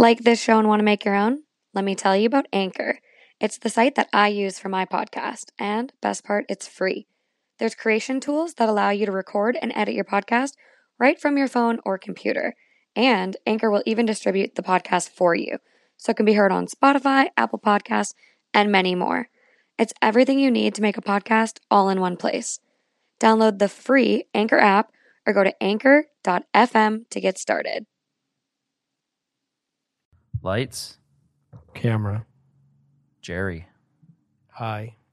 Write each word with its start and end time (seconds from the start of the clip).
Like 0.00 0.20
this 0.20 0.40
show 0.40 0.60
and 0.60 0.68
want 0.68 0.78
to 0.78 0.84
make 0.84 1.04
your 1.04 1.16
own? 1.16 1.42
Let 1.74 1.84
me 1.84 1.96
tell 1.96 2.16
you 2.16 2.28
about 2.28 2.46
Anchor. 2.52 3.00
It's 3.40 3.58
the 3.58 3.68
site 3.68 3.96
that 3.96 4.08
I 4.12 4.28
use 4.28 4.56
for 4.56 4.68
my 4.68 4.84
podcast, 4.84 5.46
and 5.58 5.92
best 6.00 6.22
part, 6.22 6.44
it's 6.48 6.68
free. 6.68 7.08
There's 7.58 7.74
creation 7.74 8.20
tools 8.20 8.54
that 8.54 8.68
allow 8.68 8.90
you 8.90 9.06
to 9.06 9.12
record 9.12 9.58
and 9.60 9.72
edit 9.74 9.94
your 9.96 10.04
podcast 10.04 10.52
right 11.00 11.20
from 11.20 11.36
your 11.36 11.48
phone 11.48 11.80
or 11.84 11.98
computer. 11.98 12.54
And 12.94 13.36
Anchor 13.44 13.72
will 13.72 13.82
even 13.86 14.06
distribute 14.06 14.54
the 14.54 14.62
podcast 14.62 15.08
for 15.08 15.34
you, 15.34 15.58
so 15.96 16.10
it 16.10 16.16
can 16.16 16.26
be 16.26 16.34
heard 16.34 16.52
on 16.52 16.68
Spotify, 16.68 17.30
Apple 17.36 17.58
Podcasts, 17.58 18.14
and 18.54 18.70
many 18.70 18.94
more. 18.94 19.30
It's 19.80 19.92
everything 20.00 20.38
you 20.38 20.52
need 20.52 20.76
to 20.76 20.82
make 20.82 20.96
a 20.96 21.02
podcast 21.02 21.58
all 21.72 21.88
in 21.88 22.00
one 22.00 22.16
place. 22.16 22.60
Download 23.18 23.58
the 23.58 23.68
free 23.68 24.26
Anchor 24.32 24.58
app 24.58 24.92
or 25.26 25.32
go 25.32 25.42
to 25.42 25.60
anchor.fm 25.60 27.10
to 27.10 27.20
get 27.20 27.36
started. 27.36 27.86
Lights, 30.42 30.98
Camera. 31.74 32.24
Jerry. 33.20 33.66
Hi. 34.52 34.94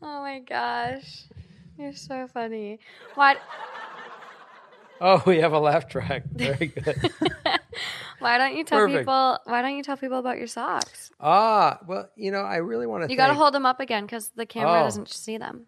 Oh 0.00 0.20
my 0.22 0.38
gosh. 0.38 1.24
You're 1.76 1.92
so 1.92 2.26
funny. 2.28 2.78
What? 3.14 3.38
Oh, 5.00 5.22
we 5.26 5.38
have 5.38 5.52
a 5.52 5.60
laugh 5.60 5.88
track. 5.88 6.24
Very 6.32 6.66
good. 6.66 7.12
Why 8.18 8.36
don't 8.36 8.56
you 8.56 8.64
tell 8.64 8.80
Perfect. 8.80 8.98
people? 9.02 9.38
Why 9.44 9.62
don't 9.62 9.76
you 9.76 9.84
tell 9.84 9.96
people 9.96 10.18
about 10.18 10.38
your 10.38 10.48
socks? 10.48 11.12
ah, 11.20 11.78
well, 11.86 12.08
you 12.16 12.32
know, 12.32 12.40
I 12.40 12.56
really 12.56 12.84
want 12.88 13.04
to. 13.04 13.10
You 13.10 13.16
got 13.16 13.28
to 13.28 13.34
hold 13.34 13.54
them 13.54 13.64
up 13.64 13.78
again 13.78 14.06
because 14.06 14.30
the 14.34 14.44
camera 14.44 14.80
Oh. 14.80 14.82
doesn't 14.82 15.08
see 15.08 15.38
them. 15.38 15.66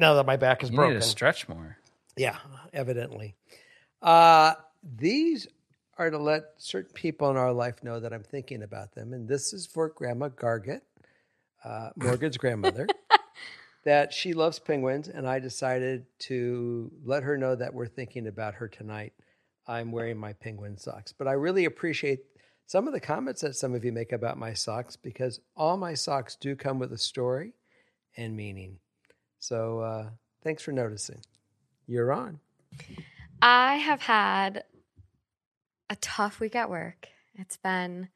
now 0.00 0.14
that 0.14 0.26
my 0.26 0.36
back 0.36 0.62
is 0.62 0.70
You 0.70 0.76
broken. 0.76 0.94
need 0.94 1.02
to 1.02 1.06
stretch 1.08 1.48
more. 1.48 1.76
Yeah, 2.16 2.36
evidently. 2.72 3.36
Uh, 4.02 4.54
these 4.82 5.46
are 5.98 6.10
to 6.10 6.18
let 6.18 6.44
certain 6.56 6.92
people 6.94 7.30
in 7.30 7.36
our 7.36 7.52
life 7.52 7.84
know 7.84 8.00
that 8.00 8.12
I'm 8.12 8.22
thinking 8.22 8.62
about 8.62 8.94
them. 8.94 9.12
And 9.12 9.28
this 9.28 9.52
is 9.52 9.66
for 9.66 9.90
Grandma 9.90 10.28
Gargett, 10.28 10.82
uh, 11.64 11.90
Morgan's 11.96 12.38
grandmother, 12.38 12.88
that 13.84 14.12
she 14.12 14.32
loves 14.32 14.58
penguins. 14.58 15.08
And 15.08 15.28
I 15.28 15.38
decided 15.38 16.06
to 16.20 16.90
let 17.04 17.22
her 17.22 17.36
know 17.36 17.54
that 17.54 17.74
we're 17.74 17.86
thinking 17.86 18.26
about 18.26 18.54
her 18.54 18.68
tonight. 18.68 19.12
I'm 19.66 19.92
wearing 19.92 20.16
my 20.16 20.32
penguin 20.32 20.78
socks. 20.78 21.12
But 21.16 21.28
I 21.28 21.32
really 21.32 21.66
appreciate 21.66 22.20
some 22.66 22.86
of 22.88 22.94
the 22.94 23.00
comments 23.00 23.42
that 23.42 23.56
some 23.56 23.74
of 23.74 23.84
you 23.84 23.92
make 23.92 24.12
about 24.12 24.38
my 24.38 24.54
socks 24.54 24.96
because 24.96 25.40
all 25.56 25.76
my 25.76 25.92
socks 25.94 26.36
do 26.40 26.56
come 26.56 26.78
with 26.78 26.92
a 26.92 26.98
story 26.98 27.52
and 28.16 28.36
meaning. 28.36 28.78
So 29.40 29.80
uh, 29.80 30.10
thanks 30.42 30.62
for 30.62 30.70
noticing. 30.70 31.20
You're 31.86 32.12
on. 32.12 32.38
I 33.42 33.76
have 33.76 34.02
had 34.02 34.64
a 35.88 35.96
tough 35.96 36.38
week 36.38 36.54
at 36.54 36.70
work. 36.70 37.08
It's 37.34 37.56
been 37.56 38.10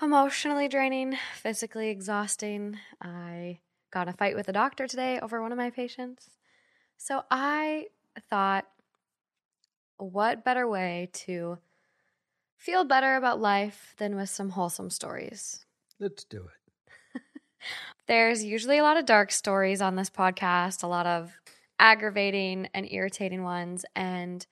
emotionally 0.00 0.68
draining, 0.68 1.18
physically 1.34 1.90
exhausting. 1.90 2.78
I 3.02 3.58
got 3.90 4.08
a 4.08 4.12
fight 4.12 4.36
with 4.36 4.48
a 4.48 4.52
doctor 4.52 4.86
today 4.86 5.18
over 5.20 5.42
one 5.42 5.52
of 5.52 5.58
my 5.58 5.70
patients. 5.70 6.30
So 6.96 7.22
I 7.30 7.88
thought, 8.30 8.66
what 9.96 10.44
better 10.44 10.66
way 10.68 11.10
to 11.12 11.58
feel 12.56 12.84
better 12.84 13.16
about 13.16 13.40
life 13.40 13.94
than 13.98 14.16
with 14.16 14.30
some 14.30 14.50
wholesome 14.50 14.90
stories? 14.90 15.66
Let's 15.98 16.24
do 16.24 16.38
it. 16.38 16.63
There's 18.06 18.44
usually 18.44 18.78
a 18.78 18.82
lot 18.82 18.96
of 18.96 19.06
dark 19.06 19.32
stories 19.32 19.80
on 19.80 19.96
this 19.96 20.10
podcast, 20.10 20.82
a 20.82 20.86
lot 20.86 21.06
of 21.06 21.32
aggravating 21.78 22.68
and 22.74 22.90
irritating 22.90 23.42
ones. 23.42 23.84
And 23.96 24.46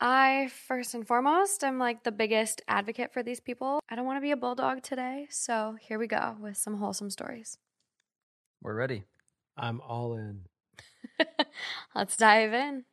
I, 0.00 0.50
first 0.66 0.94
and 0.94 1.06
foremost, 1.06 1.62
am 1.62 1.78
like 1.78 2.04
the 2.04 2.12
biggest 2.12 2.62
advocate 2.68 3.12
for 3.12 3.22
these 3.22 3.40
people. 3.40 3.80
I 3.88 3.96
don't 3.96 4.06
want 4.06 4.16
to 4.16 4.22
be 4.22 4.30
a 4.30 4.36
bulldog 4.36 4.82
today. 4.82 5.26
So 5.30 5.76
here 5.80 5.98
we 5.98 6.06
go 6.06 6.36
with 6.40 6.56
some 6.56 6.76
wholesome 6.76 7.10
stories. 7.10 7.58
We're 8.62 8.74
ready. 8.74 9.04
I'm 9.56 9.80
all 9.80 10.14
in. 10.14 10.42
Let's 11.94 12.16
dive 12.16 12.54
in. 12.54 12.84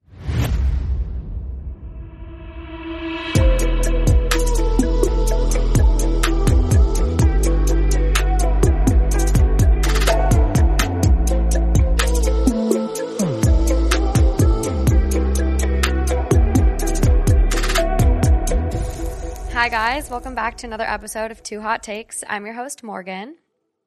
Hi, 19.67 19.95
guys. 19.97 20.09
Welcome 20.09 20.33
back 20.33 20.55
to 20.59 20.65
another 20.65 20.85
episode 20.85 21.29
of 21.29 21.43
Two 21.43 21.59
Hot 21.59 21.83
Takes. 21.83 22.23
I'm 22.29 22.45
your 22.45 22.55
host, 22.55 22.83
Morgan. 22.83 23.35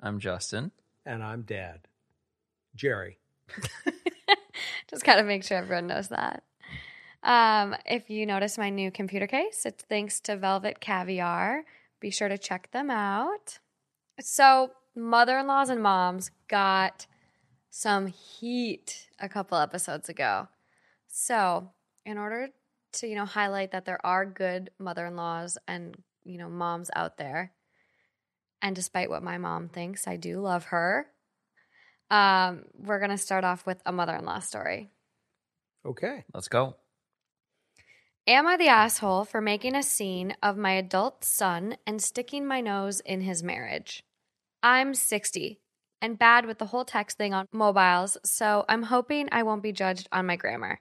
I'm 0.02 0.18
Justin. 0.18 0.72
And 1.06 1.22
I'm 1.24 1.40
dad. 1.40 1.88
Jerry. 2.74 3.16
Just 4.90 5.04
gotta 5.04 5.22
make 5.22 5.42
sure 5.42 5.56
everyone 5.56 5.86
knows 5.86 6.08
that. 6.08 6.42
Um, 7.22 7.74
if 7.86 8.10
you 8.10 8.26
notice 8.26 8.58
my 8.58 8.68
new 8.68 8.90
computer 8.90 9.26
case, 9.26 9.64
it's 9.64 9.82
thanks 9.82 10.20
to 10.20 10.36
Velvet 10.36 10.80
Caviar. 10.80 11.64
Be 11.98 12.10
sure 12.10 12.28
to 12.28 12.36
check 12.36 12.70
them 12.72 12.90
out. 12.90 13.58
So, 14.20 14.72
mother 14.94 15.38
in 15.38 15.46
laws 15.46 15.70
and 15.70 15.82
moms 15.82 16.30
got 16.46 17.06
some 17.70 18.08
heat 18.08 19.08
a 19.18 19.30
couple 19.30 19.56
episodes 19.56 20.10
ago. 20.10 20.48
So, 21.06 21.70
in 22.04 22.18
order 22.18 22.50
to, 22.94 23.06
you 23.06 23.14
know, 23.14 23.24
highlight 23.24 23.72
that 23.72 23.84
there 23.84 24.04
are 24.04 24.24
good 24.24 24.70
mother 24.78 25.06
in 25.06 25.16
laws 25.16 25.58
and, 25.68 25.96
you 26.24 26.38
know, 26.38 26.48
moms 26.48 26.90
out 26.94 27.16
there, 27.16 27.52
and 28.62 28.76
despite 28.76 29.10
what 29.10 29.22
my 29.22 29.38
mom 29.38 29.68
thinks, 29.68 30.06
I 30.06 30.16
do 30.16 30.40
love 30.40 30.64
her. 30.64 31.06
Um, 32.10 32.64
we're 32.74 33.00
gonna 33.00 33.18
start 33.18 33.44
off 33.44 33.66
with 33.66 33.80
a 33.86 33.92
mother-in-law 33.92 34.40
story. 34.40 34.90
Okay. 35.84 36.24
Let's 36.34 36.48
go. 36.48 36.76
Am 38.26 38.46
I 38.46 38.56
the 38.56 38.68
asshole 38.68 39.24
for 39.24 39.40
making 39.40 39.74
a 39.74 39.82
scene 39.82 40.36
of 40.42 40.56
my 40.56 40.72
adult 40.72 41.24
son 41.24 41.76
and 41.86 42.02
sticking 42.02 42.46
my 42.46 42.60
nose 42.60 43.00
in 43.00 43.22
his 43.22 43.42
marriage? 43.42 44.04
I'm 44.62 44.94
60 44.94 45.60
and 46.02 46.18
bad 46.18 46.46
with 46.46 46.58
the 46.58 46.66
whole 46.66 46.84
text 46.84 47.16
thing 47.16 47.34
on 47.34 47.46
mobiles, 47.52 48.18
so 48.24 48.64
I'm 48.68 48.84
hoping 48.84 49.28
I 49.32 49.42
won't 49.42 49.62
be 49.62 49.72
judged 49.72 50.08
on 50.12 50.26
my 50.26 50.36
grammar. 50.36 50.80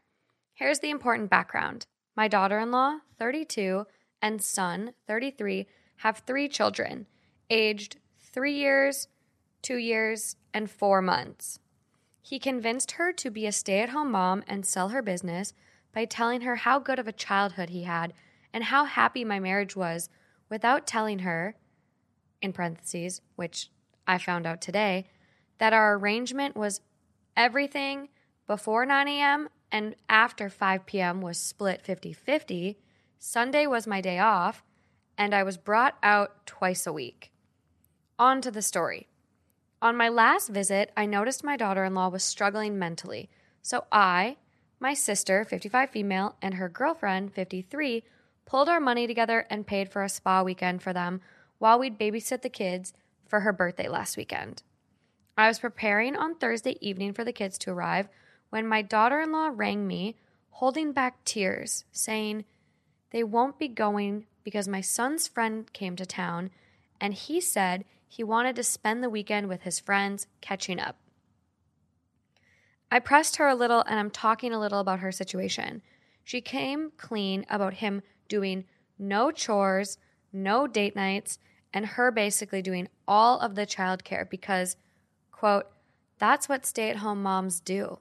Here's 0.54 0.80
the 0.80 0.90
important 0.90 1.30
background 1.30 1.86
my 2.20 2.28
daughter 2.28 2.60
in 2.60 2.70
law, 2.70 2.98
32, 3.18 3.88
and 4.22 4.42
son, 4.42 4.92
33, 5.08 5.66
have 6.00 6.18
three 6.18 6.50
children, 6.50 7.08
aged 7.50 7.96
three 8.20 8.56
years, 8.56 9.08
two 9.62 9.78
years, 9.78 10.36
and 10.54 10.70
four 10.70 11.02
months. 11.02 11.62
He 12.22 12.38
convinced 12.38 12.92
her 12.92 13.14
to 13.14 13.32
be 13.32 13.46
a 13.48 13.54
stay 13.54 13.80
at 13.80 13.92
home 13.92 14.12
mom 14.12 14.44
and 14.50 14.66
sell 14.66 14.90
her 14.90 15.02
business 15.02 15.54
by 15.96 16.04
telling 16.04 16.42
her 16.42 16.58
how 16.58 16.78
good 16.78 17.00
of 17.00 17.08
a 17.08 17.14
childhood 17.14 17.70
he 17.70 17.84
had 17.84 18.12
and 18.52 18.66
how 18.66 18.84
happy 18.84 19.24
my 19.24 19.40
marriage 19.40 19.78
was 19.78 20.10
without 20.50 20.86
telling 20.86 21.20
her, 21.20 21.56
in 22.42 22.52
parentheses, 22.52 23.22
which 23.38 23.72
I 24.06 24.18
found 24.18 24.46
out 24.46 24.60
today, 24.60 25.06
that 25.58 25.72
our 25.72 25.96
arrangement 25.96 26.58
was 26.58 26.82
Everything 27.38 28.10
before 28.46 28.86
9 28.86 29.08
a.m. 29.08 29.48
and 29.72 29.96
after 30.08 30.50
5 30.50 30.86
p.m. 30.86 31.22
was 31.22 31.38
split 31.38 31.82
50 31.82 32.14
50. 32.14 32.78
Sunday 33.18 33.68
was 33.68 33.86
my 33.86 34.02
day 34.02 34.20
off, 34.20 34.64
and 35.18 35.34
I 35.34 35.44
was 35.44 35.58
brought 35.58 35.98
out 36.02 36.46
twice 36.46 36.88
a 36.88 36.94
week. 36.94 37.32
On 38.18 38.42
to 38.42 38.52
the 38.52 38.62
story. 38.62 39.08
On 39.82 39.96
my 39.96 40.10
last 40.10 40.50
visit, 40.50 40.92
I 40.96 41.06
noticed 41.06 41.44
my 41.44 41.56
daughter 41.56 41.86
in 41.86 41.94
law 41.94 42.10
was 42.10 42.24
struggling 42.24 42.78
mentally. 42.80 43.30
So 43.62 43.86
I, 43.92 44.38
my 44.80 44.94
sister, 44.94 45.44
55 45.44 45.90
female, 45.90 46.36
and 46.42 46.56
her 46.56 46.70
girlfriend, 46.70 47.34
53, 47.34 48.04
pulled 48.46 48.68
our 48.68 48.80
money 48.80 49.08
together 49.08 49.46
and 49.50 49.68
paid 49.68 49.90
for 49.90 50.04
a 50.04 50.10
spa 50.10 50.44
weekend 50.44 50.82
for 50.82 50.92
them 50.92 51.22
while 51.60 51.78
we'd 51.78 52.00
babysit 52.00 52.42
the 52.42 52.50
kids 52.50 52.94
for 53.28 53.42
her 53.42 53.54
birthday 53.54 53.88
last 53.88 54.18
weekend. 54.18 54.64
I 55.38 55.48
was 55.48 55.60
preparing 55.60 56.16
on 56.16 56.36
Thursday 56.36 56.78
evening 56.82 57.14
for 57.14 57.24
the 57.24 57.32
kids 57.32 57.58
to 57.60 57.72
arrive 57.72 58.10
when 58.50 58.68
my 58.68 58.82
daughter 58.82 59.22
in 59.22 59.32
law 59.32 59.52
rang 59.54 59.88
me, 59.88 60.16
holding 60.50 60.92
back 60.92 61.24
tears, 61.24 61.86
saying 61.92 62.46
they 63.12 63.24
won't 63.24 63.60
be 63.60 63.68
going 63.68 64.26
because 64.44 64.68
my 64.68 64.82
son's 64.82 65.28
friend 65.28 65.72
came 65.74 65.96
to 65.96 66.06
town 66.06 66.50
and 67.00 67.14
he 67.14 67.40
said 67.40 67.86
he 68.08 68.24
wanted 68.24 68.56
to 68.56 68.64
spend 68.64 69.04
the 69.04 69.10
weekend 69.10 69.48
with 69.48 69.62
his 69.62 69.80
friends 69.80 70.28
catching 70.42 70.80
up. 70.80 70.98
I 72.92 73.00
pressed 73.00 73.36
her 73.36 73.48
a 73.48 73.56
little 73.56 73.84
and 73.88 74.00
I'm 74.00 74.10
talking 74.10 74.52
a 74.52 74.60
little 74.60 74.80
about 74.80 75.00
her 75.00 75.12
situation. 75.12 75.82
She 76.24 76.42
came 76.42 76.92
clean 76.98 77.46
about 77.50 77.76
him 77.76 78.02
doing 78.28 78.66
no 78.98 79.32
chores, 79.32 79.98
no 80.34 80.68
date 80.68 80.96
nights, 80.96 81.40
and 81.74 81.86
her 81.86 82.12
basically 82.12 82.62
doing 82.62 82.88
all 83.08 83.40
of 83.40 83.56
the 83.56 83.66
childcare 83.66 84.28
because, 84.30 84.76
quote, 85.32 85.68
that's 86.18 86.50
what 86.50 86.66
stay 86.66 86.90
at 86.90 86.98
home 86.98 87.22
moms 87.22 87.60
do. 87.60 88.00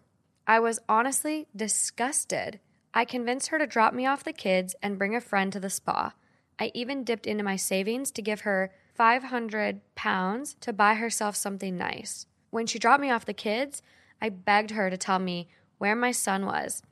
I 0.48 0.60
was 0.60 0.80
honestly 0.88 1.46
disgusted. 1.54 2.58
I 2.94 3.04
convinced 3.04 3.48
her 3.48 3.58
to 3.58 3.66
drop 3.66 3.92
me 3.92 4.06
off 4.06 4.24
the 4.24 4.32
kids 4.32 4.74
and 4.82 4.98
bring 4.98 5.14
a 5.14 5.20
friend 5.20 5.52
to 5.52 5.60
the 5.60 5.68
spa. 5.68 6.14
I 6.58 6.72
even 6.72 7.04
dipped 7.04 7.26
into 7.26 7.44
my 7.44 7.56
savings 7.56 8.10
to 8.12 8.22
give 8.22 8.40
her 8.40 8.72
500 8.94 9.82
pounds 9.94 10.56
to 10.62 10.72
buy 10.72 10.94
herself 10.94 11.36
something 11.36 11.76
nice. 11.76 12.24
When 12.48 12.66
she 12.66 12.78
dropped 12.78 13.02
me 13.02 13.10
off 13.10 13.26
the 13.26 13.34
kids, 13.34 13.82
I 14.22 14.30
begged 14.30 14.70
her 14.70 14.88
to 14.88 14.96
tell 14.96 15.18
me 15.18 15.50
where 15.76 15.94
my 15.94 16.12
son 16.12 16.46
was. 16.46 16.82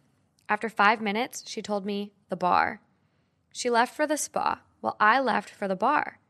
After 0.50 0.68
five 0.68 1.00
minutes, 1.00 1.42
she 1.46 1.62
told 1.62 1.86
me 1.86 2.12
the 2.28 2.36
bar. 2.36 2.82
She 3.54 3.70
left 3.70 3.96
for 3.96 4.06
the 4.06 4.18
spa, 4.18 4.60
while 4.82 4.96
I 5.00 5.18
left 5.18 5.48
for 5.48 5.66
the 5.66 5.74
bar. 5.74 6.20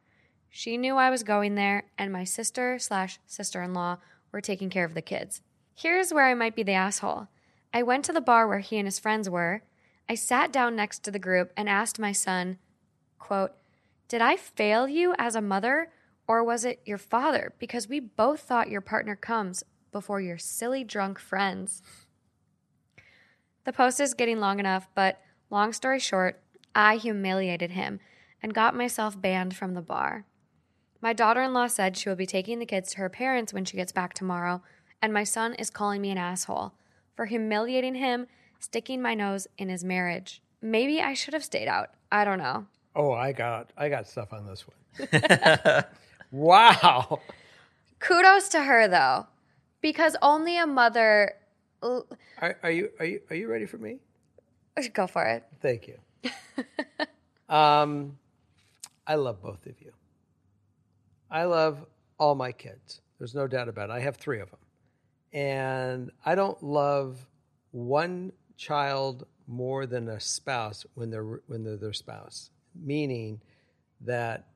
She 0.49 0.77
knew 0.77 0.95
I 0.95 1.11
was 1.11 1.25
going 1.25 1.57
there, 1.57 1.87
and 1.99 2.13
my 2.13 2.23
sister 2.23 2.79
slash 2.79 3.19
sister 3.27 3.63
in 3.63 3.75
law 3.75 3.99
were 4.31 4.41
taking 4.41 4.71
care 4.71 4.85
of 4.85 4.95
the 4.95 5.03
kids. 5.03 5.43
Here's 5.79 6.11
where 6.11 6.25
I 6.25 6.33
might 6.33 6.57
be 6.57 6.63
the 6.63 6.73
asshole. 6.73 7.29
I 7.75 7.83
went 7.83 8.07
to 8.07 8.13
the 8.15 8.23
bar 8.23 8.49
where 8.49 8.61
he 8.61 8.79
and 8.79 8.87
his 8.87 8.99
friends 8.99 9.29
were. 9.29 9.63
I 10.09 10.15
sat 10.15 10.51
down 10.51 10.75
next 10.75 11.05
to 11.05 11.11
the 11.11 11.19
group 11.19 11.53
and 11.55 11.69
asked 11.69 11.99
my 11.99 12.13
son, 12.13 12.57
quote, 13.19 13.53
Did 14.09 14.23
I 14.23 14.37
fail 14.37 14.89
you 14.89 15.15
as 15.19 15.35
a 15.35 15.43
mother, 15.43 15.91
or 16.27 16.43
was 16.43 16.65
it 16.65 16.81
your 16.87 16.97
father? 16.97 17.53
Because 17.59 17.91
we 17.91 18.01
both 18.01 18.41
thought 18.41 18.71
your 18.71 18.81
partner 18.81 19.15
comes 19.15 19.65
before 19.93 20.19
your 20.19 20.39
silly 20.39 20.83
drunk 20.83 21.19
friends. 21.19 21.83
The 23.65 23.73
post 23.75 24.01
is 24.01 24.15
getting 24.15 24.41
long 24.41 24.59
enough, 24.59 24.89
but 24.95 25.21
long 25.51 25.75
story 25.75 25.99
short, 25.99 26.41
I 26.75 26.97
humiliated 26.97 27.73
him 27.73 28.01
and 28.43 28.55
got 28.55 28.75
myself 28.75 29.21
banned 29.21 29.55
from 29.55 29.75
the 29.75 29.83
bar. 29.83 30.25
My 31.03 31.13
daughter 31.13 31.43
in 31.43 31.53
law 31.53 31.67
said 31.67 31.99
she 31.99 32.09
will 32.09 32.17
be 32.17 32.25
taking 32.25 32.61
the 32.61 32.67
kids 32.67 32.93
to 32.93 32.99
her 32.99 33.11
parents 33.11 33.53
when 33.53 33.67
she 33.67 33.77
gets 33.77 33.93
back 33.93 34.15
tomorrow, 34.15 34.63
and 35.07 35.15
my 35.15 35.23
son 35.23 35.55
is 35.55 35.71
calling 35.71 36.03
me 36.03 36.11
an 36.11 36.19
asshole 36.19 36.73
for 37.15 37.27
humiliating 37.27 37.95
him, 37.95 38.27
sticking 38.59 39.01
my 39.01 39.15
nose 39.15 39.47
in 39.57 39.69
his 39.69 39.85
marriage. 39.85 40.43
Maybe 40.61 41.01
I 41.01 41.15
should 41.15 41.33
have 41.33 41.45
stayed 41.45 41.69
out. 41.69 41.91
I 42.11 42.25
don't 42.25 42.39
know. 42.39 42.67
Oh, 42.97 43.13
I 43.13 43.31
got 43.31 43.71
I 43.77 43.89
got 43.89 44.09
stuff 44.09 44.33
on 44.33 44.49
this 44.49 44.65
one. 44.67 45.85
wow. 46.33 47.21
Kudos 48.01 48.49
to 48.49 48.65
her 48.65 48.89
though, 48.89 49.29
because 49.81 50.17
only 50.23 50.59
a 50.59 50.67
mother. 50.67 51.35
Are, 51.83 52.59
are 52.65 52.71
you 52.73 52.91
are 52.99 53.07
you 53.07 53.21
are 53.31 53.37
you 53.37 53.49
ready 53.49 53.67
for 53.67 53.79
me? 53.79 54.01
Go 54.93 55.07
for 55.07 55.23
it. 55.23 55.45
Thank 55.61 55.87
you. 55.87 55.99
um, 57.49 58.19
I 59.07 59.15
love 59.15 59.41
both 59.41 59.65
of 59.67 59.81
you. 59.81 59.93
I 61.31 61.45
love 61.45 61.87
all 62.19 62.35
my 62.35 62.51
kids. 62.51 63.03
There's 63.21 63.37
no 63.37 63.47
doubt 63.47 63.69
about 63.69 63.91
it. 63.91 63.93
I 63.93 64.01
have 64.01 64.17
three 64.17 64.41
of 64.41 64.51
them. 64.51 64.59
And 65.37 66.11
I 66.25 66.35
don't 66.35 66.61
love 66.63 67.19
one 67.71 68.33
child 68.57 69.27
more 69.47 69.85
than 69.85 70.09
a 70.09 70.19
spouse 70.19 70.87
when 70.95 71.11
they're 71.11 71.43
when 71.47 71.63
they're 71.63 71.77
their 71.77 71.93
spouse. 71.93 72.49
Meaning 72.75 73.43
that 74.01 74.47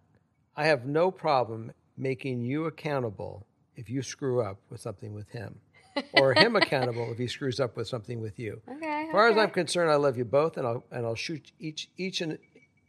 I 0.57 0.65
have 0.67 0.87
no 0.87 1.11
problem 1.11 1.73
making 1.99 2.41
you 2.41 2.65
accountable 2.65 3.47
if 3.77 3.91
you 3.91 4.01
screw 4.01 4.41
up 4.41 4.57
with 4.71 4.81
something 4.81 5.13
with 5.13 5.29
him. 5.29 5.61
or 6.15 6.33
him 6.33 6.57
accountable 6.57 7.11
if 7.13 7.19
he 7.19 7.27
screws 7.27 7.61
up 7.61 7.77
with 7.77 7.87
something 7.87 8.21
with 8.21 8.39
you. 8.39 8.63
Okay. 8.77 9.07
As 9.09 9.13
far 9.13 9.29
as. 9.29 9.37
I'm 9.37 9.51
concerned, 9.51 9.91
I 9.91 9.97
love 9.97 10.17
you 10.17 10.25
both, 10.25 10.57
and 10.57 10.67
I'll 10.67 10.85
and 10.91 11.05
I'll 11.05 11.15
shoot 11.15 11.53
each 11.59 11.91
each 11.99 12.23
in, 12.23 12.39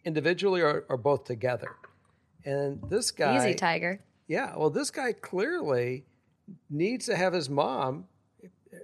individually 0.06 0.62
or, 0.62 0.86
or 0.88 0.96
both 0.96 1.26
together. 1.26 1.76
And 2.46 2.82
this 2.90 3.12
guy, 3.12 3.38
Easy, 3.38 3.56
Tiger. 3.56 4.00
yeah, 4.28 4.56
well, 4.56 4.70
this 4.70 4.92
guy 4.92 5.12
clearly 5.14 6.06
needs 6.70 7.06
to 7.08 7.16
have 7.16 7.34
his 7.34 7.50
mom. 7.50 8.06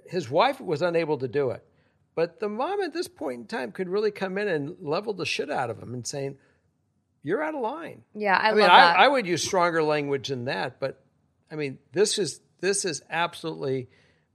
His 0.07 0.29
wife 0.29 0.59
was 0.59 0.81
unable 0.81 1.17
to 1.19 1.27
do 1.27 1.51
it, 1.51 1.63
but 2.15 2.39
the 2.39 2.49
mom 2.49 2.81
at 2.81 2.93
this 2.93 3.07
point 3.07 3.41
in 3.41 3.45
time 3.45 3.71
could 3.71 3.89
really 3.89 4.11
come 4.11 4.37
in 4.37 4.47
and 4.47 4.75
level 4.81 5.13
the 5.13 5.25
shit 5.25 5.49
out 5.49 5.69
of 5.69 5.81
him 5.81 5.93
and 5.93 6.05
saying, 6.05 6.37
"You're 7.23 7.43
out 7.43 7.55
of 7.55 7.61
line." 7.61 8.03
Yeah, 8.13 8.35
I, 8.35 8.49
I 8.49 8.51
mean, 8.51 8.61
love 8.61 8.71
I, 8.71 8.81
that. 8.81 8.99
I 8.99 9.07
would 9.07 9.27
use 9.27 9.43
stronger 9.43 9.83
language 9.83 10.27
than 10.29 10.45
that, 10.45 10.79
but 10.79 11.03
I 11.51 11.55
mean, 11.55 11.77
this 11.93 12.17
is 12.17 12.41
this 12.59 12.85
is 12.85 13.01
absolutely 13.09 13.89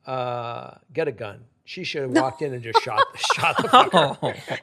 uh, 0.07 0.73
get 0.93 1.09
a 1.09 1.13
gun. 1.13 1.45
She 1.65 1.85
should 1.85 2.03
have 2.03 2.11
walked 2.11 2.43
in 2.43 2.53
and 2.55 2.63
just 2.63 2.83
shot 2.83 3.03
shot 3.35 3.57
the 3.57 3.63
fucker. 3.69 4.59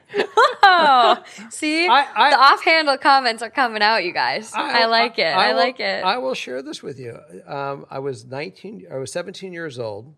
Oh, 0.70 1.22
see, 1.50 1.86
I- 1.88 2.06
I- 2.14 2.30
the 2.30 2.38
offhandle 2.38 2.98
comments 2.98 3.42
are 3.42 3.50
coming 3.50 3.82
out, 3.82 4.04
you 4.04 4.12
guys. 4.12 4.52
I, 4.54 4.86
like 4.86 5.18
it. 5.18 5.26
I, 5.26 5.48
will- 5.52 5.56
like 5.58 5.80
it. 5.80 6.04
I 6.04 6.18
will 6.18 6.34
share 6.34 6.62
this 6.62 6.82
with 6.82 6.98
you. 6.98 7.18
Um, 7.46 7.86
I 7.90 7.98
was 7.98 8.24
19, 8.24 8.86
I 8.92 8.96
was 8.96 9.12
17 9.12 9.52
years 9.52 9.78
old, 9.78 10.14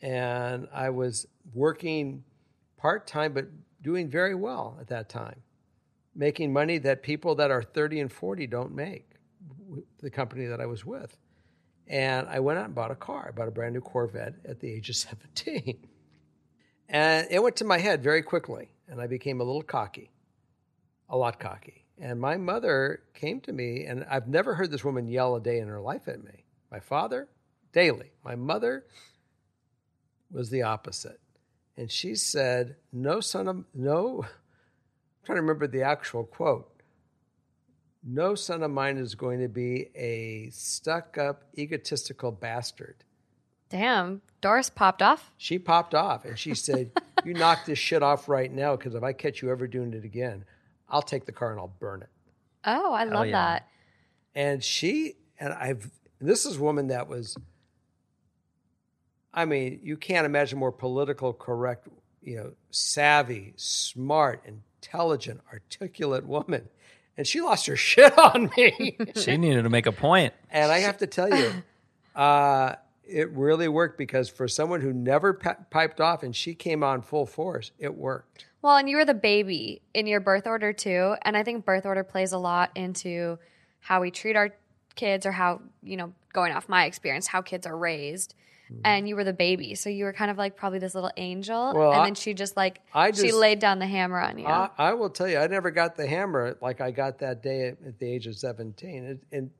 and 0.00 0.68
I 0.72 0.90
was 0.90 1.26
working 1.54 2.24
part 2.76 3.06
time, 3.06 3.32
but 3.32 3.46
doing 3.82 4.08
very 4.08 4.34
well 4.34 4.76
at 4.80 4.88
that 4.88 5.08
time, 5.08 5.40
making 6.14 6.52
money 6.52 6.78
that 6.78 7.02
people 7.02 7.34
that 7.36 7.50
are 7.50 7.62
30 7.62 8.00
and 8.00 8.12
40 8.12 8.46
don't 8.46 8.74
make, 8.74 9.08
the 10.00 10.10
company 10.10 10.46
that 10.46 10.60
I 10.60 10.66
was 10.66 10.84
with. 10.84 11.16
And 11.88 12.28
I 12.28 12.38
went 12.40 12.58
out 12.58 12.66
and 12.66 12.74
bought 12.74 12.90
a 12.90 12.94
car. 12.94 13.26
I 13.28 13.32
bought 13.32 13.48
a 13.48 13.50
brand 13.50 13.74
new 13.74 13.80
Corvette 13.80 14.34
at 14.46 14.60
the 14.60 14.70
age 14.70 14.88
of 14.88 14.96
17. 15.36 15.78
And 16.88 17.26
it 17.30 17.42
went 17.42 17.56
to 17.56 17.64
my 17.64 17.78
head 17.78 18.02
very 18.02 18.22
quickly, 18.22 18.70
and 18.92 19.00
I 19.00 19.06
became 19.06 19.40
a 19.40 19.44
little 19.44 19.62
cocky, 19.62 20.10
a 21.08 21.16
lot 21.16 21.40
cocky. 21.40 21.86
And 21.98 22.20
my 22.20 22.36
mother 22.36 23.02
came 23.14 23.40
to 23.40 23.52
me, 23.52 23.86
and 23.86 24.04
I've 24.04 24.28
never 24.28 24.54
heard 24.54 24.70
this 24.70 24.84
woman 24.84 25.08
yell 25.08 25.34
a 25.34 25.40
day 25.40 25.60
in 25.60 25.68
her 25.68 25.80
life 25.80 26.08
at 26.08 26.22
me. 26.22 26.44
My 26.70 26.78
father, 26.78 27.26
daily. 27.72 28.12
My 28.22 28.36
mother 28.36 28.84
was 30.30 30.50
the 30.50 30.62
opposite. 30.62 31.20
And 31.78 31.90
she 31.90 32.14
said, 32.14 32.76
No 32.92 33.20
son 33.20 33.48
of, 33.48 33.64
no, 33.72 34.24
I'm 34.24 35.24
trying 35.24 35.36
to 35.36 35.42
remember 35.42 35.66
the 35.66 35.84
actual 35.84 36.24
quote. 36.24 36.82
No 38.04 38.34
son 38.34 38.62
of 38.62 38.70
mine 38.70 38.98
is 38.98 39.14
going 39.14 39.40
to 39.40 39.48
be 39.48 39.88
a 39.94 40.50
stuck 40.50 41.16
up, 41.16 41.44
egotistical 41.56 42.30
bastard. 42.30 43.04
Damn, 43.70 44.20
Doris 44.42 44.68
popped 44.68 45.00
off. 45.00 45.32
She 45.38 45.58
popped 45.58 45.94
off 45.94 46.26
and 46.26 46.38
she 46.38 46.54
said, 46.54 46.90
You 47.24 47.34
knock 47.34 47.64
this 47.64 47.78
shit 47.78 48.02
off 48.02 48.28
right 48.28 48.52
now 48.52 48.74
because 48.76 48.96
if 48.96 49.02
I 49.04 49.12
catch 49.12 49.40
you 49.40 49.50
ever 49.50 49.68
doing 49.68 49.94
it 49.94 50.04
again, 50.04 50.44
I'll 50.88 51.02
take 51.02 51.24
the 51.24 51.32
car 51.32 51.52
and 51.52 51.60
I'll 51.60 51.72
burn 51.78 52.02
it. 52.02 52.08
Oh, 52.64 52.92
I 52.92 53.04
love 53.04 53.26
yeah. 53.26 53.32
that. 53.32 53.68
And 54.34 54.62
she, 54.62 55.14
and 55.38 55.52
I've, 55.52 55.88
this 56.20 56.44
is 56.44 56.56
a 56.56 56.60
woman 56.60 56.88
that 56.88 57.08
was, 57.08 57.36
I 59.32 59.44
mean, 59.44 59.80
you 59.84 59.96
can't 59.96 60.26
imagine 60.26 60.58
more 60.58 60.72
political 60.72 61.32
correct, 61.32 61.86
you 62.22 62.36
know, 62.36 62.52
savvy, 62.70 63.54
smart, 63.56 64.44
intelligent, 64.44 65.40
articulate 65.52 66.26
woman. 66.26 66.68
And 67.16 67.24
she 67.24 67.40
lost 67.40 67.66
her 67.66 67.76
shit 67.76 68.18
on 68.18 68.50
me. 68.56 68.98
She 69.14 69.36
needed 69.36 69.62
to 69.62 69.70
make 69.70 69.86
a 69.86 69.92
point. 69.92 70.34
And 70.50 70.72
I 70.72 70.80
have 70.80 70.98
to 70.98 71.06
tell 71.06 71.32
you, 71.32 71.52
uh, 72.16 72.74
it 73.04 73.30
really 73.32 73.68
worked 73.68 73.98
because 73.98 74.28
for 74.28 74.46
someone 74.48 74.80
who 74.80 74.92
never 74.92 75.32
pi- 75.34 75.56
piped 75.70 76.00
off 76.00 76.22
and 76.22 76.34
she 76.34 76.54
came 76.54 76.82
on 76.82 77.02
full 77.02 77.26
force, 77.26 77.72
it 77.78 77.94
worked. 77.94 78.46
Well, 78.62 78.76
and 78.76 78.88
you 78.88 78.96
were 78.96 79.04
the 79.04 79.14
baby 79.14 79.82
in 79.92 80.06
your 80.06 80.20
birth 80.20 80.46
order 80.46 80.72
too, 80.72 81.16
and 81.22 81.36
I 81.36 81.42
think 81.42 81.64
birth 81.64 81.84
order 81.84 82.04
plays 82.04 82.32
a 82.32 82.38
lot 82.38 82.70
into 82.76 83.38
how 83.80 84.00
we 84.00 84.10
treat 84.10 84.36
our 84.36 84.50
kids 84.94 85.26
or 85.26 85.32
how, 85.32 85.60
you 85.82 85.96
know, 85.96 86.12
going 86.32 86.52
off 86.52 86.68
my 86.68 86.84
experience, 86.84 87.26
how 87.26 87.42
kids 87.42 87.66
are 87.66 87.76
raised. 87.76 88.34
Mm-hmm. 88.70 88.80
and 88.84 89.08
you 89.08 89.16
were 89.16 89.24
the 89.24 89.32
baby. 89.32 89.74
So 89.74 89.90
you 89.90 90.04
were 90.04 90.12
kind 90.12 90.30
of 90.30 90.38
like 90.38 90.56
probably 90.56 90.78
this 90.78 90.94
little 90.94 91.10
angel. 91.16 91.72
Well, 91.74 91.90
and 91.92 92.00
I- 92.00 92.04
then 92.04 92.14
she 92.14 92.32
just 92.32 92.56
like, 92.56 92.80
I 92.94 93.10
just, 93.10 93.22
she 93.26 93.32
laid 93.32 93.58
down 93.58 93.80
the 93.80 93.86
hammer 93.86 94.20
on 94.20 94.38
you. 94.38 94.46
I, 94.46 94.70
I 94.78 94.94
will 94.94 95.10
tell 95.10 95.28
you, 95.28 95.38
I 95.38 95.46
never 95.48 95.70
got 95.72 95.96
the 95.96 96.06
hammer 96.06 96.56
like 96.62 96.80
I 96.80 96.90
got 96.92 97.18
that 97.18 97.42
day 97.42 97.68
at, 97.68 97.76
at 97.86 97.98
the 97.98 98.06
age 98.10 98.26
of 98.28 98.36
seventeen. 98.36 99.20
And 99.32 99.50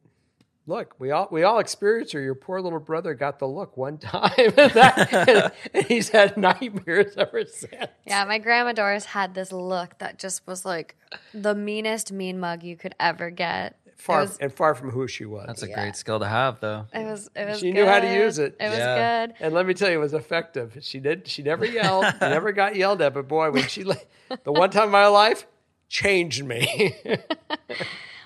look, 0.66 0.94
we 0.98 1.10
all 1.10 1.28
we 1.30 1.42
all 1.42 1.58
experienced 1.58 2.14
it. 2.14 2.22
Your 2.22 2.34
poor 2.34 2.60
little 2.60 2.78
brother 2.80 3.14
got 3.14 3.38
the 3.38 3.46
look 3.48 3.76
one 3.76 3.98
time, 3.98 4.32
and, 4.36 4.54
that, 4.72 5.54
and 5.74 5.86
he's 5.86 6.08
had 6.10 6.36
nightmares 6.36 7.16
ever 7.16 7.44
since. 7.44 7.86
yeah, 8.06 8.24
my 8.24 8.38
grandma 8.38 8.72
Doris 8.72 9.04
had 9.06 9.34
this 9.34 9.52
look 9.52 9.98
that 9.98 10.18
just 10.18 10.46
was 10.46 10.64
like 10.64 10.96
the 11.34 11.54
meanest 11.54 12.12
mean 12.12 12.38
mug 12.40 12.62
you 12.62 12.76
could 12.76 12.94
ever 13.00 13.30
get. 13.30 13.76
Far 13.96 14.22
was, 14.22 14.36
and 14.38 14.52
far 14.52 14.74
from 14.74 14.90
who 14.90 15.06
she 15.06 15.24
was. 15.24 15.44
That's 15.46 15.62
a 15.62 15.68
great 15.68 15.94
skill 15.94 16.18
to 16.18 16.26
have, 16.26 16.58
though. 16.58 16.86
it 16.92 17.04
was, 17.04 17.30
it 17.36 17.46
was 17.48 17.60
She 17.60 17.70
knew 17.70 17.86
how 17.86 18.00
to 18.00 18.06
good. 18.08 18.16
use 18.24 18.38
it. 18.40 18.56
It 18.58 18.68
was 18.68 18.78
good. 18.78 19.34
And 19.38 19.54
let 19.54 19.64
me 19.64 19.74
tell 19.74 19.90
you, 19.90 19.98
it 19.98 20.00
was 20.00 20.12
effective. 20.12 20.76
She 20.80 20.98
did. 20.98 21.28
She 21.28 21.44
never 21.44 21.64
yelled. 21.64 22.06
never 22.20 22.50
got 22.50 22.74
yelled 22.74 23.00
at. 23.00 23.14
But 23.14 23.28
boy, 23.28 23.52
when 23.52 23.68
she, 23.68 23.84
la- 23.84 23.94
the 24.42 24.50
one 24.50 24.70
time 24.70 24.86
in 24.86 24.90
my 24.90 25.06
life, 25.06 25.46
changed 25.88 26.44
me. 26.44 26.96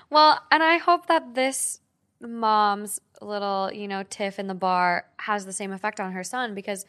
Well, 0.09 0.39
and 0.51 0.63
I 0.63 0.77
hope 0.77 1.07
that 1.07 1.35
this 1.35 1.81
mom's 2.21 2.99
little, 3.21 3.71
you 3.71 3.87
know, 3.87 4.03
tiff 4.03 4.39
in 4.39 4.47
the 4.47 4.55
bar 4.55 5.05
has 5.17 5.45
the 5.45 5.53
same 5.53 5.71
effect 5.71 5.99
on 5.99 6.11
her 6.13 6.23
son 6.23 6.55
because 6.55 6.85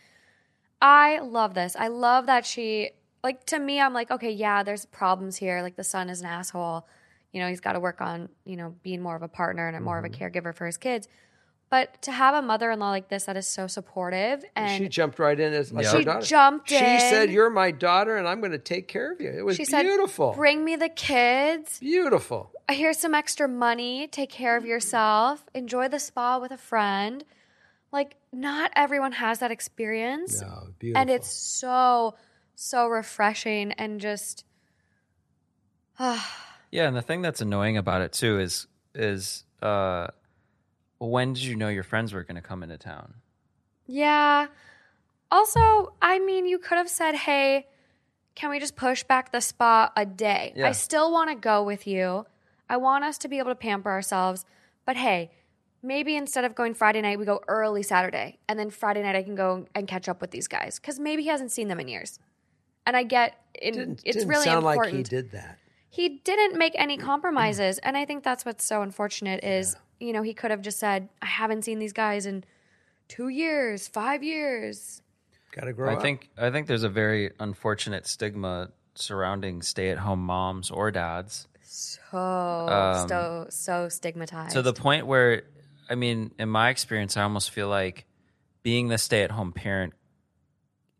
I 0.80 1.18
love 1.18 1.54
this. 1.54 1.76
I 1.76 1.88
love 1.88 2.26
that 2.26 2.46
she, 2.46 2.90
like, 3.22 3.44
to 3.46 3.58
me, 3.58 3.80
I'm 3.80 3.92
like, 3.92 4.10
okay, 4.10 4.30
yeah, 4.30 4.62
there's 4.62 4.86
problems 4.86 5.36
here. 5.36 5.60
Like, 5.62 5.76
the 5.76 5.84
son 5.84 6.08
is 6.08 6.20
an 6.20 6.26
asshole. 6.26 6.86
You 7.32 7.40
know, 7.40 7.48
he's 7.48 7.60
got 7.60 7.72
to 7.72 7.80
work 7.80 8.00
on, 8.00 8.28
you 8.44 8.56
know, 8.56 8.74
being 8.82 9.02
more 9.02 9.16
of 9.16 9.22
a 9.22 9.28
partner 9.28 9.68
and 9.68 9.84
more 9.84 9.98
of 9.98 10.04
a 10.04 10.08
mm-hmm. 10.08 10.22
caregiver 10.22 10.54
for 10.54 10.66
his 10.66 10.76
kids. 10.76 11.08
But 11.70 12.00
to 12.02 12.12
have 12.12 12.34
a 12.34 12.40
mother 12.40 12.70
in 12.70 12.78
law 12.78 12.88
like 12.90 13.08
this 13.08 13.24
that 13.24 13.36
is 13.36 13.46
so 13.46 13.66
supportive 13.66 14.42
and 14.56 14.82
she 14.82 14.88
jumped 14.88 15.18
right 15.18 15.38
in 15.38 15.52
as 15.52 15.70
like 15.70 15.84
Yeah. 15.84 15.98
She 15.98 16.04
daughter. 16.04 16.26
jumped 16.26 16.68
She 16.70 16.76
in. 16.76 17.00
said, 17.00 17.30
"You're 17.30 17.50
my 17.50 17.70
daughter, 17.72 18.16
and 18.16 18.26
I'm 18.26 18.40
going 18.40 18.52
to 18.52 18.58
take 18.58 18.88
care 18.88 19.12
of 19.12 19.20
you." 19.20 19.30
It 19.30 19.44
was 19.44 19.56
she 19.56 19.66
said, 19.66 19.82
beautiful. 19.82 20.32
bring 20.32 20.64
me 20.64 20.76
the 20.76 20.88
kids. 20.88 21.78
beautiful. 21.78 22.52
here's 22.70 22.96
some 22.98 23.14
extra 23.14 23.46
money. 23.48 24.06
Take 24.06 24.30
care 24.30 24.56
of 24.56 24.64
yourself. 24.64 25.44
Enjoy 25.54 25.88
the 25.88 25.98
spa 25.98 26.38
with 26.38 26.52
a 26.52 26.56
friend. 26.56 27.22
Like, 27.92 28.16
not 28.32 28.70
everyone 28.76 29.12
has 29.12 29.38
that 29.40 29.50
experience. 29.50 30.40
No, 30.42 30.68
beautiful. 30.78 31.00
and 31.00 31.10
it's 31.10 31.30
so, 31.30 32.16
so 32.54 32.86
refreshing 32.86 33.72
and 33.72 33.98
just, 34.00 34.44
Yeah, 35.98 36.86
and 36.86 36.94
the 36.96 37.02
thing 37.02 37.22
that's 37.22 37.40
annoying 37.40 37.76
about 37.76 38.02
it 38.02 38.12
too 38.12 38.38
is 38.38 38.66
is 38.94 39.44
uh 39.62 40.08
when 40.98 41.32
did 41.32 41.42
you 41.42 41.56
know 41.56 41.68
your 41.68 41.82
friends 41.82 42.12
were 42.12 42.22
going 42.24 42.36
to 42.36 42.42
come 42.42 42.62
into 42.62 42.78
town? 42.78 43.14
yeah. 43.86 44.46
Also, 45.30 45.92
I 46.00 46.18
mean, 46.20 46.46
you 46.46 46.58
could 46.58 46.78
have 46.78 46.88
said, 46.88 47.14
hey, 47.14 47.66
can 48.34 48.48
we 48.48 48.58
just 48.58 48.76
push 48.76 49.02
back 49.04 49.30
the 49.30 49.42
spa 49.42 49.92
a 49.94 50.06
day? 50.06 50.54
Yeah. 50.56 50.68
I 50.68 50.72
still 50.72 51.12
want 51.12 51.28
to 51.28 51.36
go 51.36 51.62
with 51.62 51.86
you. 51.86 52.24
I 52.70 52.78
want 52.78 53.04
us 53.04 53.18
to 53.18 53.28
be 53.28 53.38
able 53.38 53.50
to 53.50 53.54
pamper 53.54 53.90
ourselves. 53.90 54.46
But 54.86 54.96
hey, 54.96 55.30
maybe 55.82 56.16
instead 56.16 56.44
of 56.44 56.54
going 56.54 56.72
Friday 56.72 57.02
night, 57.02 57.18
we 57.18 57.26
go 57.26 57.42
early 57.46 57.82
Saturday. 57.82 58.38
And 58.48 58.58
then 58.58 58.70
Friday 58.70 59.02
night, 59.02 59.16
I 59.16 59.22
can 59.22 59.34
go 59.34 59.66
and 59.74 59.86
catch 59.86 60.08
up 60.08 60.22
with 60.22 60.30
these 60.30 60.48
guys. 60.48 60.78
Because 60.78 60.98
maybe 60.98 61.24
he 61.24 61.28
hasn't 61.28 61.52
seen 61.52 61.68
them 61.68 61.78
in 61.78 61.88
years. 61.88 62.18
And 62.86 62.96
I 62.96 63.02
get 63.02 63.34
it, 63.52 63.72
didn't, 63.72 64.00
it's 64.06 64.16
didn't 64.16 64.30
really 64.30 64.44
sound 64.44 64.64
important. 64.64 64.86
like 64.86 64.96
he 64.96 65.02
did 65.02 65.32
that. 65.32 65.58
he 65.90 66.20
didn't 66.24 66.56
make 66.56 66.72
any 66.76 66.96
compromises. 66.96 67.76
And 67.78 67.98
I 67.98 68.06
think 68.06 68.24
that's 68.24 68.46
what's 68.46 68.64
so 68.64 68.80
unfortunate 68.80 69.44
is, 69.44 69.76
you 70.00 70.12
know, 70.12 70.22
he 70.22 70.34
could 70.34 70.50
have 70.50 70.62
just 70.62 70.78
said, 70.78 71.08
I 71.20 71.26
haven't 71.26 71.62
seen 71.64 71.78
these 71.78 71.92
guys 71.92 72.26
in 72.26 72.44
two 73.08 73.28
years, 73.28 73.88
five 73.88 74.22
years. 74.22 75.02
Got 75.52 75.64
to 75.64 75.72
grow 75.72 75.90
I 75.90 75.94
up. 75.94 76.02
think 76.02 76.28
I 76.36 76.50
think 76.50 76.66
there's 76.66 76.82
a 76.84 76.88
very 76.88 77.32
unfortunate 77.40 78.06
stigma 78.06 78.70
surrounding 78.94 79.62
stay-at-home 79.62 80.20
moms 80.20 80.70
or 80.70 80.90
dads 80.90 81.46
So, 81.62 82.18
Um, 82.18 83.08
so, 83.08 83.46
so 83.50 83.88
stigmatized. 83.88 84.54
to 84.54 84.62
the 84.62 84.72
point 84.72 85.06
where 85.06 85.42
I 85.90 85.94
mean, 85.94 86.32
in 86.38 86.48
my 86.48 86.68
experience, 86.68 87.16
I 87.16 87.22
almost 87.22 87.50
feel 87.50 87.68
like 87.68 88.04
being 88.62 88.88
the 88.88 88.98
stay-at-home 88.98 89.52
parent 89.52 89.94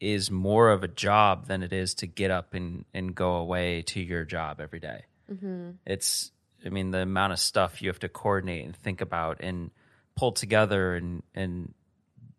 is 0.00 0.30
more 0.30 0.70
of 0.70 0.82
a 0.82 0.88
job 0.88 1.46
than 1.46 1.62
it 1.62 1.72
is 1.72 1.94
to 1.96 2.06
get 2.06 2.30
up 2.30 2.54
and, 2.54 2.84
and 2.94 3.14
go 3.14 3.34
away 3.34 3.82
to 3.82 4.00
your 4.00 4.24
job 4.24 4.60
every 4.60 4.80
day. 4.80 5.02
Mm-hmm. 5.30 5.72
It's, 5.84 6.30
I 6.64 6.70
mean, 6.70 6.90
the 6.90 6.98
amount 6.98 7.32
of 7.32 7.38
stuff 7.38 7.82
you 7.82 7.88
have 7.88 8.00
to 8.00 8.08
coordinate 8.08 8.64
and 8.64 8.76
think 8.76 9.00
about 9.00 9.38
and 9.40 9.70
pull 10.16 10.32
together 10.32 10.94
and, 10.94 11.22
and 11.34 11.74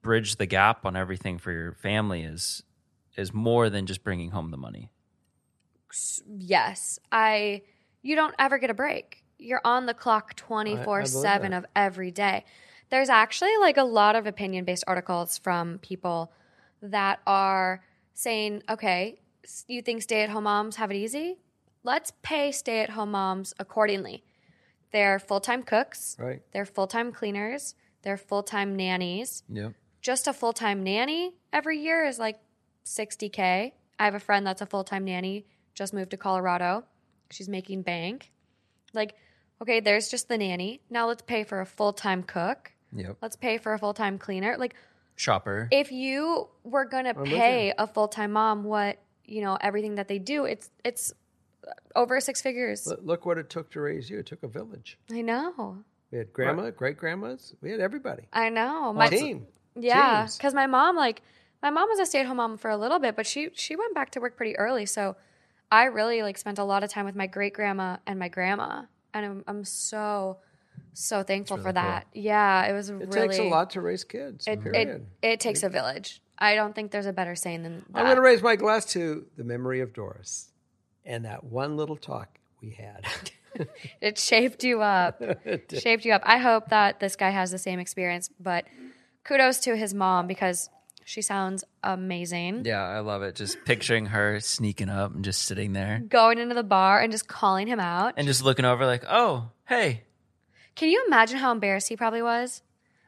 bridge 0.01 0.35
the 0.35 0.45
gap 0.45 0.85
on 0.85 0.95
everything 0.95 1.37
for 1.37 1.51
your 1.51 1.73
family 1.73 2.23
is 2.23 2.63
is 3.15 3.33
more 3.33 3.69
than 3.69 3.85
just 3.85 4.03
bringing 4.03 4.31
home 4.31 4.49
the 4.51 4.57
money. 4.57 4.89
yes, 6.37 6.99
I, 7.11 7.63
you 8.01 8.15
don't 8.15 8.35
ever 8.39 8.57
get 8.57 8.69
a 8.69 8.73
break. 8.73 9.23
You're 9.37 9.61
on 9.65 9.85
the 9.85 9.93
clock 9.93 10.35
24 10.35 11.05
7 11.05 11.53
of 11.53 11.65
every 11.75 12.11
day. 12.11 12.45
There's 12.89 13.09
actually 13.09 13.55
like 13.59 13.77
a 13.77 13.83
lot 13.83 14.15
of 14.15 14.25
opinion 14.25 14.65
based 14.65 14.83
articles 14.87 15.37
from 15.37 15.79
people 15.79 16.31
that 16.81 17.19
are 17.27 17.83
saying, 18.13 18.63
okay, 18.69 19.19
you 19.67 19.81
think 19.81 20.01
stay 20.01 20.21
at 20.21 20.29
home 20.29 20.45
moms 20.45 20.77
have 20.77 20.91
it 20.91 20.95
easy? 20.95 21.37
Let's 21.83 22.11
pay 22.21 22.51
stay 22.51 22.81
at 22.81 22.91
home 22.91 23.11
moms 23.11 23.53
accordingly. 23.59 24.23
They're 24.91 25.19
full 25.19 25.39
time 25.39 25.63
cooks, 25.63 26.17
right. 26.19 26.41
they're 26.51 26.65
full 26.65 26.87
time 26.87 27.11
cleaners, 27.11 27.75
they're 28.01 28.17
full 28.17 28.43
time 28.43 28.75
nannies. 28.75 29.43
Yep. 29.49 29.73
Just 30.01 30.27
a 30.27 30.33
full 30.33 30.53
time 30.53 30.83
nanny 30.83 31.33
every 31.53 31.79
year 31.79 32.05
is 32.05 32.19
like 32.19 32.39
60K. 32.85 33.71
I 33.99 34.05
have 34.05 34.15
a 34.15 34.19
friend 34.19 34.45
that's 34.45 34.61
a 34.61 34.65
full 34.65 34.83
time 34.83 35.05
nanny, 35.05 35.45
just 35.73 35.93
moved 35.93 36.11
to 36.11 36.17
Colorado. 36.17 36.85
She's 37.31 37.49
making 37.49 37.83
bank. 37.83 38.31
Like, 38.93 39.15
okay, 39.61 39.79
there's 39.79 40.09
just 40.09 40.27
the 40.27 40.37
nanny. 40.37 40.81
Now 40.89 41.07
let's 41.07 41.21
pay 41.21 41.43
for 41.43 41.61
a 41.61 41.65
full 41.65 41.93
time 41.93 42.23
cook. 42.23 42.71
Yep. 42.95 43.17
Let's 43.21 43.35
pay 43.35 43.57
for 43.57 43.73
a 43.73 43.79
full 43.79 43.93
time 43.93 44.17
cleaner. 44.17 44.57
Like, 44.57 44.75
Shopper. 45.15 45.67
if 45.71 45.91
you 45.91 46.47
were 46.63 46.85
gonna 46.85 47.13
pay 47.13 47.73
a 47.77 47.85
full 47.85 48.07
time 48.07 48.31
mom 48.31 48.63
what 48.63 48.97
you 49.25 49.41
know 49.41 49.57
everything 49.61 49.95
that 49.95 50.07
they 50.07 50.17
do, 50.17 50.45
it's 50.45 50.71
it's 50.83 51.13
over 51.95 52.19
six 52.19 52.41
figures. 52.41 52.87
Look, 52.87 52.99
look 53.03 53.25
what 53.25 53.37
it 53.37 53.49
took 53.49 53.71
to 53.71 53.81
raise 53.81 54.09
you. 54.09 54.19
It 54.19 54.25
took 54.25 54.43
a 54.43 54.47
village. 54.47 54.97
I 55.11 55.21
know, 55.21 55.83
We 56.11 56.17
had 56.17 56.33
grandma, 56.33 56.69
great 56.71 56.97
grandmas. 56.97 57.53
We 57.61 57.71
had 57.71 57.79
everybody. 57.79 58.23
I 58.33 58.49
know. 58.49 58.93
My 58.93 59.07
Team. 59.07 59.47
Yeah, 59.75 60.27
because 60.37 60.53
my 60.53 60.67
mom, 60.67 60.95
like, 60.95 61.21
my 61.61 61.69
mom 61.69 61.89
was 61.89 61.99
a 61.99 62.05
stay-at-home 62.05 62.37
mom 62.37 62.57
for 62.57 62.69
a 62.69 62.77
little 62.77 62.99
bit, 62.99 63.15
but 63.15 63.25
she 63.27 63.49
she 63.53 63.75
went 63.75 63.93
back 63.93 64.11
to 64.11 64.19
work 64.19 64.35
pretty 64.35 64.57
early. 64.57 64.85
So 64.85 65.15
I 65.71 65.85
really 65.85 66.21
like 66.21 66.37
spent 66.37 66.57
a 66.57 66.63
lot 66.63 66.83
of 66.83 66.89
time 66.89 67.05
with 67.05 67.15
my 67.15 67.27
great 67.27 67.53
grandma 67.53 67.97
and 68.07 68.17
my 68.17 68.27
grandma, 68.27 68.83
and 69.13 69.25
I'm, 69.25 69.43
I'm 69.47 69.63
so 69.63 70.37
so 70.93 71.23
thankful 71.23 71.57
for 71.57 71.71
that. 71.71 72.07
Yeah, 72.13 72.65
it 72.65 72.73
was 72.73 72.89
It 72.89 72.95
really 72.95 73.27
takes 73.27 73.39
a 73.39 73.43
lot 73.43 73.71
to 73.71 73.81
raise 73.81 74.03
kids. 74.03 74.47
It, 74.47 74.61
period. 74.61 75.07
it 75.21 75.27
it 75.33 75.39
takes 75.39 75.63
a 75.63 75.69
village. 75.69 76.21
I 76.37 76.55
don't 76.55 76.73
think 76.73 76.91
there's 76.91 77.05
a 77.05 77.13
better 77.13 77.35
saying 77.35 77.63
than 77.63 77.85
that. 77.89 77.99
I'm 77.99 78.05
going 78.05 78.15
to 78.15 78.21
raise 78.21 78.41
my 78.41 78.55
glass 78.55 78.85
to 78.93 79.25
the 79.35 79.43
memory 79.43 79.81
of 79.81 79.93
Doris 79.93 80.51
and 81.05 81.25
that 81.25 81.43
one 81.43 81.77
little 81.77 81.97
talk 81.97 82.29
we 82.61 82.71
had. 82.71 83.05
It 83.99 84.17
shaped 84.19 84.63
you 84.63 84.81
up. 84.81 85.21
shaped 85.73 86.05
you 86.05 86.13
up. 86.13 86.21
I 86.23 86.37
hope 86.37 86.69
that 86.69 86.99
this 86.99 87.15
guy 87.15 87.31
has 87.31 87.49
the 87.49 87.57
same 87.57 87.79
experience, 87.79 88.29
but 88.39 88.63
kudos 89.23 89.59
to 89.61 89.75
his 89.75 89.91
mom 89.93 90.27
because 90.27 90.69
she 91.03 91.21
sounds 91.23 91.63
amazing. 91.83 92.61
Yeah, 92.65 92.83
I 92.83 92.99
love 92.99 93.23
it. 93.23 93.35
Just 93.35 93.57
picturing 93.65 94.05
her 94.07 94.39
sneaking 94.39 94.87
up 94.87 95.13
and 95.15 95.25
just 95.25 95.41
sitting 95.41 95.73
there 95.73 95.99
Going 96.07 96.37
into 96.37 96.53
the 96.53 96.63
bar 96.63 97.01
and 97.01 97.11
just 97.11 97.27
calling 97.27 97.67
him 97.67 97.79
out. 97.79 98.13
and 98.17 98.27
just 98.27 98.43
looking 98.43 98.65
over 98.65 98.85
like, 98.85 99.03
"Oh, 99.09 99.49
hey." 99.67 100.03
Can 100.75 100.89
you 100.89 101.03
imagine 101.07 101.39
how 101.39 101.51
embarrassed 101.51 101.89
he 101.89 101.97
probably 101.97 102.21
was? 102.21 102.61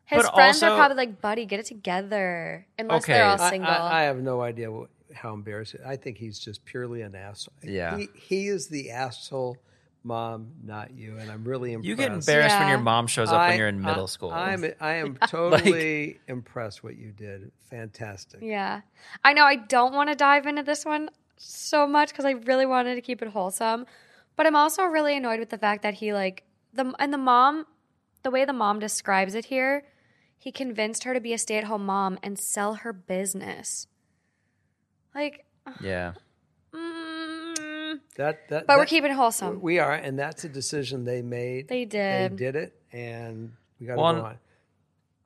His 0.05 0.23
But 0.23 0.33
friends 0.33 0.61
are 0.63 0.75
probably 0.75 0.97
like, 0.97 1.21
buddy, 1.21 1.45
get 1.45 1.59
it 1.61 1.67
together. 1.67 2.65
Unless 2.79 3.03
Okay. 3.03 3.13
they're 3.13 3.25
all 3.25 3.39
I, 3.39 3.49
single. 3.51 3.71
I, 3.71 4.01
I 4.01 4.03
have 4.03 4.17
no 4.17 4.41
idea 4.41 4.69
what, 4.71 4.89
how 5.13 5.33
embarrassing. 5.33 5.81
I 5.85 5.95
think 5.95 6.17
he's 6.17 6.39
just 6.39 6.63
purely 6.65 7.01
an 7.01 7.15
asshole. 7.15 7.53
Yeah. 7.63 7.97
He, 7.97 8.09
he 8.15 8.47
is 8.47 8.67
the 8.67 8.91
asshole 8.91 9.57
mom, 10.03 10.51
not 10.63 10.91
you. 10.91 11.17
And 11.17 11.29
I'm 11.31 11.43
really 11.43 11.73
impressed. 11.73 11.87
You 11.89 11.95
get 11.95 12.11
embarrassed 12.11 12.57
when 12.57 12.69
your 12.69 12.79
mom 12.79 13.07
shows 13.07 13.29
up 13.29 13.35
I- 13.41 13.49
when 13.49 13.57
you're 13.59 13.67
in 13.67 13.81
middle 13.81 14.03
I- 14.03 14.07
school. 14.07 14.31
I'm, 14.31 14.65
I 14.79 14.93
am 14.95 15.17
totally 15.27 16.19
impressed 16.27 16.83
what 16.83 16.95
you 16.97 17.11
did. 17.11 17.51
Fantastic. 17.69 18.39
yeah. 18.41 18.81
I 19.23 19.33
know 19.33 19.43
I 19.45 19.55
don't 19.57 19.93
want 19.93 20.09
to 20.09 20.15
dive 20.15 20.45
into 20.47 20.63
this 20.63 20.85
one 20.85 21.09
so 21.37 21.87
much 21.87 22.09
because 22.09 22.25
I 22.25 22.31
really 22.31 22.65
wanted 22.65 22.95
to 22.95 23.01
keep 23.01 23.21
it 23.21 23.29
wholesome. 23.29 23.85
But 24.35 24.45
I'm 24.47 24.55
also 24.55 24.83
really 24.83 25.17
annoyed 25.17 25.39
with 25.39 25.49
the 25.49 25.57
fact 25.57 25.83
that 25.83 25.95
he 25.95 26.13
like 26.13 26.43
the 26.73 26.93
and 26.99 27.13
the 27.13 27.17
mom 27.17 27.65
the 28.23 28.31
way 28.31 28.45
the 28.45 28.53
mom 28.53 28.79
describes 28.79 29.33
it 29.35 29.45
here, 29.45 29.83
he 30.37 30.51
convinced 30.51 31.03
her 31.05 31.13
to 31.13 31.19
be 31.19 31.33
a 31.33 31.37
stay-at-home 31.37 31.85
mom 31.85 32.19
and 32.21 32.37
sell 32.39 32.75
her 32.75 32.93
business. 32.93 33.87
Like 35.15 35.45
yeah. 35.81 36.13
mm, 36.73 37.99
That, 38.15 38.47
that, 38.49 38.67
but 38.67 38.77
we're 38.77 38.85
keeping 38.85 39.11
it 39.11 39.15
wholesome. 39.15 39.61
We 39.61 39.79
are, 39.79 39.93
and 39.93 40.17
that's 40.17 40.43
a 40.43 40.49
decision 40.49 41.05
they 41.05 41.21
made. 41.21 41.67
They 41.67 41.85
did. 41.85 42.31
They 42.33 42.35
did 42.35 42.55
it, 42.55 42.75
and 42.91 43.53
we 43.79 43.87
got 43.87 43.95
to 43.95 44.01
Well, 44.01 44.13
go 44.13 44.25
on. 44.25 44.37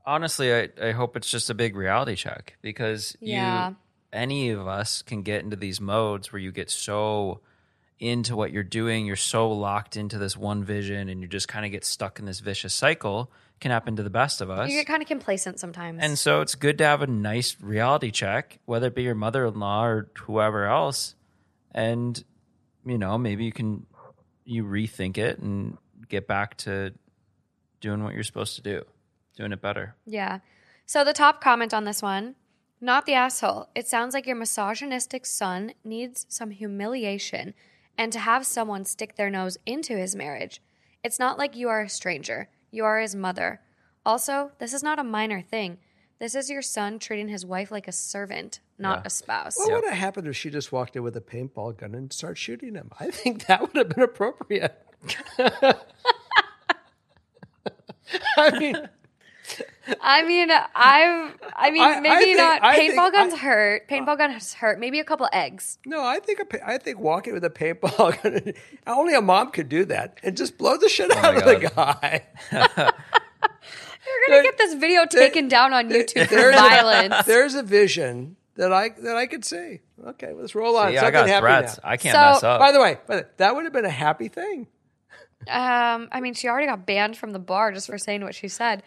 honestly, 0.06 0.54
I, 0.54 0.70
I 0.82 0.92
hope 0.92 1.16
it's 1.18 1.30
just 1.30 1.50
a 1.50 1.54
big 1.54 1.76
reality 1.76 2.16
check 2.16 2.58
because 2.62 3.16
Yeah. 3.22 3.70
you, 3.70 3.76
any 4.14 4.50
of 4.52 4.68
us 4.68 5.02
can 5.02 5.22
get 5.24 5.44
into 5.44 5.56
these 5.56 5.80
modes 5.82 6.32
where 6.32 6.40
you 6.40 6.52
get 6.52 6.70
so 6.70 7.42
into 8.00 8.36
what 8.36 8.52
you're 8.52 8.64
doing, 8.64 9.06
you're 9.06 9.16
so 9.16 9.52
locked 9.52 9.96
into 9.96 10.18
this 10.18 10.36
one 10.36 10.64
vision, 10.64 11.10
and 11.10 11.22
you 11.22 11.28
just 11.28 11.48
kind 11.48 11.66
of 11.66 11.72
get 11.72 11.86
stuck 11.86 12.20
in 12.20 12.26
this 12.26 12.40
vicious 12.40 12.74
cycle. 12.74 13.32
Can 13.62 13.72
happen 13.72 13.96
to 13.96 14.04
the 14.04 14.10
best 14.10 14.42
of 14.42 14.50
us. 14.50 14.70
You 14.70 14.80
get 14.80 14.88
kind 14.88 15.02
of 15.02 15.08
complacent 15.08 15.62
sometimes. 15.62 16.00
And 16.02 16.20
so 16.20 16.42
it's 16.42 16.56
good 16.56 16.78
to 16.80 16.84
have 16.84 17.02
a 17.02 17.08
nice 17.08 17.56
reality 17.62 18.12
check, 18.12 18.60
whether 18.66 18.88
it 18.88 18.96
be 18.96 19.04
your 19.04 19.16
mother 19.16 19.46
in 19.46 19.60
law 19.60 19.86
or 19.86 20.10
whoever 20.24 20.66
else. 20.66 21.16
And, 21.72 22.22
you 22.86 22.98
know, 22.98 23.18
maybe 23.18 23.46
you 23.46 23.54
can 23.54 23.86
you 24.44 24.66
rethink 24.66 25.18
it 25.18 25.40
and 25.40 25.78
get 26.10 26.28
back 26.28 26.58
to 26.58 26.94
doing 27.80 28.04
what 28.04 28.14
you're 28.14 28.24
supposed 28.24 28.58
to 28.58 28.62
do, 28.62 28.84
doing 29.38 29.54
it 29.54 29.62
better. 29.62 29.96
Yeah. 30.06 30.40
So 30.86 31.06
the 31.06 31.14
top 31.14 31.42
comment 31.42 31.74
on 31.74 31.86
this 31.86 32.02
one 32.02 32.36
not 32.82 33.06
the 33.06 33.14
asshole. 33.14 33.70
It 33.74 33.88
sounds 33.88 34.14
like 34.14 34.28
your 34.28 34.36
misogynistic 34.36 35.26
son 35.26 35.74
needs 35.84 36.26
some 36.30 36.52
humiliation 36.52 37.54
and 37.98 38.12
to 38.14 38.20
have 38.20 38.46
someone 38.46 38.86
stick 38.86 39.16
their 39.16 39.30
nose 39.30 39.58
into 39.66 39.98
his 39.98 40.16
marriage. 40.16 40.62
It's 41.04 41.20
not 41.20 41.38
like 41.38 41.56
you 41.56 41.70
are 41.70 41.82
a 41.82 41.90
stranger, 41.90 42.50
you 42.72 42.84
are 42.86 43.00
his 43.00 43.16
mother. 43.16 43.62
Also, 44.06 44.52
this 44.60 44.74
is 44.74 44.84
not 44.84 45.00
a 45.00 45.04
minor 45.04 45.42
thing. 45.42 45.78
This 46.20 46.36
is 46.36 46.50
your 46.50 46.62
son 46.62 46.98
treating 47.00 47.28
his 47.28 47.46
wife 47.46 47.72
like 47.72 47.88
a 47.88 47.92
servant, 47.92 48.60
not 48.78 49.00
Yeah. 49.00 49.04
a 49.06 49.10
spouse. 49.10 49.58
What 49.58 49.72
would 49.74 49.84
have 49.86 49.94
happened 49.98 50.28
if 50.28 50.36
she 50.36 50.50
just 50.50 50.72
walked 50.72 50.96
in 50.96 51.04
with 51.04 51.16
a 51.18 51.22
paintball 51.22 51.78
gun 51.78 51.94
and 51.94 52.12
started 52.14 52.38
shooting 52.38 52.76
him? 52.76 52.90
I 53.00 53.12
think 53.12 53.48
that 53.48 53.62
would 53.62 53.76
have 53.76 53.90
been 53.90 54.04
appropriate. 54.04 54.82
I 58.38 58.60
mean, 58.60 58.90
I 60.02 60.24
mean, 60.24 60.50
I've, 60.52 61.36
I 61.56 61.72
mean, 61.72 61.82
I- 61.84 61.96
I 61.96 62.00
maybe 62.00 62.24
think- 62.26 62.38
not. 62.38 62.64
I 62.64 62.80
Paintball 62.80 62.96
think 63.12 63.14
guns 63.14 63.34
I- 63.34 63.38
hurt. 63.38 63.88
Paintball 63.88 64.18
guns 64.18 64.54
hurt. 64.54 64.80
Maybe 64.80 65.00
a 65.00 65.04
couple 65.04 65.28
eggs. 65.34 65.78
no, 65.86 66.04
I 66.04 66.20
think 66.20 66.40
a, 66.40 66.46
pa- 66.46 66.66
I 66.66 66.78
think 66.78 67.00
walking 67.00 67.34
with 67.34 67.44
a 67.46 67.50
paintball 67.50 68.22
gun, 68.24 68.54
only 68.88 69.14
a 69.14 69.22
mom 69.22 69.52
could 69.52 69.70
do 69.70 69.86
that 69.86 70.18
and 70.24 70.36
just 70.38 70.58
blow 70.58 70.78
the 70.78 70.90
shit 70.90 71.12
out 71.12 71.36
my 71.36 71.40
of 71.40 71.46
the 71.62 71.70
guy. 71.76 72.26
You're 72.52 74.28
gonna 74.30 74.44
get 74.44 74.58
this 74.58 74.74
video 74.76 75.06
taken 75.06 75.48
down 75.48 75.74
on 75.74 75.90
YouTube 75.90 76.28
for 76.28 76.36
There's 76.36 76.56
violence. 76.56 77.14
A, 77.20 77.24
there's 77.26 77.56
a 77.56 77.64
vision 77.64 78.36
that 78.56 78.72
I 78.72 78.90
that 78.90 79.18
I 79.18 79.26
could 79.26 79.44
see. 79.44 79.82
Okay, 80.06 80.32
let's 80.34 80.54
roll 80.56 80.78
on. 80.78 80.94
Yeah, 80.94 81.06
I 81.06 81.12
got 81.12 81.28
happy 81.28 81.42
threats. 81.42 81.80
now. 81.84 81.90
I 81.90 81.98
can't 81.98 82.14
So- 82.16 82.22
mess 82.22 82.44
up. 82.44 82.60
By 82.60 82.72
the 82.72 82.80
way, 82.82 82.98
by 83.08 83.16
the, 83.18 83.28
that 83.38 83.56
would 83.56 83.64
have 83.66 83.74
been 83.74 83.86
a 83.86 83.90
happy 83.90 84.28
thing. 84.28 84.68
Um, 85.48 86.08
I 86.12 86.22
mean, 86.22 86.34
she 86.34 86.48
already 86.48 86.66
got 86.68 86.86
banned 86.86 87.18
from 87.18 87.32
the 87.32 87.40
bar 87.40 87.72
just 87.72 87.88
for 87.88 87.98
saying 87.98 88.24
what 88.24 88.34
she 88.36 88.48
said. 88.48 88.82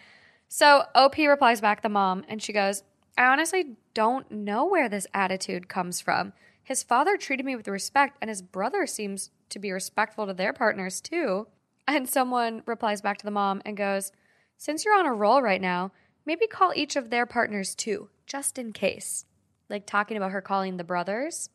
So 0.49 0.85
OP 0.95 1.19
replies 1.19 1.61
back 1.61 1.79
to 1.79 1.83
the 1.83 1.89
mom, 1.89 2.25
and 2.29 2.43
she 2.43 2.53
goes, 2.53 2.83
"I 3.17 3.27
honestly 3.27 3.77
don't 3.95 4.31
know 4.31 4.65
where 4.65 4.89
this 4.89 5.07
attitude 5.13 5.69
comes 5.69 6.01
from. 6.01 6.33
His 6.63 6.83
father 6.83 7.17
treated 7.17 7.47
me 7.47 7.55
with 7.55 7.69
respect, 7.69 8.19
and 8.21 8.29
his 8.29 8.43
brother 8.43 8.87
seems 8.87 9.31
to 9.51 9.59
be 9.59 9.73
respectful 9.73 10.27
to 10.27 10.35
their 10.35 10.53
partners 10.53 11.01
too." 11.01 11.49
And 11.87 12.09
someone 12.09 12.63
replies 12.67 13.01
back 13.01 13.19
to 13.19 13.25
the 13.25 13.31
mom 13.31 13.63
and 13.65 13.77
goes, 13.77 14.13
"Since 14.57 14.85
you're 14.85 14.99
on 14.99 15.07
a 15.07 15.15
roll 15.15 15.43
right 15.43 15.61
now, 15.61 15.93
maybe 16.25 16.47
call 16.47 16.73
each 16.75 16.97
of 16.97 17.11
their 17.11 17.27
partners 17.27 17.75
too, 17.75 18.11
just 18.27 18.59
in 18.59 18.73
case." 18.73 19.27
Like 19.69 19.87
talking 19.87 20.17
about 20.17 20.33
her 20.33 20.41
calling 20.41 20.77
the 20.77 20.85
brothers 20.85 21.51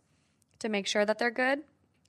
to 0.59 0.69
make 0.69 0.87
sure 0.87 1.05
that 1.05 1.17
they're 1.17 1.31
good. 1.31 1.63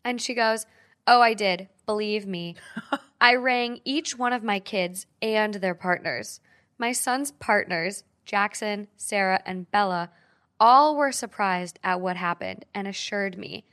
And 0.05 0.21
she 0.21 0.35
goes, 0.35 0.67
Oh, 1.07 1.21
I 1.21 1.35
did. 1.35 1.69
Believe 1.85 2.27
me. 2.27 2.57
I 3.21 3.35
rang 3.35 3.81
each 3.85 4.19
one 4.19 4.33
of 4.33 4.43
my 4.43 4.59
kids 4.59 5.07
and 5.21 5.55
their 5.55 5.75
partners. 5.75 6.41
My 6.79 6.93
son's 6.93 7.31
partners, 7.33 8.05
Jackson, 8.25 8.89
Sarah, 8.97 9.43
and 9.47 9.71
Bella, 9.71 10.11
all 10.59 10.97
were 10.97 11.13
surprised 11.13 11.79
at 11.83 12.01
what 12.01 12.17
happened 12.17 12.65
and 12.75 12.87
assured 12.89 13.37
me 13.39 13.65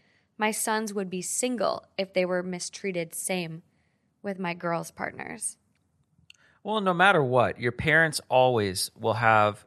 my 0.42 0.50
sons 0.50 0.92
would 0.92 1.08
be 1.08 1.22
single 1.22 1.86
if 2.00 2.14
they 2.14 2.26
were 2.26 2.42
mistreated 2.42 3.14
same 3.14 3.62
with 4.24 4.40
my 4.40 4.56
girls' 4.56 4.90
partners. 4.90 5.56
Well, 6.64 6.82
no 6.82 6.96
matter 6.96 7.24
what, 7.24 7.60
your 7.60 7.72
parents 7.72 8.22
always 8.28 8.90
will 9.00 9.14
have 9.14 9.64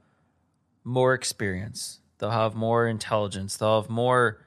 more 0.82 1.14
experience. 1.14 2.00
They'll 2.18 2.30
have 2.30 2.56
more 2.56 2.88
intelligence. 2.88 3.56
They'll 3.56 3.82
have 3.82 3.90
more 3.90 4.40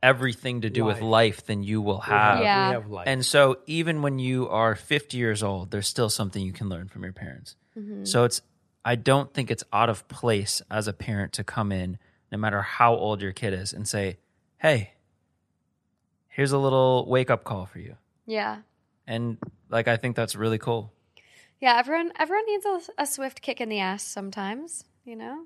everything 0.00 0.60
to 0.60 0.70
do 0.70 0.84
with 0.84 1.00
Life. 1.00 1.10
life 1.10 1.46
than 1.46 1.64
you 1.64 1.82
will 1.82 2.00
have. 2.00 2.40
Yeah. 2.40 2.68
we 2.68 2.74
have 2.74 2.88
life. 2.88 3.08
And 3.08 3.26
so 3.26 3.58
even 3.66 4.02
when 4.02 4.20
you 4.20 4.48
are 4.48 4.76
50 4.76 5.18
years 5.18 5.42
old, 5.42 5.72
there's 5.72 5.88
still 5.88 6.08
something 6.08 6.42
you 6.44 6.52
can 6.52 6.68
learn 6.68 6.86
from 6.86 7.02
your 7.02 7.12
parents. 7.12 7.56
Mm-hmm. 7.78 8.04
So 8.04 8.24
it's 8.24 8.42
I 8.84 8.94
don't 8.96 9.32
think 9.32 9.50
it's 9.50 9.64
out 9.72 9.88
of 9.88 10.06
place 10.08 10.62
as 10.70 10.88
a 10.88 10.92
parent 10.92 11.32
to 11.34 11.44
come 11.44 11.72
in 11.72 11.98
no 12.32 12.38
matter 12.38 12.62
how 12.62 12.94
old 12.94 13.22
your 13.22 13.32
kid 13.32 13.52
is 13.52 13.72
and 13.72 13.86
say, 13.86 14.18
"Hey, 14.58 14.92
here's 16.28 16.52
a 16.52 16.58
little 16.58 17.06
wake-up 17.08 17.44
call 17.44 17.66
for 17.66 17.78
you." 17.78 17.96
Yeah. 18.26 18.58
And 19.06 19.38
like 19.68 19.88
I 19.88 19.96
think 19.96 20.16
that's 20.16 20.34
really 20.34 20.58
cool. 20.58 20.92
Yeah, 21.60 21.76
everyone 21.78 22.12
everyone 22.18 22.46
needs 22.46 22.64
a, 22.66 23.02
a 23.02 23.06
swift 23.06 23.42
kick 23.42 23.60
in 23.60 23.68
the 23.68 23.80
ass 23.80 24.02
sometimes, 24.02 24.84
you 25.04 25.16
know? 25.16 25.44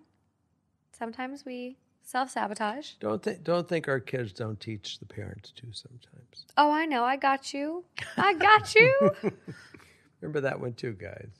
Sometimes 0.92 1.44
we 1.44 1.78
self-sabotage. 2.02 2.92
don't 3.00 3.22
think 3.22 3.42
don't 3.42 3.68
think 3.68 3.88
our 3.88 4.00
kids 4.00 4.32
don't 4.32 4.60
teach 4.60 4.98
the 4.98 5.06
parents 5.06 5.52
too 5.52 5.68
sometimes. 5.72 6.46
Oh, 6.56 6.70
I 6.70 6.84
know. 6.84 7.04
I 7.04 7.16
got 7.16 7.54
you. 7.54 7.84
I 8.16 8.34
got 8.34 8.74
you. 8.74 9.10
Remember 10.20 10.40
that 10.42 10.60
one 10.60 10.74
too, 10.74 10.92
guys. 10.92 11.30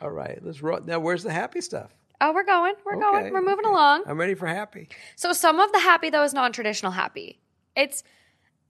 All 0.00 0.10
right, 0.10 0.38
let's 0.42 0.62
roll. 0.62 0.80
Now, 0.84 0.98
where's 0.98 1.22
the 1.22 1.32
happy 1.32 1.60
stuff? 1.60 1.94
oh, 2.20 2.32
we're 2.32 2.44
going. 2.44 2.74
We're 2.84 3.00
going. 3.00 3.32
We're 3.32 3.40
moving 3.40 3.66
okay. 3.66 3.72
along. 3.72 4.04
I'm 4.06 4.18
ready 4.18 4.34
for 4.34 4.46
happy. 4.46 4.88
So 5.16 5.32
some 5.32 5.60
of 5.60 5.72
the 5.72 5.80
happy 5.80 6.10
though 6.10 6.24
is 6.24 6.34
non-traditional 6.34 6.92
happy. 6.92 7.40
It's 7.74 8.02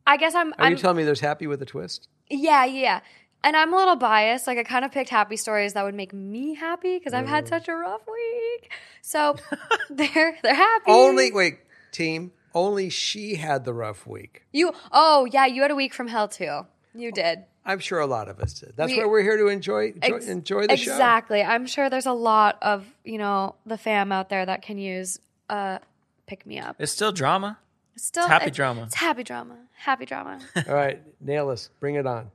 I 0.06 0.16
guess 0.16 0.34
I'm, 0.34 0.52
Are 0.54 0.66
I'm 0.66 0.72
you 0.72 0.78
telling 0.78 0.96
me 0.96 1.04
there's 1.04 1.20
happy 1.20 1.46
with 1.46 1.60
a 1.62 1.66
twist? 1.66 2.08
yeah, 2.30 2.64
yeah. 2.64 3.00
And 3.44 3.56
I'm 3.56 3.72
a 3.72 3.76
little 3.76 3.96
biased. 3.96 4.46
Like 4.46 4.58
I 4.58 4.64
kind 4.64 4.84
of 4.84 4.92
picked 4.92 5.10
happy 5.10 5.36
stories 5.36 5.74
that 5.74 5.84
would 5.84 5.94
make 5.94 6.12
me 6.12 6.54
happy 6.54 6.98
because 6.98 7.12
I've 7.12 7.28
had 7.28 7.44
oh. 7.44 7.48
such 7.48 7.68
a 7.68 7.74
rough 7.74 8.02
week. 8.06 8.72
So 9.02 9.36
they're 9.90 10.36
they're 10.42 10.54
happy. 10.54 10.90
Only 10.90 11.32
wait, 11.32 11.58
team. 11.92 12.32
Only 12.54 12.88
she 12.88 13.34
had 13.34 13.64
the 13.64 13.74
rough 13.74 14.06
week. 14.06 14.44
you. 14.52 14.72
Oh 14.90 15.28
yeah, 15.30 15.46
you 15.46 15.62
had 15.62 15.70
a 15.70 15.76
week 15.76 15.94
from 15.94 16.08
hell 16.08 16.28
too. 16.28 16.66
You 16.94 17.12
did. 17.12 17.44
I'm 17.66 17.80
sure 17.80 17.98
a 18.00 18.06
lot 18.06 18.28
of 18.28 18.38
us 18.40 18.54
did. 18.54 18.74
That's 18.76 18.92
We- 18.92 19.00
why 19.00 19.06
we're 19.06 19.22
here 19.22 19.36
to 19.36 19.48
enjoy 19.48 19.88
enjoy, 20.00 20.16
Ex- 20.16 20.26
enjoy 20.28 20.66
the 20.68 20.76
show. 20.76 20.92
Exactly. 20.92 21.42
I'm 21.42 21.66
sure 21.66 21.90
there's 21.90 22.06
a 22.06 22.12
lot 22.12 22.58
of, 22.62 22.86
you 23.04 23.18
know, 23.18 23.56
the 23.66 23.76
fam 23.76 24.12
out 24.12 24.28
there 24.28 24.46
that 24.46 24.62
can 24.62 24.78
use 24.78 25.18
uh 25.50 25.78
pick 26.26 26.46
me 26.46 26.58
up. 26.58 26.76
It's 26.78 26.92
still 26.92 27.12
drama. 27.12 27.58
It's 27.94 28.04
still 28.04 28.22
It's 28.24 28.30
happy 28.30 28.50
drama. 28.50 28.82
It's 28.84 28.94
happy 28.94 29.24
drama. 29.24 29.56
Happy 29.76 30.06
drama. 30.06 30.38
All 30.68 30.74
right, 30.74 31.00
nail 31.20 31.50
us. 31.50 31.68
Bring 31.80 31.96
it 31.96 32.06
on. 32.06 32.30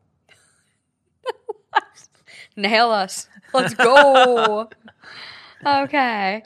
Nail 2.58 2.92
us. 2.92 3.28
Let's 3.54 3.74
go. 3.74 4.70
okay. 5.66 6.44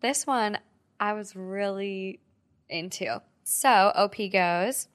This 0.00 0.26
one 0.26 0.58
I 1.00 1.12
was 1.14 1.34
really 1.34 2.20
into. 2.68 3.20
So 3.42 3.68
OP 3.94 4.14
goes, 4.32 4.88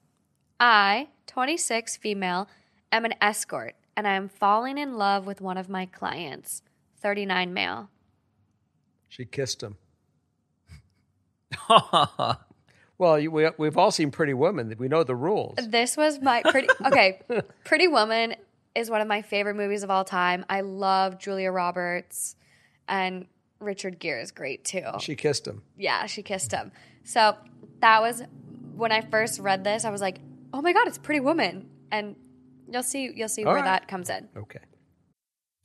I, 0.60 1.08
26 1.28 1.98
female, 1.98 2.48
am 2.92 3.06
an 3.06 3.14
escort 3.22 3.76
and 3.96 4.08
I 4.08 4.14
am 4.14 4.30
falling 4.30 4.78
in 4.78 4.98
love 4.98 5.26
with 5.26 5.42
one 5.42 5.58
of 5.58 5.70
my 5.70 5.86
clients, 5.86 6.62
39 7.02 7.54
male. 7.54 7.90
She 9.08 9.26
kissed 9.26 9.64
him. 9.64 9.78
Well, 13.00 13.18
you, 13.18 13.32
we, 13.32 13.50
we've 13.58 13.78
all 13.78 13.92
seen 13.92 14.12
Pretty 14.12 14.34
Woman. 14.34 14.76
We 14.78 14.90
know 14.90 15.04
the 15.04 15.16
rules. 15.16 15.56
This 15.70 15.96
was 15.96 16.20
my 16.22 16.42
pretty 16.44 16.68
okay. 16.86 17.22
Pretty 17.64 17.88
Woman 17.88 18.36
is 18.76 18.90
one 18.90 19.00
of 19.00 19.08
my 19.08 19.22
favorite 19.22 19.56
movies 19.56 19.84
of 19.84 19.90
all 19.90 20.04
time. 20.04 20.46
I 20.50 20.62
love 20.62 21.18
Julia 21.18 21.50
Roberts 21.50 22.36
and 22.90 23.26
Richard 23.62 24.00
Gere 24.00 24.22
is 24.22 24.32
great 24.32 24.66
too. 24.66 24.84
She 25.00 25.16
kissed 25.16 25.48
him. 25.48 25.64
yeah, 25.78 26.08
she 26.08 26.22
kissed 26.24 26.52
him. 26.52 26.74
So 27.06 27.38
that 27.80 28.02
was 28.02 28.22
when 28.76 28.92
I 28.92 29.00
first 29.00 29.40
read 29.40 29.64
this. 29.64 29.86
I 29.86 29.92
was 29.92 30.02
like, 30.02 30.20
"Oh 30.54 30.62
my 30.62 30.74
god, 30.74 30.88
it's 30.90 30.98
Pretty 30.98 31.22
Woman!" 31.22 31.70
And 31.92 32.18
you'll 32.72 32.84
see, 32.84 33.12
you'll 33.16 33.30
see 33.30 33.44
All 33.44 33.54
where 33.54 33.62
right. 33.62 33.66
that 33.82 33.88
comes 33.88 34.10
in. 34.10 34.28
Okay. 34.38 34.60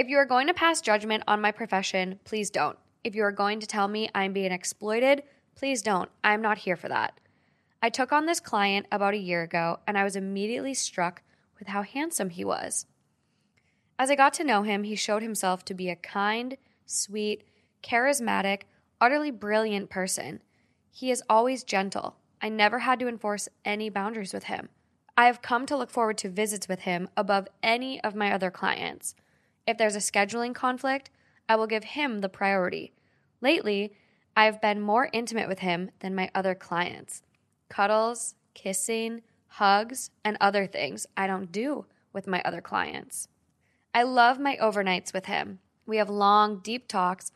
If 0.00 0.08
you 0.08 0.16
are 0.16 0.24
going 0.24 0.46
to 0.46 0.54
pass 0.54 0.80
judgment 0.80 1.24
on 1.28 1.42
my 1.42 1.52
profession, 1.52 2.20
please 2.24 2.48
don't. 2.48 2.78
If 3.04 3.14
you 3.14 3.22
are 3.22 3.30
going 3.30 3.60
to 3.60 3.66
tell 3.66 3.86
me 3.86 4.08
I'm 4.14 4.32
being 4.32 4.50
exploited, 4.50 5.24
please 5.54 5.82
don't. 5.82 6.08
I'm 6.24 6.40
not 6.40 6.56
here 6.56 6.78
for 6.78 6.88
that. 6.88 7.20
I 7.82 7.90
took 7.90 8.10
on 8.10 8.24
this 8.24 8.40
client 8.40 8.86
about 8.90 9.12
a 9.12 9.18
year 9.18 9.42
ago 9.42 9.80
and 9.86 9.98
I 9.98 10.04
was 10.04 10.16
immediately 10.16 10.72
struck 10.72 11.20
with 11.58 11.68
how 11.68 11.82
handsome 11.82 12.30
he 12.30 12.46
was. 12.46 12.86
As 13.98 14.10
I 14.10 14.14
got 14.14 14.32
to 14.34 14.42
know 14.42 14.62
him, 14.62 14.84
he 14.84 14.96
showed 14.96 15.20
himself 15.20 15.66
to 15.66 15.74
be 15.74 15.90
a 15.90 15.96
kind, 15.96 16.56
sweet, 16.86 17.44
charismatic, 17.82 18.62
utterly 19.02 19.30
brilliant 19.30 19.90
person. 19.90 20.40
He 20.90 21.10
is 21.10 21.22
always 21.28 21.62
gentle. 21.62 22.16
I 22.40 22.48
never 22.48 22.78
had 22.78 23.00
to 23.00 23.06
enforce 23.06 23.50
any 23.66 23.90
boundaries 23.90 24.32
with 24.32 24.44
him. 24.44 24.70
I 25.14 25.26
have 25.26 25.42
come 25.42 25.66
to 25.66 25.76
look 25.76 25.90
forward 25.90 26.16
to 26.18 26.30
visits 26.30 26.68
with 26.68 26.80
him 26.80 27.10
above 27.18 27.48
any 27.62 28.02
of 28.02 28.14
my 28.14 28.32
other 28.32 28.50
clients. 28.50 29.14
If 29.70 29.78
there's 29.78 29.94
a 29.94 30.00
scheduling 30.00 30.52
conflict, 30.52 31.10
I 31.48 31.54
will 31.54 31.68
give 31.68 31.84
him 31.84 32.18
the 32.18 32.28
priority. 32.28 32.92
Lately, 33.40 33.92
I 34.36 34.46
have 34.46 34.60
been 34.60 34.80
more 34.80 35.08
intimate 35.12 35.46
with 35.46 35.60
him 35.60 35.92
than 36.00 36.12
my 36.12 36.28
other 36.34 36.56
clients. 36.56 37.22
Cuddles, 37.68 38.34
kissing, 38.52 39.22
hugs, 39.46 40.10
and 40.24 40.36
other 40.40 40.66
things 40.66 41.06
I 41.16 41.28
don't 41.28 41.52
do 41.52 41.86
with 42.12 42.26
my 42.26 42.42
other 42.44 42.60
clients. 42.60 43.28
I 43.94 44.02
love 44.02 44.40
my 44.40 44.58
overnights 44.60 45.14
with 45.14 45.26
him. 45.26 45.60
We 45.86 45.98
have 45.98 46.10
long, 46.10 46.58
deep 46.58 46.88
talks 46.88 47.30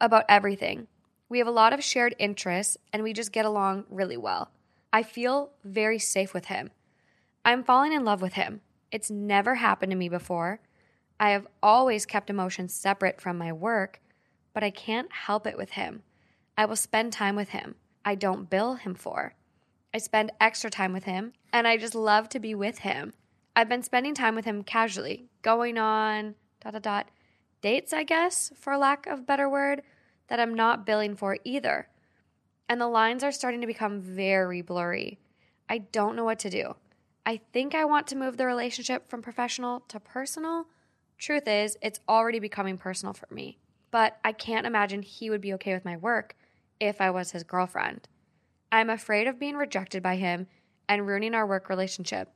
about 0.00 0.26
everything. 0.28 0.86
We 1.28 1.38
have 1.38 1.48
a 1.48 1.50
lot 1.50 1.72
of 1.72 1.82
shared 1.82 2.14
interests 2.20 2.76
and 2.92 3.02
we 3.02 3.12
just 3.12 3.32
get 3.32 3.46
along 3.46 3.86
really 3.90 4.16
well. 4.16 4.52
I 4.92 5.02
feel 5.02 5.50
very 5.64 5.98
safe 5.98 6.34
with 6.34 6.44
him. 6.44 6.70
I'm 7.44 7.64
falling 7.64 7.92
in 7.92 8.04
love 8.04 8.22
with 8.22 8.34
him. 8.34 8.60
It's 8.92 9.10
never 9.10 9.56
happened 9.56 9.90
to 9.90 9.96
me 9.96 10.08
before. 10.08 10.60
I 11.20 11.30
have 11.30 11.46
always 11.62 12.06
kept 12.06 12.30
emotions 12.30 12.72
separate 12.72 13.20
from 13.20 13.36
my 13.36 13.52
work, 13.52 14.00
but 14.54 14.64
I 14.64 14.70
can't 14.70 15.12
help 15.12 15.46
it 15.46 15.58
with 15.58 15.72
him. 15.72 16.02
I 16.56 16.64
will 16.64 16.76
spend 16.76 17.12
time 17.12 17.36
with 17.36 17.50
him. 17.50 17.74
I 18.06 18.14
don't 18.14 18.48
bill 18.48 18.76
him 18.76 18.94
for. 18.94 19.34
I 19.92 19.98
spend 19.98 20.32
extra 20.40 20.70
time 20.70 20.94
with 20.94 21.04
him, 21.04 21.34
and 21.52 21.68
I 21.68 21.76
just 21.76 21.94
love 21.94 22.30
to 22.30 22.40
be 22.40 22.54
with 22.54 22.78
him. 22.78 23.12
I've 23.54 23.68
been 23.68 23.82
spending 23.82 24.14
time 24.14 24.34
with 24.34 24.46
him 24.46 24.64
casually, 24.64 25.26
going 25.42 25.76
on 25.76 26.36
dot 26.62 26.72
dot 26.72 26.82
dot 26.82 27.10
dates, 27.60 27.92
I 27.92 28.04
guess, 28.04 28.50
for 28.56 28.78
lack 28.78 29.06
of 29.06 29.26
better 29.26 29.46
word, 29.48 29.82
that 30.28 30.40
I'm 30.40 30.54
not 30.54 30.86
billing 30.86 31.16
for 31.16 31.36
either. 31.44 31.88
And 32.66 32.80
the 32.80 32.88
lines 32.88 33.22
are 33.22 33.32
starting 33.32 33.60
to 33.60 33.66
become 33.66 34.00
very 34.00 34.62
blurry. 34.62 35.18
I 35.68 35.78
don't 35.78 36.16
know 36.16 36.24
what 36.24 36.38
to 36.40 36.50
do. 36.50 36.76
I 37.26 37.42
think 37.52 37.74
I 37.74 37.84
want 37.84 38.06
to 38.06 38.16
move 38.16 38.38
the 38.38 38.46
relationship 38.46 39.10
from 39.10 39.20
professional 39.20 39.80
to 39.88 40.00
personal 40.00 40.66
Truth 41.20 41.46
is, 41.46 41.76
it's 41.82 42.00
already 42.08 42.38
becoming 42.38 42.78
personal 42.78 43.12
for 43.12 43.32
me. 43.32 43.58
But 43.90 44.18
I 44.24 44.32
can't 44.32 44.66
imagine 44.66 45.02
he 45.02 45.28
would 45.28 45.42
be 45.42 45.52
okay 45.54 45.74
with 45.74 45.84
my 45.84 45.98
work 45.98 46.34
if 46.80 46.98
I 47.00 47.10
was 47.10 47.32
his 47.32 47.44
girlfriend. 47.44 48.08
I'm 48.72 48.88
afraid 48.88 49.26
of 49.26 49.38
being 49.38 49.56
rejected 49.56 50.02
by 50.02 50.16
him 50.16 50.46
and 50.88 51.06
ruining 51.06 51.34
our 51.34 51.46
work 51.46 51.68
relationship. 51.68 52.30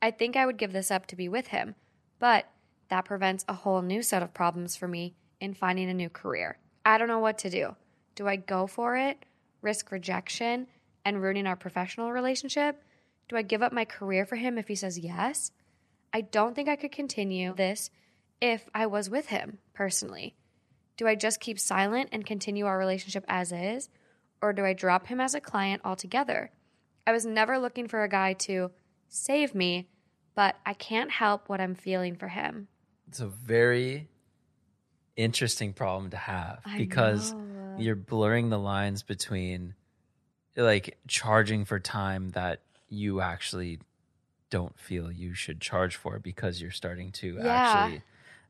I 0.00 0.10
think 0.10 0.34
I 0.34 0.46
would 0.46 0.56
give 0.56 0.72
this 0.72 0.90
up 0.90 1.06
to 1.06 1.16
be 1.16 1.28
with 1.28 1.48
him, 1.48 1.74
but 2.18 2.46
that 2.88 3.04
prevents 3.04 3.44
a 3.48 3.54
whole 3.54 3.82
new 3.82 4.02
set 4.02 4.22
of 4.22 4.32
problems 4.32 4.76
for 4.76 4.88
me 4.88 5.14
in 5.38 5.52
finding 5.52 5.90
a 5.90 5.94
new 5.94 6.08
career. 6.08 6.58
I 6.86 6.96
don't 6.96 7.08
know 7.08 7.18
what 7.18 7.38
to 7.38 7.50
do. 7.50 7.76
Do 8.14 8.28
I 8.28 8.36
go 8.36 8.66
for 8.66 8.96
it, 8.96 9.24
risk 9.60 9.92
rejection, 9.92 10.68
and 11.04 11.20
ruining 11.20 11.46
our 11.46 11.56
professional 11.56 12.12
relationship? 12.12 12.82
Do 13.28 13.36
I 13.36 13.42
give 13.42 13.62
up 13.62 13.72
my 13.72 13.84
career 13.84 14.24
for 14.24 14.36
him 14.36 14.56
if 14.56 14.68
he 14.68 14.74
says 14.74 14.98
yes? 14.98 15.50
I 16.14 16.22
don't 16.22 16.54
think 16.54 16.68
I 16.68 16.76
could 16.76 16.92
continue 16.92 17.54
this 17.54 17.90
if 18.42 18.68
I 18.74 18.86
was 18.86 19.08
with 19.08 19.26
him 19.26 19.58
personally? 19.72 20.34
Do 20.96 21.06
I 21.06 21.14
just 21.14 21.40
keep 21.40 21.58
silent 21.60 22.08
and 22.12 22.26
continue 22.26 22.66
our 22.66 22.76
relationship 22.76 23.24
as 23.28 23.52
is? 23.52 23.88
Or 24.42 24.52
do 24.52 24.64
I 24.64 24.72
drop 24.72 25.06
him 25.06 25.20
as 25.20 25.34
a 25.34 25.40
client 25.40 25.80
altogether? 25.84 26.50
I 27.06 27.12
was 27.12 27.24
never 27.24 27.58
looking 27.58 27.86
for 27.86 28.02
a 28.02 28.08
guy 28.08 28.32
to 28.34 28.72
save 29.08 29.54
me, 29.54 29.88
but 30.34 30.56
I 30.66 30.74
can't 30.74 31.10
help 31.10 31.48
what 31.48 31.60
I'm 31.60 31.76
feeling 31.76 32.16
for 32.16 32.28
him. 32.28 32.66
It's 33.08 33.20
a 33.20 33.28
very 33.28 34.08
interesting 35.16 35.72
problem 35.72 36.10
to 36.10 36.16
have 36.16 36.62
I 36.66 36.78
because 36.78 37.34
know. 37.34 37.82
you're 37.84 37.94
blurring 37.94 38.48
the 38.48 38.58
lines 38.58 39.04
between 39.04 39.74
like 40.56 40.98
charging 41.06 41.64
for 41.64 41.78
time 41.78 42.30
that 42.30 42.60
you 42.88 43.20
actually 43.20 43.78
don't 44.50 44.78
feel 44.78 45.12
you 45.12 45.32
should 45.32 45.60
charge 45.60 45.94
for 45.94 46.18
because 46.18 46.60
you're 46.60 46.70
starting 46.70 47.12
to 47.12 47.38
Yeah. 47.38 47.50
actually 47.50 48.02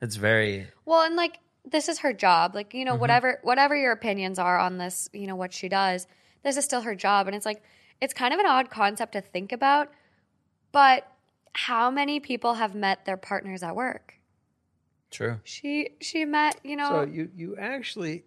it's 0.02 0.16
very 0.16 0.66
Well, 0.84 1.00
and 1.02 1.16
like 1.16 1.38
this 1.64 1.88
is 1.88 2.00
her 2.00 2.12
job. 2.12 2.54
Like, 2.54 2.74
you 2.74 2.84
know, 2.84 2.96
Mhm. 2.96 3.00
whatever 3.00 3.38
whatever 3.42 3.74
your 3.76 3.92
opinions 3.92 4.38
are 4.38 4.58
on 4.58 4.76
this, 4.78 5.08
you 5.14 5.26
know, 5.26 5.36
what 5.36 5.52
she 5.54 5.68
does, 5.68 6.06
this 6.42 6.56
is 6.58 6.64
still 6.64 6.82
her 6.82 6.94
job 6.94 7.26
and 7.28 7.34
it's 7.36 7.46
like 7.46 7.62
it's 8.00 8.12
kind 8.12 8.34
of 8.34 8.40
an 8.40 8.46
odd 8.46 8.68
concept 8.68 9.12
to 9.12 9.20
think 9.20 9.52
about, 9.52 9.90
but 10.72 11.06
how 11.54 11.90
many 11.90 12.18
people 12.18 12.54
have 12.54 12.74
met 12.74 13.04
their 13.04 13.16
partners 13.16 13.62
at 13.62 13.74
work? 13.76 14.18
true. 15.10 15.38
She 15.44 15.90
she 16.00 16.24
met, 16.24 16.58
you 16.64 16.74
know, 16.76 16.88
So 16.88 17.02
you 17.04 17.30
you 17.34 17.56
actually 17.56 18.24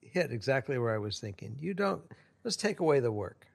hit 0.00 0.30
exactly 0.32 0.76
where 0.78 0.94
I 0.94 0.98
was 0.98 1.18
thinking. 1.18 1.56
You 1.60 1.72
don't. 1.74 2.02
Let's 2.44 2.56
take 2.56 2.78
away 2.80 3.00
the 3.00 3.10
work, 3.12 3.46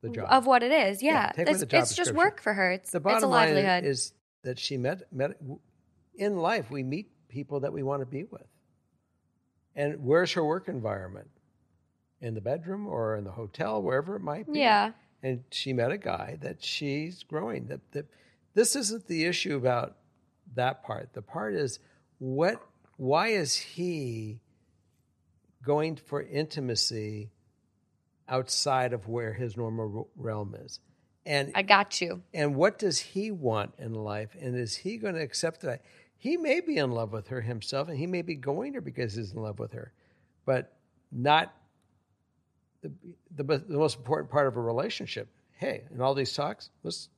the 0.00 0.10
job. 0.10 0.26
of 0.30 0.46
what 0.46 0.62
it 0.62 0.72
is. 0.72 1.02
Yeah, 1.02 1.12
Yeah. 1.12 1.26
take 1.32 1.46
away 1.46 1.50
it's 1.52 1.60
the 1.60 1.66
job 1.66 1.82
it's 1.84 1.94
just 1.96 2.12
work 2.12 2.40
for 2.40 2.52
her. 2.54 2.70
It's 2.72 2.90
the 2.90 2.98
it's 2.98 3.04
a 3.06 3.08
bottom 3.08 3.30
line 3.30 3.54
livelihood. 3.54 3.84
is 3.84 4.12
that 4.42 4.58
she 4.58 4.76
met 4.76 5.10
met 5.12 5.36
in 6.18 6.36
life. 6.36 6.70
We 6.70 6.82
meet 6.82 7.10
people 7.28 7.60
that 7.60 7.72
we 7.72 7.82
want 7.82 8.00
to 8.02 8.06
be 8.06 8.24
with. 8.24 8.46
And 9.74 10.04
where's 10.04 10.32
her 10.32 10.44
work 10.44 10.68
environment? 10.68 11.28
In 12.20 12.34
the 12.34 12.40
bedroom 12.40 12.86
or 12.86 13.16
in 13.16 13.24
the 13.24 13.30
hotel, 13.30 13.82
wherever 13.82 14.16
it 14.16 14.22
might 14.22 14.50
be. 14.50 14.60
yeah. 14.60 14.92
and 15.22 15.44
she 15.50 15.72
met 15.72 15.90
a 15.90 15.98
guy 15.98 16.38
that 16.40 16.64
she's 16.64 17.22
growing. 17.22 17.66
That 17.66 17.80
that 17.92 18.06
this 18.54 18.74
isn't 18.74 19.06
the 19.06 19.24
issue 19.26 19.54
about 19.54 19.96
that 20.54 20.82
part. 20.82 21.12
The 21.12 21.20
part 21.22 21.54
is 21.54 21.78
what 22.18 22.60
why 22.96 23.28
is 23.28 23.54
he 23.54 24.40
going 25.62 25.96
for 25.96 26.22
intimacy 26.22 27.30
outside 28.28 28.92
of 28.94 29.06
where 29.08 29.34
his 29.34 29.56
normal 29.56 30.08
realm 30.16 30.54
is? 30.58 30.80
And 31.26 31.52
I 31.54 31.62
got 31.62 32.00
you. 32.00 32.22
and 32.32 32.54
what 32.54 32.78
does 32.78 32.98
he 33.00 33.30
want 33.30 33.74
in 33.78 33.92
life? 33.92 34.30
And 34.40 34.56
is 34.56 34.76
he 34.76 34.96
going 34.96 35.16
to 35.16 35.20
accept 35.20 35.60
that? 35.62 35.82
He 36.18 36.36
may 36.36 36.60
be 36.60 36.76
in 36.76 36.90
love 36.90 37.12
with 37.12 37.28
her 37.28 37.40
himself, 37.40 37.88
and 37.88 37.98
he 37.98 38.06
may 38.06 38.22
be 38.22 38.34
going 38.34 38.72
there 38.72 38.80
because 38.80 39.14
he's 39.14 39.32
in 39.32 39.42
love 39.42 39.58
with 39.58 39.72
her, 39.72 39.92
but 40.44 40.76
not 41.12 41.54
the, 42.82 42.90
the, 43.36 43.58
the 43.58 43.78
most 43.78 43.98
important 43.98 44.30
part 44.30 44.46
of 44.46 44.56
a 44.56 44.60
relationship. 44.60 45.28
Hey, 45.52 45.84
in 45.94 46.00
all 46.00 46.14
these 46.14 46.32
talks, 46.32 46.70
let's 46.82 47.08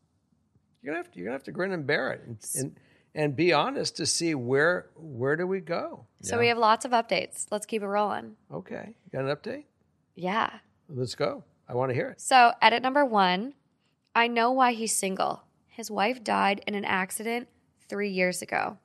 you're 0.82 0.92
gonna 0.92 1.02
have 1.02 1.12
to, 1.12 1.18
you're 1.18 1.26
gonna 1.26 1.34
have 1.34 1.44
to 1.44 1.52
grin 1.52 1.72
and 1.72 1.86
bear 1.86 2.12
it, 2.12 2.22
and, 2.26 2.38
and 2.54 2.76
and 3.14 3.36
be 3.36 3.52
honest 3.52 3.96
to 3.96 4.06
see 4.06 4.34
where 4.34 4.90
where 4.96 5.36
do 5.36 5.46
we 5.46 5.60
go. 5.60 6.06
So 6.22 6.38
we 6.38 6.48
have 6.48 6.58
lots 6.58 6.84
of 6.84 6.92
updates. 6.92 7.46
Let's 7.50 7.66
keep 7.66 7.82
it 7.82 7.86
rolling. 7.86 8.36
Okay, 8.52 8.94
you 9.04 9.18
got 9.18 9.28
an 9.28 9.34
update? 9.34 9.64
Yeah. 10.14 10.50
Let's 10.88 11.14
go. 11.14 11.44
I 11.68 11.74
want 11.74 11.90
to 11.90 11.94
hear 11.94 12.10
it. 12.10 12.20
So, 12.20 12.52
edit 12.62 12.82
number 12.82 13.04
one 13.04 13.54
I 14.14 14.26
know 14.26 14.50
why 14.50 14.72
he's 14.72 14.94
single. 14.94 15.42
His 15.66 15.90
wife 15.90 16.24
died 16.24 16.62
in 16.66 16.74
an 16.74 16.84
accident 16.84 17.48
three 17.88 18.10
years 18.10 18.42
ago. 18.42 18.78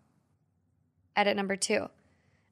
Edit 1.15 1.35
number 1.35 1.55
two 1.55 1.89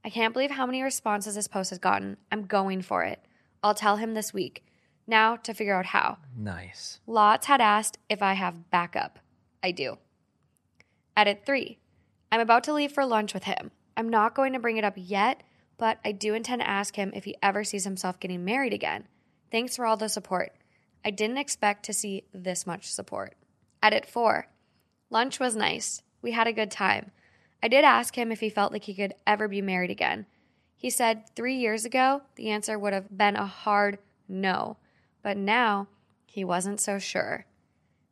I 0.03 0.09
can't 0.09 0.33
believe 0.33 0.51
how 0.51 0.65
many 0.65 0.81
responses 0.81 1.35
this 1.35 1.47
post 1.47 1.69
has 1.69 1.79
gotten. 1.79 2.17
I'm 2.31 2.45
going 2.45 2.81
for 2.81 3.03
it. 3.03 3.23
I'll 3.61 3.75
tell 3.75 3.97
him 3.97 4.13
this 4.13 4.33
week. 4.33 4.65
Now 5.05 5.35
to 5.37 5.53
figure 5.53 5.75
out 5.75 5.87
how. 5.87 6.17
Nice. 6.35 6.99
Lots 7.05 7.47
had 7.47 7.61
asked 7.61 7.97
if 8.09 8.21
I 8.21 8.33
have 8.33 8.69
backup. 8.71 9.19
I 9.61 9.71
do. 9.71 9.97
Edit 11.15 11.43
three 11.45 11.79
I'm 12.31 12.39
about 12.39 12.63
to 12.65 12.73
leave 12.73 12.91
for 12.91 13.05
lunch 13.05 13.33
with 13.33 13.43
him. 13.43 13.71
I'm 13.97 14.09
not 14.09 14.35
going 14.35 14.53
to 14.53 14.59
bring 14.59 14.77
it 14.77 14.85
up 14.85 14.93
yet, 14.95 15.43
but 15.77 15.99
I 16.05 16.13
do 16.13 16.33
intend 16.33 16.61
to 16.61 16.69
ask 16.69 16.95
him 16.95 17.11
if 17.13 17.25
he 17.25 17.35
ever 17.43 17.63
sees 17.63 17.83
himself 17.83 18.19
getting 18.19 18.45
married 18.45 18.73
again. 18.73 19.07
Thanks 19.51 19.75
for 19.75 19.85
all 19.85 19.97
the 19.97 20.07
support. 20.07 20.53
I 21.03 21.11
didn't 21.11 21.37
expect 21.37 21.85
to 21.85 21.93
see 21.93 22.23
this 22.33 22.65
much 22.65 22.91
support. 22.91 23.35
Edit 23.83 24.05
four 24.05 24.47
Lunch 25.09 25.39
was 25.39 25.55
nice. 25.55 26.01
We 26.21 26.31
had 26.31 26.47
a 26.47 26.53
good 26.53 26.71
time. 26.71 27.11
I 27.63 27.67
did 27.67 27.83
ask 27.83 28.15
him 28.15 28.31
if 28.31 28.39
he 28.39 28.49
felt 28.49 28.71
like 28.71 28.85
he 28.85 28.93
could 28.93 29.13
ever 29.27 29.47
be 29.47 29.61
married 29.61 29.91
again. 29.91 30.25
He 30.75 30.89
said 30.89 31.29
three 31.35 31.55
years 31.55 31.85
ago, 31.85 32.23
the 32.35 32.49
answer 32.49 32.79
would 32.79 32.93
have 32.93 33.15
been 33.15 33.35
a 33.35 33.45
hard 33.45 33.99
no, 34.27 34.77
but 35.21 35.37
now 35.37 35.87
he 36.25 36.43
wasn't 36.43 36.79
so 36.79 36.97
sure. 36.97 37.45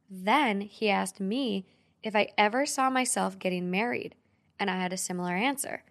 Then 0.10 0.62
he 0.62 0.90
asked 0.90 1.20
me 1.20 1.66
if 2.04 2.16
I 2.16 2.30
ever 2.38 2.66
saw 2.66 2.90
myself 2.90 3.40
getting 3.40 3.72
married, 3.72 4.16
and 4.60 4.70
I 4.70 4.80
had 4.80 4.94
a 4.94 4.98
similar 4.98 5.34
answer. 5.34 5.84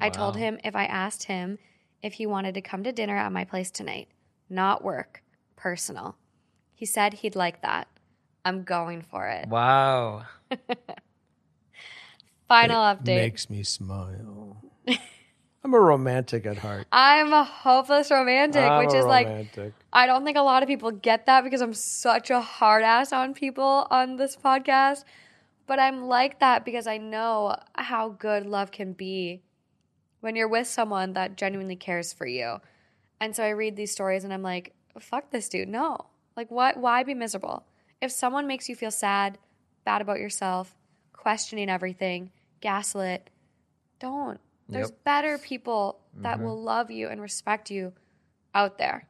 I 0.00 0.10
told 0.10 0.36
him 0.36 0.58
if 0.64 0.74
I 0.74 0.86
asked 0.86 1.24
him 1.24 1.58
if 2.02 2.14
he 2.14 2.26
wanted 2.26 2.54
to 2.54 2.60
come 2.60 2.82
to 2.82 2.92
dinner 2.92 3.16
at 3.16 3.32
my 3.32 3.44
place 3.44 3.70
tonight, 3.70 4.08
not 4.50 4.82
work, 4.82 5.22
personal. 5.56 6.16
He 6.74 6.84
said 6.84 7.14
he'd 7.14 7.36
like 7.36 7.62
that. 7.62 7.86
I'm 8.44 8.64
going 8.64 9.02
for 9.02 9.28
it. 9.28 9.48
Wow. 9.48 10.24
Final 12.48 12.84
It 12.84 12.96
update. 12.96 13.16
Makes 13.16 13.50
me 13.50 13.62
smile. 13.62 14.62
I'm 15.64 15.72
a 15.72 15.80
romantic 15.80 16.44
at 16.44 16.58
heart. 16.58 16.86
I'm 16.92 17.32
a 17.32 17.42
hopeless 17.42 18.10
romantic, 18.10 18.62
I'm 18.62 18.84
which 18.84 18.94
is 18.94 19.06
like. 19.06 19.26
I 19.92 20.06
don't 20.06 20.24
think 20.24 20.36
a 20.36 20.42
lot 20.42 20.62
of 20.62 20.68
people 20.68 20.90
get 20.90 21.24
that 21.26 21.42
because 21.42 21.62
I'm 21.62 21.72
such 21.72 22.30
a 22.30 22.40
hard 22.40 22.82
ass 22.82 23.14
on 23.14 23.32
people 23.32 23.86
on 23.90 24.16
this 24.16 24.36
podcast. 24.36 25.04
But 25.66 25.78
I'm 25.78 26.04
like 26.04 26.40
that 26.40 26.66
because 26.66 26.86
I 26.86 26.98
know 26.98 27.56
how 27.74 28.10
good 28.10 28.44
love 28.44 28.70
can 28.70 28.92
be 28.92 29.40
when 30.20 30.36
you're 30.36 30.48
with 30.48 30.66
someone 30.66 31.14
that 31.14 31.36
genuinely 31.36 31.76
cares 31.76 32.12
for 32.12 32.26
you. 32.26 32.58
And 33.18 33.34
so 33.34 33.42
I 33.42 33.50
read 33.50 33.74
these 33.74 33.90
stories 33.90 34.24
and 34.24 34.34
I'm 34.34 34.42
like, 34.42 34.74
fuck 34.98 35.30
this 35.30 35.48
dude. 35.48 35.68
No. 35.68 36.06
Like 36.36 36.50
what 36.50 36.76
why 36.76 37.02
be 37.04 37.14
miserable? 37.14 37.64
If 38.02 38.12
someone 38.12 38.46
makes 38.46 38.68
you 38.68 38.76
feel 38.76 38.90
sad, 38.90 39.38
bad 39.86 40.02
about 40.02 40.18
yourself, 40.18 40.76
questioning 41.24 41.70
everything, 41.70 42.30
gaslit, 42.60 43.30
don't. 43.98 44.38
There's 44.68 44.90
Yep. 44.90 45.04
better 45.04 45.38
people 45.38 46.00
that 46.16 46.38
will 46.38 46.60
love 46.60 46.90
you 46.90 47.08
and 47.08 47.18
respect 47.18 47.70
you 47.70 47.94
out 48.54 48.76
there. 48.76 49.08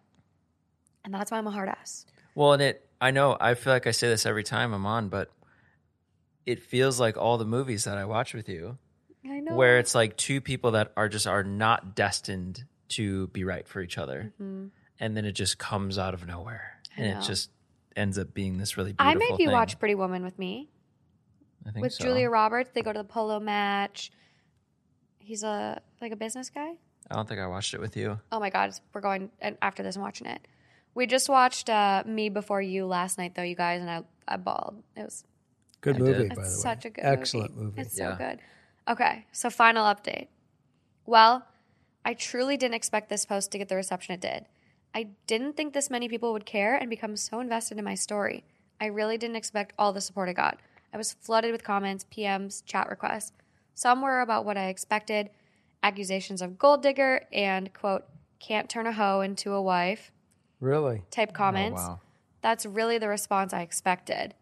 And 1.05 1.13
that's 1.13 1.33
why 1.33 1.39
I'm 1.39 1.47
a 1.49 1.51
hard 1.51 1.69
ass. 1.69 2.07
Well, 2.37 2.53
and 2.53 2.63
it, 2.63 2.89
I 3.01 3.11
know, 3.11 3.37
I 3.41 3.55
feel 3.55 3.73
like 3.73 3.89
I 3.89 3.91
say 3.91 4.07
this 4.09 4.27
every 4.27 4.45
time 4.45 4.73
I'm 4.73 4.87
on, 4.87 5.09
but 5.09 5.33
it 6.47 6.63
feels 6.63 7.01
like 7.01 7.17
all 7.17 7.37
the 7.37 7.45
movies 7.45 7.83
that 7.83 7.99
I 7.99 8.05
watch 8.05 8.33
with 8.33 8.49
you, 8.49 8.79
I 9.27 9.41
know. 9.41 9.57
where 9.57 9.79
it's 9.81 9.95
like 9.95 10.17
two 10.17 10.41
people 10.41 10.71
that 10.73 10.93
are 10.97 11.09
just 11.09 11.27
are 11.27 11.43
not 11.43 11.97
destined 11.97 12.65
to 12.91 13.27
be 13.29 13.43
right 13.43 13.67
for 13.67 13.81
each 13.81 13.99
other. 13.99 14.33
Mhm. 14.41 14.71
And 15.01 15.17
then 15.17 15.25
it 15.25 15.33
just 15.33 15.59
comes 15.59 15.99
out 15.99 16.15
of 16.15 16.25
nowhere. 16.29 16.81
I 16.97 17.01
And 17.01 17.15
know. 17.15 17.19
it 17.19 17.23
just 17.25 17.51
ends 17.97 18.19
up 18.19 18.33
being 18.35 18.59
this 18.59 18.77
really 18.77 18.93
beautiful 18.93 19.11
I 19.11 19.15
made 19.15 19.41
you 19.41 19.47
thing. 19.49 19.51
watch 19.51 19.81
Pretty 19.81 19.97
Woman 19.97 20.23
with 20.23 20.39
me. 20.39 20.71
I 21.67 21.71
think 21.71 21.83
With 21.83 21.93
so. 21.95 22.05
Julia 22.05 22.29
Roberts. 22.31 22.71
They 22.75 22.83
go 22.83 22.93
to 22.93 22.99
the 22.99 23.05
polo 23.05 23.41
match. 23.41 24.11
He's 25.19 25.43
a 25.43 25.81
like 26.01 26.13
a 26.13 26.17
business 26.17 26.51
guy. 26.51 26.73
I 27.11 27.15
don't 27.15 27.29
think 27.29 27.41
I 27.41 27.47
watched 27.47 27.75
it 27.75 27.81
with 27.81 27.97
you. 27.97 28.19
Oh 28.33 28.41
my 28.41 28.51
god, 28.51 28.73
we're 28.93 29.01
going 29.01 29.31
after 29.63 29.83
this 29.83 29.97
and 29.97 30.03
watching 30.03 30.27
it. 30.27 30.47
We 30.95 31.07
just 31.07 31.29
watched 31.29 31.69
uh, 31.71 32.03
Me 32.07 32.29
Before 32.29 32.63
You 32.63 32.87
last 32.87 33.19
night 33.19 33.35
though, 33.35 33.43
you 33.43 33.57
guys, 33.57 33.81
and 33.81 33.91
I 33.91 34.03
I 34.29 34.37
bawled. 34.37 34.83
It 34.97 35.03
was 35.03 35.25
Good 35.81 35.97
I 35.97 35.99
movie, 35.99 36.13
did. 36.13 36.29
by 36.31 36.35
the 36.37 36.41
way. 36.43 36.47
Such 36.49 36.85
a 36.87 36.91
good 36.91 37.05
Excellent 37.05 37.53
movie. 37.57 37.65
movie. 37.67 37.81
It's 37.83 37.97
so 37.97 38.15
good. 38.17 38.39
Okay, 38.89 39.27
so 39.33 39.51
final 39.51 39.85
update. 39.85 40.29
Well, 41.07 41.47
I 42.05 42.15
truly 42.15 42.57
didn't 42.57 42.75
expect 42.75 43.09
this 43.09 43.25
post 43.27 43.51
to 43.53 43.59
get 43.59 43.69
the 43.69 43.77
reception 43.77 44.15
it 44.15 44.21
did. 44.21 44.47
I 44.95 45.09
didn't 45.27 45.57
think 45.57 45.75
this 45.75 45.91
many 45.91 46.09
people 46.09 46.33
would 46.33 46.47
care 46.47 46.75
and 46.77 46.89
become 46.89 47.17
so 47.17 47.41
invested 47.41 47.79
in 47.79 47.85
my 47.85 47.95
story. 47.95 48.45
I 48.81 48.87
really 48.87 49.19
didn't 49.19 49.37
expect 49.37 49.75
all 49.79 49.93
the 49.93 50.01
support 50.01 50.29
I 50.29 50.33
got. 50.35 50.59
I 50.95 50.97
was 50.97 51.13
flooded 51.13 51.51
with 51.51 51.65
comments, 51.65 52.07
PMs, 52.17 52.65
chat 52.65 52.89
requests. 52.89 53.33
Some 53.75 54.01
were 54.01 54.21
about 54.21 54.45
what 54.45 54.57
I 54.57 54.69
expected 54.69 55.31
accusations 55.83 56.41
of 56.41 56.57
gold 56.57 56.83
digger 56.83 57.23
and, 57.33 57.75
quote, 57.75 58.05
can't 58.39 58.71
turn 58.71 58.87
a 58.87 58.93
hoe 58.93 59.21
into 59.21 59.53
a 59.53 59.61
wife 59.61 60.13
Really? 60.61 61.03
type 61.11 61.31
oh, 61.33 61.37
comments. 61.37 61.83
Oh, 61.85 61.89
wow. 61.89 62.01
That's 62.43 62.65
really 62.65 62.99
the 62.99 63.09
response 63.09 63.53
I 63.53 63.63
expected. 63.63 64.35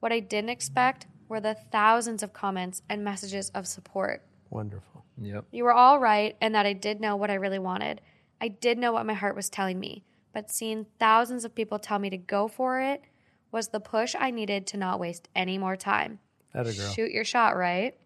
What 0.00 0.10
I 0.10 0.18
didn't 0.18 0.50
expect 0.50 1.06
were 1.28 1.40
the 1.40 1.54
thousands 1.70 2.24
of 2.24 2.32
comments 2.32 2.82
and 2.88 3.04
messages 3.04 3.50
of 3.50 3.68
support. 3.68 4.26
Wonderful. 4.50 5.04
Yep. 5.22 5.44
You 5.52 5.62
were 5.62 5.72
all 5.72 6.00
right, 6.00 6.36
and 6.40 6.56
that 6.56 6.66
I 6.66 6.72
did 6.72 7.00
know 7.00 7.14
what 7.14 7.30
I 7.30 7.34
really 7.34 7.60
wanted. 7.60 8.00
I 8.40 8.48
did 8.48 8.78
know 8.78 8.92
what 8.92 9.06
my 9.06 9.14
heart 9.14 9.36
was 9.36 9.48
telling 9.48 9.78
me, 9.78 10.02
but 10.32 10.50
seeing 10.50 10.86
thousands 10.98 11.44
of 11.44 11.54
people 11.54 11.78
tell 11.78 12.00
me 12.00 12.10
to 12.10 12.16
go 12.16 12.48
for 12.48 12.80
it 12.80 13.04
was 13.52 13.68
the 13.68 13.80
push 13.80 14.14
I 14.18 14.30
needed 14.30 14.66
to 14.68 14.76
not 14.76 15.00
waste 15.00 15.28
any 15.34 15.58
more 15.58 15.76
time. 15.76 16.20
That 16.52 16.66
a 16.66 16.72
girl. 16.72 16.92
Shoot 16.92 17.10
your 17.10 17.24
shot, 17.24 17.56
right? 17.56 17.96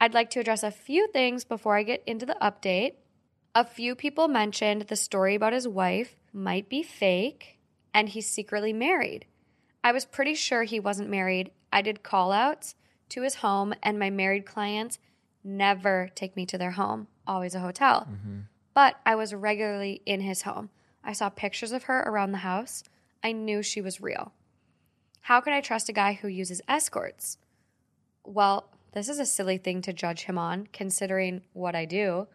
I'd 0.00 0.14
like 0.14 0.30
to 0.30 0.40
address 0.40 0.62
a 0.62 0.70
few 0.70 1.08
things 1.08 1.44
before 1.44 1.76
I 1.76 1.82
get 1.82 2.02
into 2.06 2.26
the 2.26 2.36
update. 2.40 2.94
A 3.54 3.64
few 3.64 3.94
people 3.94 4.28
mentioned 4.28 4.82
the 4.82 4.96
story 4.96 5.34
about 5.34 5.52
his 5.52 5.66
wife 5.66 6.16
might 6.32 6.68
be 6.68 6.82
fake 6.82 7.58
and 7.94 8.08
he's 8.08 8.28
secretly 8.28 8.74
married. 8.74 9.24
I 9.82 9.92
was 9.92 10.04
pretty 10.04 10.34
sure 10.34 10.64
he 10.64 10.80
wasn't 10.80 11.08
married. 11.08 11.50
I 11.72 11.80
did 11.80 12.02
call 12.02 12.32
outs 12.32 12.74
to 13.10 13.22
his 13.22 13.36
home, 13.36 13.72
and 13.82 13.98
my 13.98 14.10
married 14.10 14.44
clients 14.44 14.98
never 15.44 16.10
take 16.14 16.36
me 16.36 16.44
to 16.46 16.58
their 16.58 16.72
home, 16.72 17.06
always 17.26 17.54
a 17.54 17.60
hotel. 17.60 18.06
Mm-hmm. 18.10 18.40
But 18.74 18.96
I 19.06 19.14
was 19.14 19.32
regularly 19.32 20.02
in 20.04 20.20
his 20.20 20.42
home. 20.42 20.70
I 21.04 21.12
saw 21.12 21.28
pictures 21.28 21.72
of 21.72 21.84
her 21.84 22.00
around 22.00 22.32
the 22.32 22.38
house. 22.38 22.82
I 23.22 23.32
knew 23.32 23.62
she 23.62 23.80
was 23.80 24.00
real. 24.00 24.32
How 25.22 25.40
can 25.40 25.52
I 25.52 25.60
trust 25.60 25.88
a 25.88 25.92
guy 25.92 26.12
who 26.12 26.28
uses 26.28 26.62
escorts? 26.68 27.38
Well, 28.24 28.70
this 28.92 29.08
is 29.08 29.18
a 29.18 29.26
silly 29.26 29.58
thing 29.58 29.82
to 29.82 29.92
judge 29.92 30.22
him 30.22 30.38
on, 30.38 30.68
considering 30.72 31.42
what 31.52 31.74
I 31.74 31.84
do. 31.84 32.28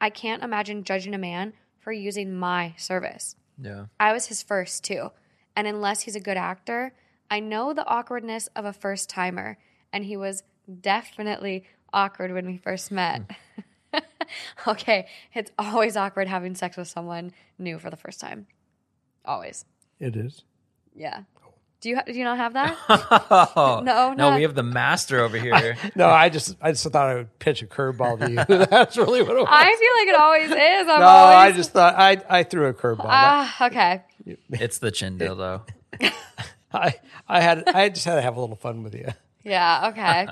I 0.00 0.10
can't 0.10 0.42
imagine 0.42 0.84
judging 0.84 1.14
a 1.14 1.18
man 1.18 1.52
for 1.78 1.92
using 1.92 2.34
my 2.34 2.74
service. 2.76 3.36
Yeah. 3.60 3.86
I 4.00 4.12
was 4.12 4.26
his 4.26 4.42
first 4.42 4.84
too. 4.84 5.12
And 5.54 5.66
unless 5.66 6.02
he's 6.02 6.16
a 6.16 6.20
good 6.20 6.36
actor, 6.36 6.94
I 7.30 7.40
know 7.40 7.72
the 7.72 7.86
awkwardness 7.86 8.48
of 8.56 8.64
a 8.64 8.72
first 8.72 9.08
timer. 9.08 9.58
And 9.92 10.04
he 10.04 10.16
was 10.16 10.42
definitely 10.80 11.64
awkward 11.92 12.32
when 12.32 12.46
we 12.46 12.56
first 12.56 12.90
met. 12.90 13.22
Hmm. 13.92 13.98
okay, 14.68 15.06
it's 15.32 15.50
always 15.58 15.96
awkward 15.96 16.26
having 16.26 16.54
sex 16.54 16.76
with 16.76 16.88
someone 16.88 17.32
new 17.58 17.78
for 17.78 17.90
the 17.90 17.96
first 17.96 18.20
time. 18.20 18.46
Always. 19.24 19.64
It 20.00 20.16
is. 20.16 20.44
Yeah. 20.94 21.22
Do 21.80 21.90
you 21.90 21.96
ha- 21.96 22.04
do 22.06 22.12
you 22.14 22.24
not 22.24 22.38
have 22.38 22.54
that? 22.54 22.76
Oh, 23.56 23.82
No, 23.84 24.08
no, 24.14 24.30
not- 24.30 24.36
we 24.36 24.42
have 24.42 24.54
the 24.54 24.62
master 24.62 25.20
over 25.20 25.36
here. 25.46 25.76
No, 25.94 26.08
I 26.08 26.28
just 26.30 26.56
I 26.62 26.72
just 26.72 26.84
thought 26.84 27.10
I 27.10 27.14
would 27.14 27.38
pitch 27.38 27.62
a 27.62 27.66
curveball 27.66 28.18
to 28.20 28.30
you. 28.30 28.66
That's 28.66 28.96
really 28.96 29.22
what 29.22 29.32
it 29.36 29.40
was. 29.40 29.48
I 29.50 29.64
feel 29.64 29.92
like 30.00 30.08
it 30.08 30.20
always 30.20 30.50
is. 30.50 30.88
I'm 30.88 31.00
no, 31.00 31.06
always 31.06 31.36
I 31.36 31.46
I 31.46 31.52
just 31.52 31.72
thought 31.72 31.94
I 31.96 32.22
I 32.28 32.42
threw 32.42 32.66
a 32.68 32.74
curveball. 32.74 33.04
That- 33.04 33.52
ah 33.60 33.66
okay. 33.66 34.02
it's 34.50 34.78
the 34.78 34.90
chin 34.90 35.18
dildo. 35.18 35.62
I 36.72 36.94
I 37.28 37.40
had 37.40 37.68
I 37.68 37.88
just 37.90 38.04
had 38.06 38.14
to 38.16 38.22
have 38.22 38.36
a 38.36 38.40
little 38.40 38.56
fun 38.56 38.82
with 38.82 38.94
you. 38.94 39.08
Yeah, 39.44 39.88
okay. 39.90 40.26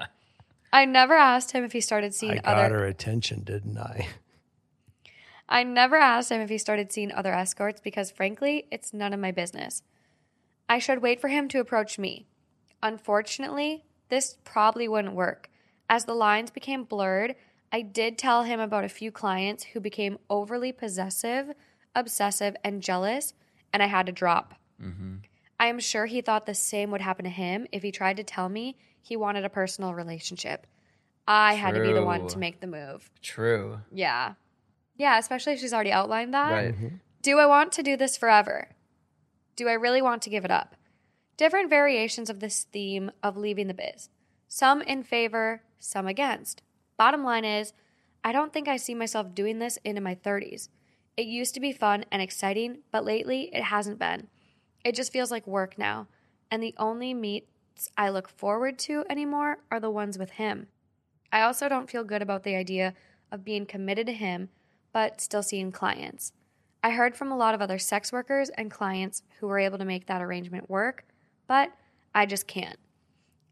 I 0.72 0.86
never 0.86 1.12
asked 1.14 1.52
him 1.52 1.64
if 1.64 1.72
he 1.72 1.82
started 1.82 2.14
seeing 2.14 2.32
I 2.32 2.36
got 2.38 2.56
other 2.64 2.78
her 2.78 2.86
attention, 2.86 3.42
didn't 3.44 3.76
I? 3.76 4.08
I 5.52 5.64
never 5.64 5.96
asked 5.96 6.32
him 6.32 6.40
if 6.40 6.48
he 6.48 6.56
started 6.56 6.90
seeing 6.90 7.12
other 7.12 7.34
escorts 7.34 7.78
because, 7.78 8.10
frankly, 8.10 8.66
it's 8.70 8.94
none 8.94 9.12
of 9.12 9.20
my 9.20 9.32
business. 9.32 9.82
I 10.66 10.78
should 10.78 11.02
wait 11.02 11.20
for 11.20 11.28
him 11.28 11.46
to 11.48 11.60
approach 11.60 11.98
me. 11.98 12.26
Unfortunately, 12.82 13.84
this 14.08 14.38
probably 14.44 14.88
wouldn't 14.88 15.14
work. 15.14 15.50
As 15.90 16.06
the 16.06 16.14
lines 16.14 16.50
became 16.50 16.84
blurred, 16.84 17.34
I 17.70 17.82
did 17.82 18.16
tell 18.16 18.44
him 18.44 18.60
about 18.60 18.84
a 18.84 18.88
few 18.88 19.12
clients 19.12 19.62
who 19.64 19.80
became 19.80 20.16
overly 20.30 20.72
possessive, 20.72 21.52
obsessive, 21.94 22.56
and 22.64 22.82
jealous, 22.82 23.34
and 23.74 23.82
I 23.82 23.86
had 23.86 24.06
to 24.06 24.12
drop. 24.12 24.54
Mm-hmm. 24.82 25.16
I 25.60 25.66
am 25.66 25.80
sure 25.80 26.06
he 26.06 26.22
thought 26.22 26.46
the 26.46 26.54
same 26.54 26.90
would 26.92 27.02
happen 27.02 27.24
to 27.24 27.30
him 27.30 27.66
if 27.72 27.82
he 27.82 27.92
tried 27.92 28.16
to 28.16 28.24
tell 28.24 28.48
me 28.48 28.78
he 29.02 29.18
wanted 29.18 29.44
a 29.44 29.50
personal 29.50 29.92
relationship. 29.92 30.66
I 31.28 31.54
had 31.54 31.74
to 31.74 31.82
be 31.82 31.92
the 31.92 32.02
one 32.02 32.26
to 32.28 32.38
make 32.38 32.60
the 32.60 32.66
move. 32.66 33.10
True. 33.20 33.80
Yeah. 33.92 34.32
Yeah, 34.96 35.18
especially 35.18 35.54
if 35.54 35.60
she's 35.60 35.72
already 35.72 35.92
outlined 35.92 36.34
that. 36.34 36.52
Right. 36.52 36.74
Mm-hmm. 36.74 36.96
Do 37.22 37.38
I 37.38 37.46
want 37.46 37.72
to 37.72 37.82
do 37.82 37.96
this 37.96 38.16
forever? 38.16 38.68
Do 39.56 39.68
I 39.68 39.74
really 39.74 40.02
want 40.02 40.22
to 40.22 40.30
give 40.30 40.44
it 40.44 40.50
up? 40.50 40.76
Different 41.36 41.70
variations 41.70 42.28
of 42.30 42.40
this 42.40 42.64
theme 42.64 43.10
of 43.22 43.36
leaving 43.36 43.68
the 43.68 43.74
biz. 43.74 44.08
Some 44.48 44.82
in 44.82 45.02
favor, 45.02 45.62
some 45.78 46.06
against. 46.06 46.62
Bottom 46.96 47.24
line 47.24 47.44
is, 47.44 47.72
I 48.24 48.32
don't 48.32 48.52
think 48.52 48.68
I 48.68 48.76
see 48.76 48.94
myself 48.94 49.34
doing 49.34 49.58
this 49.58 49.78
into 49.84 50.00
my 50.00 50.14
30s. 50.14 50.68
It 51.16 51.26
used 51.26 51.54
to 51.54 51.60
be 51.60 51.72
fun 51.72 52.04
and 52.10 52.22
exciting, 52.22 52.78
but 52.90 53.04
lately 53.04 53.50
it 53.52 53.64
hasn't 53.64 53.98
been. 53.98 54.28
It 54.84 54.94
just 54.94 55.12
feels 55.12 55.30
like 55.30 55.46
work 55.46 55.78
now. 55.78 56.08
And 56.50 56.62
the 56.62 56.74
only 56.76 57.14
meets 57.14 57.88
I 57.96 58.10
look 58.10 58.28
forward 58.28 58.78
to 58.80 59.04
anymore 59.08 59.58
are 59.70 59.80
the 59.80 59.90
ones 59.90 60.18
with 60.18 60.32
him. 60.32 60.68
I 61.32 61.42
also 61.42 61.68
don't 61.68 61.90
feel 61.90 62.04
good 62.04 62.22
about 62.22 62.44
the 62.44 62.54
idea 62.54 62.94
of 63.30 63.44
being 63.44 63.66
committed 63.66 64.06
to 64.06 64.12
him, 64.12 64.50
but 64.92 65.20
still 65.20 65.42
seeing 65.42 65.72
clients. 65.72 66.32
I 66.82 66.90
heard 66.90 67.16
from 67.16 67.30
a 67.30 67.36
lot 67.36 67.54
of 67.54 67.62
other 67.62 67.78
sex 67.78 68.12
workers 68.12 68.50
and 68.50 68.70
clients 68.70 69.22
who 69.38 69.46
were 69.46 69.58
able 69.58 69.78
to 69.78 69.84
make 69.84 70.06
that 70.06 70.22
arrangement 70.22 70.68
work, 70.68 71.06
but 71.46 71.70
I 72.14 72.26
just 72.26 72.46
can't. 72.46 72.78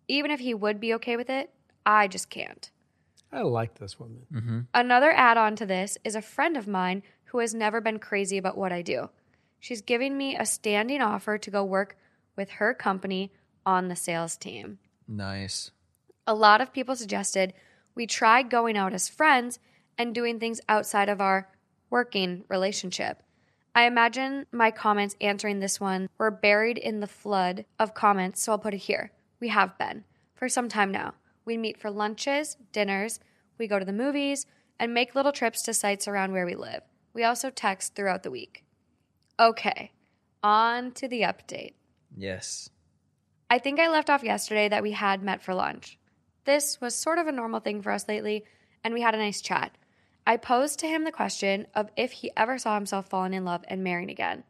Even 0.09 0.31
if 0.31 0.41
he 0.41 0.55
would 0.55 0.81
be 0.81 0.95
okay 0.95 1.17
with 1.17 1.31
it, 1.31 1.51
I 1.87 2.09
just 2.09 2.29
can't. 2.29 2.71
I 3.33 3.43
like 3.43 3.79
this 3.79 3.99
woman. 4.01 4.27
Mm-hmm. 4.33 4.61
Another 4.75 5.13
add 5.13 5.37
on 5.37 5.55
to 5.57 5.67
this 5.67 5.97
is 6.03 6.17
a 6.17 6.23
friend 6.23 6.57
of 6.57 6.67
mine 6.67 7.03
who 7.27 7.39
has 7.39 7.55
never 7.55 7.81
been 7.81 8.01
crazy 8.01 8.39
about 8.39 8.59
what 8.59 8.73
I 8.73 8.83
do. 8.83 9.09
She's 9.61 9.83
giving 9.83 10.19
me 10.19 10.37
a 10.37 10.45
standing 10.45 11.01
offer 11.01 11.39
to 11.39 11.51
go 11.51 11.65
work 11.65 11.97
with 12.37 12.51
her 12.51 12.75
company 12.75 13.33
on 13.65 13.89
the 13.89 13.95
sales 13.95 14.37
team. 14.37 14.79
Nice. 15.07 15.71
A 16.27 16.35
lot 16.35 16.61
of 16.61 16.73
people 16.73 16.97
suggested 16.97 17.55
we 17.95 18.07
try 18.07 18.43
going 18.43 18.77
out 18.77 18.95
as 18.95 19.09
friends 19.09 19.59
and 20.01 20.15
doing 20.15 20.41
things 20.41 20.63
outside 20.67 21.11
of 21.11 21.21
our 21.21 21.47
working 21.91 22.43
relationship. 22.49 23.23
I 23.75 23.85
imagine 23.85 24.47
my 24.51 24.71
comments 24.71 25.15
answering 25.21 25.61
this 25.61 25.79
one 25.79 26.09
were 26.17 26.31
buried 26.31 26.79
in 26.79 27.01
the 27.01 27.07
flood 27.07 27.67
of 27.79 27.93
comments, 27.93 28.43
so 28.43 28.53
I'll 28.53 28.59
put 28.59 28.73
it 28.73 28.79
here. 28.79 29.13
We 29.41 29.49
have 29.49 29.77
been 29.77 30.05
for 30.35 30.49
some 30.49 30.71
time 30.71 30.91
now. 30.91 31.13
We 31.45 31.59
meet 31.59 31.77
for 31.79 31.91
lunches, 31.91 32.57
dinners, 32.73 33.21
we 33.59 33.67
go 33.67 33.79
to 33.79 33.85
the 33.85 33.93
movies, 33.93 34.47
and 34.79 34.95
make 34.95 35.15
little 35.15 35.33
trips 35.33 35.61
to 35.65 35.75
sites 35.75 36.09
around 36.09 36.33
where 36.33 36.47
we 36.47 36.55
live. 36.55 36.81
We 37.13 37.23
also 37.23 37.51
text 37.51 37.95
throughout 37.95 38.23
the 38.23 38.31
week. 38.31 38.65
Okay, 39.39 39.93
on 40.43 40.93
to 40.93 41.09
the 41.09 41.21
update. 41.21 41.75
Yes. 42.17 42.71
I 43.51 43.59
think 43.59 43.79
I 43.79 43.89
left 43.91 44.09
off 44.09 44.25
yesterday 44.25 44.67
that 44.71 44.83
we 44.83 44.93
had 44.93 45.23
met 45.23 45.43
for 45.43 45.53
lunch. 45.53 45.99
This 46.47 46.81
was 46.81 46.95
sort 46.95 47.19
of 47.19 47.27
a 47.27 47.33
normal 47.33 47.61
thing 47.61 47.83
for 47.83 47.93
us 47.93 48.09
lately, 48.09 48.47
and 48.83 48.95
we 48.95 49.03
had 49.03 49.15
a 49.15 49.19
nice 49.19 49.43
chat. 49.43 49.77
I 50.27 50.37
posed 50.37 50.79
to 50.81 50.87
him 50.87 51.05
the 51.05 51.13
question 51.13 51.67
of 51.75 51.91
if 51.97 52.13
he 52.13 52.31
ever 52.37 52.59
saw 52.59 52.75
himself 52.75 53.09
falling 53.09 53.35
in 53.35 53.45
love 53.45 53.65
and 53.69 53.83
marrying 53.83 54.11
again. 54.11 54.45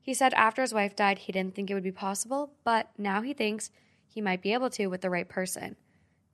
He 0.00 0.14
said 0.14 0.34
after 0.34 0.62
his 0.62 0.74
wife 0.74 0.94
died, 0.96 1.18
he 1.20 1.32
didn't 1.32 1.54
think 1.54 1.70
it 1.70 1.74
would 1.74 1.82
be 1.82 1.92
possible, 1.92 2.52
but 2.64 2.90
now 2.98 3.22
he 3.22 3.32
thinks 3.32 3.70
he 4.06 4.20
might 4.20 4.42
be 4.42 4.52
able 4.52 4.70
to 4.70 4.86
with 4.88 5.00
the 5.00 5.10
right 5.10 5.28
person. 5.28 5.76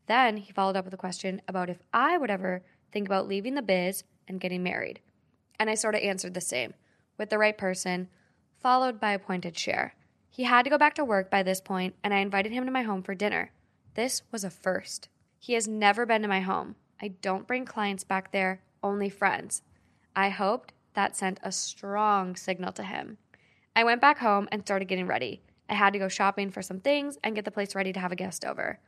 Then 0.06 0.38
he 0.38 0.52
followed 0.52 0.76
up 0.76 0.84
with 0.84 0.94
a 0.94 0.98
question 0.98 1.40
about 1.46 1.70
if 1.70 1.78
I 1.92 2.18
would 2.18 2.30
ever 2.30 2.62
think 2.90 3.06
about 3.06 3.28
leaving 3.28 3.54
the 3.54 3.62
biz 3.62 4.02
and 4.26 4.40
getting 4.40 4.62
married. 4.62 5.00
And 5.58 5.70
I 5.70 5.74
sort 5.74 5.94
of 5.94 6.02
answered 6.02 6.34
the 6.34 6.40
same 6.40 6.74
with 7.16 7.30
the 7.30 7.38
right 7.38 7.56
person, 7.56 8.08
followed 8.58 8.98
by 8.98 9.12
a 9.12 9.18
pointed 9.18 9.56
share. 9.56 9.94
He 10.28 10.44
had 10.44 10.62
to 10.62 10.70
go 10.70 10.78
back 10.78 10.94
to 10.94 11.04
work 11.04 11.30
by 11.30 11.42
this 11.42 11.60
point, 11.60 11.94
and 12.02 12.14
I 12.14 12.18
invited 12.18 12.50
him 12.50 12.64
to 12.64 12.70
my 12.70 12.82
home 12.82 13.02
for 13.02 13.14
dinner. 13.14 13.52
This 13.94 14.22
was 14.32 14.42
a 14.42 14.50
first. 14.50 15.08
He 15.38 15.52
has 15.54 15.68
never 15.68 16.06
been 16.06 16.22
to 16.22 16.28
my 16.28 16.40
home. 16.40 16.76
I 17.02 17.08
don't 17.08 17.46
bring 17.46 17.64
clients 17.64 18.04
back 18.04 18.32
there, 18.32 18.62
only 18.82 19.08
friends. 19.08 19.62
I 20.14 20.28
hoped 20.28 20.72
that 20.94 21.16
sent 21.16 21.40
a 21.42 21.52
strong 21.52 22.36
signal 22.36 22.72
to 22.72 22.82
him. 22.82 23.18
I 23.74 23.84
went 23.84 24.00
back 24.00 24.18
home 24.18 24.48
and 24.52 24.62
started 24.62 24.88
getting 24.88 25.06
ready. 25.06 25.42
I 25.68 25.74
had 25.74 25.92
to 25.92 25.98
go 25.98 26.08
shopping 26.08 26.50
for 26.50 26.62
some 26.62 26.80
things 26.80 27.16
and 27.22 27.34
get 27.34 27.44
the 27.44 27.50
place 27.50 27.74
ready 27.74 27.92
to 27.92 28.00
have 28.00 28.12
a 28.12 28.16
guest 28.16 28.44
over. 28.44 28.80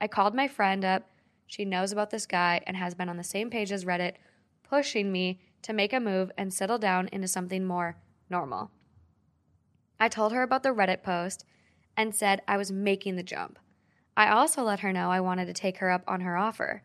I 0.00 0.06
called 0.06 0.34
my 0.34 0.48
friend 0.48 0.84
up. 0.84 1.10
She 1.46 1.64
knows 1.64 1.92
about 1.92 2.10
this 2.10 2.26
guy 2.26 2.60
and 2.66 2.76
has 2.76 2.94
been 2.94 3.08
on 3.08 3.16
the 3.16 3.24
same 3.24 3.50
page 3.50 3.72
as 3.72 3.84
Reddit, 3.84 4.14
pushing 4.62 5.10
me 5.10 5.40
to 5.62 5.72
make 5.72 5.92
a 5.92 6.00
move 6.00 6.30
and 6.38 6.54
settle 6.54 6.78
down 6.78 7.08
into 7.08 7.26
something 7.26 7.66
more 7.66 7.96
normal. 8.30 8.70
I 9.98 10.08
told 10.08 10.32
her 10.32 10.42
about 10.42 10.62
the 10.62 10.74
Reddit 10.74 11.02
post 11.02 11.44
and 11.96 12.14
said 12.14 12.42
I 12.46 12.56
was 12.56 12.70
making 12.70 13.16
the 13.16 13.22
jump. 13.22 13.58
I 14.16 14.28
also 14.30 14.62
let 14.62 14.80
her 14.80 14.92
know 14.92 15.10
I 15.10 15.20
wanted 15.20 15.46
to 15.46 15.52
take 15.52 15.78
her 15.78 15.90
up 15.90 16.04
on 16.06 16.20
her 16.20 16.36
offer. 16.36 16.82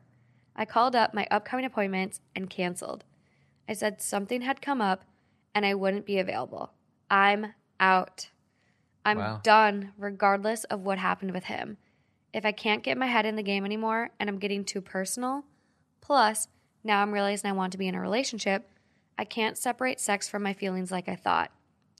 I 0.55 0.65
called 0.65 0.95
up 0.95 1.13
my 1.13 1.27
upcoming 1.31 1.65
appointments 1.65 2.21
and 2.35 2.49
canceled. 2.49 3.03
I 3.67 3.73
said 3.73 4.01
something 4.01 4.41
had 4.41 4.61
come 4.61 4.81
up 4.81 5.03
and 5.55 5.65
I 5.65 5.73
wouldn't 5.73 6.05
be 6.05 6.19
available. 6.19 6.71
I'm 7.09 7.53
out. 7.79 8.29
I'm 9.05 9.17
Wow. 9.17 9.39
done, 9.43 9.93
regardless 9.97 10.63
of 10.65 10.81
what 10.85 10.97
happened 10.97 11.31
with 11.31 11.45
him. 11.45 11.77
If 12.33 12.45
I 12.45 12.51
can't 12.51 12.83
get 12.83 12.97
my 12.97 13.07
head 13.07 13.25
in 13.25 13.35
the 13.35 13.43
game 13.43 13.65
anymore 13.65 14.09
and 14.19 14.29
I'm 14.29 14.39
getting 14.39 14.63
too 14.65 14.81
personal, 14.81 15.43
plus 16.01 16.47
now 16.83 17.01
I'm 17.01 17.13
realizing 17.13 17.49
I 17.49 17.53
want 17.53 17.71
to 17.73 17.77
be 17.77 17.87
in 17.87 17.95
a 17.95 18.01
relationship, 18.01 18.69
I 19.17 19.25
can't 19.25 19.57
separate 19.57 19.99
sex 19.99 20.27
from 20.27 20.41
my 20.43 20.53
feelings 20.53 20.91
like 20.91 21.07
I 21.07 21.15
thought. 21.15 21.51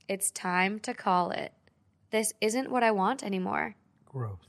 It's 0.08 0.30
time 0.30 0.80
to 0.80 0.92
call 0.94 1.30
it. 1.30 1.52
This 2.10 2.32
isn't 2.40 2.70
what 2.70 2.82
I 2.82 2.90
want 2.90 3.22
anymore. 3.22 3.76
Growth. 4.06 4.46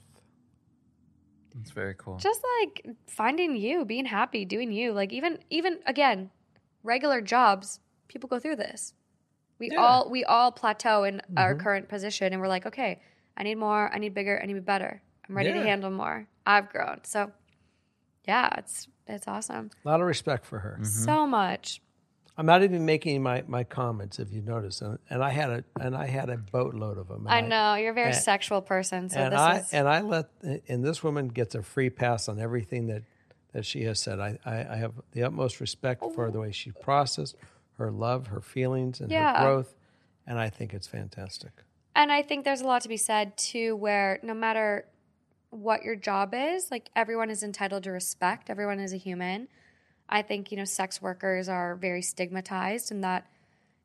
That's 1.55 1.71
very 1.71 1.95
cool. 1.97 2.17
Just 2.17 2.41
like 2.61 2.85
finding 3.07 3.55
you, 3.55 3.85
being 3.85 4.05
happy, 4.05 4.45
doing 4.45 4.71
you. 4.71 4.91
Like 4.91 5.13
even 5.13 5.39
even 5.49 5.79
again, 5.85 6.29
regular 6.83 7.21
jobs, 7.21 7.79
people 8.07 8.27
go 8.27 8.39
through 8.39 8.57
this. 8.57 8.93
We 9.57 9.71
Yeah. 9.71 9.77
all 9.77 10.09
we 10.09 10.25
all 10.25 10.51
plateau 10.51 11.03
in 11.05 11.21
our 11.37 11.53
mm-hmm. 11.53 11.63
current 11.63 11.89
position 11.89 12.33
and 12.33 12.41
we're 12.41 12.49
like, 12.49 12.65
okay, 12.65 13.01
I 13.37 13.43
need 13.43 13.55
more, 13.55 13.89
I 13.93 13.99
need 13.99 14.13
bigger, 14.13 14.39
I 14.41 14.45
need 14.45 14.65
better. 14.65 15.01
I'm 15.27 15.35
ready 15.35 15.49
Yeah. 15.49 15.55
to 15.55 15.63
handle 15.63 15.91
more. 15.91 16.27
I've 16.45 16.69
grown. 16.69 17.03
So 17.03 17.31
yeah, 18.27 18.49
it's 18.57 18.87
it's 19.07 19.27
awesome. 19.27 19.69
A 19.85 19.87
lot 19.87 20.01
of 20.01 20.07
respect 20.07 20.45
for 20.45 20.59
her. 20.59 20.79
So 20.83 21.11
mm-hmm. 21.11 21.31
much. 21.31 21.81
I'm 22.37 22.45
not 22.45 22.63
even 22.63 22.85
making 22.85 23.23
my, 23.23 23.43
my 23.47 23.63
comments 23.63 24.19
if 24.19 24.31
you 24.33 24.41
notice, 24.41 24.81
and, 24.81 24.99
and 25.09 25.23
I 25.23 25.29
had 25.29 25.49
a 25.49 25.63
and 25.79 25.95
I 25.95 26.05
had 26.07 26.29
a 26.29 26.37
boatload 26.37 26.97
of 26.97 27.07
them. 27.07 27.25
I 27.29 27.41
know 27.41 27.75
you're 27.75 27.91
a 27.91 27.93
very 27.93 28.07
and- 28.11 28.15
sexual 28.17 28.61
person, 28.61 29.09
so 29.09 29.19
and 29.19 29.33
this 29.33 29.39
I 29.39 29.57
is 29.59 29.73
and 29.73 29.87
I 29.87 30.01
let 30.01 30.29
and 30.67 30.83
this 30.83 31.01
woman 31.03 31.29
gets 31.29 31.55
a 31.55 31.63
free 31.63 31.89
pass 31.89 32.27
on 32.27 32.39
everything 32.39 32.87
that 32.87 33.03
that 33.53 33.65
she 33.65 33.83
has 33.83 34.01
said. 34.01 34.19
I 34.19 34.37
I, 34.45 34.55
I 34.73 34.75
have 34.75 34.93
the 35.13 35.23
utmost 35.23 35.61
respect 35.61 36.03
for 36.13 36.29
the 36.29 36.39
way 36.39 36.51
she 36.51 36.71
processed 36.71 37.35
her 37.77 37.89
love, 37.91 38.27
her 38.27 38.41
feelings, 38.41 38.99
and 38.99 39.09
Yeah. 39.11 39.37
her 39.37 39.45
growth, 39.45 39.73
and 40.27 40.37
I 40.37 40.49
think 40.49 40.73
it's 40.73 40.87
fantastic. 40.87 41.51
And 41.95 42.11
I 42.11 42.21
think 42.21 42.43
there's 42.43 42.61
a 42.61 42.67
lot 42.67 42.81
to 42.81 42.89
be 42.89 42.97
said 42.97 43.37
too, 43.37 43.77
where 43.77 44.19
no 44.23 44.33
matter 44.33 44.85
what 45.51 45.83
your 45.83 45.95
job 45.95 46.33
is, 46.35 46.69
like 46.69 46.89
everyone 46.97 47.29
is 47.29 47.43
entitled 47.43 47.83
to 47.83 47.91
respect. 47.91 48.49
Everyone 48.49 48.79
is 48.81 48.91
a 48.91 48.97
human. 48.97 49.47
I 50.09 50.21
think, 50.21 50.51
you 50.51 50.57
know, 50.57 50.65
sex 50.65 51.01
workers 51.01 51.49
are 51.49 51.75
very 51.75 52.01
stigmatized, 52.01 52.91
and 52.91 53.03
that 53.03 53.27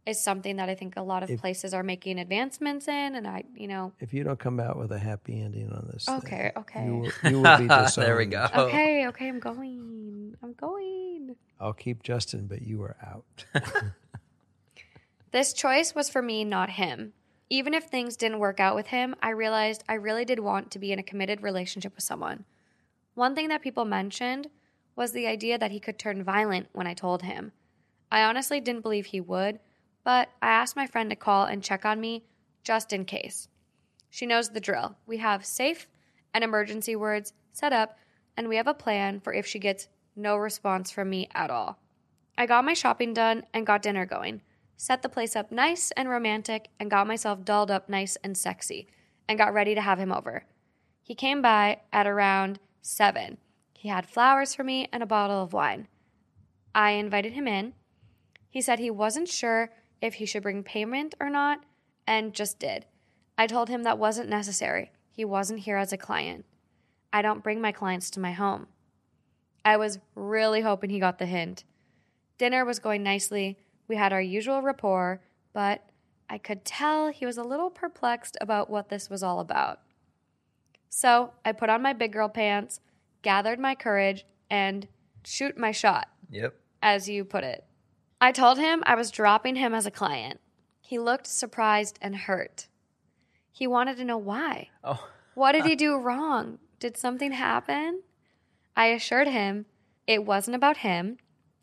is 0.07 0.23
something 0.23 0.57
that 0.57 0.69
I 0.69 0.75
think 0.75 0.97
a 0.97 1.03
lot 1.03 1.23
of 1.23 1.39
places 1.39 1.73
are 1.75 1.83
making 1.83 2.19
advancements 2.19 2.89
in. 2.89 3.15
And 3.15 3.27
I, 3.27 3.45
you 3.55 3.69
know, 3.69 3.93
If 4.01 4.13
you 4.13 4.25
don't 4.25 4.39
come 4.39 4.61
out 4.61 4.79
with 4.79 4.93
a 4.93 4.99
happy 4.99 5.41
ending 5.41 5.71
on 5.71 5.89
this, 5.93 6.07
thing, 6.07 6.17
okay, 6.17 6.53
okay. 6.57 6.85
you 6.85 6.97
will, 6.97 7.31
you 7.31 7.41
will 7.41 7.59
be 7.59 7.69
disowned. 7.69 7.91
there 8.07 8.17
we 8.17 8.27
go. 8.27 8.47
Okay, 8.55 9.07
okay, 9.09 9.29
I'm 9.29 9.41
going. 9.41 10.37
I'm 10.43 10.53
going. 10.55 11.37
I'll 11.59 11.73
keep 11.73 12.03
Justin, 12.03 12.47
but 12.47 12.63
you 12.63 12.83
are 12.83 12.97
out. 13.03 13.45
This 15.33 15.53
choice 15.53 15.95
was 15.95 16.11
for 16.11 16.23
me, 16.23 16.45
not 16.45 16.71
him. 16.71 17.13
Even 17.49 17.73
if 17.73 17.85
things 17.85 18.17
didn't 18.17 18.41
work 18.41 18.59
out 18.59 18.75
with 18.75 18.89
him, 18.89 19.15
I 19.23 19.31
realized 19.31 19.85
I 19.89 19.95
really 19.95 20.25
did 20.25 20.41
want 20.41 20.73
to 20.73 20.79
be 20.79 20.93
in 20.93 20.99
a 20.99 21.05
committed 21.05 21.43
relationship 21.43 21.95
with 21.95 22.03
someone. 22.03 22.45
One 23.15 23.35
thing 23.37 23.49
that 23.49 23.63
people 23.63 23.85
mentioned 23.85 24.49
was 25.01 25.13
the 25.13 25.27
idea 25.27 25.57
that 25.57 25.71
he 25.71 25.81
could 25.81 25.99
turn 25.99 26.23
violent 26.23 26.69
when 26.75 26.87
I 26.87 26.93
told 26.93 27.23
him. 27.23 27.53
I 28.13 28.23
honestly 28.23 28.61
didn't 28.61 28.83
believe 28.83 29.07
he 29.07 29.21
would, 29.23 29.59
but 30.05 30.29
I 30.43 30.49
asked 30.49 30.77
my 30.77 30.87
friend 30.87 31.09
to 31.09 31.17
call 31.17 31.47
and 31.47 31.65
check 31.65 31.87
on 31.87 31.99
me 32.03 32.27
just 32.63 32.93
in 32.93 33.07
case. 33.07 33.49
She 34.11 34.27
knows 34.27 34.51
the 34.51 34.61
drill. 34.61 34.97
We 35.07 35.17
have 35.17 35.47
safe 35.47 35.89
and 36.35 36.45
emergency 36.45 36.97
words 36.97 37.33
set 37.51 37.73
up, 37.73 37.97
and 38.37 38.47
we 38.47 38.57
have 38.57 38.67
a 38.67 38.75
plan 38.75 39.21
for 39.21 39.33
if 39.33 39.47
she 39.47 39.59
gets 39.59 39.89
no 40.17 40.37
response 40.37 40.91
from 40.91 41.09
me 41.09 41.31
at 41.35 41.51
all. 41.51 41.79
I 42.37 42.45
got 42.45 42.67
my 42.67 42.75
shopping 42.75 43.15
done 43.15 43.45
and 43.55 43.67
got 43.67 43.81
dinner 43.81 44.05
going. 44.05 44.43
Set 44.77 45.01
the 45.01 45.09
place 45.09 45.35
up 45.35 45.51
nice 45.51 45.91
and 45.93 46.11
romantic 46.11 46.69
and 46.79 46.91
got 46.91 47.07
myself 47.07 47.43
dolled 47.43 47.71
up 47.71 47.89
nice 47.89 48.19
and 48.23 48.37
sexy 48.37 48.87
and 49.27 49.39
got 49.39 49.55
ready 49.55 49.75
to 49.75 49.81
have 49.81 49.99
him 49.99 50.13
over. 50.13 50.45
He 51.03 51.15
came 51.15 51.41
by 51.41 51.81
at 51.91 52.07
around 52.07 52.59
7. 52.83 53.39
He 53.81 53.89
had 53.89 54.07
flowers 54.07 54.55
for 54.55 54.63
me 54.63 54.91
and 54.93 55.03
a 55.03 55.07
bottle 55.07 55.43
of 55.43 55.55
wine. 55.55 55.89
I 56.75 56.91
invited 56.91 57.33
him 57.33 57.49
in. 57.49 57.73
He 58.51 58.61
said 58.61 58.79
he 58.79 58.91
wasn't 58.91 59.27
sure 59.27 59.73
if 60.03 60.17
he 60.17 60.27
should 60.27 60.43
bring 60.43 60.63
payment 60.63 61.15
or 61.19 61.31
not 61.31 61.61
and 62.07 62.35
just 62.35 62.59
did. 62.59 62.85
I 63.39 63.47
told 63.47 63.71
him 63.71 63.85
that 63.85 63.97
wasn't 63.97 64.29
necessary. 64.29 64.93
He 65.11 65.25
wasn't 65.25 65.61
here 65.61 65.79
as 65.79 65.95
a 65.95 65.97
client. 65.97 66.45
I 67.11 67.23
don't 67.23 67.43
bring 67.43 67.59
my 67.59 67.73
clients 67.73 68.11
to 68.11 68.21
my 68.21 68.33
home. 68.33 68.67
I 69.65 69.79
was 69.79 69.99
really 70.15 70.61
hoping 70.61 70.91
he 70.91 71.01
got 71.01 71.19
the 71.19 71.25
hint. 71.25 71.65
Dinner 72.37 72.67
was 72.67 72.81
going 72.81 73.03
nicely. 73.03 73.57
We 73.89 73.97
had 73.97 74.13
our 74.13 74.21
usual 74.21 74.61
rapport, 74.61 75.23
but 75.55 75.89
I 76.29 76.37
could 76.37 76.67
tell 76.67 77.09
he 77.09 77.25
was 77.25 77.39
a 77.39 77.43
little 77.45 77.71
perplexed 77.71 78.37
about 78.43 78.69
what 78.69 78.91
this 78.91 79.09
was 79.09 79.23
all 79.23 79.41
about. 79.41 79.81
So 80.91 81.33
I 81.47 81.53
put 81.53 81.71
on 81.71 81.81
my 81.81 81.95
big 81.95 82.13
girl 82.13 82.29
pants, 82.29 82.81
gathered 83.23 83.59
my 83.59 83.75
courage, 83.75 84.25
and 84.51 84.89
shoot 85.25 85.57
my 85.59 85.71
shot, 85.73 86.09
Yep. 86.31 86.55
as 86.83 87.09
you 87.09 87.25
put 87.25 87.45
it. 87.45 87.65
I 88.21 88.33
told 88.33 88.59
him 88.59 88.83
I 88.87 88.95
was 88.95 89.11
dropping 89.11 89.57
him 89.57 89.73
as 89.75 89.87
a 89.87 89.91
client. 89.91 90.41
He 90.81 90.99
looked 90.99 91.27
surprised 91.27 91.99
and 92.03 92.15
hurt. 92.17 92.69
He 93.53 93.67
wanted 93.67 93.97
to 93.99 94.05
know 94.05 94.19
why. 94.19 94.69
Oh, 94.83 95.09
What 95.35 95.53
did 95.53 95.65
he 95.65 95.77
do 95.77 95.97
wrong? 95.97 96.59
Did 96.79 96.97
something 96.97 97.33
happen? 97.33 98.03
I 98.77 98.87
assured 98.87 99.29
him 99.29 99.67
it 100.07 100.25
wasn't 100.25 100.57
about 100.57 100.79
him. 100.79 101.19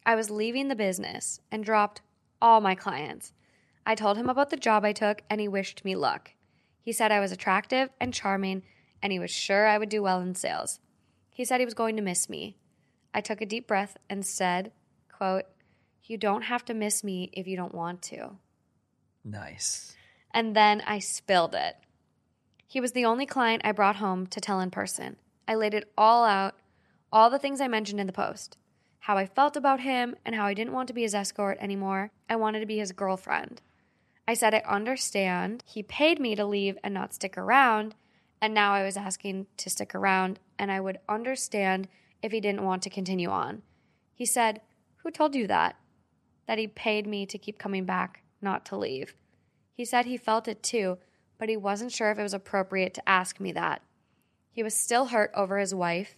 I 0.05 0.15
was 0.15 0.29
leaving 0.29 0.67
the 0.69 0.75
business 0.75 1.41
and 1.51 1.63
dropped 1.65 2.01
all 2.41 2.61
my 2.61 2.75
clients. 2.75 3.33
I 3.85 3.95
told 3.95 4.17
him 4.17 4.29
about 4.29 4.49
the 4.51 4.57
job 4.57 4.85
I 4.85 4.93
took 4.93 5.21
and 5.29 5.41
he 5.41 5.47
wished 5.47 5.83
me 5.83 5.95
luck. 5.95 6.31
He 6.81 6.91
said 6.93 7.11
I 7.11 7.19
was 7.19 7.31
attractive 7.31 7.89
and 7.99 8.13
charming 8.13 8.63
and 9.01 9.11
he 9.11 9.19
was 9.19 9.31
sure 9.31 9.67
I 9.67 9.77
would 9.77 9.89
do 9.89 10.01
well 10.03 10.21
in 10.21 10.33
sales. 10.35 10.79
He 11.37 11.45
said 11.45 11.61
he 11.61 11.65
was 11.65 11.75
going 11.75 11.95
to 11.97 12.01
miss 12.01 12.29
me. 12.29 12.57
I 13.13 13.21
took 13.21 13.41
a 13.41 13.45
deep 13.45 13.67
breath 13.67 13.95
and 14.09 14.25
said, 14.25 14.71
quote, 15.07 15.43
You 16.03 16.17
don't 16.17 16.41
have 16.41 16.65
to 16.65 16.73
miss 16.73 17.03
me 17.03 17.29
if 17.31 17.45
you 17.45 17.55
don't 17.55 17.75
want 17.75 18.01
to. 18.09 18.37
Nice. 19.23 19.95
And 20.33 20.55
then 20.55 20.81
I 20.87 20.97
spilled 20.97 21.53
it. 21.53 21.75
He 22.65 22.81
was 22.81 22.93
the 22.93 23.05
only 23.05 23.27
client 23.27 23.61
I 23.63 23.71
brought 23.71 23.97
home 23.97 24.25
to 24.25 24.41
tell 24.41 24.59
in 24.59 24.71
person. 24.71 25.17
I 25.47 25.53
laid 25.53 25.75
it 25.75 25.93
all 25.95 26.25
out, 26.25 26.55
all 27.13 27.29
the 27.29 27.37
things 27.37 27.61
I 27.61 27.67
mentioned 27.67 27.99
in 27.99 28.07
the 28.07 28.13
post 28.13 28.57
how 29.01 29.15
I 29.15 29.27
felt 29.27 29.55
about 29.55 29.81
him 29.81 30.15
and 30.25 30.33
how 30.33 30.47
I 30.47 30.55
didn't 30.55 30.73
want 30.73 30.87
to 30.87 30.93
be 30.93 31.03
his 31.03 31.13
escort 31.13 31.59
anymore. 31.61 32.09
I 32.27 32.35
wanted 32.35 32.61
to 32.61 32.65
be 32.65 32.79
his 32.79 32.93
girlfriend. 32.93 33.61
I 34.27 34.33
said, 34.33 34.55
I 34.55 34.63
understand. 34.67 35.63
He 35.67 35.83
paid 35.83 36.19
me 36.19 36.33
to 36.33 36.43
leave 36.43 36.79
and 36.83 36.95
not 36.95 37.13
stick 37.13 37.37
around. 37.37 37.93
And 38.41 38.55
now 38.55 38.73
I 38.73 38.83
was 38.83 38.97
asking 38.97 39.45
to 39.57 39.69
stick 39.69 39.93
around, 39.93 40.39
and 40.59 40.71
I 40.71 40.79
would 40.79 40.99
understand 41.07 41.87
if 42.21 42.31
he 42.31 42.39
didn't 42.39 42.63
want 42.63 42.81
to 42.83 42.89
continue 42.89 43.29
on. 43.29 43.61
He 44.13 44.25
said, 44.25 44.61
Who 44.97 45.11
told 45.11 45.35
you 45.35 45.47
that? 45.47 45.75
That 46.47 46.57
he 46.57 46.67
paid 46.67 47.05
me 47.05 47.25
to 47.25 47.37
keep 47.37 47.59
coming 47.59 47.85
back, 47.85 48.23
not 48.41 48.65
to 48.67 48.77
leave. 48.77 49.15
He 49.73 49.85
said 49.85 50.05
he 50.05 50.17
felt 50.17 50.47
it 50.47 50.63
too, 50.63 50.97
but 51.37 51.49
he 51.49 51.57
wasn't 51.57 51.91
sure 51.91 52.09
if 52.11 52.17
it 52.17 52.23
was 52.23 52.33
appropriate 52.33 52.93
to 52.95 53.09
ask 53.09 53.39
me 53.39 53.51
that. 53.51 53.81
He 54.51 54.63
was 54.63 54.73
still 54.73 55.07
hurt 55.07 55.31
over 55.35 55.59
his 55.59 55.75
wife, 55.75 56.15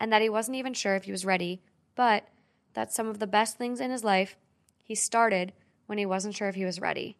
and 0.00 0.12
that 0.12 0.22
he 0.22 0.28
wasn't 0.28 0.56
even 0.56 0.74
sure 0.74 0.96
if 0.96 1.04
he 1.04 1.12
was 1.12 1.24
ready, 1.24 1.62
but 1.94 2.28
that 2.74 2.92
some 2.92 3.06
of 3.06 3.20
the 3.20 3.26
best 3.26 3.56
things 3.56 3.80
in 3.80 3.90
his 3.90 4.04
life 4.04 4.36
he 4.82 4.94
started 4.94 5.52
when 5.86 5.98
he 5.98 6.06
wasn't 6.06 6.34
sure 6.34 6.48
if 6.48 6.54
he 6.54 6.64
was 6.64 6.80
ready. 6.80 7.18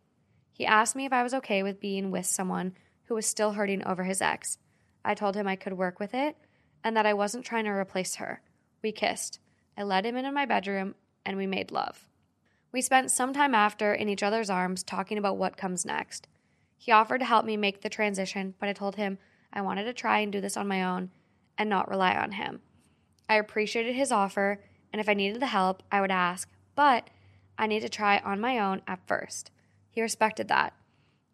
He 0.51 0.67
asked 0.67 0.97
me 0.97 1.05
if 1.05 1.13
I 1.13 1.23
was 1.23 1.35
okay 1.35 1.63
with 1.63 1.81
being 1.81 2.11
with 2.11 2.27
someone 2.27 2.75
who 3.05 3.15
was 3.15 3.27
still 3.27 3.53
hurting 3.53 3.85
over 3.87 4.05
his 4.05 4.21
ex. 4.21 4.59
I 5.05 5.15
told 5.15 5.37
him 5.37 5.47
I 5.47 5.55
could 5.55 5.75
work 5.75 6.01
with 6.01 6.15
it 6.15 6.37
and 6.83 6.97
that 6.97 7.07
I 7.07 7.15
wasn't 7.15 7.45
trying 7.45 7.65
to 7.65 7.71
replace 7.71 8.17
her. 8.17 8.41
We 8.83 8.93
kissed. 8.93 9.41
I 9.77 9.83
led 9.83 10.07
him 10.07 10.17
into 10.17 10.33
my 10.33 10.47
bedroom 10.47 10.95
and 11.25 11.37
we 11.37 11.47
made 11.47 11.71
love. 11.71 12.09
We 12.73 12.81
spent 12.83 13.11
some 13.11 13.33
time 13.33 13.55
after 13.55 13.95
in 13.95 14.09
each 14.09 14.23
other's 14.23 14.51
arms 14.51 14.83
talking 14.83 15.19
about 15.19 15.37
what 15.37 15.57
comes 15.57 15.85
next. 15.85 16.29
He 16.77 16.93
offered 16.93 17.19
to 17.19 17.25
help 17.25 17.45
me 17.45 17.57
make 17.57 17.81
the 17.81 17.89
transition, 17.89 18.55
but 18.61 18.69
I 18.69 18.73
told 18.73 18.97
him 18.97 19.19
I 19.53 19.61
wanted 19.61 19.85
to 19.85 19.93
try 19.93 20.21
and 20.21 20.31
do 20.31 20.41
this 20.41 20.57
on 20.57 20.69
my 20.69 20.85
own 20.85 21.11
and 21.57 21.69
not 21.69 21.91
rely 21.91 22.15
on 22.15 22.33
him. 22.33 22.61
I 23.29 23.35
appreciated 23.35 23.95
his 23.95 24.13
offer, 24.13 24.61
and 24.93 25.01
if 25.01 25.09
I 25.09 25.15
needed 25.15 25.41
the 25.41 25.47
help, 25.47 25.83
I 25.91 26.01
would 26.01 26.11
ask, 26.11 26.49
but 26.75 27.09
I 27.59 27.67
need 27.67 27.81
to 27.81 27.89
try 27.89 28.19
on 28.19 28.41
my 28.41 28.59
own 28.59 28.83
at 28.87 29.07
first. 29.07 29.51
He 29.91 30.01
respected 30.01 30.49
that. 30.49 30.75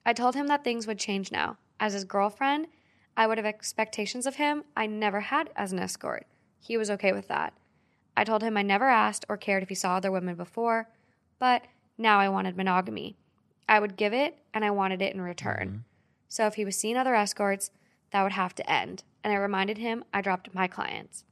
I 0.07 0.13
told 0.13 0.35
him 0.35 0.47
that 0.47 0.65
things 0.65 0.87
would 0.87 0.99
change 0.99 1.31
now. 1.31 1.59
As 1.79 1.93
his 1.93 2.05
girlfriend, 2.05 2.69
I 3.17 3.27
would 3.27 3.39
have 3.39 3.47
expectations 3.47 4.27
of 4.27 4.37
him 4.37 4.65
I 4.77 4.87
never 4.87 5.21
had 5.21 5.51
as 5.57 5.73
an 5.73 5.79
escort. 5.79 6.27
He 6.61 6.77
was 6.77 6.91
okay 6.91 7.13
with 7.13 7.29
that. 7.29 7.55
I 8.17 8.25
told 8.25 8.43
him 8.43 8.57
I 8.57 8.63
never 8.63 8.89
asked 8.89 9.25
or 9.29 9.37
cared 9.37 9.63
if 9.63 9.69
he 9.69 9.75
saw 9.75 9.97
other 9.97 10.11
women 10.11 10.35
before, 10.35 10.89
but 11.39 11.65
now 11.99 12.19
I 12.19 12.29
wanted 12.29 12.57
monogamy. 12.57 13.17
I 13.69 13.81
would 13.81 13.97
give 13.97 14.13
it 14.13 14.39
and 14.53 14.65
I 14.65 14.71
wanted 14.71 15.03
it 15.03 15.15
in 15.15 15.21
return. 15.21 15.69
Mm-hmm. 15.69 15.79
So 16.29 16.47
if 16.47 16.55
he 16.55 16.65
was 16.65 16.77
seeing 16.77 16.97
other 16.97 17.15
escorts, 17.15 17.71
that 18.11 18.23
would 18.23 18.33
have 18.33 18.55
to 18.57 18.71
end. 18.71 19.05
And 19.23 19.33
I 19.33 19.37
reminded 19.37 19.79
him 19.79 20.05
I 20.13 20.21
dropped 20.21 20.55
my 20.55 20.67
clients. 20.67 21.25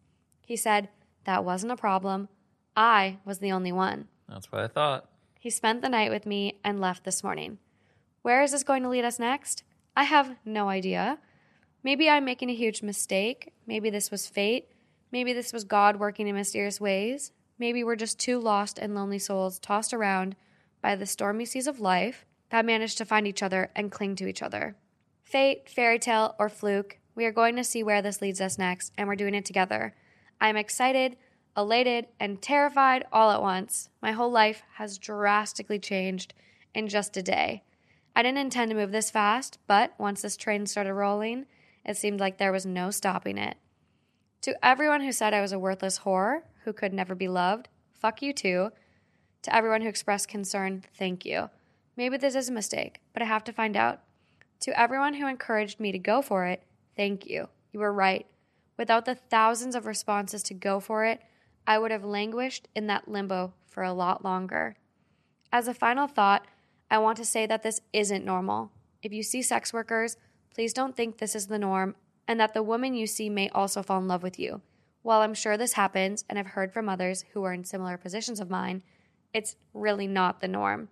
He 0.47 0.57
said 0.57 0.89
that 1.24 1.45
wasn't 1.45 1.72
a 1.72 1.76
problem. 1.76 2.28
I 2.76 3.18
was 3.24 3.39
the 3.39 3.53
only 3.53 3.72
one. 3.72 4.09
That's 4.28 4.51
what 4.51 4.62
I 4.62 4.68
thought. 4.68 5.09
He 5.39 5.51
spent 5.51 5.83
the 5.83 5.89
night 5.89 6.11
with 6.11 6.24
me 6.24 6.59
and 6.64 6.80
left 6.80 7.05
this 7.05 7.22
morning. 7.22 7.59
Where 8.22 8.43
is 8.43 8.53
this 8.53 8.62
going 8.62 8.83
to 8.85 8.89
lead 8.89 9.05
us 9.05 9.18
next? 9.18 9.64
I 9.97 10.05
have 10.05 10.37
no 10.45 10.68
idea. 10.68 11.18
Maybe 11.85 12.09
I'm 12.09 12.24
making 12.24 12.51
a 12.51 12.55
huge 12.55 12.83
mistake. 12.83 13.53
Maybe 13.66 13.91
this 13.91 14.11
was 14.11 14.26
fate. 14.26 14.68
Maybe 15.11 15.33
this 15.33 15.53
was 15.53 15.64
God 15.64 15.97
working 15.97 16.28
in 16.28 16.35
mysterious 16.35 16.80
ways. 16.80 17.33
Maybe 17.59 17.85
we're 17.85 17.97
just 17.97 18.18
two 18.18 18.39
lost 18.39 18.78
and 18.78 18.95
lonely 18.95 19.18
souls 19.18 19.59
tossed 19.59 19.93
around 19.93 20.37
by 20.80 20.97
the 20.97 21.07
stormy 21.07 21.45
seas 21.45 21.66
of 21.66 21.80
life 21.80 22.24
that 22.51 22.64
managed 22.64 22.99
to 22.99 23.05
find 23.05 23.26
each 23.26 23.43
other 23.43 23.70
and 23.74 23.91
cling 23.91 24.16
to 24.16 24.26
each 24.26 24.43
other. 24.43 24.76
Fate, 25.22 25.68
fairy 25.68 25.99
tale, 25.99 26.35
or 26.39 26.49
fluke, 26.49 26.99
we 27.14 27.24
are 27.24 27.33
going 27.33 27.57
to 27.57 27.64
see 27.64 27.83
where 27.83 28.03
this 28.03 28.22
leads 28.22 28.41
us 28.41 28.59
next, 28.59 28.93
and 28.97 29.09
we're 29.09 29.16
doing 29.16 29.35
it 29.35 29.45
together. 29.45 29.95
I'm 30.41 30.57
excited, 30.57 31.16
elated, 31.57 32.07
and 32.18 32.41
terrified 32.41 33.05
all 33.12 33.30
at 33.30 33.43
once. 33.43 33.89
My 34.01 34.12
whole 34.12 34.30
life 34.30 34.62
has 34.74 34.99
drastically 34.99 35.78
changed 35.78 36.35
in 36.74 36.89
just 36.89 37.16
a 37.16 37.22
day. 37.22 37.64
I 38.14 38.22
didn't 38.22 38.39
intend 38.39 38.70
to 38.70 38.76
move 38.76 38.93
this 38.93 39.11
fast, 39.11 39.59
but 39.66 39.95
once 39.99 40.22
this 40.22 40.37
train 40.37 40.66
started 40.66 40.95
rolling, 40.95 41.47
it 41.85 41.97
seemed 41.97 42.20
like 42.20 42.39
there 42.39 42.53
was 42.53 42.66
no 42.66 42.91
stopping 42.91 43.39
it. 43.39 43.57
To 44.43 44.64
everyone 44.64 45.03
who 45.03 45.12
said 45.12 45.35
I 45.35 45.41
was 45.41 45.53
a 45.53 45.59
worthless 45.59 46.01
whore 46.01 46.43
who 46.64 46.72
could 46.72 46.93
never 46.93 47.14
be 47.14 47.28
loved, 47.28 47.68
fuck 47.93 48.22
you 48.22 48.33
too. 48.33 48.70
To 49.43 49.55
everyone 49.55 49.83
who 49.83 49.89
expressed 49.89 50.28
concern, 50.28 50.85
thank 50.97 51.24
you. 51.24 51.51
Maybe 51.97 52.16
this 52.16 52.35
is 52.35 52.49
a 52.49 52.53
mistake, 52.53 53.01
but 53.12 53.22
I 53.22 53.26
have 53.26 53.45
to 53.45 53.53
find 53.53 53.76
out. 53.76 54.01
To 54.61 54.78
everyone 54.78 55.14
who 55.14 55.26
encouraged 55.26 55.80
me 55.80 55.93
to 55.93 55.99
go 55.99 56.22
for 56.22 56.47
it, 56.47 56.62
thank 56.97 57.26
you. 57.26 57.49
You 57.72 57.80
were 57.80 57.93
right. 57.93 58.26
Without 58.78 59.05
the 59.05 59.14
thousands 59.14 59.74
of 59.74 59.87
responses 59.87 60.43
to 60.45 60.55
go 60.55 60.80
for 60.80 61.05
it, 61.05 61.20
I 61.66 61.78
would 61.78 61.91
have 61.91 62.05
languished 62.05 62.68
in 62.74 62.87
that 62.87 63.09
limbo 63.09 63.55
for 63.66 63.83
a 63.83 63.93
lot 63.93 64.24
longer. 64.24 64.76
As 65.53 65.68
a 65.68 65.74
final 65.74 66.07
thought, 66.07 66.47
I 66.91 66.99
want 66.99 67.16
to 67.18 67.24
say 67.24 67.47
that 67.47 67.62
this 67.62 67.80
isn't 67.93 68.24
normal. 68.24 68.70
If 69.03 69.12
you 69.12 69.22
see 69.22 69.43
sex 69.43 69.72
workers, 69.72 70.16
please 70.55 70.72
don't 70.72 70.96
think 70.96 71.18
this 71.18 71.34
is 71.34 71.46
the 71.46 71.59
norm 71.59 71.94
and 72.28 72.38
that 72.40 72.55
the 72.55 72.62
woman 72.62 72.94
you 72.94 73.07
see 73.07 73.28
may 73.28 73.48
also 73.50 73.82
fall 73.82 74.00
in 74.00 74.09
love 74.09 74.22
with 74.22 74.38
you. 74.38 74.61
While 75.03 75.20
I'm 75.20 75.34
sure 75.34 75.57
this 75.57 75.72
happens, 75.72 76.24
and 76.28 76.38
I've 76.38 76.46
heard 76.48 76.72
from 76.72 76.88
others 76.88 77.24
who 77.32 77.42
are 77.42 77.53
in 77.53 77.64
similar 77.64 77.96
positions 77.96 78.38
of 78.38 78.50
mine, 78.50 78.82
it's 79.34 79.57
really 79.74 80.07
not 80.07 80.40
the 80.40 80.48
norm. 80.48 80.88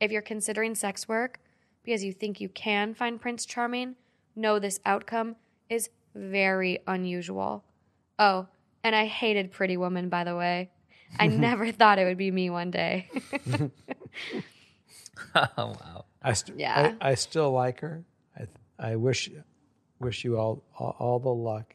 If 0.00 0.10
you're 0.10 0.22
considering 0.22 0.74
sex 0.74 1.08
work 1.08 1.40
because 1.82 2.04
you 2.04 2.12
think 2.12 2.40
you 2.40 2.48
can 2.50 2.94
find 2.94 3.20
Prince 3.20 3.46
Charming, 3.46 3.94
know 4.34 4.58
this 4.58 4.80
outcome 4.84 5.36
is 5.70 5.88
very 6.14 6.80
unusual. 6.86 7.64
Oh, 8.18 8.48
and 8.84 8.94
I 8.94 9.06
hated 9.06 9.52
Pretty 9.52 9.76
Woman, 9.76 10.08
by 10.08 10.24
the 10.24 10.36
way. 10.36 10.70
I 11.18 11.26
never 11.28 11.72
thought 11.72 11.98
it 11.98 12.04
would 12.04 12.18
be 12.18 12.30
me 12.30 12.50
one 12.50 12.70
day. 12.70 13.08
oh, 15.34 15.48
wow. 15.56 16.04
I, 16.22 16.32
st- 16.34 16.58
Yeah. 16.58 16.94
I, 17.00 17.10
I 17.10 17.14
still 17.14 17.52
like 17.52 17.80
her. 17.80 18.04
I, 18.78 18.92
I 18.92 18.96
wish 18.96 19.30
wish 20.00 20.24
you 20.24 20.38
all, 20.38 20.62
all 20.78 20.96
all 20.98 21.18
the 21.18 21.28
luck 21.32 21.74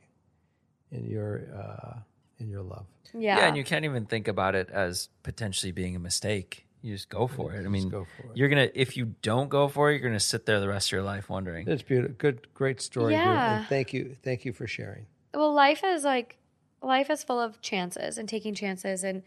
in 0.92 1.06
your 1.06 1.42
uh, 1.56 2.00
in 2.40 2.50
your 2.50 2.62
love. 2.62 2.86
yeah. 3.14 3.38
Yeah. 3.38 3.48
and 3.48 3.58
you 3.58 3.64
can't 3.64 3.86
even 3.86 4.06
think 4.06 4.28
about 4.28 4.56
it 4.56 4.70
as 4.70 5.10
potentially 5.24 5.72
being 5.72 5.96
a 5.96 6.00
mistake. 6.00 6.66
You 6.82 6.96
just 6.96 7.10
go 7.10 7.28
for 7.28 7.54
it. 7.54 7.64
I 7.64 7.70
mean, 7.70 7.90
go 7.90 8.06
for 8.18 8.32
it. 8.32 8.38
you're 8.38 8.50
gonna 8.50 8.70
if 8.74 8.98
you 8.98 9.14
don't 9.22 9.50
go 9.50 9.68
for 9.68 9.90
it, 9.92 9.94
you're 10.02 10.10
gonna 10.10 10.20
sit 10.20 10.46
there 10.48 10.60
the 10.60 10.68
rest 10.68 10.88
of 10.88 10.94
your 10.94 11.04
life 11.04 11.30
wondering. 11.30 11.68
It's 11.68 11.84
beautiful. 11.84 12.16
Good, 12.18 12.54
great 12.56 12.82
story. 12.82 13.14
Drew, 13.14 13.22
Yeah. 13.22 13.60
And 13.60 13.68
thank 13.68 13.94
you, 13.94 14.16
thank 14.24 14.46
you 14.46 14.54
for 14.54 14.66
sharing. 14.68 15.06
well 15.36 15.54
life 15.54 15.84
is 15.86 16.04
like 16.04 16.38
life 16.82 17.12
is 17.12 17.24
full 17.24 17.40
of 17.40 17.62
chances 17.62 18.18
and 18.18 18.28
taking 18.28 18.56
chances 18.56 19.04
and 19.04 19.22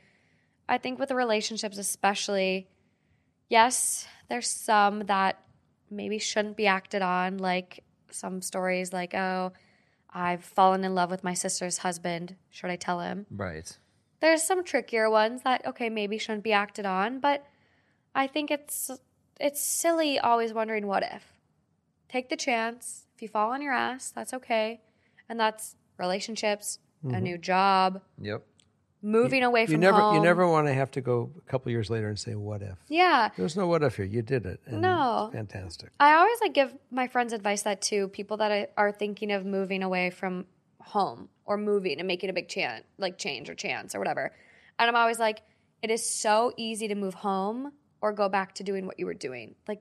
i 0.68 0.76
think 0.76 0.98
with 0.98 1.08
the 1.08 1.14
relationships 1.14 1.78
especially 1.78 2.66
yes 3.48 4.06
there's 4.28 4.50
some 4.50 5.06
that 5.06 5.38
maybe 5.97 6.18
shouldn't 6.18 6.57
be 6.57 6.66
acted 6.66 7.03
on 7.03 7.38
like 7.38 7.84
some 8.11 8.42
stories 8.42 8.92
like 8.92 9.14
oh 9.14 9.53
i've 10.12 10.45
fallen 10.45 10.84
in 10.84 10.95
love 10.95 11.11
with 11.11 11.24
my 11.24 11.34
sister's 11.34 11.78
husband. 11.78 12.36
Should 12.51 12.70
i 12.70 12.76
tell 12.76 13.01
him? 13.01 13.26
Right. 13.30 13.76
there's 14.20 14.42
some 14.42 14.64
trickier 14.64 15.11
ones 15.11 15.42
that 15.42 15.66
okay 15.66 15.88
maybe 15.88 16.18
shouldn't 16.18 16.45
be 16.45 16.53
acted 16.53 16.86
on 16.86 17.20
but 17.20 17.47
i 18.14 18.26
think 18.26 18.51
it's 18.51 18.90
it's 19.40 19.61
silly 19.61 20.18
always 20.18 20.53
wondering 20.53 20.86
what 20.86 21.03
if. 21.03 21.24
Take 22.09 22.28
the 22.28 22.36
chance. 22.36 23.07
If 23.16 23.22
you 23.22 23.28
fall 23.28 23.51
on 23.51 23.62
your 23.62 23.72
ass 23.72 24.12
that's 24.14 24.32
okay. 24.34 24.80
And 25.28 25.40
that's 25.40 25.76
relationships 25.99 26.78
a 27.03 27.07
mm-hmm. 27.09 27.22
new 27.22 27.38
job 27.38 28.01
Yep. 28.20 28.42
Moving 29.05 29.42
away 29.42 29.61
You 29.62 29.66
from 29.68 29.80
never, 29.80 30.00
home 30.00 30.14
you 30.16 30.20
never 30.22 30.48
want 30.48 30.66
to 30.66 30.72
have 30.74 30.90
to 30.92 31.00
go 31.00 31.30
a 31.36 31.50
couple 31.50 31.70
years 31.70 31.90
later 31.90 32.09
and 32.09 32.18
say, 32.18 32.34
"What 32.34 32.62
if?" 32.62 32.78
yeah 32.88 33.28
There's 33.36 33.57
no 33.57 33.66
what 33.66 33.82
if 33.82 33.96
here. 33.96 34.05
You 34.07 34.22
did 34.22 34.46
it. 34.46 34.61
And 34.66 34.80
No. 34.80 35.28
fantastic. 35.32 35.90
i 36.00 36.14
always 36.14 36.40
like 36.40 36.55
give 36.55 36.74
my 36.90 37.07
friends 37.07 37.32
advice 37.32 37.62
that 37.62 37.80
too 37.82 38.09
people 38.09 38.36
that 38.38 38.50
are- 38.50 38.68
are 38.76 38.92
thinking 38.92 39.30
of 39.30 39.44
moving 39.44 39.82
away 39.82 40.11
from 40.11 40.46
home 40.80 41.28
or 41.44 41.57
moving 41.57 41.98
and 41.98 42.07
making 42.09 42.30
a 42.30 42.32
big 42.32 42.48
chance 42.48 42.84
like 42.98 43.18
change 43.18 43.48
or 43.50 43.55
chance 43.55 43.94
or 43.94 43.98
whatever 43.98 44.32
and 44.78 44.88
i'm 44.88 44.96
always 44.96 45.18
like 45.18 45.40
it 45.82 45.90
is 45.90 46.02
so 46.09 46.52
easy 46.57 46.88
to 46.88 46.94
move 46.94 47.14
home 47.14 47.72
or 48.02 48.12
go 48.12 48.28
back 48.28 48.55
to 48.55 48.62
doing 48.62 48.84
what 48.86 48.98
you 48.98 49.07
were 49.07 49.14
doing 49.28 49.55
like 49.68 49.80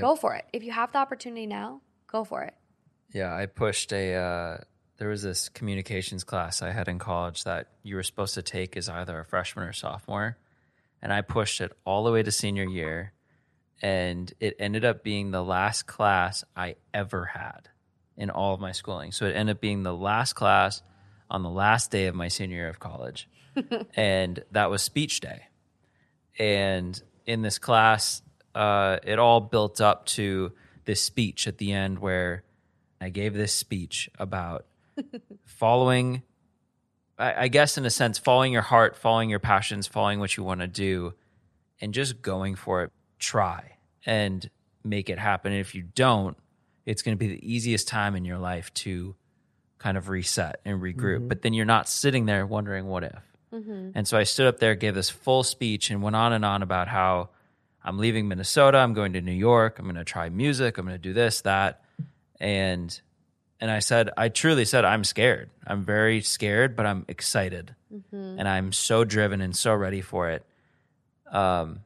go 0.00 0.14
for 0.16 0.34
it 0.34 0.44
if 0.52 0.62
you 0.64 0.72
have 0.72 0.90
the 0.92 0.98
opportunity 0.98 1.46
now 1.46 1.80
go 2.08 2.22
for 2.24 2.42
it 2.42 2.54
Yeah, 3.12 3.32
I 3.42 3.46
pushed 3.46 3.92
a. 3.92 4.14
Uh, 4.14 4.56
there 4.98 5.08
was 5.08 5.22
this 5.22 5.48
communications 5.48 6.24
class 6.24 6.62
I 6.62 6.70
had 6.70 6.88
in 6.88 6.98
college 6.98 7.44
that 7.44 7.68
you 7.82 7.96
were 7.96 8.02
supposed 8.02 8.34
to 8.34 8.42
take 8.42 8.76
as 8.76 8.88
either 8.88 9.18
a 9.18 9.24
freshman 9.24 9.66
or 9.66 9.72
sophomore, 9.72 10.38
and 11.02 11.12
I 11.12 11.20
pushed 11.20 11.60
it 11.60 11.72
all 11.84 12.04
the 12.04 12.12
way 12.12 12.22
to 12.22 12.30
senior 12.30 12.64
year, 12.64 13.12
and 13.82 14.32
it 14.40 14.56
ended 14.58 14.84
up 14.84 15.02
being 15.02 15.30
the 15.30 15.42
last 15.42 15.86
class 15.86 16.44
I 16.56 16.76
ever 16.92 17.24
had 17.26 17.68
in 18.16 18.30
all 18.30 18.54
of 18.54 18.60
my 18.60 18.72
schooling. 18.72 19.10
So 19.10 19.26
it 19.26 19.34
ended 19.34 19.56
up 19.56 19.60
being 19.60 19.82
the 19.82 19.94
last 19.94 20.34
class 20.34 20.82
on 21.28 21.42
the 21.42 21.50
last 21.50 21.90
day 21.90 22.06
of 22.06 22.14
my 22.14 22.28
senior 22.28 22.56
year 22.56 22.68
of 22.68 22.78
college, 22.78 23.28
and 23.96 24.42
that 24.52 24.70
was 24.70 24.82
speech 24.82 25.20
day. 25.20 25.42
And 26.38 27.00
in 27.26 27.42
this 27.42 27.58
class, 27.58 28.22
uh, 28.54 28.98
it 29.02 29.18
all 29.18 29.40
built 29.40 29.80
up 29.80 30.06
to 30.06 30.52
this 30.84 31.02
speech 31.02 31.48
at 31.48 31.58
the 31.58 31.72
end 31.72 31.98
where 31.98 32.44
I 33.00 33.08
gave 33.08 33.34
this 33.34 33.52
speech 33.52 34.08
about 34.18 34.66
following, 35.44 36.22
I, 37.18 37.44
I 37.44 37.48
guess, 37.48 37.78
in 37.78 37.84
a 37.84 37.90
sense, 37.90 38.18
following 38.18 38.52
your 38.52 38.62
heart, 38.62 38.96
following 38.96 39.30
your 39.30 39.38
passions, 39.38 39.86
following 39.86 40.20
what 40.20 40.36
you 40.36 40.44
want 40.44 40.60
to 40.60 40.66
do, 40.66 41.14
and 41.80 41.94
just 41.94 42.22
going 42.22 42.54
for 42.54 42.82
it. 42.82 42.92
Try 43.18 43.76
and 44.04 44.48
make 44.82 45.08
it 45.08 45.18
happen. 45.18 45.52
And 45.52 45.60
if 45.60 45.74
you 45.74 45.82
don't, 45.82 46.36
it's 46.84 47.02
going 47.02 47.16
to 47.16 47.18
be 47.18 47.28
the 47.28 47.52
easiest 47.52 47.88
time 47.88 48.14
in 48.14 48.24
your 48.24 48.38
life 48.38 48.72
to 48.74 49.14
kind 49.78 49.96
of 49.96 50.08
reset 50.08 50.60
and 50.64 50.80
regroup. 50.80 51.18
Mm-hmm. 51.18 51.28
But 51.28 51.42
then 51.42 51.54
you're 51.54 51.64
not 51.64 51.88
sitting 51.88 52.26
there 52.26 52.46
wondering 52.46 52.86
what 52.86 53.04
if. 53.04 53.22
Mm-hmm. 53.52 53.90
And 53.94 54.06
so 54.08 54.18
I 54.18 54.24
stood 54.24 54.46
up 54.46 54.58
there, 54.58 54.74
gave 54.74 54.94
this 54.94 55.10
full 55.10 55.42
speech, 55.42 55.90
and 55.90 56.02
went 56.02 56.16
on 56.16 56.32
and 56.32 56.44
on 56.44 56.62
about 56.62 56.88
how 56.88 57.30
I'm 57.84 57.98
leaving 57.98 58.28
Minnesota, 58.28 58.78
I'm 58.78 58.94
going 58.94 59.12
to 59.12 59.20
New 59.20 59.32
York, 59.32 59.78
I'm 59.78 59.84
going 59.84 59.96
to 59.96 60.04
try 60.04 60.28
music, 60.30 60.78
I'm 60.78 60.86
going 60.86 60.94
to 60.94 61.02
do 61.02 61.12
this, 61.12 61.42
that, 61.42 61.84
and 62.40 62.98
and 63.64 63.70
I 63.70 63.78
said, 63.78 64.10
I 64.14 64.28
truly 64.28 64.66
said, 64.66 64.84
I'm 64.84 65.04
scared. 65.04 65.48
I'm 65.66 65.86
very 65.86 66.20
scared, 66.20 66.76
but 66.76 66.84
I'm 66.84 67.06
excited, 67.08 67.74
and 68.12 68.46
I'm 68.46 68.72
so 68.72 69.04
driven 69.04 69.40
and 69.40 69.56
so 69.56 69.72
ready 69.72 70.02
for 70.02 70.28
it. 70.28 70.44
Um, 71.32 71.80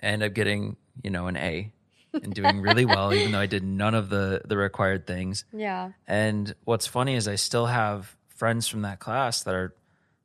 I 0.00 0.06
ended 0.06 0.30
up 0.30 0.34
getting 0.34 0.76
you 1.02 1.10
know 1.10 1.26
an 1.26 1.36
A 1.36 1.72
and 2.12 2.32
doing 2.32 2.60
really 2.60 2.84
well, 2.94 3.12
even 3.12 3.32
though 3.32 3.40
I 3.40 3.46
did 3.46 3.64
none 3.64 3.96
of 3.96 4.08
the 4.08 4.42
the 4.44 4.56
required 4.56 5.04
things. 5.04 5.44
Yeah. 5.52 5.90
And 6.06 6.54
what's 6.62 6.86
funny 6.86 7.16
is 7.16 7.26
I 7.26 7.34
still 7.34 7.66
have 7.66 8.16
friends 8.28 8.68
from 8.68 8.82
that 8.82 9.00
class 9.00 9.42
that 9.42 9.54
are 9.56 9.74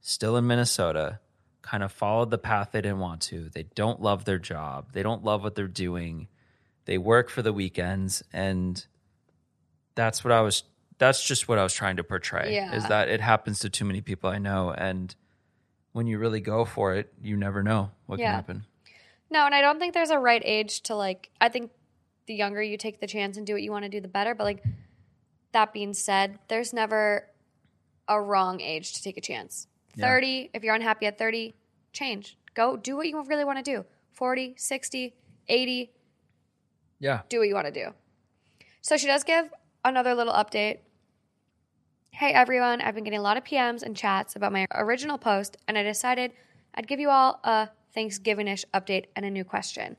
still 0.02 0.38
in 0.38 0.46
Minnesota, 0.46 1.20
kind 1.64 1.82
of 1.82 1.92
followed 1.92 2.30
the 2.30 2.38
path 2.38 2.74
they 2.74 2.82
didn't 2.82 3.00
want 3.00 3.22
to. 3.22 3.50
They 3.50 3.64
don't 3.74 4.04
love 4.04 4.26
their 4.26 4.38
job. 4.38 4.92
They 4.94 5.02
don't 5.02 5.24
love 5.24 5.42
what 5.42 5.56
they're 5.56 5.68
doing. 5.68 6.28
They 6.86 7.00
work 7.00 7.32
for 7.32 7.42
the 7.42 7.54
weekends 7.54 8.22
and 8.32 8.86
that's 10.00 10.24
what 10.24 10.32
I 10.32 10.42
was 10.42 10.64
that's 10.98 11.24
just 11.24 11.48
what 11.48 11.58
I 11.58 11.64
was 11.64 11.74
trying 11.74 11.98
to 11.98 12.04
portray 12.04 12.54
Yeah. 12.56 12.74
is 12.76 12.86
that 12.88 13.08
it 13.10 13.22
happens 13.22 13.60
to 13.60 13.70
too 13.70 13.86
many 13.86 14.02
people 14.02 14.30
I 14.30 14.38
know 14.38 14.72
and 14.72 15.16
when 15.94 16.08
you 16.08 16.20
really 16.20 16.40
go 16.42 16.66
for 16.66 16.94
it, 16.96 17.12
you 17.22 17.36
never 17.38 17.64
know 17.64 17.92
what 18.06 18.20
Yeah. 18.20 18.28
can 18.28 18.36
happen. 18.36 18.66
No, 19.32 19.46
and 19.46 19.56
I 19.56 19.62
don't 19.62 19.80
think 19.80 19.94
there's 19.94 20.12
a 20.12 20.20
right 20.20 20.42
age 20.46 20.82
to 20.84 20.96
like. 20.96 21.30
I 21.42 21.50
think 21.50 21.72
the 22.28 22.36
younger 22.36 22.62
you 22.62 22.78
take 22.78 23.00
the 23.00 23.08
chance 23.08 23.38
and 23.38 23.46
do 23.48 23.54
what 23.54 23.62
you 23.64 23.72
want 23.72 23.84
to 23.86 23.90
do, 23.90 24.00
the 24.02 24.08
better. 24.08 24.36
But 24.36 24.44
like 24.44 24.64
that 25.52 25.74
being 25.74 25.94
said, 25.94 26.38
there's 26.48 26.74
never 26.74 27.28
a 28.08 28.22
wrong 28.22 28.62
age 28.62 28.94
to 28.94 29.04
take 29.04 29.18
a 29.18 29.22
chance. 29.22 29.68
Yeah. 29.96 30.06
30, 30.06 30.52
if 30.54 30.64
you're 30.64 30.76
unhappy 30.76 31.06
at 31.08 31.18
30, 31.18 31.56
change. 31.92 32.38
Go 32.54 32.78
do 32.78 32.96
what 32.96 33.08
you 33.08 33.22
really 33.24 33.44
want 33.46 33.58
to 33.58 33.64
do. 33.64 33.86
40, 34.14 34.56
60, 34.58 35.16
80, 35.48 35.92
Yeah. 37.00 37.22
do 37.30 37.40
what 37.40 37.48
you 37.48 37.56
want 37.56 37.68
to 37.68 37.74
do. 37.74 37.94
So 38.82 38.96
she 38.98 39.08
does 39.08 39.24
give 39.24 39.52
another 39.90 40.14
little 40.14 40.34
update. 40.34 40.78
Hey 42.12 42.32
everyone, 42.32 42.80
I've 42.80 42.94
been 42.94 43.04
getting 43.04 43.20
a 43.20 43.24
lot 43.24 43.38
of 43.38 43.44
PMs 43.44 43.82
and 43.82 43.98
chats 43.98 44.36
about 44.36 44.54
my 44.54 44.68
original 44.72 45.18
post, 45.18 45.58
and 45.68 45.80
I 45.80 45.84
decided 45.84 46.32
I'd 46.76 46.88
give 46.88 47.00
you 47.00 47.10
all 47.10 47.40
a 47.44 47.70
Thanksgiving 47.96 48.48
ish 48.48 48.64
update 48.72 49.06
and 49.16 49.26
a 49.26 49.32
new 49.32 49.44
question. 49.44 49.98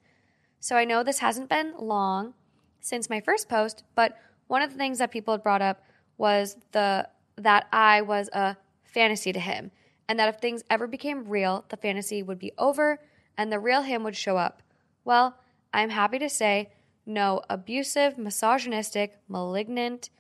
So 0.61 0.77
I 0.77 0.85
know 0.85 1.03
this 1.03 1.19
hasn't 1.19 1.49
been 1.49 1.75
long 1.77 2.35
since 2.79 3.11
my 3.11 3.21
first 3.21 3.49
post, 3.49 3.83
but 3.97 4.17
one 4.47 4.63
of 4.63 4.71
the 4.71 4.79
things 4.79 4.99
that 4.99 5.11
people 5.11 5.35
had 5.35 5.43
brought 5.43 5.61
up 5.61 5.83
was 6.19 6.57
the 6.71 7.09
that 7.37 7.67
I 7.73 8.03
was 8.03 8.31
a 8.33 8.57
fantasy 8.85 9.33
to 9.33 9.41
him, 9.41 9.73
and 10.09 10.21
that 10.21 10.29
if 10.29 10.41
things 10.41 10.63
ever 10.71 10.87
became 10.87 11.29
real, 11.29 11.65
the 11.69 11.77
fantasy 11.77 12.23
would 12.23 12.39
be 12.39 12.53
over 12.59 13.01
and 13.37 13.51
the 13.51 13.59
real 13.59 13.83
him 13.83 14.05
would 14.05 14.17
show 14.17 14.37
up. 14.37 14.63
Well, 15.05 15.37
I'm 15.73 15.91
happy 15.91 16.21
to 16.21 16.29
say 16.29 16.71
no 17.11 17.43
abusive, 17.51 18.17
misogynistic, 18.17 19.19
malignant, 19.29 20.11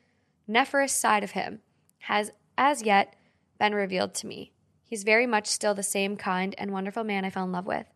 nefarious 0.46 0.92
side 0.92 1.24
of 1.24 1.30
him 1.30 1.60
has 2.00 2.32
as 2.58 2.82
yet 2.82 3.16
been 3.58 3.74
revealed 3.74 4.14
to 4.14 4.26
me. 4.26 4.52
He's 4.84 5.04
very 5.04 5.26
much 5.26 5.46
still 5.46 5.74
the 5.74 5.82
same 5.82 6.16
kind 6.16 6.54
and 6.58 6.72
wonderful 6.72 7.04
man 7.04 7.24
I 7.24 7.30
fell 7.30 7.44
in 7.44 7.52
love 7.52 7.66
with. 7.66 7.86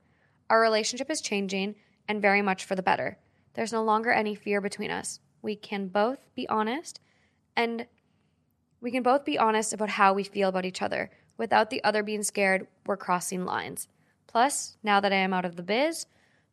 Our 0.49 0.61
relationship 0.61 1.11
is 1.11 1.21
changing 1.21 1.75
and 2.07 2.23
very 2.23 2.41
much 2.41 2.65
for 2.65 2.77
the 2.77 2.83
better. 2.83 3.19
There's 3.55 3.73
no 3.73 3.83
longer 3.83 4.13
any 4.13 4.35
fear 4.35 4.61
between 4.61 4.91
us. 4.91 5.21
We 5.43 5.57
can 5.57 5.89
both 5.89 6.33
be 6.35 6.49
honest 6.49 7.01
and 7.57 7.87
we 8.81 8.91
can 8.91 9.03
both 9.03 9.25
be 9.25 9.39
honest 9.39 9.73
about 9.73 9.91
how 9.91 10.13
we 10.13 10.25
feel 10.25 10.49
about 10.49 10.67
each 10.67 10.83
other 10.83 11.11
without 11.37 11.71
the 11.71 11.83
other 11.83 12.03
being 12.03 12.23
scared 12.23 12.67
we're 12.87 12.97
crossing 12.97 13.45
lines. 13.45 13.89
Plus, 14.27 14.77
now 14.83 15.01
that 15.01 15.13
I 15.13 15.17
am 15.17 15.33
out 15.33 15.45
of 15.45 15.57
the 15.57 15.63
biz, 15.63 16.07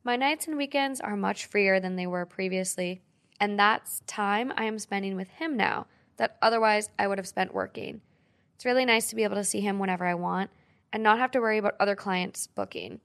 my 0.04 0.16
nights 0.16 0.47
and 0.47 0.58
weekends 0.58 0.99
are 0.99 1.16
much 1.16 1.45
freer 1.45 1.80
than 1.80 1.95
they 1.95 2.08
were 2.08 2.26
previously, 2.26 3.02
and 3.39 3.58
that's 3.60 4.02
time 4.08 4.52
I 4.56 4.66
am 4.66 4.80
spending 4.80 5.16
with 5.16 5.30
him 5.30 5.56
now 5.58 5.88
that 6.18 6.38
otherwise 6.41 6.89
I 6.99 7.08
would 7.08 7.18
have 7.18 7.28
spent 7.28 7.54
working. 7.54 8.02
It's 8.56 8.66
really 8.66 8.86
nice 8.86 9.10
to 9.10 9.16
be 9.16 9.24
able 9.24 9.36
to 9.38 9.43
see 9.43 9.62
him 9.62 9.80
whenever 9.80 10.06
I 10.06 10.14
want 10.14 10.52
and 10.93 11.02
not 11.02 11.20
have 11.20 11.32
to 11.32 11.39
worry 11.39 11.58
about 11.58 11.76
other 11.80 11.95
clients 11.95 12.47
booking. 12.47 12.99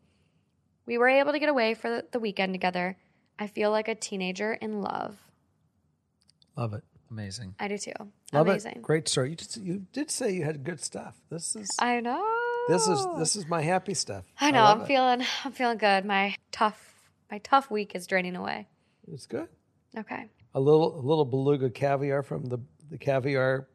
We 0.85 0.99
were 0.99 1.09
able 1.09 1.33
to 1.33 1.39
get 1.39 1.49
away 1.49 1.75
for 1.75 2.03
the- 2.11 2.21
weekend 2.21 2.53
together. 2.53 2.97
I 3.39 3.47
feel 3.47 3.71
like 3.71 3.89
a 3.89 3.95
teenager 3.95 4.55
in 4.55 4.81
love. 4.83 5.17
Love 6.57 6.75
it. 6.75 6.85
Amazing. 7.11 7.55
I 7.61 7.69
do 7.69 7.79
too. 7.79 7.93
Love 8.33 8.49
Amazing. 8.49 8.73
it. 8.77 8.83
Great 8.83 9.09
story. 9.09 9.31
You, 9.31 9.37
just, 9.37 9.57
you 9.59 9.87
did 9.93 10.11
say 10.11 10.33
you 10.33 10.45
had 10.45 10.65
good 10.65 10.81
stuff. 10.81 11.15
This 11.31 11.55
is 11.55 11.71
I 11.79 12.01
know. 12.01 12.25
This 12.69 12.87
is 12.89 13.07
this 13.19 13.37
is 13.37 13.47
my 13.47 13.63
happy 13.63 13.95
stuff. 13.95 14.25
I 14.41 14.51
know. 14.51 14.63
love 14.65 14.79
I'm 14.79 14.85
it. 14.85 14.89
feeling. 14.89 15.25
I'm 15.45 15.53
feeling 15.53 15.79
good. 15.79 16.05
My 16.05 16.35
tough. 16.53 16.83
My 17.31 17.39
tough 17.39 17.71
week 17.71 17.95
is 17.95 18.07
draining 18.07 18.37
away. 18.37 18.69
It's 19.13 19.27
good. 19.27 19.49
Okay. 19.97 20.27
A 20.55 20.61
little 20.61 20.99
a 20.99 21.03
little 21.03 21.25
beluga 21.25 21.71
caviar 21.71 22.23
from 22.23 22.45
the 22.47 22.59
the 22.91 22.99
caviar 22.99 23.67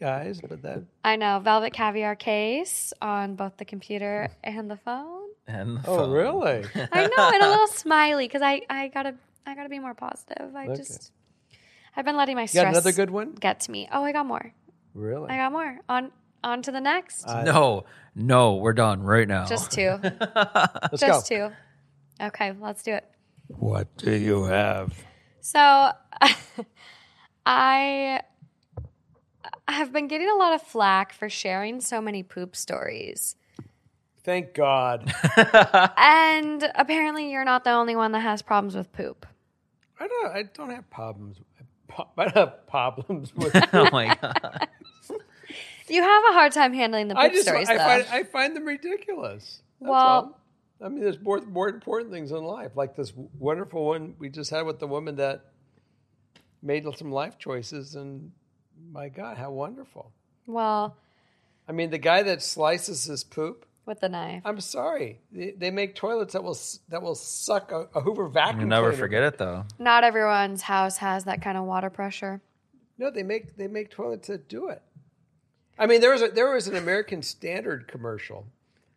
guys, 0.00 0.40
but 0.40 0.62
that 0.62 0.82
I 1.04 1.16
know. 1.16 1.40
Velvet 1.42 1.72
caviar 1.72 2.16
case 2.16 2.92
on 3.00 3.34
both 3.36 3.56
the 3.56 3.64
computer 3.64 4.28
and 4.44 4.70
the 4.70 4.76
phone. 4.76 5.28
And 5.46 5.78
the 5.78 5.88
oh 5.88 5.96
phone. 5.98 6.10
really? 6.10 6.64
I 6.92 7.06
know, 7.06 7.30
and 7.32 7.42
a 7.42 7.48
little 7.48 7.66
smiley 7.68 8.26
because 8.26 8.42
I 8.42 8.62
I 8.68 8.88
gotta 8.88 9.14
I 9.46 9.54
gotta 9.54 9.68
be 9.68 9.78
more 9.78 9.94
positive. 9.94 10.54
I 10.54 10.66
Okay. 10.66 10.76
just 10.76 11.12
I've 11.96 12.04
been 12.04 12.16
letting 12.16 12.36
my 12.36 12.42
You 12.42 12.48
stress 12.48 12.64
got 12.64 12.70
another 12.70 12.92
good 12.92 13.10
one? 13.10 13.32
get 13.32 13.60
to 13.60 13.70
me. 13.70 13.88
Oh, 13.90 14.04
I 14.04 14.12
got 14.12 14.26
more. 14.26 14.52
Really? 14.94 15.30
I 15.30 15.36
got 15.36 15.52
more. 15.52 15.78
On 15.88 16.12
on 16.44 16.62
to 16.62 16.72
the 16.72 16.80
next. 16.80 17.24
Uh, 17.26 17.42
No, 17.44 17.84
no, 18.14 18.56
we're 18.56 18.72
done 18.72 19.02
right 19.02 19.26
now. 19.28 19.46
Just 19.46 19.70
two. 19.70 19.98
Let's 20.02 21.00
Just 21.00 21.28
go. 21.30 21.48
two. 21.48 21.54
Okay, 22.24 22.52
let's 22.60 22.82
do 22.82 22.92
it. 22.94 23.04
What 23.46 23.96
do 23.96 24.10
you 24.12 24.44
have? 24.44 24.92
So 25.40 25.92
I 27.46 28.22
have 29.68 29.92
been 29.92 30.08
getting 30.08 30.28
a 30.28 30.34
lot 30.34 30.52
of 30.52 30.62
flack 30.62 31.12
for 31.12 31.28
sharing 31.28 31.80
so 31.80 32.00
many 32.00 32.22
poop 32.22 32.56
stories. 32.56 33.36
Thank 34.24 34.52
God. 34.54 35.12
And 35.96 36.70
apparently 36.74 37.30
you're 37.30 37.44
not 37.44 37.64
the 37.64 37.70
only 37.70 37.94
one 37.96 38.12
that 38.12 38.20
has 38.20 38.42
problems 38.42 38.74
with 38.74 38.92
poop. 38.92 39.26
I 40.00 40.06
don't. 40.08 40.26
I 40.36 40.42
don't 40.54 40.70
have 40.70 40.90
problems. 40.90 41.38
I 42.16 42.24
don't 42.24 42.34
have 42.36 42.66
problems 42.66 43.34
with. 43.34 43.54
oh 43.72 43.88
my 43.92 44.14
god. 44.20 44.68
You 45.90 46.02
have 46.02 46.22
a 46.30 46.32
hard 46.32 46.52
time 46.52 46.72
handling 46.74 47.08
the 47.08 47.14
poop 47.14 47.24
I 47.24 47.28
just. 47.30 47.42
stories 47.42 47.68
I 47.68 47.76
though. 47.76 47.84
find. 47.84 48.06
I 48.10 48.22
find 48.24 48.56
them 48.56 48.64
ridiculous. 48.64 49.62
That's 49.80 49.90
Well- 49.90 49.96
all. 49.98 50.40
I 50.80 50.88
mean, 50.88 51.00
there's 51.02 51.20
more 51.20 51.40
more 51.40 51.68
important 51.68 52.12
things 52.12 52.30
in 52.30 52.44
life, 52.44 52.76
like 52.76 52.94
this 52.94 53.12
wonderful 53.38 53.84
one 53.84 54.14
we 54.20 54.28
just 54.28 54.50
had 54.50 54.64
with 54.64 54.78
the 54.78 54.86
woman 54.86 55.16
that 55.16 55.44
made 56.62 56.86
some 56.96 57.10
life 57.10 57.36
choices, 57.38 57.94
and 57.96 58.30
my 58.92 59.08
God, 59.08 59.36
how 59.38 59.50
wonderful! 59.50 60.12
well, 60.46 60.96
I 61.68 61.72
mean, 61.72 61.90
the 61.90 61.98
guy 61.98 62.22
that 62.22 62.42
slices 62.42 63.04
his 63.04 63.24
poop. 63.24 63.66
with 63.86 63.98
the 64.00 64.08
knife. 64.08 64.42
I'm 64.44 64.60
sorry. 64.60 65.18
They, 65.32 65.50
they 65.50 65.70
make 65.72 65.94
toilets 65.96 66.32
that 66.34 66.44
will 66.44 66.56
that 66.90 67.02
will 67.02 67.14
suck 67.16 67.72
a, 67.72 67.88
a 67.96 68.00
Hoover 68.00 68.28
vacuum. 68.28 68.60
You'll 68.60 68.68
never 68.68 68.90
cleaner. 68.90 69.02
forget 69.02 69.22
it 69.24 69.38
though. 69.38 69.64
Not 69.80 70.04
everyone's 70.04 70.62
house 70.62 70.98
has 70.98 71.24
that 71.24 71.42
kind 71.42 71.58
of 71.58 71.64
water 71.64 71.90
pressure. 71.90 72.40
No, 72.98 73.10
they 73.10 73.24
make 73.24 73.56
they 73.56 73.66
make 73.66 73.90
toilets 73.90 74.28
that 74.28 74.48
do 74.48 74.68
it. 74.68 74.80
I 75.78 75.86
mean, 75.86 76.00
there 76.00 76.12
was 76.12 76.22
a, 76.22 76.28
there 76.28 76.50
was 76.52 76.66
an 76.68 76.76
American 76.76 77.22
Standard 77.22 77.86
commercial 77.88 78.46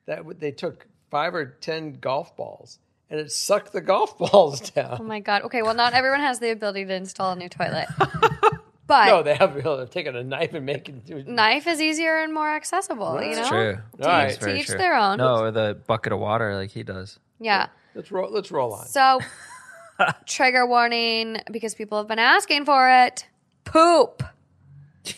that 0.05 0.23
they 0.39 0.51
took 0.51 0.87
five 1.09 1.35
or 1.35 1.45
ten 1.45 1.93
golf 1.99 2.35
balls 2.35 2.79
and 3.09 3.19
it 3.19 3.31
sucked 3.31 3.71
the 3.73 3.81
golf 3.81 4.17
balls 4.31 4.71
down. 4.71 4.97
Oh 4.99 5.03
my 5.03 5.19
god. 5.19 5.43
Okay, 5.43 5.61
well 5.61 5.75
not 5.75 5.93
everyone 5.93 6.21
has 6.21 6.39
the 6.39 6.51
ability 6.51 6.85
to 6.85 6.93
install 6.93 7.33
a 7.33 7.35
new 7.35 7.49
toilet. 7.49 7.87
But 8.87 9.05
No, 9.05 9.23
they 9.23 9.35
have 9.35 9.53
they're 9.63 9.85
taking 9.85 10.17
a 10.17 10.23
knife 10.23 10.53
and 10.53 10.65
make 10.65 10.89
making. 11.07 11.33
knife 11.33 11.65
is 11.65 11.79
easier 11.79 12.17
and 12.17 12.33
more 12.33 12.49
accessible, 12.53 13.21
you 13.23 13.35
know? 13.35 13.39
It's 13.39 13.47
true. 13.47 13.77
All 14.01 14.05
right. 14.09 14.25
It's 14.31 14.37
very 14.37 14.53
To 14.55 14.59
each 14.59 14.65
true. 14.65 14.77
their 14.77 14.95
own. 14.97 15.17
No, 15.19 15.37
or 15.43 15.51
the 15.51 15.79
bucket 15.87 16.11
of 16.11 16.19
water 16.19 16.53
like 16.55 16.71
he 16.71 16.83
does. 16.83 17.17
Yeah. 17.39 17.67
Let's 17.95 18.11
roll. 18.11 18.29
Let's 18.29 18.51
roll 18.51 18.73
on. 18.73 18.87
So, 18.87 19.21
trigger 20.25 20.65
warning 20.65 21.37
because 21.49 21.73
people 21.73 21.99
have 21.99 22.07
been 22.09 22.19
asking 22.19 22.65
for 22.65 22.89
it. 22.89 23.27
Poop. 23.63 24.23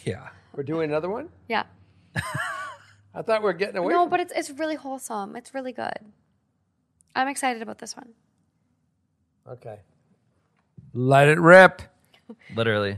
Yeah. 0.04 0.28
We're 0.54 0.64
doing 0.64 0.90
another 0.90 1.10
one. 1.10 1.30
Yeah. 1.48 1.64
I 3.16 3.22
thought 3.22 3.42
we 3.42 3.46
were 3.46 3.54
getting 3.54 3.78
away. 3.78 3.94
No, 3.94 4.04
from 4.04 4.10
but 4.10 4.20
it's 4.20 4.34
it's 4.36 4.50
really 4.52 4.76
wholesome. 4.76 5.36
It's 5.36 5.54
really 5.54 5.72
good. 5.72 5.98
I'm 7.16 7.28
excited 7.28 7.62
about 7.62 7.78
this 7.80 7.96
one. 7.96 8.10
okay. 9.48 9.80
Let 10.96 11.28
it 11.28 11.40
rip. 11.40 11.82
Literally. 12.56 12.98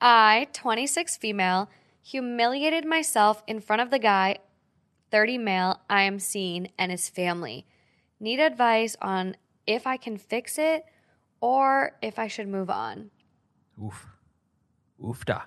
I, 0.00 0.48
26 0.52 1.16
female, 1.16 1.68
humiliated 2.02 2.84
myself 2.84 3.42
in 3.46 3.60
front 3.60 3.82
of 3.82 3.90
the 3.90 3.98
guy, 3.98 4.38
30 5.10 5.38
male, 5.38 5.80
I 5.90 6.02
am 6.02 6.18
seeing 6.18 6.70
and 6.78 6.90
his 6.90 7.08
family. 7.08 7.66
Need 8.18 8.40
advice 8.40 8.96
on 9.02 9.36
if 9.66 9.86
I 9.86 9.96
can 9.96 10.16
fix 10.16 10.58
it 10.58 10.84
or 11.40 11.92
if 12.02 12.18
I 12.18 12.28
should 12.28 12.48
move 12.48 12.70
on. 12.70 13.10
Oof. 13.82 14.06
Oofda. 15.02 15.42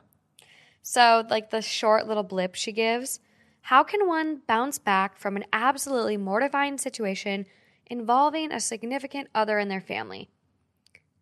So, 0.82 1.26
like 1.30 1.50
the 1.50 1.62
short 1.62 2.08
little 2.08 2.24
blip 2.24 2.56
she 2.56 2.72
gives, 2.72 3.20
how 3.62 3.84
can 3.84 4.08
one 4.08 4.42
bounce 4.48 4.80
back 4.80 5.18
from 5.18 5.38
an 5.38 5.46
absolutely 5.54 6.18
mortifying 6.18 6.78
situation 6.78 7.46
involving 7.86 8.52
a 8.52 8.60
significant 8.60 9.30
other 9.34 9.60
in 9.60 9.70
their 9.70 9.82
family? 9.82 10.30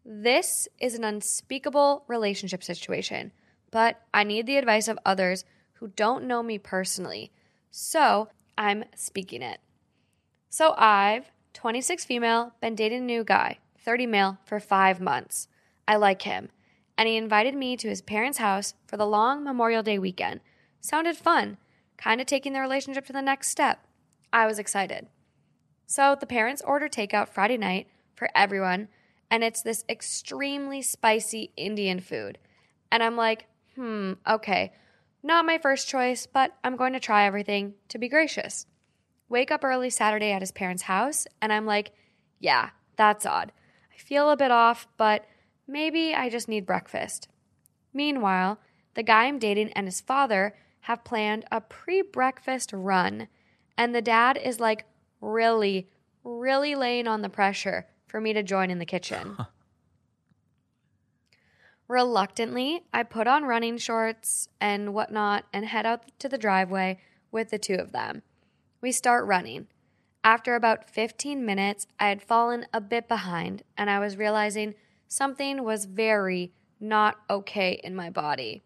This 0.04 0.68
is 0.80 0.96
an 0.96 1.04
unspeakable 1.04 2.04
relationship 2.08 2.64
situation, 2.64 3.32
but 3.70 4.02
I 4.14 4.24
need 4.24 4.48
the 4.48 4.58
advice 4.58 4.88
of 4.88 4.98
others 5.06 5.46
who 5.74 5.90
don't 5.90 6.26
know 6.26 6.42
me 6.42 6.58
personally. 6.58 7.32
So, 7.70 8.30
I'm 8.58 8.84
speaking 8.96 9.42
it. 9.42 9.60
So, 10.50 10.74
I've, 10.78 11.32
26 11.54 12.04
female, 12.06 12.54
been 12.62 12.76
dating 12.76 13.04
a 13.04 13.06
new 13.06 13.24
guy, 13.24 13.60
30 13.78 14.08
male, 14.08 14.38
for 14.44 14.60
five 14.60 15.00
months. 15.00 15.48
I 15.88 15.98
like 15.98 16.24
him, 16.24 16.50
and 16.98 17.08
he 17.08 17.16
invited 17.16 17.54
me 17.54 17.78
to 17.78 17.88
his 17.88 18.02
parents' 18.02 18.40
house 18.40 18.74
for 18.88 18.98
the 18.98 19.06
long 19.06 19.44
Memorial 19.44 19.84
Day 19.84 20.00
weekend. 20.00 20.42
Sounded 20.80 21.16
fun, 21.16 21.58
kind 21.98 22.20
of 22.20 22.26
taking 22.26 22.54
the 22.54 22.60
relationship 22.60 23.06
to 23.06 23.14
the 23.14 23.22
next 23.22 23.50
step. 23.50 23.86
I 24.34 24.48
was 24.48 24.58
excited. 24.58 25.08
So, 25.86 26.16
the 26.20 26.26
parents 26.26 26.64
order 26.66 26.90
takeout 26.90 27.30
Friday 27.30 27.58
night 27.58 27.88
for 28.16 28.30
everyone, 28.34 28.88
and 29.32 29.46
it's 29.46 29.62
this 29.62 29.86
extremely 29.88 30.82
spicy 30.82 31.52
Indian 31.56 32.02
food. 32.02 32.38
And 32.92 33.02
I'm 33.02 33.16
like, 33.16 33.48
hmm, 33.76 34.14
okay, 34.28 34.74
not 35.24 35.46
my 35.46 35.58
first 35.58 35.88
choice, 35.88 36.28
but 36.28 36.54
I'm 36.66 36.76
going 36.76 36.94
to 36.94 37.00
try 37.00 37.26
everything 37.26 37.76
to 37.88 37.98
be 37.98 38.10
gracious. 38.10 38.66
Wake 39.30 39.50
up 39.50 39.64
early 39.64 39.90
Saturday 39.90 40.34
at 40.34 40.42
his 40.42 40.52
parents' 40.52 40.84
house, 40.84 41.26
and 41.42 41.54
I'm 41.54 41.66
like, 41.66 41.94
yeah, 42.40 42.72
that's 42.98 43.26
odd. 43.26 43.54
I 43.94 43.98
feel 43.98 44.30
a 44.30 44.38
bit 44.38 44.52
off, 44.52 44.90
but 44.98 45.26
maybe 45.66 46.14
I 46.14 46.30
just 46.30 46.50
need 46.50 46.66
breakfast. 46.66 47.30
Meanwhile, 47.94 48.60
the 48.96 49.04
guy 49.04 49.26
I'm 49.26 49.40
dating 49.40 49.72
and 49.72 49.88
his 49.88 50.02
father 50.02 50.54
have 50.82 51.06
planned 51.06 51.46
a 51.50 51.62
pre 51.62 52.02
breakfast 52.02 52.74
run, 52.74 53.30
and 53.78 53.96
the 53.96 54.02
dad 54.02 54.38
is 54.38 54.60
like 54.60 54.86
really, 55.22 55.88
really 56.26 56.76
laying 56.76 57.08
on 57.08 57.22
the 57.22 57.30
pressure 57.30 57.88
for 58.12 58.20
me 58.20 58.34
to 58.34 58.44
join 58.44 58.70
in 58.70 58.78
the 58.78 58.86
kitchen. 58.86 59.38
Reluctantly, 61.88 62.84
I 62.94 63.04
put 63.04 63.26
on 63.26 63.46
running 63.46 63.78
shorts 63.78 64.50
and 64.60 64.94
whatnot 64.94 65.46
and 65.54 65.66
head 65.66 65.86
out 65.86 66.04
to 66.20 66.28
the 66.28 66.38
driveway 66.38 67.00
with 67.32 67.50
the 67.50 67.58
two 67.58 67.76
of 67.76 67.94
them. 67.94 68.22
We 68.82 68.92
start 68.92 69.26
running. 69.26 69.68
After 70.24 70.56
about 70.56 70.90
15 70.90 71.46
minutes, 71.46 71.88
I 72.00 72.10
had 72.10 72.22
fallen 72.22 72.66
a 72.74 72.82
bit 72.82 73.08
behind 73.08 73.64
and 73.78 73.90
I 73.90 74.00
was 74.00 74.18
realizing 74.18 74.76
something 75.08 75.64
was 75.64 75.86
very 75.86 76.54
not 76.80 77.18
okay 77.30 77.80
in 77.84 77.96
my 77.96 78.10
body. 78.10 78.62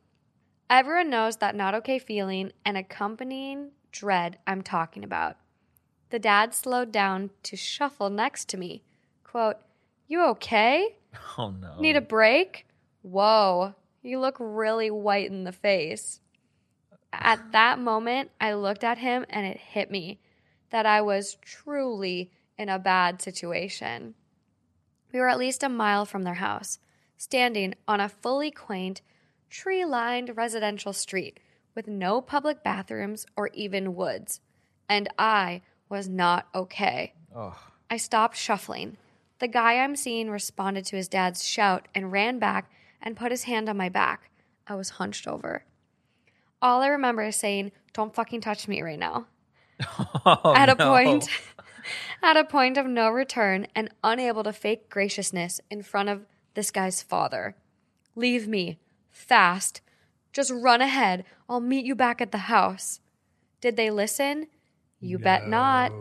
Everyone 0.70 1.12
knows 1.12 1.38
that 1.38 1.56
not 1.56 1.76
okay 1.76 2.00
feeling 2.00 2.52
and 2.66 2.78
accompanying 2.78 3.72
dread 3.92 4.40
I'm 4.48 4.64
talking 4.64 5.04
about. 5.04 5.38
The 6.10 6.20
dad 6.20 6.54
slowed 6.56 6.92
down 6.92 7.30
to 7.44 7.56
shuffle 7.56 8.10
next 8.10 8.50
to 8.50 8.58
me. 8.58 8.84
Quote, 9.36 9.58
You 10.08 10.28
okay? 10.28 10.96
Oh 11.38 11.50
no. 11.50 11.82
Need 11.82 11.98
a 11.98 12.02
break? 12.02 12.66
Whoa, 13.02 13.76
you 14.02 14.20
look 14.20 14.38
really 14.40 14.90
white 14.90 15.30
in 15.30 15.44
the 15.44 15.52
face. 15.52 16.22
At 17.12 17.42
that 17.52 17.78
moment, 17.78 18.32
I 18.40 18.54
looked 18.54 18.86
at 18.86 18.98
him 18.98 19.26
and 19.30 19.46
it 19.46 19.58
hit 19.58 19.92
me 19.92 20.22
that 20.70 20.86
I 20.86 21.02
was 21.02 21.36
truly 21.42 22.32
in 22.58 22.70
a 22.70 22.80
bad 22.80 23.22
situation. 23.22 24.14
We 25.12 25.20
were 25.20 25.28
at 25.28 25.38
least 25.38 25.64
a 25.64 25.70
mile 25.70 26.06
from 26.06 26.24
their 26.24 26.36
house, 26.36 26.80
standing 27.18 27.76
on 27.90 28.00
a 28.00 28.08
fully 28.08 28.52
quaint, 28.52 29.02
tree 29.50 29.84
lined 29.84 30.38
residential 30.38 30.94
street 30.94 31.42
with 31.76 31.90
no 31.90 32.22
public 32.22 32.64
bathrooms 32.64 33.26
or 33.36 33.50
even 33.50 33.96
woods. 33.96 34.40
And 34.88 35.10
I 35.20 35.62
was 35.90 36.08
not 36.08 36.48
okay. 36.56 37.12
Oh. 37.36 37.60
I 37.90 37.98
stopped 37.98 38.38
shuffling. 38.38 38.96
The 39.40 39.48
guy 39.48 39.80
I'm 39.80 39.96
seeing 39.96 40.30
responded 40.30 40.86
to 40.86 40.96
his 40.96 41.08
dad's 41.08 41.46
shout 41.46 41.88
and 41.94 42.12
ran 42.12 42.40
back 42.40 42.72
and 43.02 43.18
put 43.18 43.32
his 43.32 43.44
hand 43.44 43.68
on 43.70 43.78
my 43.78 43.90
back. 43.90 44.30
I 44.68 44.76
was 44.76 44.92
hunched 44.92 45.28
over. 45.28 45.66
All 46.62 46.82
I 46.82 46.88
remember 46.88 47.24
is 47.24 47.36
saying, 47.36 47.72
Don't 47.94 48.16
fucking 48.16 48.42
touch 48.42 48.68
me 48.68 48.82
right 48.82 49.00
now. 49.00 49.28
Oh, 50.28 50.54
at 50.56 50.70
a 50.70 50.76
no. 50.76 50.90
point 50.90 51.30
at 52.24 52.38
a 52.38 52.44
point 52.44 52.78
of 52.78 52.88
no 52.88 53.10
return 53.10 53.68
and 53.76 53.90
unable 54.04 54.44
to 54.44 54.54
fake 54.54 54.90
graciousness 54.90 55.62
in 55.70 55.84
front 55.84 56.10
of 56.10 56.26
this 56.56 56.72
guy's 56.72 57.04
father. 57.04 57.56
Leave 58.16 58.48
me. 58.48 58.80
Fast. 59.12 59.82
Just 60.34 60.52
run 60.52 60.82
ahead. 60.82 61.26
I'll 61.48 61.60
meet 61.60 61.86
you 61.86 61.94
back 61.94 62.22
at 62.22 62.32
the 62.32 62.40
house. 62.40 63.02
Did 63.62 63.76
they 63.76 63.90
listen? 63.92 64.48
You 65.00 65.20
bet 65.20 65.48
not. 65.48 65.92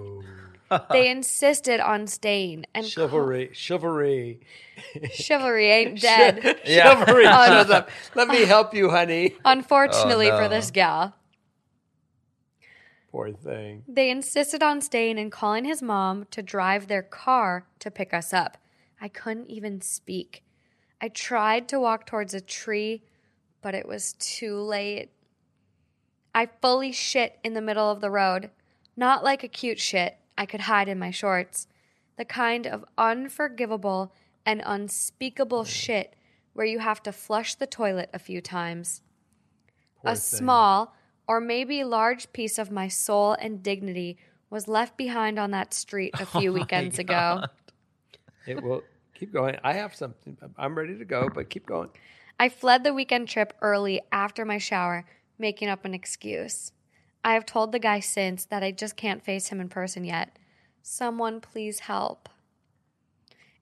They 0.90 1.10
insisted 1.10 1.80
on 1.80 2.06
staying 2.06 2.66
and 2.74 2.86
Chivalry, 2.86 3.50
chivalry, 3.52 4.40
chivalry 5.12 5.70
ain't 5.70 6.00
dead. 6.00 6.60
Yeah. 6.64 6.94
chivalry 6.94 7.24
shows 7.24 7.70
up. 7.70 7.90
Let 8.14 8.28
me 8.28 8.42
help 8.44 8.74
you, 8.74 8.90
honey. 8.90 9.34
Oh, 9.44 9.50
Unfortunately 9.50 10.30
Oh, 10.30 10.36
for 10.36 10.48
this 10.48 10.70
gal. 10.70 11.14
Poor 13.10 13.32
thing. 13.32 13.84
They 13.86 14.10
insisted 14.10 14.62
on 14.62 14.80
staying 14.80 15.18
and 15.18 15.30
calling 15.30 15.64
his 15.64 15.82
mom 15.82 16.26
to 16.32 16.42
drive 16.42 16.88
their 16.88 17.02
car 17.02 17.66
to 17.78 17.90
pick 17.90 18.12
us 18.12 18.32
up. 18.32 18.58
I 19.00 19.08
couldn't 19.08 19.50
even 19.50 19.80
speak. 19.80 20.42
I 21.00 21.08
tried 21.08 21.68
to 21.68 21.78
walk 21.78 22.06
towards 22.06 22.34
a 22.34 22.40
tree, 22.40 23.04
but 23.62 23.74
it 23.74 23.86
was 23.86 24.14
too 24.14 24.58
late. 24.58 25.10
I 26.34 26.48
fully 26.60 26.90
shit 26.90 27.38
in 27.44 27.54
the 27.54 27.60
middle 27.60 27.90
of 27.90 28.00
the 28.00 28.10
road. 28.10 28.50
Not 28.96 29.22
like 29.22 29.44
a 29.44 29.48
cute 29.48 29.78
shit 29.78 30.16
I 30.36 30.46
could 30.46 30.62
hide 30.62 30.88
in 30.88 30.98
my 30.98 31.10
shorts. 31.10 31.66
The 32.16 32.24
kind 32.24 32.66
of 32.66 32.84
unforgivable 32.96 34.12
and 34.46 34.62
unspeakable 34.64 35.64
shit 35.64 36.14
where 36.52 36.66
you 36.66 36.78
have 36.78 37.02
to 37.02 37.12
flush 37.12 37.54
the 37.54 37.66
toilet 37.66 38.10
a 38.12 38.18
few 38.18 38.40
times 38.40 39.02
Poor 40.02 40.12
a 40.12 40.14
thing. 40.14 40.38
small 40.38 40.94
or 41.26 41.40
maybe 41.40 41.82
large 41.84 42.32
piece 42.32 42.58
of 42.58 42.70
my 42.70 42.88
soul 42.88 43.32
and 43.32 43.62
dignity 43.62 44.18
was 44.50 44.68
left 44.68 44.96
behind 44.96 45.38
on 45.38 45.50
that 45.50 45.74
street 45.74 46.14
a 46.14 46.22
oh 46.34 46.40
few 46.40 46.52
weekends 46.52 46.98
ago. 46.98 47.44
It 48.46 48.62
will 48.62 48.82
keep 49.14 49.32
going. 49.32 49.56
I 49.64 49.72
have 49.72 49.94
something. 49.94 50.36
I'm 50.56 50.76
ready 50.76 50.96
to 50.98 51.04
go, 51.04 51.28
but 51.34 51.48
keep 51.48 51.66
going. 51.66 51.88
I 52.38 52.48
fled 52.48 52.84
the 52.84 52.92
weekend 52.92 53.28
trip 53.28 53.54
early 53.62 54.00
after 54.12 54.44
my 54.44 54.58
shower, 54.58 55.06
making 55.38 55.68
up 55.68 55.84
an 55.84 55.94
excuse. 55.94 56.72
I 57.24 57.32
have 57.34 57.46
told 57.46 57.72
the 57.72 57.78
guy 57.78 58.00
since 58.00 58.44
that 58.46 58.62
I 58.62 58.70
just 58.70 58.96
can't 58.96 59.24
face 59.24 59.48
him 59.48 59.60
in 59.60 59.68
person 59.68 60.04
yet. 60.04 60.36
Someone 60.82 61.40
please 61.40 61.80
help. 61.80 62.28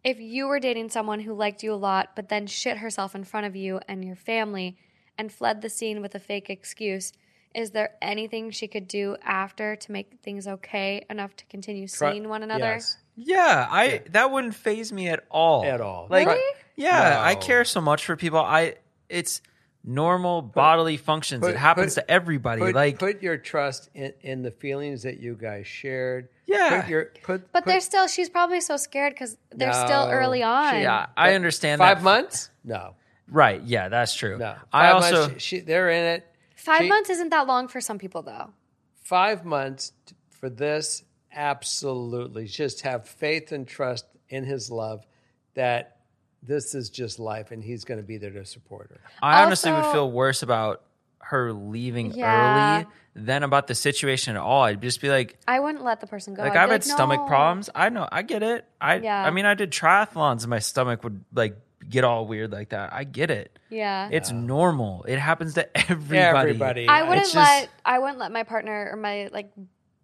If 0.02 0.18
you 0.18 0.48
were 0.48 0.58
dating 0.58 0.90
someone 0.90 1.20
who 1.20 1.32
liked 1.32 1.62
you 1.62 1.72
a 1.72 1.76
lot, 1.76 2.10
but 2.16 2.28
then 2.28 2.48
shit 2.48 2.78
herself 2.78 3.14
in 3.14 3.22
front 3.22 3.46
of 3.46 3.54
you 3.54 3.78
and 3.86 4.04
your 4.04 4.16
family 4.16 4.76
and 5.16 5.30
fled 5.30 5.62
the 5.62 5.68
scene 5.70 6.02
with 6.02 6.14
a 6.16 6.18
fake 6.18 6.50
excuse, 6.50 7.12
is 7.54 7.70
there 7.70 7.90
anything 8.02 8.50
she 8.50 8.66
could 8.66 8.88
do 8.88 9.16
after 9.22 9.76
to 9.76 9.92
make 9.92 10.18
things 10.22 10.48
okay 10.48 11.04
enough 11.08 11.36
to 11.36 11.44
continue 11.46 11.86
Try- 11.86 12.12
seeing 12.12 12.28
one 12.28 12.42
another? 12.42 12.64
Yes, 12.64 12.96
Yeah, 13.14 13.68
I 13.70 14.02
that 14.10 14.32
wouldn't 14.32 14.56
phase 14.56 14.92
me 14.92 15.06
at 15.08 15.24
all. 15.30 15.64
at 15.64 15.80
all. 15.80 16.08
Like, 16.10 16.26
Really? 16.26 16.54
yeah, 16.74 17.20
I 17.22 17.36
care 17.36 17.64
so 17.64 17.80
much 17.80 18.04
for 18.04 18.16
people. 18.16 18.40
I 18.40 18.76
it's 19.08 19.40
normal 19.84 20.42
bodily 20.42 20.96
functions. 20.96 21.40
put- 21.40 21.50
it 21.50 21.56
happens 21.56 21.94
put- 21.94 22.02
to 22.06 22.10
everybody. 22.10 22.60
Put, 22.60 22.74
like, 22.74 22.98
put 22.98 23.22
your 23.22 23.36
trust 23.36 23.90
in, 23.94 24.12
in 24.20 24.42
the 24.42 24.50
feelings 24.50 25.02
that 25.02 25.18
you 25.18 25.34
guys 25.34 25.66
shared. 25.66 26.28
Yeah. 26.46 26.80
Put 26.82 26.90
your, 26.90 27.04
put, 27.22 27.52
But 27.52 27.64
put 27.64 27.70
they're 27.70 27.80
still, 27.80 28.06
she's 28.06 28.28
probably 28.28 28.60
so 28.60 28.76
scared 28.76 29.14
because 29.14 29.36
they're 29.50 29.72
still 29.72 30.08
early 30.10 30.42
on. 30.42 30.80
yeah, 30.80 31.06
I 31.16 31.34
understand 31.34 31.78
five 31.80 31.98
that. 31.98 32.04
months? 32.04 32.50
No, 32.64 32.94
Right? 33.28 33.62
Yeah, 33.62 33.88
that's 33.88 34.14
true. 34.14 34.36
no. 34.38 34.56
I 34.72 34.90
also 34.90 35.28
months, 35.28 35.42
she, 35.42 35.60
they're 35.60 35.90
in 35.90 36.04
it. 36.04 36.26
Five 36.56 36.82
She- 36.82 36.88
months 36.88 37.10
isn't 37.10 37.30
that 37.30 37.46
long 37.46 37.66
for 37.68 37.80
some 37.80 37.98
people, 37.98 38.22
though. 38.22 38.50
Five 39.02 39.44
months 39.44 39.92
for 40.30 40.48
this, 40.50 41.02
absolutely. 41.32 42.46
Just 42.46 42.82
have 42.82 43.08
faith 43.08 43.52
and 43.52 43.66
trust 43.66 44.04
in 44.28 44.44
his 44.44 44.70
love 44.70 45.04
that 45.54 45.96
this 46.42 46.74
is 46.74 46.90
just 46.90 47.18
life 47.18 47.50
and 47.52 47.62
he's 47.62 47.84
going 47.84 48.00
to 48.00 48.06
be 48.06 48.18
there 48.18 48.30
to 48.30 48.44
support 48.44 48.90
her. 48.90 49.00
I 49.22 49.44
honestly 49.44 49.70
would 49.72 49.86
feel 49.86 50.10
worse 50.10 50.42
about 50.42 50.82
her 51.20 51.52
leaving 51.52 52.12
Yeah. 52.12 52.78
early 52.82 52.86
than 53.14 53.42
about 53.42 53.66
the 53.68 53.74
situation 53.74 54.34
at 54.36 54.42
all. 54.42 54.62
I'd 54.64 54.82
just 54.82 55.00
be 55.00 55.08
like, 55.08 55.38
I 55.46 55.60
wouldn't 55.60 55.84
let 55.84 56.00
the 56.00 56.06
person 56.06 56.34
go. 56.34 56.42
like 56.42 56.52
I'd 56.52 56.54
be 56.54 56.58
I've 56.64 56.70
had 56.70 56.84
stomach 56.84 57.20
"No." 57.20 57.26
problems. 57.26 57.70
I 57.74 57.88
know, 57.90 58.08
I 58.10 58.22
get 58.22 58.42
it. 58.42 58.64
I, 58.80 58.96
Yeah. 58.96 59.24
I 59.24 59.30
mean, 59.30 59.44
I 59.46 59.54
did 59.54 59.70
triathlons 59.70 60.40
and 60.42 60.48
my 60.50 60.58
stomach 60.58 61.04
would 61.04 61.24
like 61.32 61.56
get 61.88 62.04
all 62.04 62.26
weird 62.26 62.50
like 62.52 62.70
that. 62.70 62.92
I 62.92 63.04
get 63.04 63.30
it. 63.30 63.56
Yeah. 63.70 64.08
It's 64.10 64.30
normal. 64.32 65.04
It 65.06 65.18
happens 65.18 65.54
to 65.54 65.68
everybody. 65.90 66.16
Everybody. 66.50 66.88
I 66.88 67.02
wouldn't 67.02 67.26
It's 67.26 67.34
let 67.34 67.62
just- 67.64 67.68
I 67.84 67.98
wouldn't 67.98 68.18
let 68.18 68.32
my 68.32 68.42
partner 68.42 68.90
or 68.92 68.96
my 68.96 69.28
like 69.32 69.52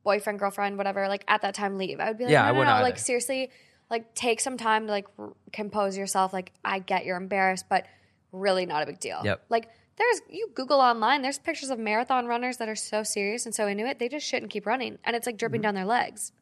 boyfriend, 0.05 0.39
girlfriend, 0.39 0.79
whatever, 0.79 1.09
like 1.09 1.25
at 1.29 1.43
that 1.43 1.55
time 1.55 1.79
leave. 1.79 2.01
I 2.01 2.09
would 2.09 2.19
be 2.19 2.25
like, 2.25 2.33
Yeah, 2.33 2.43
no, 2.43 2.49
I 2.49 2.53
no, 2.53 2.59
wouldn't 2.59 2.77
no, 2.79 2.83
like 2.83 2.99
seriously, 2.99 3.51
like 3.91 4.15
take 4.15 4.41
some 4.41 4.57
time 4.57 4.87
to 4.87 4.93
like 4.93 5.07
r- 5.19 5.33
compose 5.53 5.97
yourself. 5.97 6.33
Like 6.33 6.53
I 6.65 6.79
get 6.79 7.05
you're 7.05 7.17
embarrassed, 7.17 7.67
but 7.69 7.87
really 8.33 8.67
not 8.67 8.83
a 8.83 8.87
big 8.87 9.01
deal. 9.01 9.21
Yep. 9.25 9.45
Like 9.49 9.69
there's 9.97 10.21
you 10.31 10.51
Google 10.55 10.81
online, 10.81 11.23
there's 11.23 11.39
pictures 11.39 11.71
of 11.71 11.79
marathon 11.79 12.27
runners 12.27 12.59
that 12.59 12.69
are 12.69 12.77
so 12.77 13.03
serious 13.03 13.47
and 13.47 13.55
so 13.55 13.67
into 13.67 13.87
it, 13.87 13.99
they 13.99 14.09
just 14.09 14.27
shouldn't 14.27 14.51
keep 14.53 14.67
running, 14.67 14.99
and 15.05 15.17
it's 15.17 15.27
like 15.27 15.35
Mm-hmm. 15.35 15.39
dripping 15.39 15.61
down 15.63 15.75
their 15.75 15.85
legs. 15.87 16.33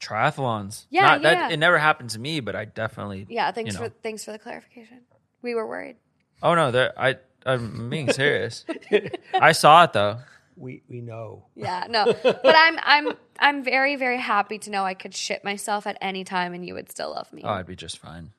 Triathlons. 0.00 0.86
Yeah, 0.90 1.02
Not, 1.02 1.22
yeah. 1.22 1.34
That, 1.34 1.52
it 1.52 1.56
never 1.58 1.78
happened 1.78 2.10
to 2.10 2.18
me, 2.18 2.40
but 2.40 2.54
I 2.54 2.64
definitely. 2.66 3.26
Yeah, 3.30 3.50
thanks 3.52 3.74
you 3.74 3.80
know. 3.80 3.86
for 3.88 3.94
thanks 4.02 4.24
for 4.24 4.32
the 4.32 4.38
clarification. 4.38 5.00
We 5.42 5.54
were 5.54 5.66
worried. 5.66 5.96
Oh 6.42 6.54
no, 6.54 6.70
there. 6.70 6.92
I. 6.98 7.16
I'm 7.46 7.88
being 7.88 8.10
serious. 8.12 8.64
I 9.34 9.52
saw 9.52 9.84
it 9.84 9.92
though. 9.92 10.18
We, 10.56 10.82
we 10.88 11.00
know. 11.00 11.46
Yeah, 11.54 11.86
no. 11.88 12.06
but 12.22 12.40
I'm 12.56 12.78
I'm 12.82 13.12
I'm 13.38 13.64
very 13.64 13.96
very 13.96 14.18
happy 14.18 14.58
to 14.60 14.70
know 14.70 14.84
I 14.84 14.94
could 14.94 15.14
shit 15.14 15.44
myself 15.44 15.86
at 15.86 15.98
any 16.00 16.24
time 16.24 16.54
and 16.54 16.66
you 16.66 16.74
would 16.74 16.90
still 16.90 17.10
love 17.10 17.32
me. 17.32 17.42
Oh, 17.44 17.50
I'd 17.50 17.66
be 17.66 17.76
just 17.76 17.98
fine. 17.98 18.32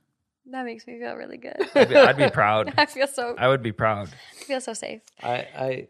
That 0.49 0.65
makes 0.65 0.87
me 0.87 0.97
feel 0.97 1.13
really 1.15 1.37
good. 1.37 1.57
I'd 1.75 1.89
be, 1.89 1.95
I'd 1.95 2.17
be 2.17 2.29
proud. 2.33 2.73
I 2.77 2.85
feel 2.85 3.07
so 3.07 3.35
I 3.37 3.47
would 3.47 3.61
be 3.61 3.71
proud. 3.71 4.09
I 4.39 4.43
feel 4.43 4.61
so 4.61 4.73
safe. 4.73 5.01
I, 5.21 5.47
I, 5.57 5.87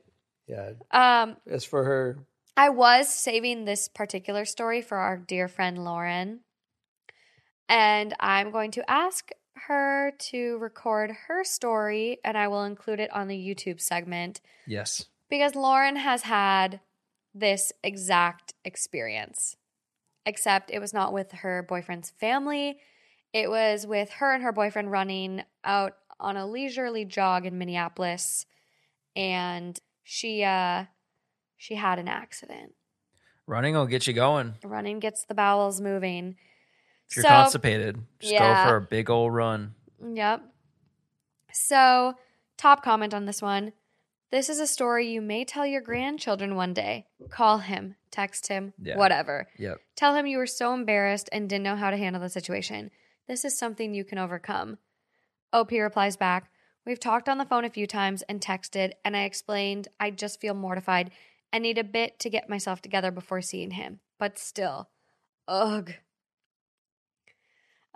yeah. 0.48 0.72
Um, 0.92 1.38
As 1.46 1.64
for 1.64 1.84
her, 1.84 2.18
I 2.56 2.70
was 2.70 3.08
saving 3.08 3.66
this 3.66 3.88
particular 3.88 4.46
story 4.46 4.82
for 4.82 4.98
our 4.98 5.18
dear 5.18 5.48
friend 5.48 5.84
Lauren, 5.84 6.40
and 7.70 8.16
I'm 8.20 8.52
going 8.52 8.72
to 8.72 8.90
ask 8.90 9.30
her 9.68 10.14
to 10.18 10.58
record 10.58 11.12
her 11.28 11.44
story, 11.44 12.20
and 12.24 12.38
I 12.38 12.48
will 12.48 12.64
include 12.64 13.00
it 13.00 13.14
on 13.14 13.28
the 13.28 13.36
YouTube 13.38 13.80
segment 13.80 14.42
Yes. 14.66 15.06
Because 15.30 15.56
Lauren 15.56 15.96
has 15.98 16.24
had 16.24 16.80
this 17.34 17.72
exact 17.84 18.54
experience, 18.66 19.56
except 20.26 20.72
it 20.72 20.80
was 20.80 20.94
not 20.94 21.14
with 21.14 21.32
her 21.32 21.64
boyfriend's 21.68 22.10
family. 22.10 22.80
It 23.34 23.50
was 23.50 23.86
with 23.86 24.10
her 24.14 24.34
and 24.34 24.44
her 24.44 24.52
boyfriend 24.52 24.92
running 24.92 25.44
out 25.64 25.94
on 26.20 26.38
a 26.38 26.48
leisurely 26.48 27.06
jog 27.06 27.46
in 27.46 27.58
Minneapolis, 27.58 28.46
and 29.16 29.78
she 30.04 30.44
uh 30.44 30.86
she 31.58 31.76
had 31.76 32.00
an 32.00 32.08
accident. 32.08 32.74
Running 33.46 33.76
will 33.76 33.86
get 33.88 34.08
you 34.08 34.14
going. 34.14 34.56
Running 34.64 35.00
gets 35.00 35.26
the 35.26 35.34
bowels 35.36 35.80
moving. 35.82 36.36
If 37.10 37.16
you're 37.18 37.24
So- 37.24 37.30
constipated, 37.30 38.00
just 38.20 38.34
Yeah. 38.34 38.64
go 38.66 38.70
for 38.70 38.76
a 38.78 38.82
big 38.82 39.10
old 39.10 39.34
run. 39.34 39.76
Yep. 40.04 40.42
So, 41.54 42.16
top 42.58 42.84
comment 42.84 43.14
on 43.14 43.26
this 43.26 43.42
one. 43.42 43.74
This 44.30 44.50
is 44.50 44.60
a 44.60 44.68
story 44.68 45.08
you 45.08 45.22
may 45.22 45.46
tell 45.46 45.66
your 45.66 45.80
grandchildren 45.82 46.56
one 46.56 46.74
day. 46.74 47.06
Call 47.30 47.60
him, 47.60 47.96
text 48.12 48.48
him, 48.48 48.74
Yeah. 48.78 48.98
whatever. 48.98 49.48
Yep. 49.58 49.80
Tell 49.96 50.16
him 50.16 50.28
you 50.28 50.38
were 50.38 50.46
so 50.48 50.74
embarrassed 50.74 51.30
and 51.32 51.50
didn't 51.50 51.64
know 51.64 51.78
how 51.78 51.92
to 51.92 51.98
handle 51.98 52.22
the 52.22 52.30
situation. 52.30 52.92
This 53.28 53.46
is 53.46 53.58
something 53.58 53.94
you 53.94 54.04
can 54.04 54.18
overcome. 54.18 54.80
OP 55.54 55.72
replies 55.72 56.18
back, 56.18 56.52
We've 56.86 57.00
talked 57.00 57.28
on 57.28 57.38
the 57.38 57.46
phone 57.46 57.66
a 57.66 57.70
few 57.70 57.86
times 57.86 58.22
and 58.24 58.40
texted, 58.40 58.94
and 59.04 59.16
I 59.16 59.24
explained 59.24 59.90
I 60.00 60.10
just 60.10 60.40
feel 60.40 60.54
mortified 60.54 61.12
and 61.52 61.62
need 61.64 61.78
a 61.78 61.84
bit 61.84 62.18
to 62.20 62.30
get 62.30 62.48
myself 62.50 62.82
together 62.82 63.12
before 63.12 63.42
seeing 63.42 63.72
him. 63.72 64.00
But 64.18 64.38
still, 64.38 64.90
ugh. 65.50 65.94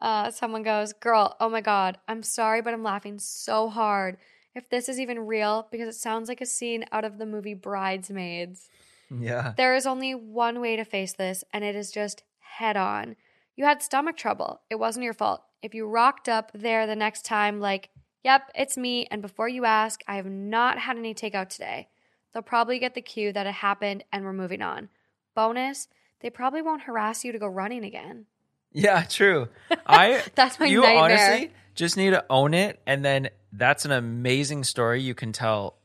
Uh, 0.02 0.32
someone 0.32 0.64
goes, 0.64 0.92
Girl, 0.94 1.36
oh 1.40 1.48
my 1.50 1.62
God, 1.62 2.00
I'm 2.08 2.24
sorry, 2.24 2.62
but 2.62 2.74
I'm 2.74 2.84
laughing 2.84 3.20
so 3.20 3.70
hard. 3.70 4.18
If 4.54 4.70
this 4.70 4.90
is 4.90 5.00
even 5.00 5.28
real, 5.28 5.68
because 5.72 5.88
it 5.88 5.98
sounds 6.00 6.28
like 6.28 6.42
a 6.42 6.46
scene 6.46 6.86
out 6.92 7.06
of 7.06 7.18
the 7.18 7.26
movie 7.26 7.54
Bridesmaids. 7.54 8.70
Yeah. 9.10 9.54
There 9.56 9.76
is 9.76 9.86
only 9.86 10.14
one 10.14 10.60
way 10.60 10.76
to 10.76 10.86
face 10.86 11.14
this, 11.14 11.44
and 11.54 11.64
it 11.64 11.76
is 11.76 11.92
just 11.92 12.24
head 12.40 12.78
on. 12.78 13.16
You 13.56 13.66
had 13.66 13.82
stomach 13.82 14.18
trouble. 14.18 14.62
It 14.70 14.76
wasn't 14.76 15.04
your 15.06 15.14
fault. 15.14 15.44
If 15.62 15.74
you 15.74 15.86
rocked 15.88 16.28
up 16.28 16.52
there 16.54 16.86
the 16.88 16.96
next 16.96 17.24
time, 17.26 17.60
like, 17.60 17.90
yep, 18.24 18.50
it's 18.56 18.78
me, 18.78 19.08
and 19.12 19.22
before 19.22 19.48
you 19.48 19.66
ask, 19.66 20.02
I 20.08 20.16
have 20.16 20.26
not 20.26 20.80
had 20.80 20.98
any 20.98 21.14
takeout 21.14 21.50
today, 21.50 21.90
they'll 22.34 22.42
probably 22.42 22.80
get 22.80 22.96
the 22.96 23.02
cue 23.02 23.32
that 23.34 23.48
it 23.48 23.54
happened 23.54 24.04
and 24.12 24.24
we're 24.24 24.34
moving 24.34 24.62
on. 24.62 24.90
Bonus, 25.36 25.88
they 26.22 26.30
probably 26.30 26.62
won't 26.62 26.84
harass 26.84 27.24
you 27.24 27.32
to 27.32 27.40
go 27.40 27.48
running 27.48 27.84
again. 27.84 28.26
Yeah, 28.74 29.04
true. 29.04 29.50
I 29.86 30.24
That's 30.36 30.60
my 30.60 30.66
you 30.66 30.82
nightmare. 30.82 31.04
honestly 31.04 31.52
just 31.82 31.98
need 31.98 32.12
to 32.12 32.24
own 32.30 32.54
it 32.54 32.80
and 32.86 33.04
then 33.04 33.28
that's 33.52 33.86
an 33.86 33.92
amazing 33.92 34.64
story 34.64 35.02
you 35.02 35.16
can 35.16 35.32
tell 35.32 35.78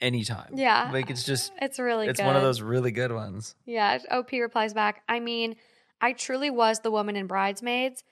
anytime. 0.00 0.52
Yeah. 0.54 0.88
Like 0.90 1.10
it's 1.10 1.22
just 1.22 1.52
It's 1.60 1.78
really 1.78 2.08
it's 2.08 2.18
good. 2.18 2.26
one 2.26 2.34
of 2.34 2.40
those 2.40 2.62
really 2.62 2.92
good 2.92 3.12
ones. 3.12 3.54
Yeah, 3.66 3.98
OP 4.10 4.32
replies 4.32 4.72
back, 4.72 5.02
I 5.06 5.20
mean, 5.20 5.56
I 6.00 6.14
truly 6.14 6.48
was 6.48 6.80
the 6.80 6.90
woman 6.90 7.14
in 7.14 7.26
Bridesmaids, 7.26 8.04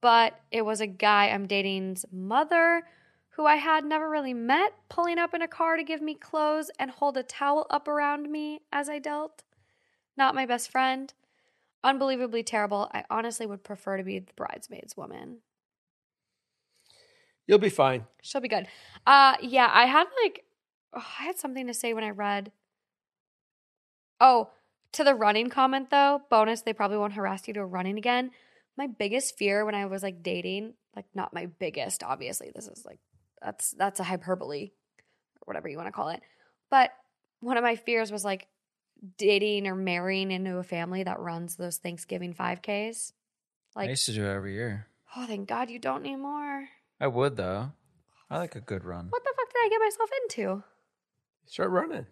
but 0.00 0.38
it 0.52 0.62
was 0.62 0.80
a 0.80 0.86
guy 0.86 1.30
I'm 1.30 1.48
dating's 1.48 2.04
mother 2.12 2.84
who 3.30 3.44
I 3.44 3.56
had 3.56 3.84
never 3.84 4.08
really 4.08 4.34
met 4.34 4.72
pulling 4.88 5.18
up 5.18 5.34
in 5.34 5.42
a 5.42 5.48
car 5.48 5.76
to 5.76 5.82
give 5.82 6.00
me 6.00 6.14
clothes 6.14 6.70
and 6.78 6.92
hold 6.92 7.16
a 7.16 7.24
towel 7.24 7.66
up 7.70 7.88
around 7.88 8.30
me 8.30 8.60
as 8.72 8.88
I 8.88 9.00
dealt. 9.00 9.42
Not 10.16 10.36
my 10.36 10.46
best 10.46 10.70
friend. 10.70 11.12
Unbelievably 11.82 12.44
terrible. 12.44 12.88
I 12.94 13.02
honestly 13.10 13.46
would 13.46 13.64
prefer 13.64 13.96
to 13.96 14.04
be 14.04 14.20
the 14.20 14.32
bridesmaids 14.36 14.96
woman. 14.96 15.38
You'll 17.48 17.58
be 17.58 17.68
fine. 17.68 18.06
She'll 18.22 18.40
be 18.40 18.48
good. 18.48 18.68
Uh 19.04 19.34
yeah, 19.42 19.68
I 19.72 19.86
had 19.86 20.06
like 20.22 20.44
oh, 20.94 21.04
I 21.18 21.24
had 21.24 21.38
something 21.38 21.66
to 21.66 21.74
say 21.74 21.92
when 21.94 22.04
I 22.04 22.10
read. 22.10 22.52
Oh, 24.20 24.50
to 24.92 25.02
the 25.04 25.14
running 25.14 25.48
comment 25.50 25.90
though, 25.90 26.22
bonus 26.30 26.62
they 26.62 26.72
probably 26.72 26.98
won't 26.98 27.14
harass 27.14 27.48
you 27.48 27.54
to 27.54 27.64
running 27.64 27.98
again. 27.98 28.30
My 28.76 28.86
biggest 28.86 29.36
fear 29.36 29.64
when 29.64 29.74
I 29.74 29.86
was 29.86 30.04
like 30.04 30.22
dating, 30.22 30.74
like 30.94 31.06
not 31.14 31.34
my 31.34 31.46
biggest, 31.46 32.04
obviously. 32.04 32.52
This 32.54 32.68
is 32.68 32.84
like 32.86 33.00
that's 33.42 33.72
that's 33.72 33.98
a 33.98 34.04
hyperbole 34.04 34.70
or 34.70 35.44
whatever 35.44 35.68
you 35.68 35.76
want 35.76 35.88
to 35.88 35.92
call 35.92 36.10
it. 36.10 36.20
But 36.70 36.92
one 37.40 37.56
of 37.56 37.64
my 37.64 37.76
fears 37.76 38.12
was 38.12 38.24
like 38.24 38.46
dating 39.16 39.66
or 39.66 39.74
marrying 39.74 40.30
into 40.30 40.56
a 40.58 40.62
family 40.62 41.04
that 41.04 41.20
runs 41.20 41.56
those 41.56 41.76
Thanksgiving 41.76 42.34
5Ks. 42.34 43.12
Like, 43.76 43.86
I 43.86 43.90
used 43.90 44.06
to 44.06 44.12
do 44.12 44.24
it 44.24 44.34
every 44.34 44.54
year. 44.54 44.88
oh, 45.16 45.26
thank 45.26 45.48
God 45.48 45.70
you 45.70 45.78
don't 45.78 46.04
anymore. 46.04 46.68
I 47.00 47.06
would 47.06 47.36
though. 47.36 47.72
I 48.30 48.38
like 48.38 48.56
a 48.56 48.60
good 48.60 48.84
run. 48.84 49.06
What 49.10 49.24
the 49.24 49.32
fuck 49.36 49.52
did 49.52 49.58
I 49.58 49.68
get 49.70 49.80
myself 49.80 50.10
into? 50.22 50.62
Start 51.46 51.70
running. 51.70 52.06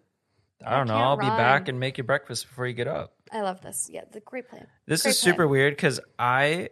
I 0.65 0.77
don't 0.77 0.87
know. 0.87 0.93
can't 0.93 1.05
I'll 1.05 1.17
be 1.17 1.27
run. 1.27 1.37
back 1.37 1.67
and 1.67 1.79
make 1.79 1.97
you 1.99 2.03
breakfast 2.03 2.47
before 2.47 2.65
you 2.65 2.73
get 2.73 2.87
up. 2.87 3.13
I 3.31 3.41
love 3.41 3.61
this. 3.61 3.89
Yeah, 3.91 4.01
the 4.11 4.19
great 4.21 4.49
plan. 4.49 4.65
This 4.87 5.03
Great 5.03 5.11
is 5.11 5.19
super 5.19 5.47
weird 5.47 5.73
because 5.75 5.99
I, 6.17 6.69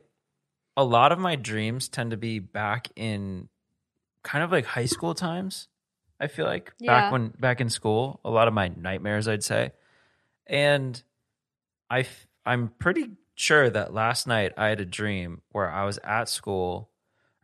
a 0.76 0.84
lot 0.84 1.11
of 1.11 1.20
my 1.20 1.36
dreams 1.36 1.88
tend 1.88 2.09
to 2.11 2.18
be 2.18 2.39
back 2.39 2.88
in 2.95 3.49
kind 4.24 4.43
of 4.43 4.51
like 4.51 4.66
high 4.66 4.86
school 4.88 5.13
times. 5.13 5.68
I 6.20 6.26
feel 6.28 6.45
like 6.47 6.74
Yeah. 6.80 6.91
back 6.99 7.11
when 7.11 7.28
back 7.39 7.61
in 7.61 7.70
school, 7.70 8.22
a 8.26 8.32
lot 8.32 8.47
of 8.47 8.53
my 8.55 8.70
nightmares, 8.70 9.28
I'd 9.28 9.43
say. 9.43 9.74
And 10.47 11.01
I 11.89 11.99
f- 12.01 12.26
I'm 12.45 12.70
pretty 12.80 13.11
sure 13.36 13.70
that 13.70 13.93
last 13.93 14.26
night 14.26 14.53
I 14.57 14.70
had 14.70 14.80
a 14.80 14.86
dream 14.86 15.41
where 15.51 15.70
I 15.70 15.84
was 15.86 15.99
at 16.03 16.30
school 16.30 16.89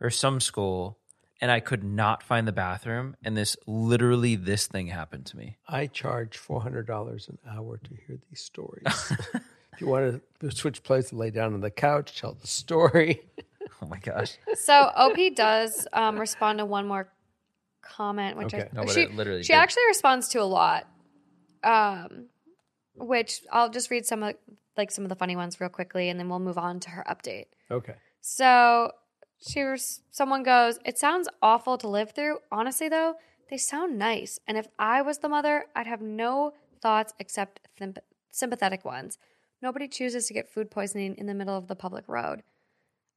or 0.02 0.10
some 0.10 0.40
school 0.40 0.98
and 1.40 1.50
I 1.50 1.60
could 1.60 1.82
not 1.82 2.22
find 2.22 2.46
the 2.46 2.52
bathroom 2.52 3.16
and 3.24 3.36
this 3.36 3.56
literally 3.66 4.36
this 4.36 4.66
thing 4.66 4.88
happened 4.88 5.26
to 5.26 5.36
me. 5.36 5.56
I 5.66 5.86
charge 5.86 6.36
four 6.36 6.60
hundred 6.60 6.86
dollars 6.86 7.28
an 7.28 7.38
hour 7.50 7.78
to 7.78 7.90
hear 8.06 8.18
these 8.28 8.40
stories. 8.42 8.82
if 9.34 9.80
you 9.80 9.86
want 9.86 10.22
to 10.40 10.50
switch 10.50 10.82
places, 10.82 11.12
and 11.12 11.20
lay 11.20 11.30
down 11.30 11.54
on 11.54 11.60
the 11.60 11.70
couch, 11.70 12.20
tell 12.20 12.34
the 12.34 12.46
story. 12.46 13.22
Oh 13.80 13.86
my 13.86 13.98
gosh. 13.98 14.36
So 14.54 14.74
OP 14.74 15.16
does 15.34 15.88
um, 15.92 16.16
respond 16.18 16.58
to 16.58 16.64
one 16.64 16.86
more 16.86 17.08
comment, 17.80 18.36
which 18.36 18.54
Okay. 18.54 18.68
I, 18.72 18.76
No, 18.76 18.86
she, 18.86 19.02
it 19.02 19.14
literally 19.14 19.42
she 19.42 19.52
did. 19.52 19.58
actually 19.58 19.86
responds 19.88 20.28
to 20.28 20.40
a 20.40 20.44
lot. 20.44 20.86
Um, 21.64 22.26
which 22.94 23.40
I'll 23.50 23.70
just 23.70 23.90
read 23.90 24.06
some 24.06 24.22
of 24.22 24.34
like 24.76 24.90
some 24.90 25.04
of 25.04 25.08
the 25.08 25.16
funny 25.16 25.34
ones 25.36 25.60
real 25.60 25.70
quickly, 25.70 26.08
and 26.08 26.18
then 26.18 26.28
we'll 26.28 26.38
move 26.38 26.58
on 26.58 26.78
to 26.80 26.90
her 26.90 27.04
update. 27.08 27.46
Okay. 27.70 27.94
So 28.20 28.92
she 29.42 29.64
was, 29.64 30.02
someone 30.10 30.42
goes, 30.42 30.78
It 30.84 30.98
sounds 30.98 31.28
awful 31.40 31.76
to 31.78 31.88
live 31.88 32.12
through. 32.12 32.38
Honestly, 32.50 32.88
though, 32.88 33.14
they 33.50 33.58
sound 33.58 33.98
nice. 33.98 34.38
And 34.46 34.56
if 34.56 34.68
I 34.78 35.02
was 35.02 35.18
the 35.18 35.28
mother, 35.28 35.66
I'd 35.74 35.86
have 35.86 36.00
no 36.00 36.52
thoughts 36.80 37.12
except 37.18 37.60
thimp- 37.76 37.98
sympathetic 38.30 38.84
ones. 38.84 39.18
Nobody 39.60 39.88
chooses 39.88 40.26
to 40.26 40.34
get 40.34 40.50
food 40.50 40.70
poisoning 40.70 41.14
in 41.16 41.26
the 41.26 41.34
middle 41.34 41.56
of 41.56 41.68
the 41.68 41.76
public 41.76 42.04
road. 42.08 42.42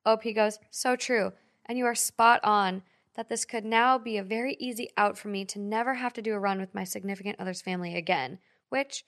OP 0.05 0.23
goes, 0.35 0.59
So 0.71 0.95
true. 0.95 1.33
And 1.65 1.77
you 1.77 1.85
are 1.85 1.95
spot 1.95 2.39
on 2.43 2.83
that 3.15 3.29
this 3.29 3.45
could 3.45 3.65
now 3.65 3.97
be 3.97 4.17
a 4.17 4.23
very 4.23 4.55
easy 4.59 4.89
out 4.97 5.17
for 5.17 5.29
me 5.29 5.45
to 5.45 5.59
never 5.59 5.95
have 5.95 6.13
to 6.13 6.21
do 6.21 6.33
a 6.33 6.39
run 6.39 6.59
with 6.59 6.75
my 6.75 6.83
significant 6.83 7.39
other's 7.39 7.61
family 7.61 7.95
again, 7.95 8.39
which 8.69 9.05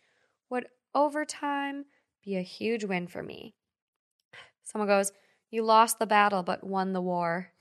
would 0.50 0.68
over 0.96 1.26
time 1.26 1.86
be 2.24 2.36
a 2.38 2.42
huge 2.42 2.84
win 2.84 3.08
for 3.08 3.22
me. 3.22 3.54
Someone 4.64 4.88
goes, 4.88 5.12
You 5.50 5.64
lost 5.64 6.00
the 6.00 6.06
battle 6.06 6.44
but 6.44 6.64
won 6.64 6.94
the 6.94 7.02
war. 7.02 7.52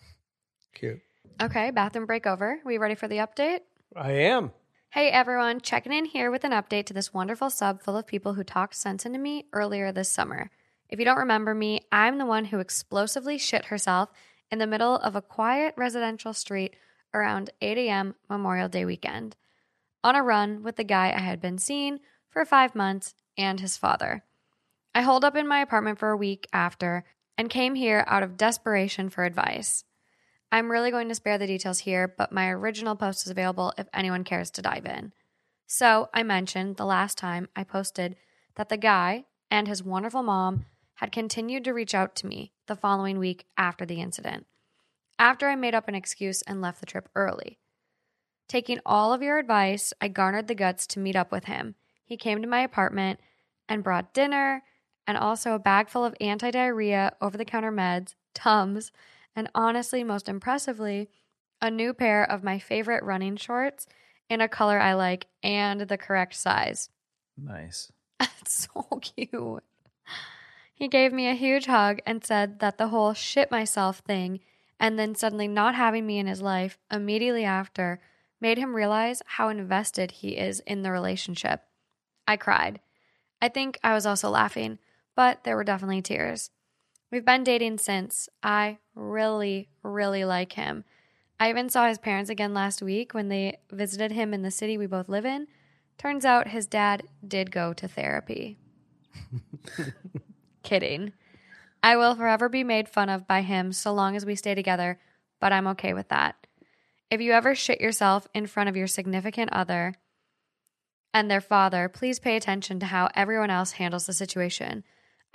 Cute. 0.75 1.01
Okay, 1.41 1.71
bathroom 1.71 2.07
break 2.07 2.27
over. 2.27 2.61
We 2.65 2.79
ready 2.79 2.95
for 2.95 3.09
the 3.09 3.19
update? 3.19 3.61
I 3.95 4.13
am. 4.13 4.53
Hey 4.91 5.11
everyone, 5.11 5.61
checking 5.61 5.93
in 5.93 6.07
here 6.07 6.31
with 6.31 6.45
an 6.45 6.53
update 6.53 6.87
to 6.87 6.95
this 6.95 7.13
wonderful 7.13 7.51
sub 7.51 7.83
full 7.83 7.97
of 7.97 8.07
people 8.07 8.35
who 8.35 8.43
talked 8.43 8.75
sense 8.75 9.05
into 9.05 9.19
me 9.19 9.45
earlier 9.53 9.93
this 9.93 10.09
summer. 10.09 10.51
If 10.89 10.99
you 10.99 11.05
don't 11.05 11.19
remember 11.19 11.55
me, 11.55 11.81
I'm 11.93 12.19
the 12.19 12.27
one 12.27 12.47
who 12.47 12.59
explosively 12.59 13.39
shit 13.39 13.67
herself 13.67 14.11
in 14.51 14.59
the 14.59 14.67
middle 14.67 14.97
of 14.97 15.15
a 15.15 15.23
quiet 15.23 15.75
residential 15.77 16.33
street 16.33 16.77
around 17.13 17.51
8 17.61 17.79
a.m. 17.79 18.15
Memorial 18.29 18.69
Day 18.69 18.85
weekend, 18.85 19.37
on 20.03 20.17
a 20.17 20.23
run 20.23 20.63
with 20.63 20.77
the 20.77 20.85
guy 20.85 21.13
I 21.15 21.21
had 21.21 21.41
been 21.41 21.59
seeing 21.59 21.99
for 22.29 22.45
five 22.45 22.75
months 22.75 23.15
and 23.37 23.61
his 23.61 23.77
father. 23.77 24.25
I 24.95 25.03
holed 25.03 25.25
up 25.25 25.37
in 25.37 25.47
my 25.47 25.61
apartment 25.61 25.99
for 25.99 26.11
a 26.11 26.17
week 26.17 26.47
after 26.53 27.05
and 27.39 27.51
came 27.51 27.75
here 27.75 28.05
out 28.07 28.23
of 28.23 28.37
desperation 28.37 29.09
for 29.09 29.25
advice. 29.25 29.85
I'm 30.53 30.71
really 30.71 30.91
going 30.91 31.09
to 31.09 31.15
spare 31.15 31.39
the 31.39 31.47
details 31.47 31.81
here, 31.81 32.07
but 32.07 32.33
my 32.33 32.49
original 32.49 32.97
post 32.97 33.27
is 33.27 33.31
available 33.31 33.73
if 33.77 33.89
anyone 33.93 34.25
cares 34.25 34.51
to 34.53 34.63
dive 34.63 34.87
in. 34.87 35.13
So, 35.67 36.09
I 36.15 36.23
mentioned 36.23 36.77
the 36.77 36.87
last 36.87 37.19
time 37.19 37.49
I 37.57 37.65
posted 37.65 38.17
that 38.55 38.69
the 38.69 38.77
guy 38.77 39.25
and 39.51 39.67
his 39.67 39.83
wonderful 39.83 40.23
mom 40.23 40.67
had 40.95 41.13
continued 41.13 41.65
to 41.65 41.75
reach 41.75 41.95
out 41.95 42.15
to 42.17 42.27
me 42.27 42.53
the 42.67 42.77
following 42.77 43.19
week 43.19 43.47
after 43.59 43.85
the 43.85 44.01
incident, 44.01 44.47
after 45.19 45.49
I 45.49 45.57
made 45.57 45.75
up 45.75 45.89
an 45.89 45.95
excuse 45.95 46.43
and 46.43 46.63
left 46.63 46.81
the 46.81 46.87
trip 46.87 47.09
early. 47.15 47.59
Taking 48.49 48.79
all 48.87 49.13
of 49.13 49.23
your 49.23 49.39
advice, 49.39 49.93
I 50.01 50.09
garnered 50.09 50.47
the 50.47 50.55
guts 50.55 50.87
to 50.89 51.01
meet 51.01 51.17
up 51.17 51.33
with 51.33 51.47
him. 51.47 51.75
He 52.05 52.17
came 52.17 52.41
to 52.41 52.49
my 52.49 52.61
apartment 52.61 53.19
and 53.69 53.83
brought 53.83 54.15
dinner 54.15 54.63
and 55.07 55.17
also 55.17 55.55
a 55.55 55.59
bag 55.59 55.89
full 55.89 56.05
of 56.05 56.15
anti 56.21 56.51
diarrhea, 56.51 57.15
over 57.21 57.37
the 57.37 57.45
counter 57.45 57.73
meds, 57.73 58.15
Tums, 58.35 58.93
and 59.35 59.49
honestly, 59.55 60.03
most 60.03 60.29
impressively, 60.29 61.09
a 61.61 61.71
new 61.71 61.95
pair 61.95 62.25
of 62.25 62.45
my 62.45 62.59
favorite 62.59 63.05
running 63.05 63.37
shorts 63.37 63.87
in 64.29 64.41
a 64.41 64.49
color 64.49 64.79
I 64.79 64.95
like 64.95 65.27
and 65.43 65.83
the 65.83 65.99
correct 65.99 66.35
size. 66.35 66.91
Nice. 67.37 67.93
That's 68.19 68.69
so 68.73 68.83
cute. 69.01 69.63
He 70.75 70.89
gave 70.89 71.13
me 71.13 71.29
a 71.29 71.35
huge 71.35 71.67
hug 71.67 72.01
and 72.05 72.25
said 72.25 72.59
that 72.61 72.77
the 72.77 72.89
whole 72.89 73.15
shit 73.15 73.51
myself 73.51 74.01
thing 74.01 74.41
and 74.79 74.99
then 74.99 75.15
suddenly 75.15 75.49
not 75.49 75.75
having 75.75 76.07
me 76.07 76.19
in 76.19 76.27
his 76.27 76.43
life 76.43 76.79
immediately 76.91 77.45
after 77.45 78.01
made 78.41 78.59
him 78.59 78.77
realize 78.77 79.23
how 79.25 79.49
invested 79.49 80.11
he 80.11 80.37
is 80.37 80.61
in 80.61 80.83
the 80.83 80.91
relationship. 80.91 81.63
I 82.29 82.37
cried. 82.37 82.81
I 83.41 83.49
think 83.49 83.79
I 83.83 83.95
was 83.95 84.05
also 84.05 84.29
laughing, 84.29 84.79
but 85.17 85.43
there 85.43 85.57
were 85.57 85.65
definitely 85.65 86.03
tears. 86.03 86.51
We've 87.11 87.25
been 87.25 87.43
dating 87.43 87.79
since. 87.79 88.29
I 88.43 88.79
really, 88.95 89.69
really 89.83 90.25
like 90.25 90.53
him. 90.53 90.85
I 91.41 91.51
even 91.51 91.69
saw 91.69 91.89
his 91.89 91.99
parents 91.99 92.31
again 92.31 92.55
last 92.55 92.83
week 92.83 93.15
when 93.15 93.29
they 93.29 93.59
visited 93.71 94.13
him 94.13 94.33
in 94.33 94.43
the 94.43 94.51
city 94.51 94.79
we 94.79 94.87
both 94.87 95.09
live 95.09 95.27
in. 95.27 95.49
Turns 95.99 96.25
out 96.25 96.49
his 96.49 96.67
dad 96.67 97.03
did 97.27 97.51
go 97.51 97.73
to 97.73 97.89
therapy. 97.89 98.59
Kidding. 100.63 101.13
I 101.83 101.97
will 101.97 102.15
forever 102.15 102.49
be 102.49 102.65
made 102.65 102.89
fun 102.89 103.09
of 103.09 103.27
by 103.27 103.43
him 103.43 103.73
so 103.73 103.93
long 103.93 104.17
as 104.17 104.27
we 104.27 104.35
stay 104.35 104.55
together, 104.55 104.99
but 105.41 105.53
I'm 105.53 105.69
okay 105.69 105.95
with 105.95 106.09
that. 106.09 106.47
If 107.11 107.21
you 107.21 107.33
ever 107.33 107.55
shit 107.55 107.81
yourself 107.81 108.27
in 108.35 108.47
front 108.47 108.69
of 108.69 108.77
your 108.77 108.89
significant 108.89 109.53
other 109.53 109.95
and 111.15 111.31
their 111.31 111.41
father, 111.41 111.89
please 111.89 112.19
pay 112.19 112.37
attention 112.37 112.81
to 112.81 112.87
how 112.87 113.09
everyone 113.15 113.51
else 113.51 113.73
handles 113.73 114.07
the 114.07 114.13
situation. 114.13 114.85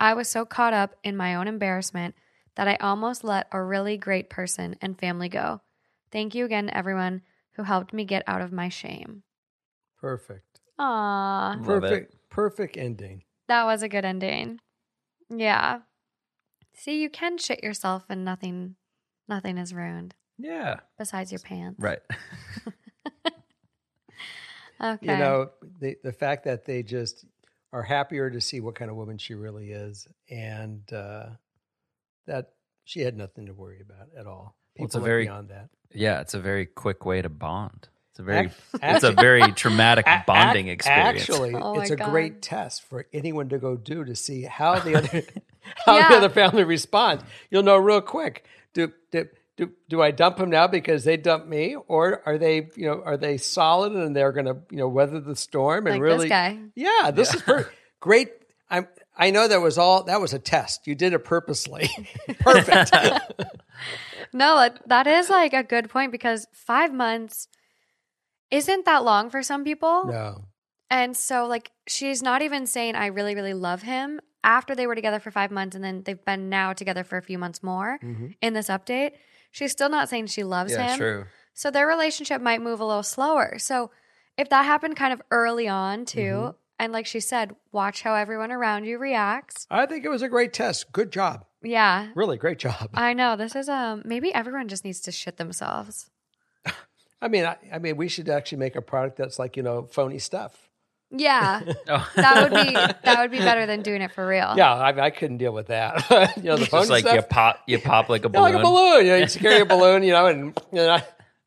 I 0.02 0.14
was 0.14 0.28
so 0.28 0.44
caught 0.44 0.74
up 0.74 0.96
in 1.04 1.16
my 1.16 1.36
own 1.36 1.46
embarrassment 1.46 2.16
that 2.56 2.66
I 2.66 2.74
almost 2.80 3.22
let 3.22 3.46
a 3.52 3.62
really 3.62 3.96
great 3.96 4.28
person 4.28 4.74
and 4.82 4.98
family 4.98 5.28
go. 5.28 5.60
Thank 6.10 6.34
you 6.34 6.44
again, 6.44 6.68
everyone 6.72 7.22
who 7.52 7.62
helped 7.62 7.92
me 7.92 8.04
get 8.04 8.24
out 8.26 8.42
of 8.42 8.50
my 8.50 8.68
shame. 8.68 9.22
Perfect. 10.00 10.60
Aww. 10.76 11.64
Perfect. 11.64 12.16
Perfect 12.30 12.76
ending. 12.76 13.22
That 13.46 13.62
was 13.62 13.84
a 13.84 13.88
good 13.88 14.04
ending. 14.04 14.58
Yeah. 15.30 15.82
See, 16.74 17.00
you 17.00 17.08
can 17.08 17.38
shit 17.38 17.62
yourself 17.62 18.02
and 18.08 18.24
nothing 18.24 18.74
nothing 19.28 19.56
is 19.56 19.72
ruined 19.72 20.16
Yeah. 20.36 20.80
besides 20.98 21.30
your 21.30 21.38
pants. 21.38 21.80
Right. 21.80 22.00
Okay. 24.80 25.12
You 25.12 25.16
know, 25.16 25.50
the 25.78 25.96
the 26.02 26.12
fact 26.12 26.42
that 26.44 26.64
they 26.64 26.82
just 26.82 27.24
are 27.72 27.82
happier 27.82 28.28
to 28.30 28.40
see 28.40 28.60
what 28.60 28.74
kind 28.74 28.90
of 28.90 28.96
woman 28.96 29.18
she 29.18 29.34
really 29.34 29.70
is, 29.70 30.06
and 30.30 30.82
uh, 30.92 31.26
that 32.26 32.50
she 32.84 33.00
had 33.00 33.16
nothing 33.16 33.46
to 33.46 33.52
worry 33.54 33.80
about 33.80 34.08
at 34.18 34.26
all. 34.26 34.56
Well, 34.78 34.86
it's 34.86 34.94
a 34.94 34.98
People 34.98 35.06
very- 35.06 35.24
beyond 35.24 35.48
that. 35.48 35.68
Yeah, 35.94 36.20
it's 36.20 36.32
a 36.34 36.40
very 36.40 36.64
quick 36.66 37.04
way 37.04 37.20
to 37.20 37.28
bond. 37.28 37.88
It's 38.10 38.18
a 38.18 38.22
very 38.22 38.46
Ac- 38.46 38.54
it's 38.82 39.04
a 39.04 39.12
very 39.12 39.52
traumatic 39.52 40.06
A- 40.06 40.22
bonding 40.26 40.66
ac- 40.68 40.74
experience. 40.74 41.20
Actually, 41.22 41.54
Oh 41.60 41.80
it's 41.80 41.90
a 41.90 41.96
God. 41.96 42.10
great 42.10 42.42
test 42.42 42.82
for 42.82 43.06
anyone 43.12 43.48
to 43.50 43.58
go 43.58 43.76
do 43.76 44.04
to 44.04 44.14
see 44.16 44.42
how 44.42 44.78
the 44.78 44.94
other 44.96 45.22
how 45.86 46.08
the 46.08 46.16
other 46.16 46.28
family 46.28 46.64
responds. 46.64 47.24
You'll 47.50 47.62
know 47.62 47.76
real 47.78 48.00
quick. 48.02 48.44
Do 48.74 48.92
do 49.10 49.28
do, 49.66 49.72
do 49.88 50.02
I 50.02 50.10
dump 50.10 50.36
them 50.38 50.50
now 50.50 50.66
because 50.66 51.04
they 51.04 51.16
dumped 51.16 51.46
me, 51.48 51.76
or 51.88 52.22
are 52.26 52.38
they 52.38 52.68
you 52.76 52.86
know 52.86 53.02
are 53.04 53.16
they 53.16 53.36
solid 53.38 53.92
and 53.92 54.14
they're 54.16 54.32
going 54.32 54.46
to 54.46 54.56
you 54.70 54.78
know 54.78 54.88
weather 54.88 55.20
the 55.20 55.36
storm 55.36 55.86
and 55.86 55.96
like 55.96 56.02
really 56.02 56.28
this 56.28 56.58
yeah 56.74 57.10
this 57.10 57.34
is 57.34 57.42
per- 57.42 57.70
great. 58.00 58.30
I'm 58.70 58.86
I 59.16 59.30
know 59.30 59.46
that 59.46 59.60
was 59.60 59.76
all 59.78 60.04
that 60.04 60.20
was 60.20 60.32
a 60.32 60.38
test. 60.38 60.86
You 60.86 60.94
did 60.94 61.12
it 61.12 61.20
purposely. 61.24 61.88
Perfect. 62.40 62.90
No, 64.32 64.70
that- 64.86 65.06
is 65.06 65.28
like 65.28 65.52
a 65.52 65.62
good 65.62 65.90
point 65.90 66.10
because 66.12 66.46
five 66.54 66.92
months 66.92 67.48
isn't 68.50 68.84
that 68.86 69.04
long 69.04 69.28
for 69.30 69.42
some 69.42 69.64
people. 69.64 70.06
no. 70.06 70.44
And 70.90 71.16
so, 71.16 71.46
like, 71.46 71.70
she's 71.86 72.22
not 72.22 72.42
even 72.42 72.66
saying, 72.66 72.96
I 72.96 73.06
really, 73.06 73.34
really 73.34 73.54
love 73.54 73.80
him 73.80 74.20
after 74.44 74.74
they 74.74 74.86
were 74.86 74.94
together 74.94 75.20
for 75.20 75.30
five 75.30 75.50
months 75.50 75.74
and 75.74 75.82
then 75.82 76.02
they've 76.02 76.22
been 76.24 76.50
now 76.50 76.74
together 76.74 77.02
for 77.02 77.16
a 77.16 77.22
few 77.22 77.38
months 77.38 77.62
more 77.62 77.98
Mhm. 78.02 78.34
in 78.42 78.52
this 78.52 78.68
update. 78.68 79.12
She's 79.52 79.70
still 79.70 79.88
not 79.88 80.08
saying 80.08 80.26
she 80.26 80.42
loves 80.42 80.72
yeah, 80.72 80.90
him. 80.92 80.98
true. 80.98 81.24
So 81.54 81.70
their 81.70 81.86
relationship 81.86 82.40
might 82.42 82.60
move 82.62 82.80
a 82.80 82.84
little 82.84 83.02
slower. 83.04 83.58
So 83.58 83.90
if 84.36 84.48
that 84.48 84.64
happened 84.64 84.96
kind 84.96 85.12
of 85.12 85.22
early 85.30 85.68
on, 85.68 86.04
too, 86.06 86.20
Mhm. 86.20 86.54
and 86.80 86.92
like 86.92 87.06
she 87.06 87.20
said, 87.20 87.54
watch 87.70 88.02
how 88.02 88.14
everyone 88.14 88.50
around 88.50 88.84
you 88.86 88.98
reacts. 88.98 89.66
I 89.70 89.86
think 89.86 90.04
it 90.04 90.08
was 90.08 90.22
a 90.22 90.28
great 90.28 90.52
test. 90.52 90.90
Good 90.90 91.12
job. 91.12 91.44
Yeah. 91.62 92.08
Really 92.16 92.38
great 92.38 92.58
job. 92.58 92.88
I 92.94 93.12
know. 93.12 93.36
This 93.36 93.54
is 93.54 93.68
um 93.68 94.02
maybe 94.04 94.32
everyone 94.34 94.66
just 94.68 94.84
needs 94.84 95.00
to 95.02 95.12
shit 95.12 95.36
themselves. 95.36 96.10
I 97.22 97.28
mean, 97.28 97.44
I, 97.44 97.56
I 97.72 97.78
mean, 97.78 97.96
we 97.96 98.08
should 98.08 98.28
actually 98.28 98.58
make 98.58 98.74
a 98.74 98.82
product 98.82 99.16
that's 99.16 99.38
like 99.38 99.56
you 99.56 99.62
know 99.62 99.82
phony 99.84 100.18
stuff. 100.18 100.68
Yeah. 101.14 101.60
Oh. 101.88 102.08
That 102.16 102.42
would 102.50 102.66
be 102.66 102.72
that 102.72 103.18
would 103.20 103.30
be 103.30 103.38
better 103.38 103.66
than 103.66 103.82
doing 103.82 104.00
it 104.02 104.12
for 104.12 104.26
real. 104.26 104.54
Yeah, 104.56 104.72
I, 104.74 105.06
I 105.06 105.10
couldn't 105.10 105.38
deal 105.38 105.52
with 105.52 105.66
that. 105.68 106.08
you 106.38 106.44
know, 106.44 106.56
the 106.56 106.62
It's 106.62 106.70
just 106.70 106.90
like 106.90 107.02
stuff. 107.04 107.14
you 107.14 107.22
pop 107.22 107.60
you 107.66 107.78
pop 107.78 108.08
like 108.08 108.24
a 108.24 108.28
Yeah, 108.28 108.40
balloon. 108.40 108.54
like 108.54 108.60
a 108.60 108.64
balloon. 108.64 109.06
You 109.06 109.12
know, 109.12 109.16
you 109.18 109.26
carry 109.26 109.60
a 109.60 109.66
balloon, 109.66 110.02
you 110.02 110.12
know, 110.12 110.26
and 110.26 110.58
you 110.72 110.78
know, 110.78 110.98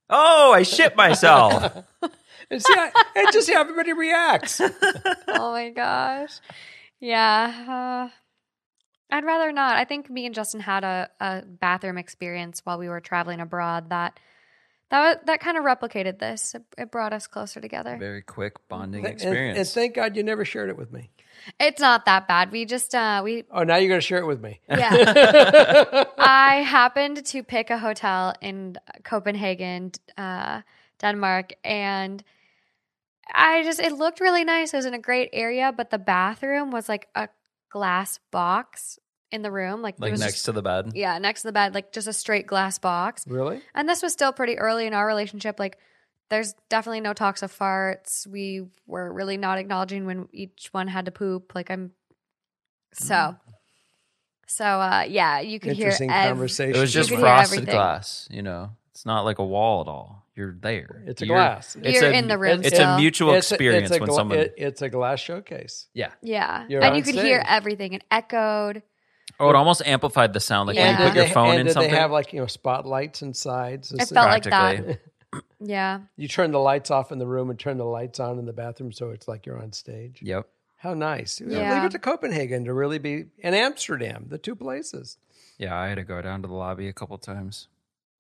Oh, 0.10 0.54
I 0.54 0.62
shit 0.64 0.96
myself. 0.96 1.74
and 2.52 2.62
see, 2.64 2.74
how, 2.76 2.90
and 3.16 3.28
just 3.32 3.48
see 3.48 3.54
how 3.54 3.62
everybody 3.62 3.92
reacts. 3.94 4.62
oh 4.62 5.52
my 5.52 5.70
gosh. 5.72 6.32
Yeah. 7.00 8.10
Uh, 8.12 9.16
I'd 9.16 9.26
rather 9.26 9.52
not. 9.52 9.78
I 9.78 9.86
think 9.86 10.10
me 10.10 10.26
and 10.28 10.36
Justin 10.36 10.60
had 10.60 10.84
a, 10.84 11.10
a 11.20 11.42
bathroom 11.44 11.98
experience 11.98 12.62
while 12.64 12.78
we 12.78 12.88
were 12.90 13.00
traveling 13.02 13.40
abroad 13.40 13.90
that 13.90 14.20
that 14.92 15.26
that 15.26 15.40
kind 15.40 15.58
of 15.58 15.64
replicated 15.64 16.20
this. 16.20 16.56
It, 16.56 16.64
it 16.78 16.92
brought 16.92 17.14
us 17.14 17.28
closer 17.28 17.60
together. 17.60 17.98
Very 18.00 18.22
quick 18.22 18.54
bonding 18.70 19.06
And, 19.06 19.14
experience. 19.14 19.58
and 19.58 19.68
thank 19.68 19.96
God 19.96 20.16
you 20.16 20.24
never 20.24 20.46
shared 20.46 20.70
it 20.70 20.78
with 20.78 20.92
me. 20.92 21.10
It's 21.60 21.80
not 21.82 22.06
that 22.06 22.28
bad. 22.28 22.52
We 22.52 22.66
just 22.66 22.96
uh 22.96 23.22
we 23.24 23.44
Oh, 23.52 23.64
now 23.64 23.76
you're 23.78 23.90
going 23.90 24.00
to 24.02 24.06
share 24.06 24.20
it 24.20 24.26
with 24.28 24.42
me. 24.42 24.62
yeah. 24.70 26.06
I 26.18 26.64
happened 26.66 27.26
to 27.26 27.44
pick 27.44 27.70
a 27.70 27.78
hotel 27.78 28.34
in 28.42 28.78
Copenhagen, 29.04 29.92
uh, 30.18 30.62
Denmark, 31.00 31.54
and 31.64 32.24
I 33.34 33.64
just 33.64 33.80
it 33.80 33.92
looked 33.92 34.20
really 34.20 34.44
nice. 34.44 34.74
It 34.74 34.78
was 34.78 34.86
in 34.86 34.94
a 34.94 35.00
great 35.00 35.30
area, 35.34 35.74
but 35.76 35.90
the 35.90 35.98
bathroom 36.00 36.72
was 36.72 36.88
like 36.88 37.08
a 37.16 37.28
glass 37.70 38.20
box 38.32 38.98
in 39.32 39.42
the 39.42 39.52
room, 39.52 39.82
like, 39.82 39.96
it 39.96 40.02
like 40.02 40.12
was 40.12 40.20
next 40.22 40.34
just- 40.36 40.46
to 40.46 40.52
the 40.52 40.62
bed. 40.62 40.92
yeah, 40.96 41.18
next 41.18 41.42
to 41.42 41.48
the 41.48 41.52
bed, 41.52 41.74
like 41.74 41.92
just 41.92 42.08
a 42.08 42.14
straight 42.14 42.48
glass 42.48 42.78
box. 42.80 43.26
Really? 43.28 43.62
And 43.74 43.88
this 43.90 44.02
was 44.02 44.14
still 44.14 44.32
pretty 44.32 44.58
early 44.58 44.86
in 44.88 44.94
our 44.94 45.06
relationship. 45.08 45.60
Like, 45.60 45.78
there's 46.30 46.54
definitely 46.70 47.02
no 47.02 47.14
talks 47.14 47.44
of 47.44 47.52
farts. 47.56 48.26
We 48.26 48.66
were 48.88 49.12
really 49.12 49.38
not 49.38 49.58
acknowledging 49.58 50.06
when 50.06 50.28
each 50.32 50.70
one 50.72 50.88
had 50.88 51.06
to 51.06 51.12
poop. 51.12 51.54
Like, 51.54 51.70
I'm 51.70 51.92
so. 52.94 53.36
So 54.48 54.64
uh 54.64 55.06
yeah, 55.08 55.40
you 55.40 55.60
could 55.60 55.74
hear 55.74 55.86
Interesting 55.88 56.12
ev- 56.12 56.30
conversation. 56.30 56.76
It 56.76 56.80
was 56.80 56.94
just 56.94 57.10
could 57.10 57.18
hear 57.20 57.26
frosted 57.28 57.66
glass. 57.66 58.28
You 58.32 58.44
know, 58.44 58.72
it's 58.92 59.06
not 59.06 59.26
like 59.26 59.40
a 59.40 59.46
wall 59.46 59.82
at 59.82 59.88
all. 59.88 60.24
You're 60.36 60.56
there. 60.60 61.02
It's 61.08 61.22
a 61.22 61.26
You're- 61.26 61.38
glass. 61.40 61.76
It's 61.82 62.00
You're 62.02 62.12
a, 62.12 62.14
in 62.16 62.28
the 62.28 62.38
room 62.38 62.60
It's 62.60 62.76
still. 62.76 62.90
a 62.90 62.98
mutual 62.98 63.34
It's 63.34 63.50
a- 63.52 63.56
experience 63.56 63.90
it's 63.90 63.98
a 63.98 64.00
when 64.02 64.10
gla- 64.10 64.18
someone. 64.18 64.38
it- 64.40 64.54
it's 64.58 64.82
a 64.82 64.90
glass 64.90 65.20
showcase. 65.20 65.88
yeah. 65.94 66.12
Yeah. 66.22 66.66
You're 66.68 66.84
and 66.84 66.96
you 66.98 67.04
could 67.04 67.16
hear 67.16 67.44
everything. 67.48 67.94
It 67.94 68.04
echoed. 68.12 68.84
Oh, 69.40 69.50
it 69.50 69.56
almost 69.56 69.82
amplified 69.86 70.34
the 70.34 70.40
sound. 70.40 70.68
Like 70.68 70.78
Yeah. 70.78 70.92
when 70.92 71.02
you 71.02 71.08
put 71.10 71.16
your 71.16 71.26
they, 71.26 71.32
phone 71.34 71.50
and 71.52 71.60
in 71.62 71.66
did 71.68 71.74
something. 71.74 71.92
they 71.92 71.98
have 71.98 72.12
like 72.12 72.32
you 72.34 72.40
know 72.40 72.48
spotlights 72.48 73.22
and 73.22 73.36
sides? 73.36 73.92
It 73.92 74.08
felt 74.08 74.28
like 74.30 74.44
that. 74.44 74.50
Practically. 74.52 74.98
Yeah. 75.60 76.02
You 76.16 76.30
turn 76.30 76.52
the 76.52 76.60
lights 76.60 76.92
off 76.92 77.12
in 77.12 77.18
the 77.18 77.28
room 77.28 77.50
and 77.50 77.60
turn 77.60 77.78
the 77.78 77.84
lights 77.84 78.22
on 78.22 78.40
in 78.40 78.46
the 78.46 78.54
bathroom, 78.54 78.94
so 78.94 79.10
it's 79.10 79.28
like 79.28 79.46
you're 79.46 79.62
on 79.62 79.74
stage. 79.74 80.20
Yep. 80.22 80.48
How 80.78 80.94
nice! 80.94 81.42
Yeah. 81.42 81.74
Leave 81.76 81.84
it 81.86 81.92
to 81.92 82.00
Copenhagen 82.00 82.64
to 82.66 82.74
really 82.74 83.00
be 83.00 83.26
in 83.40 83.54
Amsterdam, 83.54 84.28
the 84.30 84.38
two 84.38 84.56
places. 84.56 85.18
Yeah, 85.58 85.76
I 85.78 85.88
had 85.88 85.96
to 85.96 86.04
go 86.06 86.22
down 86.22 86.42
to 86.44 86.48
the 86.48 86.54
lobby 86.54 86.88
a 86.88 86.94
couple 86.94 87.18
times. 87.18 87.68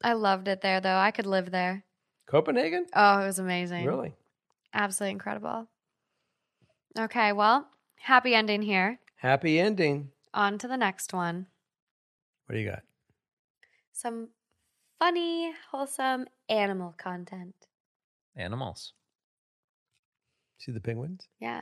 I 0.04 0.14
loved 0.14 0.48
it 0.50 0.60
there 0.62 0.82
though. 0.82 0.98
I 0.98 1.12
could 1.12 1.26
live 1.26 1.52
there. 1.52 1.84
Copenhagen, 2.26 2.88
Oh, 2.94 3.20
it 3.22 3.26
was 3.28 3.40
amazing. 3.40 3.86
really? 3.86 4.14
Absolutely 4.74 5.12
incredible. 5.12 5.68
Okay, 6.98 7.32
well, 7.34 7.68
happy 7.98 8.34
ending 8.34 8.62
here. 8.62 9.00
Happy 9.18 9.60
ending. 9.60 10.10
On 10.36 10.58
to 10.58 10.68
the 10.68 10.76
next 10.76 11.14
one. 11.14 11.48
What 12.46 12.56
do 12.56 12.62
you 12.62 12.70
got? 12.70 12.84
Some 13.94 14.28
funny, 15.00 15.54
wholesome 15.72 16.26
animal 16.50 16.94
content. 16.98 17.56
Animals. 18.36 18.92
See 20.58 20.74
the 20.74 20.82
penguins? 20.82 21.30
Yeah. 21.40 21.62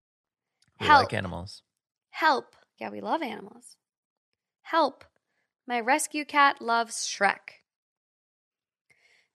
We 0.81 0.87
Help. 0.87 1.03
like 1.03 1.13
animals. 1.13 1.61
Help. 2.09 2.55
Yeah, 2.79 2.89
we 2.89 3.01
love 3.01 3.21
animals. 3.21 3.75
Help. 4.63 5.05
My 5.67 5.79
rescue 5.79 6.25
cat 6.25 6.59
loves 6.59 7.05
Shrek. 7.05 7.61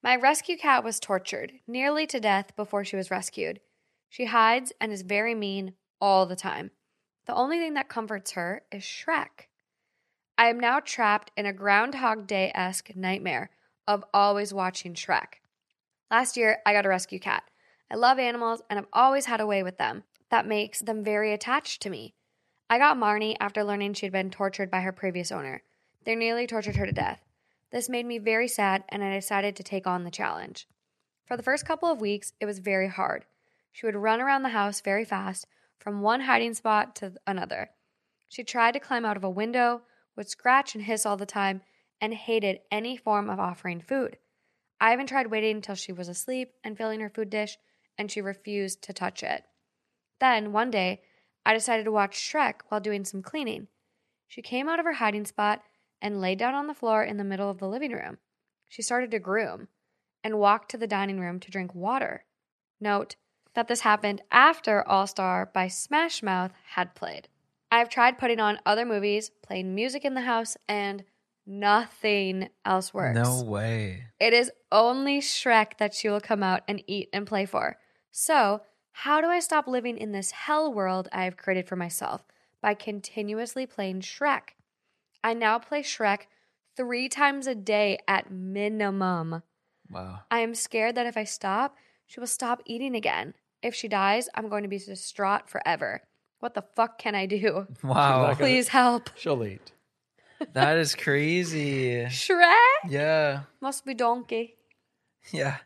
My 0.03 0.17
rescue 0.17 0.57
cat 0.57 0.83
was 0.83 0.99
tortured 0.99 1.53
nearly 1.69 2.05
to 2.09 2.19
death 2.19 2.57
before 2.57 2.85
she 2.85 2.97
was 2.97 3.13
rescued. 3.13 3.61
She 4.09 4.25
hides 4.25 4.73
and 4.81 4.91
is 4.91 5.03
very 5.03 5.37
mean 5.37 5.75
all 6.01 6.27
the 6.27 6.35
time. 6.35 6.73
The 7.27 7.35
only 7.35 7.61
thing 7.61 7.75
that 7.75 7.89
comforts 7.89 8.33
her 8.33 8.63
is 8.73 8.83
Shrek. 8.83 9.47
I 10.37 10.49
am 10.49 10.59
now 10.59 10.81
trapped 10.81 11.31
in 11.37 11.47
a 11.47 11.53
Groundhog 11.53 12.27
Day 12.27 12.51
esque 12.57 12.97
nightmare 12.97 13.51
of 13.87 14.05
always 14.13 14.53
watching 14.53 14.95
Shrek. 14.95 15.41
Last 16.11 16.37
year, 16.37 16.59
I 16.67 16.73
got 16.73 16.87
a 16.87 16.89
rescue 16.89 17.21
cat. 17.21 17.45
I 17.89 17.95
love 17.95 18.19
animals 18.19 18.63
and 18.69 18.81
I've 18.81 18.89
always 18.93 19.27
had 19.27 19.41
a 19.41 19.47
way 19.47 19.63
with 19.63 19.79
them 19.79 20.03
that 20.31 20.47
makes 20.47 20.81
them 20.81 21.05
very 21.05 21.33
attached 21.33 21.83
to 21.83 21.91
me. 21.91 22.15
I 22.69 22.79
got 22.79 22.97
Marnie 22.97 23.37
after 23.39 23.63
learning 23.63 23.95
she'd 23.95 24.13
been 24.13 24.31
tortured 24.31 24.71
by 24.71 24.81
her 24.81 24.93
previous 24.93 25.31
owner. 25.31 25.63
They 26.05 26.15
nearly 26.15 26.47
tortured 26.47 26.77
her 26.77 26.87
to 26.87 26.93
death. 26.93 27.21
This 27.71 27.89
made 27.89 28.07
me 28.07 28.19
very 28.19 28.49
sad, 28.49 28.85
and 28.89 29.03
I 29.03 29.15
decided 29.15 29.57
to 29.57 29.63
take 29.63 29.87
on 29.87 30.05
the 30.05 30.11
challenge. 30.11 30.67
For 31.27 31.37
the 31.37 31.43
first 31.43 31.67
couple 31.67 31.91
of 31.91 32.01
weeks, 32.01 32.33
it 32.41 32.47
was 32.47 32.59
very 32.61 32.89
hard. 32.89 33.25
She 33.73 33.87
would 33.87 33.97
run 33.97 34.21
around 34.21 34.43
the 34.43 34.51
house 34.51 34.81
very 34.81 35.05
fast, 35.05 35.47
from 35.79 36.01
one 36.01 36.23
hiding 36.23 36.55
spot 36.55 36.97
to 36.97 37.13
another. 37.27 37.71
She 38.29 38.43
tried 38.43 38.73
to 38.73 38.81
climb 38.81 39.05
out 39.05 39.17
of 39.17 39.25
a 39.25 39.31
window, 39.31 39.83
would 40.17 40.29
scratch 40.29 40.75
and 40.75 40.85
hiss 40.85 41.05
all 41.05 41.17
the 41.17 41.27
time, 41.27 41.63
and 42.01 42.15
hated 42.15 42.61
any 42.71 42.97
form 42.97 43.29
of 43.31 43.39
offering 43.39 43.81
food. 43.81 44.19
I 44.81 44.93
even 44.93 45.07
tried 45.07 45.31
waiting 45.31 45.57
until 45.57 45.75
she 45.75 45.93
was 45.93 46.09
asleep 46.09 46.53
and 46.65 46.77
filling 46.77 47.01
her 47.01 47.09
food 47.09 47.31
dish, 47.31 47.59
and 47.97 48.11
she 48.11 48.21
refused 48.21 48.83
to 48.83 48.93
touch 48.93 49.23
it. 49.23 49.45
Then, 50.21 50.53
one 50.53 50.71
day, 50.71 51.03
I 51.45 51.55
decided 51.55 51.85
to 51.85 51.93
watch 51.93 52.17
Shrek 52.17 52.63
while 52.69 52.81
doing 52.81 53.05
some 53.05 53.23
cleaning. 53.23 53.69
She 54.27 54.43
came 54.43 54.69
out 54.69 54.81
of 54.81 54.87
her 54.87 54.95
hiding 54.95 55.27
spot 55.27 55.63
and 56.03 56.21
laid 56.21 56.39
down 56.39 56.55
on 56.55 56.67
the 56.67 56.75
floor 56.75 57.03
in 57.05 57.17
the 57.17 57.25
middle 57.25 57.49
of 57.51 57.59
the 57.59 57.69
living 57.69 57.93
room. 57.93 58.19
She 58.69 58.83
started 58.83 59.11
to 59.13 59.19
groom 59.19 59.69
and 60.25 60.39
walked 60.39 60.71
to 60.73 60.79
the 60.79 60.87
dining 60.87 61.21
room 61.21 61.39
to 61.41 61.51
drink 61.51 61.75
water. 61.75 62.25
Note 62.81 63.17
that 63.55 63.69
this 63.69 63.81
happened 63.81 64.23
after 64.31 64.87
All 64.87 65.07
Star 65.07 65.51
by 65.53 65.69
Smash 65.69 66.23
Mouth 66.23 66.53
had 66.75 66.95
played. 66.95 67.29
I 67.71 67.79
have 67.79 67.89
tried 67.89 68.19
putting 68.19 68.41
on 68.41 68.59
other 68.67 68.85
movies, 68.85 69.31
playing 69.43 69.75
music 69.75 70.05
in 70.05 70.15
the 70.15 70.21
house, 70.23 70.57
and 70.69 71.05
nothing 71.47 72.49
else 72.65 72.93
works. 72.93 73.19
No 73.19 73.43
way. 73.43 74.05
It 74.21 74.33
is 74.33 74.51
only 74.71 75.21
Shrek 75.21 75.79
that 75.79 75.95
she 75.95 76.09
will 76.09 76.21
come 76.21 76.43
out 76.43 76.63
and 76.69 76.83
eat 76.87 77.09
and 77.13 77.27
play 77.27 77.47
for. 77.47 77.79
So, 78.11 78.63
how 79.01 79.21
do 79.21 79.27
I 79.29 79.41
stop 79.41 79.67
living 79.67 79.99
in 79.99 80.13
this 80.13 80.31
hell 80.31 80.73
world 80.73 81.09
I 81.13 81.25
have 81.25 81.37
created 81.37 81.69
for 81.69 81.77
myself? 81.77 82.25
By 82.63 82.75
continuously 82.75 83.67
playing 83.67 84.01
Shrek. 84.01 84.55
I 85.23 85.35
now 85.35 85.59
play 85.59 85.83
Shrek 85.83 86.21
three 86.77 87.09
times 87.09 87.47
a 87.47 87.55
day 87.55 87.99
at 88.09 88.31
minimum. 88.31 89.43
Wow. 89.91 90.21
I 90.31 90.41
am 90.41 90.55
scared 90.55 90.95
that 90.95 91.07
if 91.07 91.17
I 91.17 91.25
stop, 91.25 91.77
she 92.07 92.21
will 92.21 92.27
stop 92.27 92.63
eating 92.65 92.95
again. 92.97 93.35
If 93.63 93.75
she 93.75 93.89
dies, 93.89 94.29
I'm 94.35 94.49
going 94.49 94.63
to 94.63 94.69
be 94.69 94.79
distraught 94.79 95.49
forever. 95.51 96.03
What 96.41 96.55
the 96.55 96.63
fuck 96.63 96.99
can 96.99 97.15
I 97.15 97.27
do? 97.27 97.67
Wow. 97.83 98.23
not 98.23 98.23
gonna- 98.23 98.37
Please 98.37 98.69
help. 98.69 99.11
She'll 99.17 99.45
eat. 99.45 99.73
that 100.53 100.79
is 100.79 100.95
crazy. 100.95 102.05
Shrek 102.09 102.55
Yeah. 102.89 103.41
must 103.61 103.85
be 103.85 103.95
donkey. 103.95 104.55
Yeah. 105.33 105.57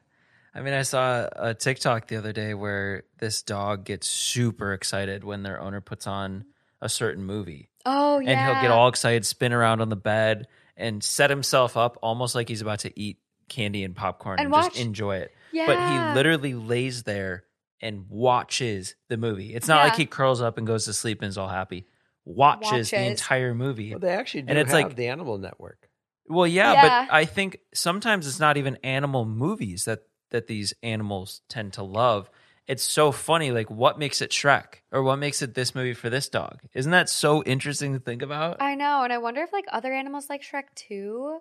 I 0.55 0.61
mean, 0.63 0.75
I 0.75 0.83
saw 0.83 1.29
a 1.37 1.55
TikTok 1.55 2.09
the 2.09 2.17
other 2.17 2.33
day 2.33 2.55
where 2.55 3.05
this 3.19 3.43
dog 3.43 3.85
gets 3.85 4.07
super 4.09 4.73
excited 4.73 5.23
when 5.25 5.43
their 5.43 5.61
owner 5.61 5.81
puts 5.81 6.07
on 6.07 6.45
a 6.81 6.89
certain 6.89 7.25
movie. 7.25 7.69
Oh 7.87 8.19
yeah. 8.19 8.31
And 8.31 8.41
he'll 8.41 8.63
get 8.63 8.71
all 8.71 8.89
excited, 8.89 9.25
spin 9.25 9.53
around 9.53 9.81
on 9.81 9.89
the 9.89 9.97
bed, 9.97 10.49
and 10.77 11.03
set 11.05 11.31
himself 11.31 11.77
up 11.77 11.99
almost 12.03 12.35
like 12.35 12.49
he's 12.49 12.63
about 12.63 12.81
to 12.81 13.01
eat 13.01 13.19
candy 13.49 13.85
and 13.85 13.95
popcorn 13.95 14.39
And 14.39 14.47
and, 14.47 14.53
watch- 14.53 14.73
just 14.73 14.81
enjoy 14.85 15.17
it. 15.19 15.33
yeah. 15.53 15.67
But 15.67 15.79
he 15.79 16.15
literally 16.17 16.55
lays 16.55 17.05
there 17.05 17.45
and 17.81 18.07
watches 18.09 18.95
the 19.09 19.17
movie. 19.17 19.55
It's 19.55 19.69
not 19.69 19.85
like 19.85 19.97
he 19.97 20.05
curls 20.07 20.41
up 20.41 20.59
and 20.59 20.67
goes 20.67 20.85
to 20.87 20.93
sleep 20.93 21.23
and 21.23 21.29
is 21.29 21.39
all 21.39 21.49
happy. 21.49 21.87
Watches, 22.25 22.91
the 22.91 23.03
entire 23.07 23.55
movie. 23.55 23.91
Well, 23.91 23.99
they 24.01 24.11
actually 24.11 24.43
do 24.43 24.51
And 24.51 24.59
it's 24.59 24.73
have 24.73 24.83
like- 24.85 24.97
the 24.97 25.09
Animal 25.09 25.39
Network. 25.39 25.89
Well, 26.29 26.47
yeah, 26.47 26.73
Yeah. 26.75 26.83
but 27.07 27.15
I 27.15 27.25
think 27.25 27.59
sometimes 27.75 28.27
it's 28.27 28.39
not 28.39 28.57
even 28.57 28.77
animal 28.85 29.25
movies 29.25 29.87
that 29.87 30.01
that 30.31 30.47
these 30.47 30.74
animals 30.83 31.43
tend 31.49 31.72
to 31.74 31.83
love. 31.83 32.31
It's 32.66 32.85
so 32.85 33.11
funny, 33.11 33.51
like 33.51 33.70
what 33.70 33.99
makes 33.99 34.22
it 34.22 34.31
Shrek 34.31 34.83
or 34.93 35.03
what 35.03 35.16
makes 35.16 35.43
it 35.43 35.55
this 35.55 35.74
movie 35.74 35.95
for 35.95 36.09
this 36.09 36.28
dog? 36.28 36.61
Isn't 36.72 36.93
that 36.93 37.09
so 37.09 37.43
interesting 37.43 37.95
to 37.95 37.99
think 37.99 38.22
about? 38.22 38.62
I 38.62 38.76
know, 38.76 39.03
and 39.03 39.12
I 39.12 39.18
wonder 39.18 39.43
if 39.43 39.53
like 39.53 39.66
other 39.72 39.93
animals 39.93 40.31
like 40.31 40.43
Shrek 40.43 40.74
too, 40.76 41.41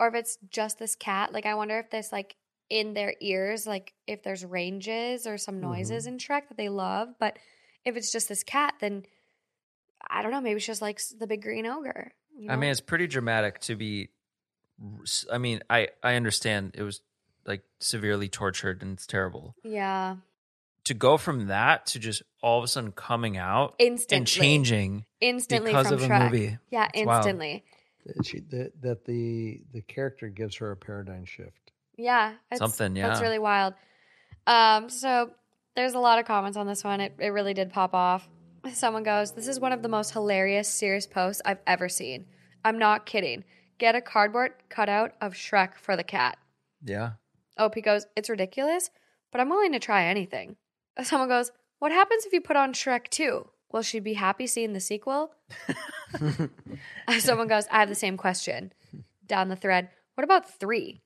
or 0.00 0.08
if 0.08 0.14
it's 0.14 0.38
just 0.50 0.78
this 0.78 0.96
cat. 0.96 1.32
Like, 1.32 1.46
I 1.46 1.54
wonder 1.54 1.78
if 1.78 1.90
there's 1.90 2.10
like 2.10 2.34
in 2.68 2.94
their 2.94 3.14
ears, 3.20 3.66
like 3.66 3.92
if 4.06 4.22
there's 4.22 4.44
ranges 4.44 5.26
or 5.26 5.38
some 5.38 5.60
noises 5.60 6.04
mm-hmm. 6.04 6.14
in 6.14 6.18
Shrek 6.18 6.48
that 6.48 6.56
they 6.56 6.68
love. 6.68 7.10
But 7.18 7.36
if 7.84 7.96
it's 7.96 8.10
just 8.10 8.28
this 8.28 8.42
cat, 8.42 8.74
then 8.80 9.04
I 10.08 10.22
don't 10.22 10.32
know. 10.32 10.40
Maybe 10.40 10.60
she 10.60 10.68
just 10.68 10.82
likes 10.82 11.10
the 11.10 11.26
big 11.26 11.42
green 11.42 11.66
ogre. 11.66 12.12
you 12.36 12.50
I 12.50 12.56
mean, 12.56 12.70
it's 12.70 12.80
pretty 12.80 13.06
dramatic 13.06 13.60
to 13.62 13.76
be. 13.76 14.08
I 15.30 15.38
mean, 15.38 15.62
I 15.68 15.88
I 16.02 16.14
understand 16.14 16.74
it 16.74 16.82
was 16.82 17.02
like 17.46 17.62
severely 17.80 18.28
tortured 18.28 18.82
and 18.82 18.92
it's 18.92 19.06
terrible. 19.06 19.54
yeah, 19.64 20.16
To 20.84 20.94
go 20.94 21.16
from 21.16 21.46
that 21.48 21.86
to 21.86 21.98
just 21.98 22.22
all 22.42 22.58
of 22.58 22.64
a 22.64 22.68
sudden 22.68 22.92
coming 22.92 23.36
out 23.36 23.74
instantly, 23.78 24.16
and 24.18 24.26
changing 24.26 25.04
instantly 25.20 25.70
because 25.72 25.86
from 25.88 25.94
of 25.96 26.02
a 26.02 26.06
Shrek. 26.08 26.30
movie. 26.32 26.58
Yeah, 26.70 26.88
It's 26.94 27.08
instantly. 27.08 27.64
That, 28.06 28.26
she, 28.26 28.40
that, 28.50 28.72
that 28.80 29.04
the 29.04 29.60
the 29.72 29.82
character 29.82 30.28
gives 30.28 30.56
her 30.56 30.70
a 30.70 30.76
paradigm 30.76 31.24
shift. 31.26 31.72
Yeah, 31.96 32.32
it's, 32.50 32.58
Something, 32.58 32.94
That's 32.94 33.20
yeah. 33.20 33.26
really 33.26 33.38
wild. 33.38 33.74
Um, 34.46 34.88
so 34.88 35.30
there's 35.76 35.92
a 35.94 35.98
lot 35.98 36.18
of 36.18 36.24
comments 36.24 36.56
on 36.56 36.66
this 36.66 36.82
one. 36.82 37.00
It 37.00 37.14
it 37.18 37.28
really 37.28 37.52
did 37.54 37.70
pop 37.72 37.92
off. 37.94 38.26
Someone 38.72 39.02
goes, 39.02 39.32
"This 39.32 39.48
is 39.48 39.60
one 39.60 39.72
of 39.72 39.82
the 39.82 39.88
most 39.88 40.12
hilarious 40.12 40.66
serious 40.68 41.06
posts 41.06 41.42
I've 41.44 41.60
ever 41.66 41.88
seen. 41.90 42.24
I'm 42.64 42.78
not 42.78 43.04
kidding. 43.06 43.44
Get 43.78 43.94
a 43.94 44.00
cardboard 44.00 44.52
cutout 44.70 45.12
of 45.20 45.34
Shrek 45.34 45.76
for 45.76 45.94
the 45.94 46.04
cat." 46.04 46.38
Yeah. 46.82 47.12
OP 47.60 47.80
goes, 47.82 48.06
"It's 48.16 48.30
ridiculous, 48.30 48.90
but 49.30 49.40
I'm 49.40 49.50
willing 49.50 49.72
to 49.72 49.78
try 49.78 50.04
anything." 50.04 50.56
Someone 51.02 51.28
goes, 51.28 51.52
"What 51.78 51.92
happens 51.92 52.26
if 52.26 52.32
you 52.32 52.40
put 52.40 52.56
on 52.56 52.72
Shrek 52.72 53.08
2? 53.08 53.48
Will 53.72 53.82
she 53.82 54.00
be 54.00 54.14
happy 54.14 54.46
seeing 54.46 54.72
the 54.72 54.80
sequel?" 54.80 55.34
Someone 57.18 57.48
goes, 57.48 57.66
I 57.70 57.80
have 57.80 57.88
the 57.88 57.94
same 57.94 58.16
question. 58.16 58.72
Down 59.26 59.48
the 59.48 59.56
thread, 59.56 59.90
what 60.14 60.24
about 60.24 60.58
three? 60.58 61.02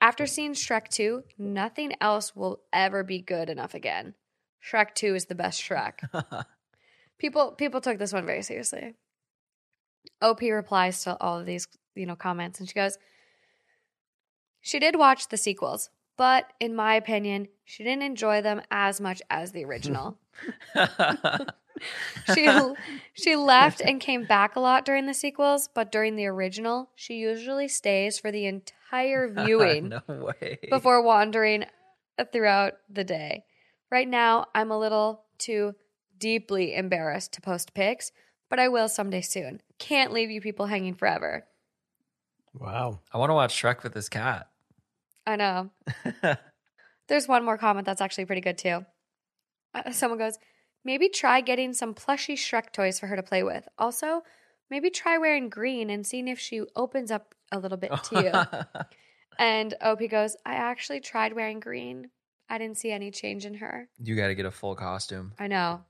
After 0.00 0.26
seeing 0.26 0.52
Shrek 0.52 0.88
2, 0.88 1.24
nothing 1.38 1.94
else 2.00 2.36
will 2.36 2.60
ever 2.72 3.02
be 3.02 3.20
good 3.20 3.50
enough 3.50 3.74
again. 3.74 4.14
Shrek 4.62 4.94
2 4.94 5.14
is 5.14 5.26
the 5.26 5.34
best 5.34 5.60
Shrek. 5.60 6.00
people 7.18 7.52
people 7.52 7.80
took 7.80 7.98
this 7.98 8.12
one 8.12 8.26
very 8.26 8.42
seriously. 8.42 8.94
OP 10.22 10.40
replies 10.42 11.02
to 11.04 11.16
all 11.20 11.40
of 11.40 11.46
these, 11.46 11.66
you 11.94 12.06
know, 12.06 12.16
comments 12.16 12.60
and 12.60 12.68
she 12.68 12.74
goes, 12.74 12.98
She 14.60 14.78
did 14.78 14.96
watch 14.96 15.28
the 15.28 15.36
sequels, 15.36 15.90
but 16.16 16.52
in 16.60 16.74
my 16.74 16.94
opinion, 16.94 17.48
she 17.64 17.84
didn't 17.84 18.02
enjoy 18.02 18.42
them 18.42 18.62
as 18.70 19.00
much 19.00 19.22
as 19.30 19.52
the 19.52 19.64
original. 19.64 20.18
she 22.34 22.50
she 23.12 23.36
left 23.36 23.80
and 23.84 24.00
came 24.00 24.24
back 24.24 24.56
a 24.56 24.60
lot 24.60 24.84
during 24.84 25.06
the 25.06 25.14
sequels, 25.14 25.68
but 25.72 25.92
during 25.92 26.16
the 26.16 26.26
original, 26.26 26.90
she 26.94 27.14
usually 27.14 27.68
stays 27.68 28.18
for 28.18 28.30
the 28.30 28.46
entire 28.46 29.28
viewing 29.44 29.88
no 29.88 30.02
way. 30.08 30.58
before 30.70 31.02
wandering 31.02 31.64
throughout 32.32 32.74
the 32.90 33.04
day. 33.04 33.44
Right 33.90 34.08
now, 34.08 34.46
I'm 34.54 34.70
a 34.70 34.78
little 34.78 35.24
too 35.38 35.74
deeply 36.18 36.74
embarrassed 36.74 37.32
to 37.34 37.40
post 37.40 37.74
pics, 37.74 38.12
but 38.50 38.58
I 38.58 38.68
will 38.68 38.88
someday 38.88 39.20
soon. 39.20 39.62
Can't 39.78 40.12
leave 40.12 40.30
you 40.30 40.40
people 40.40 40.66
hanging 40.66 40.94
forever. 40.94 41.46
Wow. 42.54 43.00
I 43.12 43.18
want 43.18 43.30
to 43.30 43.34
watch 43.34 43.60
Shrek 43.60 43.82
with 43.82 43.94
this 43.94 44.08
cat. 44.08 44.48
I 45.26 45.36
know. 45.36 45.70
There's 47.08 47.28
one 47.28 47.44
more 47.44 47.58
comment 47.58 47.86
that's 47.86 48.00
actually 48.00 48.24
pretty 48.26 48.40
good 48.40 48.58
too. 48.58 48.84
Uh, 49.74 49.90
someone 49.92 50.18
goes, 50.18 50.38
maybe 50.84 51.08
try 51.08 51.40
getting 51.40 51.72
some 51.74 51.94
plushy 51.94 52.34
Shrek 52.36 52.72
toys 52.72 52.98
for 52.98 53.06
her 53.06 53.16
to 53.16 53.22
play 53.22 53.42
with. 53.42 53.66
Also, 53.78 54.22
maybe 54.70 54.90
try 54.90 55.18
wearing 55.18 55.48
green 55.48 55.90
and 55.90 56.06
seeing 56.06 56.28
if 56.28 56.38
she 56.38 56.62
opens 56.76 57.10
up 57.10 57.34
a 57.52 57.58
little 57.58 57.78
bit 57.78 57.92
to 58.04 58.22
you. 58.22 58.80
and 59.38 59.74
OP 59.80 60.00
goes, 60.10 60.36
I 60.44 60.54
actually 60.54 61.00
tried 61.00 61.32
wearing 61.34 61.60
green. 61.60 62.10
I 62.50 62.56
didn't 62.58 62.78
see 62.78 62.90
any 62.90 63.10
change 63.10 63.44
in 63.44 63.54
her. 63.54 63.88
you 64.02 64.16
got 64.16 64.28
to 64.28 64.34
get 64.34 64.46
a 64.46 64.50
full 64.50 64.74
costume. 64.74 65.32
I 65.38 65.46
know. 65.48 65.82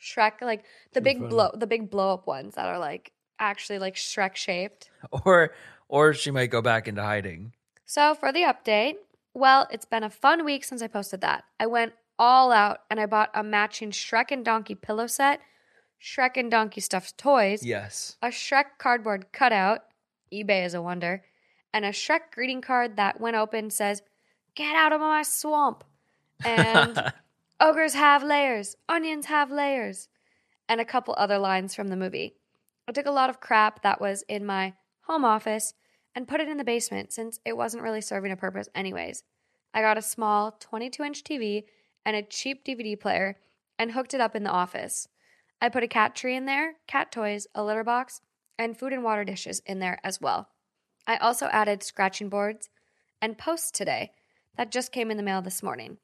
Shrek, 0.00 0.40
like 0.42 0.64
the 0.94 1.00
Too 1.00 1.04
big 1.04 1.18
funny. 1.18 1.28
blow, 1.28 1.50
the 1.54 1.66
big 1.68 1.88
blow 1.90 2.14
up 2.14 2.26
ones 2.26 2.56
that 2.56 2.66
are 2.66 2.78
like 2.78 3.12
actually 3.38 3.78
like 3.78 3.94
Shrek 3.94 4.34
shaped. 4.34 4.90
Or 5.24 5.52
or 5.92 6.14
she 6.14 6.30
might 6.30 6.50
go 6.50 6.62
back 6.62 6.88
into 6.88 7.02
hiding. 7.02 7.52
So 7.84 8.14
for 8.14 8.32
the 8.32 8.40
update, 8.40 8.94
well, 9.34 9.68
it's 9.70 9.84
been 9.84 10.02
a 10.02 10.08
fun 10.08 10.42
week 10.42 10.64
since 10.64 10.80
I 10.80 10.86
posted 10.88 11.20
that. 11.20 11.44
I 11.60 11.66
went 11.66 11.92
all 12.18 12.50
out 12.50 12.78
and 12.90 12.98
I 12.98 13.04
bought 13.04 13.30
a 13.34 13.44
matching 13.44 13.90
Shrek 13.90 14.30
and 14.30 14.42
Donkey 14.42 14.74
pillow 14.74 15.06
set, 15.06 15.40
Shrek 16.00 16.38
and 16.38 16.50
Donkey 16.50 16.80
stuffed 16.80 17.18
toys, 17.18 17.62
Yes. 17.62 18.16
a 18.22 18.28
Shrek 18.28 18.78
cardboard 18.78 19.32
cutout, 19.32 19.80
eBay 20.32 20.64
is 20.64 20.72
a 20.72 20.80
wonder, 20.80 21.24
and 21.74 21.84
a 21.84 21.90
Shrek 21.90 22.32
greeting 22.32 22.62
card 22.62 22.96
that 22.96 23.20
when 23.20 23.34
opened 23.34 23.74
says, 23.74 24.00
Get 24.54 24.74
out 24.74 24.92
of 24.94 25.00
my 25.00 25.22
swamp. 25.22 25.84
And 26.42 27.12
ogres 27.60 27.92
have 27.94 28.22
layers, 28.22 28.76
onions 28.88 29.26
have 29.26 29.50
layers, 29.50 30.08
and 30.70 30.80
a 30.80 30.86
couple 30.86 31.14
other 31.18 31.38
lines 31.38 31.74
from 31.74 31.88
the 31.88 31.96
movie. 31.96 32.36
I 32.88 32.92
took 32.92 33.06
a 33.06 33.10
lot 33.10 33.28
of 33.28 33.40
crap 33.40 33.82
that 33.82 34.00
was 34.00 34.24
in 34.26 34.46
my 34.46 34.72
home 35.02 35.24
office 35.24 35.74
and 36.14 36.28
put 36.28 36.40
it 36.40 36.48
in 36.48 36.56
the 36.56 36.64
basement 36.64 37.12
since 37.12 37.38
it 37.44 37.56
wasn't 37.56 37.82
really 37.82 38.00
serving 38.00 38.32
a 38.32 38.36
purpose, 38.36 38.68
anyways. 38.74 39.24
I 39.74 39.80
got 39.80 39.98
a 39.98 40.02
small 40.02 40.56
22 40.60 41.02
inch 41.02 41.24
TV 41.24 41.64
and 42.04 42.16
a 42.16 42.22
cheap 42.22 42.64
DVD 42.64 42.98
player 42.98 43.38
and 43.78 43.92
hooked 43.92 44.14
it 44.14 44.20
up 44.20 44.36
in 44.36 44.44
the 44.44 44.50
office. 44.50 45.08
I 45.60 45.68
put 45.68 45.82
a 45.82 45.88
cat 45.88 46.14
tree 46.14 46.36
in 46.36 46.44
there, 46.44 46.74
cat 46.86 47.12
toys, 47.12 47.46
a 47.54 47.62
litter 47.62 47.84
box, 47.84 48.20
and 48.58 48.76
food 48.76 48.92
and 48.92 49.02
water 49.02 49.24
dishes 49.24 49.62
in 49.64 49.78
there 49.78 49.98
as 50.04 50.20
well. 50.20 50.48
I 51.06 51.16
also 51.16 51.46
added 51.46 51.82
scratching 51.82 52.28
boards 52.28 52.68
and 53.20 53.38
posts 53.38 53.70
today 53.70 54.12
that 54.56 54.72
just 54.72 54.92
came 54.92 55.10
in 55.10 55.16
the 55.16 55.22
mail 55.22 55.42
this 55.42 55.62
morning. 55.62 55.98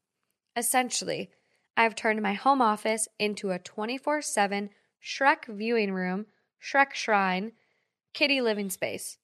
Essentially, 0.55 1.29
I've 1.77 1.95
turned 1.95 2.21
my 2.21 2.33
home 2.33 2.61
office 2.61 3.07
into 3.19 3.51
a 3.51 3.59
24 3.59 4.21
7 4.21 4.69
Shrek 5.01 5.45
viewing 5.47 5.93
room, 5.93 6.25
Shrek 6.61 6.93
shrine, 6.93 7.53
kitty 8.13 8.41
living 8.41 8.69
space. 8.69 9.17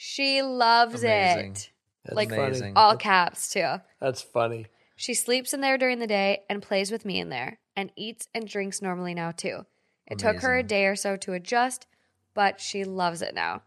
She 0.00 0.42
loves 0.42 1.02
Amazing. 1.02 1.50
it. 1.50 1.70
That's 2.04 2.14
Like, 2.16 2.30
Amazing. 2.30 2.74
All 2.76 2.96
caps, 2.96 3.50
too. 3.50 3.78
That's 4.00 4.22
funny. 4.22 4.66
She 4.94 5.12
sleeps 5.12 5.52
in 5.52 5.60
there 5.60 5.76
during 5.76 5.98
the 5.98 6.06
day 6.06 6.44
and 6.48 6.62
plays 6.62 6.92
with 6.92 7.04
me 7.04 7.18
in 7.18 7.30
there 7.30 7.58
and 7.76 7.90
eats 7.96 8.28
and 8.32 8.46
drinks 8.46 8.80
normally 8.80 9.12
now 9.12 9.32
too. 9.32 9.66
It 10.06 10.20
took 10.20 10.36
her 10.40 10.56
a 10.56 10.62
day 10.62 10.86
or 10.86 10.94
so 10.94 11.16
to 11.16 11.32
adjust, 11.32 11.86
but 12.32 12.60
she 12.60 12.84
loves 12.84 13.22
it 13.22 13.34
now. 13.34 13.62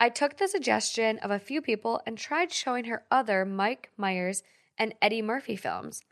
I 0.00 0.08
took 0.08 0.36
the 0.38 0.48
suggestion 0.48 1.18
of 1.18 1.30
a 1.30 1.38
few 1.38 1.60
people 1.62 2.00
and 2.06 2.16
tried 2.16 2.50
showing 2.50 2.86
her 2.86 3.04
other 3.10 3.44
Mike 3.44 3.90
Myers 3.98 4.42
and 4.78 4.94
Eddie 5.00 5.22
Murphy 5.22 5.56
films. 5.56 6.02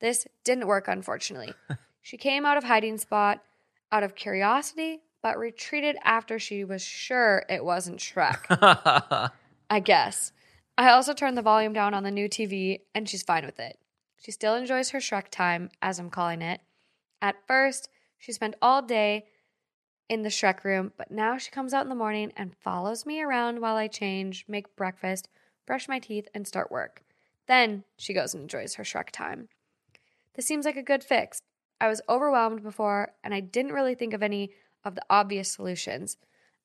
This 0.00 0.26
didn't 0.44 0.66
work, 0.66 0.86
unfortunately. 0.86 1.54
she 2.02 2.16
came 2.18 2.44
out 2.44 2.58
of 2.58 2.64
hiding 2.64 2.98
spot 2.98 3.42
out 3.90 4.02
of 4.02 4.14
curiosity, 4.14 5.00
but 5.22 5.38
retreated 5.38 5.96
after 6.02 6.38
she 6.38 6.64
was 6.64 6.82
sure 6.82 7.44
it 7.48 7.64
wasn't 7.64 8.00
Shrek. 8.00 8.44
I 9.70 9.80
guess. 9.80 10.32
I 10.76 10.90
also 10.90 11.14
turned 11.14 11.36
the 11.36 11.42
volume 11.42 11.72
down 11.72 11.94
on 11.94 12.02
the 12.02 12.10
new 12.10 12.28
TV, 12.28 12.80
and 12.94 13.08
she's 13.08 13.22
fine 13.22 13.46
with 13.46 13.60
it. 13.60 13.78
She 14.18 14.32
still 14.32 14.54
enjoys 14.54 14.90
her 14.90 14.98
Shrek 14.98 15.28
time, 15.30 15.70
as 15.80 15.98
I'm 15.98 16.10
calling 16.10 16.42
it. 16.42 16.60
At 17.20 17.46
first, 17.46 17.88
she 18.18 18.32
spent 18.32 18.56
all 18.60 18.82
day 18.82 19.26
in 20.08 20.22
the 20.22 20.28
Shrek 20.28 20.64
room, 20.64 20.92
but 20.96 21.10
now 21.10 21.38
she 21.38 21.50
comes 21.50 21.72
out 21.72 21.84
in 21.84 21.88
the 21.88 21.94
morning 21.94 22.32
and 22.36 22.56
follows 22.56 23.06
me 23.06 23.22
around 23.22 23.60
while 23.60 23.76
I 23.76 23.88
change, 23.88 24.44
make 24.48 24.76
breakfast, 24.76 25.28
brush 25.66 25.88
my 25.88 25.98
teeth, 25.98 26.28
and 26.34 26.46
start 26.46 26.70
work. 26.70 27.02
Then 27.46 27.84
she 27.96 28.12
goes 28.12 28.34
and 28.34 28.42
enjoys 28.42 28.74
her 28.74 28.84
Shrek 28.84 29.10
time. 29.10 29.48
This 30.34 30.46
seems 30.46 30.64
like 30.64 30.76
a 30.76 30.82
good 30.82 31.04
fix. 31.04 31.40
I 31.80 31.88
was 31.88 32.00
overwhelmed 32.08 32.62
before, 32.62 33.12
and 33.24 33.34
I 33.34 33.40
didn't 33.40 33.72
really 33.72 33.94
think 33.94 34.14
of 34.14 34.22
any 34.22 34.52
of 34.84 34.94
the 34.94 35.04
obvious 35.10 35.50
solutions. 35.50 36.16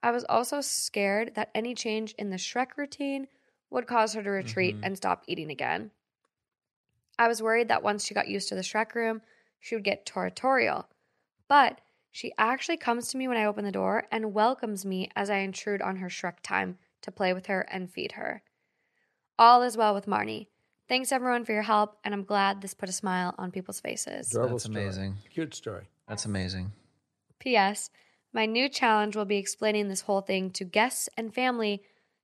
I 0.03 0.11
was 0.11 0.25
also 0.25 0.61
scared 0.61 1.35
that 1.35 1.51
any 1.55 1.73
change 1.73 2.13
in 2.13 2.29
the 2.29 2.37
Shrek 2.37 2.77
routine 2.77 3.27
would 3.69 3.87
cause 3.87 4.13
her 4.13 4.23
to 4.23 4.29
retreat 4.29 4.75
Mhm. 4.77 4.81
and 4.83 4.97
stop 4.97 5.23
eating 5.27 5.49
again. 5.51 5.91
I 7.19 7.27
was 7.27 7.41
worried 7.41 7.67
that 7.69 7.83
once 7.83 8.05
she 8.05 8.13
got 8.13 8.27
used 8.27 8.47
to 8.49 8.55
the 8.55 8.61
Shrek 8.61 8.93
room, 8.93 9.21
she 9.59 9.75
would 9.75 9.83
get 9.83 10.05
territorial. 10.05 10.87
But 11.47 11.81
she 12.11 12.33
actually 12.37 12.77
comes 12.77 13.09
to 13.09 13.17
me 13.17 13.27
when 13.27 13.37
I 13.37 13.45
open 13.45 13.65
the 13.65 13.71
door 13.71 14.07
and 14.11 14.33
welcomes 14.33 14.85
me 14.85 15.09
as 15.15 15.29
I 15.29 15.37
intrude 15.37 15.81
on 15.81 15.97
her 15.97 16.09
Shrek 16.09 16.39
time 16.41 16.77
to 17.01 17.11
play 17.11 17.33
with 17.33 17.47
her 17.47 17.61
and 17.61 17.91
feed 17.91 18.13
her. 18.13 18.43
All 19.39 19.61
is 19.63 19.77
well 19.77 19.93
with 19.93 20.05
Marnie. 20.05 20.47
Thanks 20.87 21.11
everyone 21.11 21.43
for 21.43 21.51
your 21.51 21.63
help, 21.63 21.99
and 22.03 22.13
I'm 22.13 22.23
glad 22.23 22.61
this 22.61 22.73
put 22.73 22.87
a 22.89 22.93
smile 22.93 23.35
on 23.37 23.51
people's 23.51 23.81
faces. 23.81 24.31
Adorable 24.31 24.55
That's 24.57 24.63
story. 24.63 24.83
amazing. 24.85 25.17
Cute 25.29 25.53
story. 25.53 25.89
That's 26.07 26.25
amazing. 26.25 26.71
P.S. 27.39 27.89
My 28.37 28.45
new 28.45 28.69
challenge 28.69 29.15
will 29.15 29.25
be 29.25 29.37
explaining 29.37 29.87
this 29.87 30.01
whole 30.01 30.21
thing 30.21 30.51
to 30.51 30.63
guests 30.63 31.09
and 31.17 31.33
family 31.33 31.81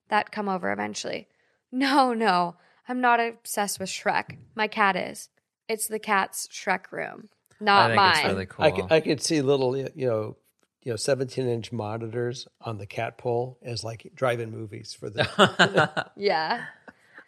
that 0.10 0.32
come 0.32 0.48
over 0.48 0.72
eventually. 0.72 1.28
No, 1.72 2.14
no, 2.14 2.56
I'm 2.88 3.02
not 3.02 3.20
obsessed 3.20 3.80
with 3.80 3.90
Shrek. 3.90 4.38
My 4.54 4.68
cat 4.68 4.96
is. 4.96 5.30
It's 5.68 5.88
the 5.88 5.98
cat's 5.98 6.48
Shrek 6.50 6.92
room, 6.92 7.30
I 7.60 7.64
not 7.64 7.88
think 7.88 7.96
mine. 7.96 8.16
it's 8.18 8.26
really 8.28 8.46
cool. 8.46 8.64
I, 8.64 8.70
could, 8.70 8.92
I 8.92 9.00
could 9.00 9.24
see 9.24 9.42
little, 9.42 9.76
you 9.76 9.90
know, 9.96 10.38
you 10.84 10.92
know, 10.92 10.98
17 10.98 11.48
inch 11.48 11.72
monitors 11.72 12.48
on 12.62 12.78
the 12.78 12.86
cat 12.86 13.18
pole 13.18 13.58
as 13.64 13.84
like 13.84 14.12
drive-in 14.14 14.52
movies 14.52 14.94
for 14.94 15.10
the. 15.10 16.12
yeah, 16.16 16.66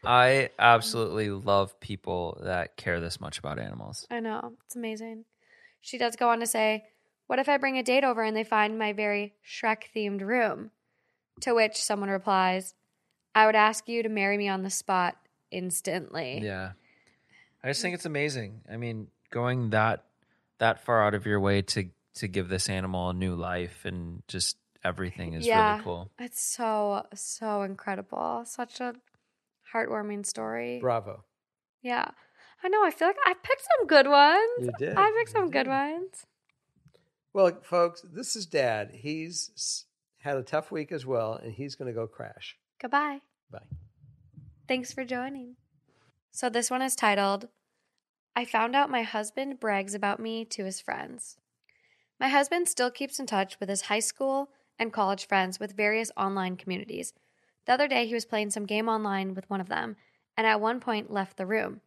I 0.03 0.52
absolutely 0.60 1.32
love 1.32 1.80
people 1.80 2.40
that 2.44 2.78
care 2.78 2.99
this 2.99 3.20
much 3.20 3.40
about 3.40 3.57
animals. 3.57 4.06
I 4.12 4.20
know. 4.20 4.53
It's 4.68 4.76
amazing. 4.76 5.26
She 5.82 5.98
does 5.98 6.16
go 6.16 6.30
on 6.30 6.40
to 6.41 6.45
say, 6.45 6.84
What 7.27 7.39
if 7.39 7.49
I 7.49 7.57
bring 7.57 7.77
a 7.77 7.84
date 7.84 8.03
over 8.03 8.23
and 8.23 8.35
they 8.35 8.43
find 8.43 8.77
my 8.77 8.93
very 8.93 9.34
Shrek 9.45 9.84
themed 9.95 10.22
room? 10.22 10.72
To 11.41 11.53
which 11.53 11.76
someone 11.84 12.10
replies, 12.10 12.73
I 13.34 13.45
would 13.45 13.56
ask 13.56 13.89
you 13.89 14.03
to 14.03 14.10
marry 14.10 14.38
me 14.38 14.47
on 14.47 14.64
the 14.64 14.69
spot 14.69 15.18
instantly. 15.52 16.39
Yeah. 16.41 16.72
I 17.64 17.68
just 17.69 17.81
think 17.81 17.95
it's 17.95 18.06
amazing. 18.06 18.61
I 18.72 18.77
mean, 18.77 19.07
going 19.31 19.72
that 19.72 20.06
that 20.60 20.85
far 20.85 21.03
out 21.03 21.14
of 21.14 21.26
your 21.26 21.39
way 21.39 21.61
to 21.61 21.89
to 22.15 22.27
give 22.30 22.47
this 22.47 22.69
animal 22.69 23.10
a 23.10 23.14
new 23.14 23.35
life 23.35 23.84
and 23.84 24.23
just 24.30 24.56
everything 24.85 25.34
is 25.34 25.45
Yeah. 25.45 25.72
really 25.73 25.84
cool. 25.84 26.11
It's 26.19 26.41
so, 26.41 27.06
so 27.14 27.64
incredible. 27.64 28.43
Such 28.45 28.80
a 28.80 28.95
heartwarming 29.73 30.26
story. 30.26 30.80
Bravo. 30.80 31.26
Yeah. 31.81 32.06
I 32.64 32.69
know. 32.69 32.85
I 32.85 32.91
feel 32.91 33.10
like 33.10 33.18
I 33.26 33.34
picked 33.34 33.64
some 33.77 33.88
good 33.88 34.07
ones. 34.07 34.39
You 34.60 34.72
did. 34.80 34.95
I 34.95 35.11
picked 35.18 35.31
You 35.35 35.41
some 35.41 35.49
good 35.52 35.68
ones. 35.68 36.26
Well, 37.36 37.52
folks, 37.64 38.02
this 38.02 38.38
is 38.38 38.45
Dad. 38.45 38.91
He's 38.94 39.84
had 40.20 40.38
a 40.38 40.41
tough 40.41 40.72
week 40.72 40.94
as 40.94 41.06
well, 41.06 41.34
and 41.34 41.52
he's 41.52 41.76
going 41.76 41.90
to 41.90 41.94
go 41.94 42.07
crash. 42.07 42.56
Goodbye. 42.82 43.20
Bye. 43.52 43.60
Thanks 44.70 44.94
for 44.94 45.03
joining. 45.03 45.57
So, 46.32 46.48
this 46.48 46.72
one 46.72 46.82
is 46.82 46.95
titled 46.95 47.49
I 48.38 48.45
found 48.45 48.74
out 48.74 48.90
my 48.90 49.02
husband 49.02 49.60
brags 49.60 49.94
about 49.94 50.22
me 50.22 50.45
to 50.45 50.64
his 50.64 50.80
friends. 50.80 51.36
My 52.22 52.30
husband 52.30 52.70
still 52.70 52.90
keeps 52.90 53.20
in 53.20 53.26
touch 53.26 53.60
with 53.60 53.68
his 53.68 53.82
high 53.82 53.99
school 53.99 54.52
and 54.80 54.94
college 54.94 55.28
friends 55.28 55.60
with 55.60 55.76
various 55.76 56.12
online 56.16 56.56
communities. 56.56 57.12
The 57.66 57.74
other 57.74 57.90
day, 57.90 58.07
he 58.07 58.14
was 58.14 58.24
playing 58.24 58.52
some 58.52 58.66
game 58.66 58.88
online 58.88 59.34
with 59.34 59.49
one 59.49 59.60
of 59.60 59.68
them, 59.68 59.98
and 60.38 60.48
at 60.48 60.62
one 60.62 60.80
point 60.80 61.12
left 61.12 61.36
the 61.36 61.45
room. 61.45 61.82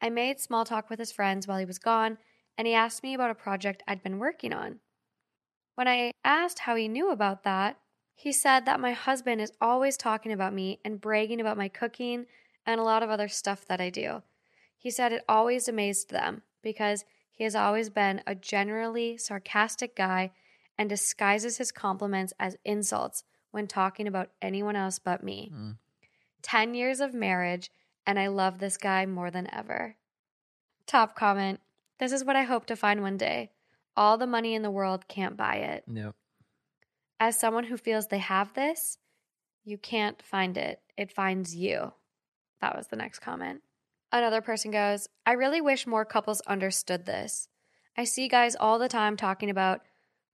I 0.00 0.10
made 0.10 0.38
small 0.38 0.64
talk 0.64 0.88
with 0.88 1.00
his 1.00 1.10
friends 1.10 1.48
while 1.48 1.58
he 1.58 1.64
was 1.64 1.80
gone, 1.80 2.18
and 2.56 2.68
he 2.68 2.72
asked 2.74 3.02
me 3.02 3.14
about 3.14 3.32
a 3.32 3.34
project 3.34 3.82
I'd 3.88 4.04
been 4.04 4.20
working 4.20 4.52
on. 4.52 4.78
When 5.74 5.88
I 5.88 6.12
asked 6.24 6.60
how 6.60 6.76
he 6.76 6.88
knew 6.88 7.10
about 7.10 7.44
that, 7.44 7.78
he 8.14 8.32
said 8.32 8.66
that 8.66 8.80
my 8.80 8.92
husband 8.92 9.40
is 9.40 9.52
always 9.60 9.96
talking 9.96 10.32
about 10.32 10.54
me 10.54 10.80
and 10.84 11.00
bragging 11.00 11.40
about 11.40 11.56
my 11.56 11.68
cooking 11.68 12.26
and 12.66 12.80
a 12.80 12.84
lot 12.84 13.02
of 13.02 13.10
other 13.10 13.28
stuff 13.28 13.66
that 13.66 13.80
I 13.80 13.90
do. 13.90 14.22
He 14.76 14.90
said 14.90 15.12
it 15.12 15.24
always 15.28 15.68
amazed 15.68 16.10
them 16.10 16.42
because 16.62 17.04
he 17.30 17.44
has 17.44 17.54
always 17.54 17.90
been 17.90 18.22
a 18.26 18.34
generally 18.34 19.16
sarcastic 19.16 19.96
guy 19.96 20.32
and 20.78 20.88
disguises 20.88 21.58
his 21.58 21.72
compliments 21.72 22.32
as 22.38 22.56
insults 22.64 23.24
when 23.50 23.66
talking 23.66 24.06
about 24.06 24.30
anyone 24.40 24.76
else 24.76 24.98
but 24.98 25.22
me. 25.22 25.50
Mm. 25.54 25.76
10 26.42 26.74
years 26.74 27.00
of 27.00 27.14
marriage, 27.14 27.70
and 28.06 28.18
I 28.18 28.26
love 28.26 28.58
this 28.58 28.76
guy 28.76 29.06
more 29.06 29.30
than 29.30 29.52
ever. 29.54 29.96
Top 30.86 31.14
comment 31.14 31.60
This 31.98 32.12
is 32.12 32.24
what 32.24 32.36
I 32.36 32.42
hope 32.42 32.66
to 32.66 32.76
find 32.76 33.00
one 33.00 33.16
day. 33.16 33.50
All 33.96 34.16
the 34.18 34.26
money 34.26 34.54
in 34.54 34.62
the 34.62 34.70
world 34.70 35.08
can't 35.08 35.36
buy 35.36 35.56
it. 35.56 35.84
Yep. 35.86 36.14
As 37.20 37.38
someone 37.38 37.64
who 37.64 37.76
feels 37.76 38.06
they 38.06 38.18
have 38.18 38.54
this, 38.54 38.98
you 39.64 39.78
can't 39.78 40.20
find 40.22 40.56
it. 40.56 40.80
It 40.96 41.12
finds 41.12 41.54
you. 41.54 41.92
That 42.60 42.76
was 42.76 42.88
the 42.88 42.96
next 42.96 43.20
comment. 43.20 43.60
Another 44.10 44.40
person 44.40 44.70
goes, 44.70 45.08
I 45.24 45.32
really 45.32 45.60
wish 45.60 45.86
more 45.86 46.04
couples 46.04 46.40
understood 46.42 47.06
this. 47.06 47.48
I 47.96 48.04
see 48.04 48.28
guys 48.28 48.56
all 48.56 48.78
the 48.78 48.88
time 48.88 49.16
talking 49.16 49.50
about 49.50 49.82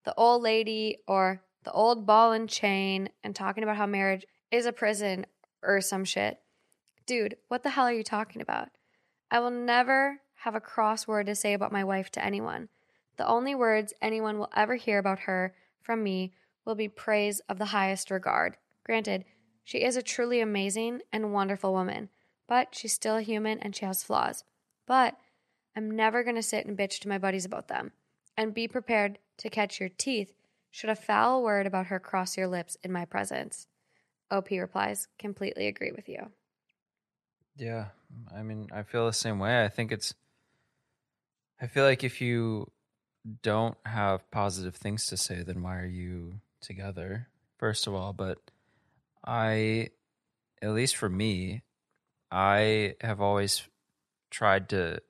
the 0.05 0.15
old 0.15 0.43
lady 0.43 0.99
or 1.07 1.43
the 1.65 1.73
old 1.73 2.07
ball 2.07 2.33
and 2.33 2.49
chain 2.49 3.11
and 3.23 3.35
talking 3.35 3.63
about 3.63 3.77
how 3.77 3.87
marriage 3.87 4.25
is 4.51 4.67
a 4.67 4.73
prison 4.73 5.27
or 5.63 5.81
some 5.81 6.05
shit. 6.05 6.39
Dude, 7.07 7.37
what 7.49 7.63
the 7.63 7.71
hell 7.71 7.87
are 7.87 7.93
you 7.93 8.05
talking 8.05 8.41
about? 8.41 8.69
I 9.31 9.41
will 9.41 9.51
never 9.51 10.21
have 10.43 10.55
a 10.55 10.61
cross 10.61 11.07
word 11.07 11.27
to 11.27 11.35
say 11.35 11.53
about 11.53 11.73
my 11.73 11.85
wife 11.85 12.11
to 12.13 12.25
anyone. 12.25 12.69
The 13.19 13.27
only 13.27 13.55
words 13.55 13.93
anyone 14.01 14.39
will 14.39 14.51
ever 14.57 14.77
hear 14.77 14.99
about 14.99 15.21
her 15.21 15.55
from 15.83 16.03
me 16.03 16.33
will 16.65 16.77
be 16.77 16.89
praise 16.89 17.41
of 17.49 17.59
the 17.59 17.67
highest 17.67 18.11
regard. 18.11 18.57
Granted, 18.85 19.25
she 19.65 19.83
is 19.83 19.97
a 19.97 20.03
truly 20.03 20.41
amazing 20.41 21.03
and 21.13 21.33
wonderful 21.33 21.73
woman, 21.73 22.09
but 22.47 22.75
she's 22.75 22.93
still 22.93 23.17
a 23.17 23.23
human 23.23 23.59
and 23.59 23.77
she 23.77 23.85
has 23.85 24.03
flaws. 24.03 24.45
But 24.87 25.17
I'm 25.77 25.91
never 25.91 26.23
going 26.23 26.37
to 26.37 26.43
sit 26.43 26.65
and 26.65 26.79
bitch 26.79 27.01
to 27.01 27.09
my 27.09 27.19
buddies 27.19 27.45
about 27.45 27.69
them. 27.69 27.93
And 28.37 28.55
be 28.55 28.69
prepared 28.69 29.19
to 29.39 29.51
catch 29.51 29.81
your 29.81 29.89
teeth 29.89 30.33
should 30.71 30.91
a 30.91 30.95
foul 30.95 31.43
word 31.43 31.67
about 31.67 31.87
her 31.87 31.99
cross 31.99 32.37
your 32.37 32.47
lips 32.47 32.77
in 32.85 32.93
my 32.93 33.05
presence. 33.05 33.67
OP 34.31 34.51
replies, 34.51 35.09
completely 35.19 35.67
agree 35.67 35.91
with 35.91 36.09
you. 36.09 36.31
Yeah. 37.57 37.87
I 38.35 38.43
mean, 38.43 38.69
I 38.73 38.85
feel 38.85 39.07
the 39.07 39.13
same 39.13 39.41
way. 39.41 39.65
I 39.65 39.69
think 39.69 39.91
it's 39.91 40.15
I 41.61 41.67
feel 41.67 41.85
like 41.85 42.05
if 42.05 42.21
you 42.21 42.71
don't 43.43 43.77
have 43.85 44.31
positive 44.31 44.77
things 44.77 45.07
to 45.07 45.17
say, 45.17 45.43
then 45.43 45.63
why 45.63 45.79
are 45.79 45.87
you 45.87 46.41
together? 46.61 47.29
First 47.59 47.87
of 47.87 47.95
all, 47.95 48.13
but 48.13 48.39
I 49.25 49.91
at 50.63 50.71
least 50.71 50.97
for 50.97 51.09
me, 51.09 51.63
I 52.31 52.95
have 53.01 53.21
always 53.21 53.63
tried 54.31 54.69
to 54.71 55.01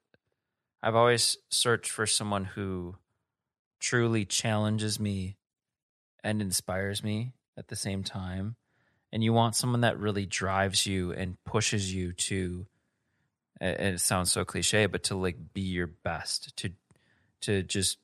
I've 0.82 0.94
always 0.94 1.36
searched 1.50 1.90
for 1.90 2.06
someone 2.06 2.44
who 2.44 2.96
truly 3.80 4.24
challenges 4.24 5.00
me 5.00 5.36
and 6.22 6.40
inspires 6.40 7.02
me 7.02 7.32
at 7.56 7.68
the 7.68 7.76
same 7.76 8.04
time. 8.04 8.56
And 9.12 9.24
you 9.24 9.32
want 9.32 9.56
someone 9.56 9.80
that 9.80 9.98
really 9.98 10.26
drives 10.26 10.86
you 10.86 11.12
and 11.12 11.42
pushes 11.44 11.92
you 11.92 12.12
to 12.12 12.66
and 13.60 13.94
it 13.94 14.00
sounds 14.00 14.30
so 14.30 14.44
cliche, 14.44 14.86
but 14.86 15.02
to 15.04 15.16
like 15.16 15.52
be 15.52 15.62
your 15.62 15.88
best, 15.88 16.56
to 16.58 16.72
to 17.42 17.62
just 17.62 17.98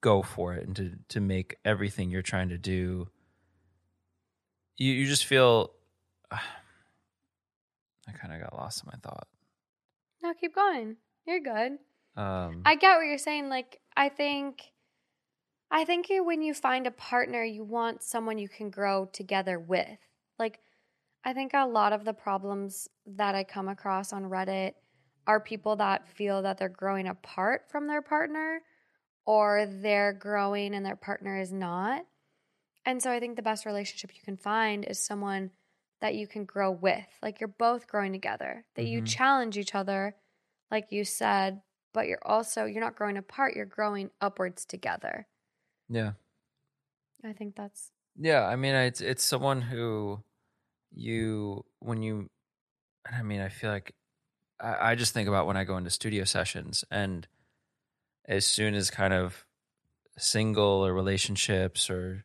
go 0.00 0.22
for 0.22 0.54
it 0.54 0.66
and 0.66 0.76
to 0.76 0.92
to 1.08 1.20
make 1.20 1.56
everything 1.64 2.10
you're 2.10 2.22
trying 2.22 2.48
to 2.48 2.58
do 2.58 3.08
you 4.76 4.92
you 4.92 5.06
just 5.06 5.24
feel 5.24 5.72
I 6.30 8.12
kind 8.12 8.34
of 8.34 8.40
got 8.40 8.56
lost 8.56 8.84
in 8.84 8.90
my 8.92 8.98
thought. 9.02 9.26
No, 10.22 10.32
keep 10.40 10.54
going. 10.54 10.96
You're 11.26 11.40
good. 11.40 11.78
Um 12.16 12.62
I 12.64 12.76
get 12.76 12.96
what 12.96 13.06
you're 13.06 13.18
saying. 13.18 13.48
Like, 13.48 13.80
I 13.96 14.08
think, 14.08 14.62
I 15.70 15.84
think 15.84 16.08
you, 16.08 16.24
when 16.24 16.42
you 16.42 16.54
find 16.54 16.86
a 16.86 16.92
partner, 16.92 17.42
you 17.42 17.64
want 17.64 18.02
someone 18.02 18.38
you 18.38 18.48
can 18.48 18.70
grow 18.70 19.06
together 19.06 19.58
with. 19.58 19.98
Like, 20.38 20.60
I 21.24 21.32
think 21.32 21.52
a 21.54 21.66
lot 21.66 21.92
of 21.92 22.04
the 22.04 22.12
problems 22.12 22.88
that 23.06 23.34
I 23.34 23.42
come 23.42 23.68
across 23.68 24.12
on 24.12 24.24
Reddit 24.24 24.74
are 25.26 25.40
people 25.40 25.76
that 25.76 26.08
feel 26.08 26.42
that 26.42 26.58
they're 26.58 26.68
growing 26.68 27.08
apart 27.08 27.70
from 27.70 27.86
their 27.86 28.02
partner 28.02 28.62
or 29.26 29.66
they're 29.66 30.12
growing 30.14 30.74
and 30.74 30.86
their 30.86 30.96
partner 30.96 31.38
is 31.40 31.52
not. 31.52 32.06
And 32.84 33.02
so 33.02 33.10
I 33.10 33.20
think 33.20 33.36
the 33.36 33.42
best 33.42 33.66
relationship 33.66 34.14
you 34.16 34.22
can 34.22 34.36
find 34.36 34.84
is 34.84 34.98
someone 35.04 35.52
that 36.00 36.14
you 36.14 36.26
can 36.26 36.44
grow 36.44 36.70
with. 36.70 37.06
Like 37.22 37.40
you're 37.40 37.48
both 37.48 37.86
growing 37.88 38.12
together, 38.12 38.66
that 38.74 38.86
you 38.86 39.00
Mhm. 39.00 39.02
challenge 39.02 39.58
each 39.58 39.74
other, 39.74 40.16
like 40.70 40.92
you 40.92 41.04
said, 41.04 41.62
but 41.92 42.06
you're 42.06 42.26
also 42.26 42.64
you're 42.64 42.80
not 42.84 42.96
growing 42.96 43.16
apart, 43.16 43.56
you're 43.56 43.66
growing 43.66 44.10
upwards 44.20 44.64
together. 44.64 45.28
yeah. 45.88 46.12
I 47.22 47.32
think 47.34 47.56
that's 47.56 47.92
Yeah, 48.16 48.44
I 48.46 48.56
mean 48.56 48.74
it's 48.74 49.00
it's 49.00 49.22
someone 49.24 49.62
who 49.62 50.22
you 50.92 51.64
when 51.80 52.02
you 52.02 52.30
I 53.06 53.22
mean 53.22 53.40
I 53.40 53.48
feel 53.50 53.70
like 53.70 53.94
I, 54.60 54.92
I 54.92 54.94
just 54.94 55.12
think 55.14 55.28
about 55.28 55.46
when 55.46 55.56
I 55.56 55.64
go 55.64 55.76
into 55.76 55.90
studio 55.90 56.24
sessions 56.24 56.84
and 56.90 57.26
as 58.26 58.44
soon 58.44 58.74
as 58.74 58.90
kind 58.90 59.14
of 59.14 59.44
single 60.18 60.84
or 60.86 60.92
relationships 60.92 61.90
or 61.90 62.24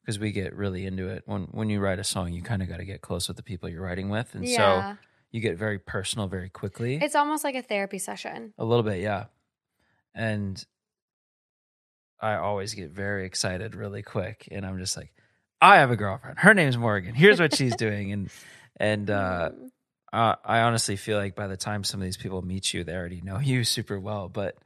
because 0.00 0.18
we 0.18 0.32
get 0.32 0.54
really 0.54 0.86
into 0.86 1.08
it 1.08 1.22
when 1.26 1.42
when 1.52 1.70
you 1.70 1.78
write 1.80 1.98
a 1.98 2.04
song 2.04 2.32
you 2.32 2.42
kind 2.42 2.62
of 2.62 2.68
got 2.68 2.78
to 2.78 2.84
get 2.84 3.00
close 3.00 3.28
with 3.28 3.36
the 3.36 3.42
people 3.42 3.68
you're 3.68 3.82
writing 3.82 4.08
with 4.08 4.34
and 4.34 4.44
yeah. 4.46 4.92
so 4.92 4.98
you 5.30 5.40
get 5.40 5.56
very 5.56 5.78
personal 5.78 6.26
very 6.26 6.48
quickly 6.48 6.98
it's 7.00 7.14
almost 7.14 7.44
like 7.44 7.54
a 7.54 7.62
therapy 7.62 7.98
session. 7.98 8.52
a 8.58 8.64
little 8.64 8.82
bit 8.82 9.00
yeah 9.00 9.26
and 10.14 10.66
i 12.20 12.34
always 12.34 12.74
get 12.74 12.90
very 12.90 13.24
excited 13.24 13.76
really 13.76 14.02
quick 14.02 14.48
and 14.50 14.66
i'm 14.66 14.78
just 14.78 14.96
like 14.96 15.12
i 15.60 15.76
have 15.76 15.92
a 15.92 15.96
girlfriend 15.96 16.40
her 16.40 16.54
name's 16.54 16.76
morgan 16.76 17.14
here's 17.14 17.38
what 17.38 17.54
she's 17.54 17.76
doing 17.76 18.10
and 18.12 18.30
and 18.78 19.10
uh 19.10 19.50
Mm. 19.58 19.70
Uh, 20.12 20.36
I 20.44 20.60
honestly 20.60 20.96
feel 20.96 21.18
like 21.18 21.34
by 21.34 21.46
the 21.46 21.56
time 21.56 21.84
some 21.84 22.00
of 22.00 22.04
these 22.04 22.16
people 22.16 22.42
meet 22.42 22.72
you, 22.72 22.84
they 22.84 22.94
already 22.94 23.20
know 23.20 23.38
you 23.42 23.64
super 23.64 23.98
well. 23.98 24.28
But 24.28 24.56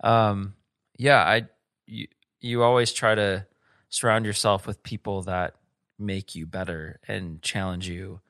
um, 0.00 0.54
yeah, 0.96 1.22
I 1.22 1.46
you, 1.86 2.08
you 2.40 2.62
always 2.62 2.92
try 2.92 3.14
to 3.14 3.46
surround 3.88 4.26
yourself 4.26 4.66
with 4.66 4.82
people 4.82 5.22
that 5.22 5.54
make 5.98 6.34
you 6.34 6.46
better 6.46 7.00
and 7.08 7.42
challenge 7.42 7.88
you, 7.88 8.20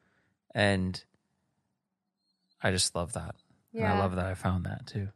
and 0.54 1.02
I 2.62 2.70
just 2.70 2.94
love 2.94 3.12
that. 3.14 3.36
And 3.74 3.86
I 3.86 3.98
love 3.98 4.16
that 4.16 4.26
I 4.26 4.34
found 4.34 4.66
that 4.66 4.86
too. 4.86 5.08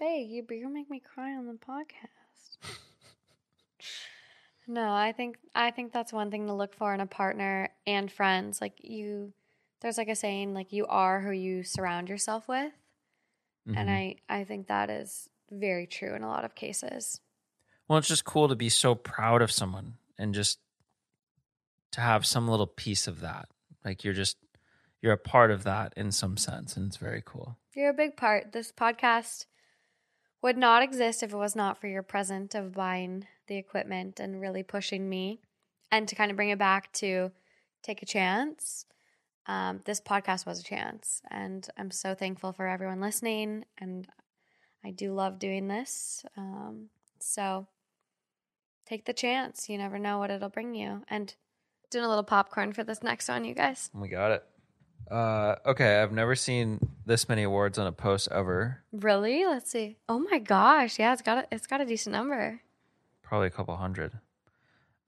Babe, 0.00 0.28
you, 0.28 0.46
you're 0.50 0.62
gonna 0.62 0.74
make 0.74 0.90
me 0.90 1.00
cry 1.00 1.34
on 1.36 1.46
the 1.46 1.52
podcast. 1.52 2.76
no, 4.66 4.92
I 4.92 5.12
think 5.12 5.36
I 5.54 5.70
think 5.70 5.92
that's 5.92 6.12
one 6.12 6.30
thing 6.30 6.46
to 6.46 6.54
look 6.54 6.74
for 6.74 6.92
in 6.92 7.00
a 7.00 7.06
partner 7.06 7.68
and 7.86 8.10
friends. 8.10 8.60
Like 8.60 8.78
you, 8.82 9.32
there's 9.82 9.98
like 9.98 10.08
a 10.08 10.16
saying, 10.16 10.54
like 10.54 10.72
you 10.72 10.86
are 10.86 11.20
who 11.20 11.32
you 11.32 11.62
surround 11.62 12.08
yourself 12.08 12.48
with, 12.48 12.72
and 13.66 13.88
Mhm. 13.88 13.88
I 13.88 14.16
I 14.40 14.44
think 14.44 14.68
that 14.68 14.88
is 14.90 15.28
very 15.50 15.86
true 15.86 16.14
in 16.14 16.22
a 16.22 16.28
lot 16.28 16.44
of 16.44 16.54
cases. 16.54 17.20
Well, 17.88 17.98
it's 17.98 18.08
just 18.08 18.24
cool 18.24 18.48
to 18.48 18.56
be 18.56 18.68
so 18.70 18.94
proud 18.94 19.42
of 19.42 19.52
someone 19.52 19.98
and 20.16 20.34
just 20.34 20.60
to 21.92 22.00
have 22.00 22.24
some 22.24 22.48
little 22.48 22.66
piece 22.66 23.06
of 23.06 23.20
that. 23.20 23.48
Like 23.84 24.04
you're 24.04 24.14
just 24.14 24.38
you're 25.00 25.12
a 25.12 25.18
part 25.18 25.50
of 25.50 25.64
that 25.64 25.92
in 25.96 26.12
some 26.12 26.36
sense, 26.36 26.76
and 26.76 26.86
it's 26.86 26.96
very 26.96 27.22
cool. 27.24 27.58
You're 27.74 27.90
a 27.90 27.94
big 27.94 28.16
part. 28.16 28.52
This 28.52 28.70
podcast 28.70 29.46
would 30.42 30.56
not 30.56 30.82
exist 30.82 31.22
if 31.22 31.32
it 31.32 31.36
was 31.36 31.56
not 31.56 31.78
for 31.78 31.86
your 31.88 32.02
present 32.02 32.54
of 32.54 32.72
buying 32.72 33.26
the 33.46 33.56
equipment 33.56 34.20
and 34.20 34.40
really 34.40 34.62
pushing 34.62 35.08
me. 35.08 35.40
And 35.90 36.08
to 36.08 36.14
kind 36.14 36.30
of 36.30 36.36
bring 36.36 36.48
it 36.50 36.58
back 36.58 36.92
to 36.94 37.32
take 37.82 38.02
a 38.02 38.06
chance, 38.06 38.86
um, 39.46 39.80
this 39.84 40.00
podcast 40.00 40.46
was 40.46 40.60
a 40.60 40.64
chance. 40.64 41.22
And 41.30 41.68
I'm 41.76 41.90
so 41.90 42.14
thankful 42.14 42.52
for 42.52 42.66
everyone 42.66 43.00
listening. 43.00 43.64
And 43.78 44.06
I 44.84 44.90
do 44.90 45.12
love 45.12 45.38
doing 45.38 45.68
this. 45.68 46.24
Um, 46.36 46.88
so 47.18 47.66
take 48.86 49.04
the 49.04 49.12
chance. 49.12 49.68
You 49.68 49.78
never 49.78 49.98
know 49.98 50.18
what 50.18 50.30
it'll 50.30 50.48
bring 50.48 50.74
you. 50.74 51.02
And 51.08 51.34
doing 51.90 52.04
a 52.04 52.08
little 52.08 52.24
popcorn 52.24 52.72
for 52.72 52.84
this 52.84 53.02
next 53.02 53.28
one, 53.28 53.44
you 53.44 53.54
guys. 53.54 53.90
We 53.94 54.08
got 54.08 54.32
it. 54.32 54.44
Uh, 55.10 55.56
okay, 55.66 56.00
I've 56.00 56.12
never 56.12 56.34
seen 56.34 56.78
this 57.04 57.28
many 57.28 57.42
awards 57.42 57.78
on 57.78 57.86
a 57.86 57.92
post 57.92 58.28
ever. 58.30 58.82
Really? 58.92 59.44
Let's 59.44 59.70
see. 59.70 59.96
Oh 60.08 60.18
my 60.18 60.38
gosh. 60.38 60.98
Yeah, 60.98 61.12
it's 61.12 61.22
got 61.22 61.38
a, 61.38 61.46
it's 61.50 61.66
got 61.66 61.80
a 61.80 61.84
decent 61.84 62.12
number. 62.12 62.60
Probably 63.22 63.48
a 63.48 63.50
couple 63.50 63.76
hundred. 63.76 64.12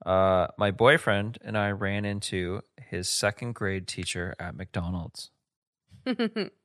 Uh, 0.05 0.47
my 0.57 0.71
boyfriend 0.71 1.39
and 1.43 1.57
I 1.57 1.71
ran 1.71 2.05
into 2.05 2.61
his 2.95 3.09
second 3.09 3.53
grade 3.53 3.87
teacher 3.87 4.33
at 4.39 4.55
McDonald's. 4.55 5.29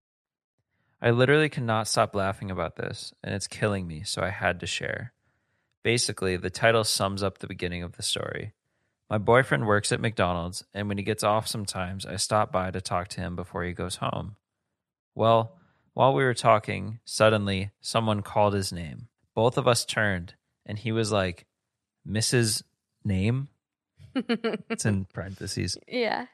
I 1.01 1.09
literally 1.11 1.49
cannot 1.49 1.87
stop 1.87 2.15
laughing 2.15 2.51
about 2.51 2.75
this, 2.75 3.13
and 3.23 3.33
it's 3.33 3.47
killing 3.47 3.87
me, 3.87 4.03
so 4.03 4.21
I 4.21 4.29
had 4.29 4.59
to 4.59 4.67
share. 4.67 5.13
Basically, 5.83 6.37
the 6.37 6.51
title 6.51 6.83
sums 6.83 7.23
up 7.23 7.39
the 7.39 7.47
beginning 7.47 7.81
of 7.81 7.93
the 7.97 8.03
story. 8.03 8.53
My 9.09 9.17
boyfriend 9.17 9.65
works 9.65 9.91
at 9.91 9.99
McDonald's, 9.99 10.63
and 10.73 10.87
when 10.87 10.97
he 10.97 11.03
gets 11.03 11.23
off 11.23 11.47
sometimes, 11.47 12.05
I 12.05 12.17
stop 12.17 12.51
by 12.51 12.69
to 12.71 12.81
talk 12.81 13.07
to 13.09 13.21
him 13.21 13.35
before 13.35 13.63
he 13.63 13.73
goes 13.73 13.95
home. 13.95 14.35
Well, 15.15 15.57
while 15.93 16.13
we 16.13 16.23
were 16.23 16.35
talking, 16.35 16.99
suddenly 17.03 17.71
someone 17.81 18.21
called 18.21 18.53
his 18.53 18.71
name. 18.71 19.07
Both 19.33 19.57
of 19.57 19.67
us 19.67 19.85
turned, 19.85 20.35
and 20.65 20.77
he 20.77 20.91
was 20.91 21.11
like, 21.11 21.45
Mrs. 22.07 22.63
Name? 23.03 23.49
It's 24.69 24.85
in 24.85 25.05
parentheses. 25.05 25.77
yeah. 25.87 26.27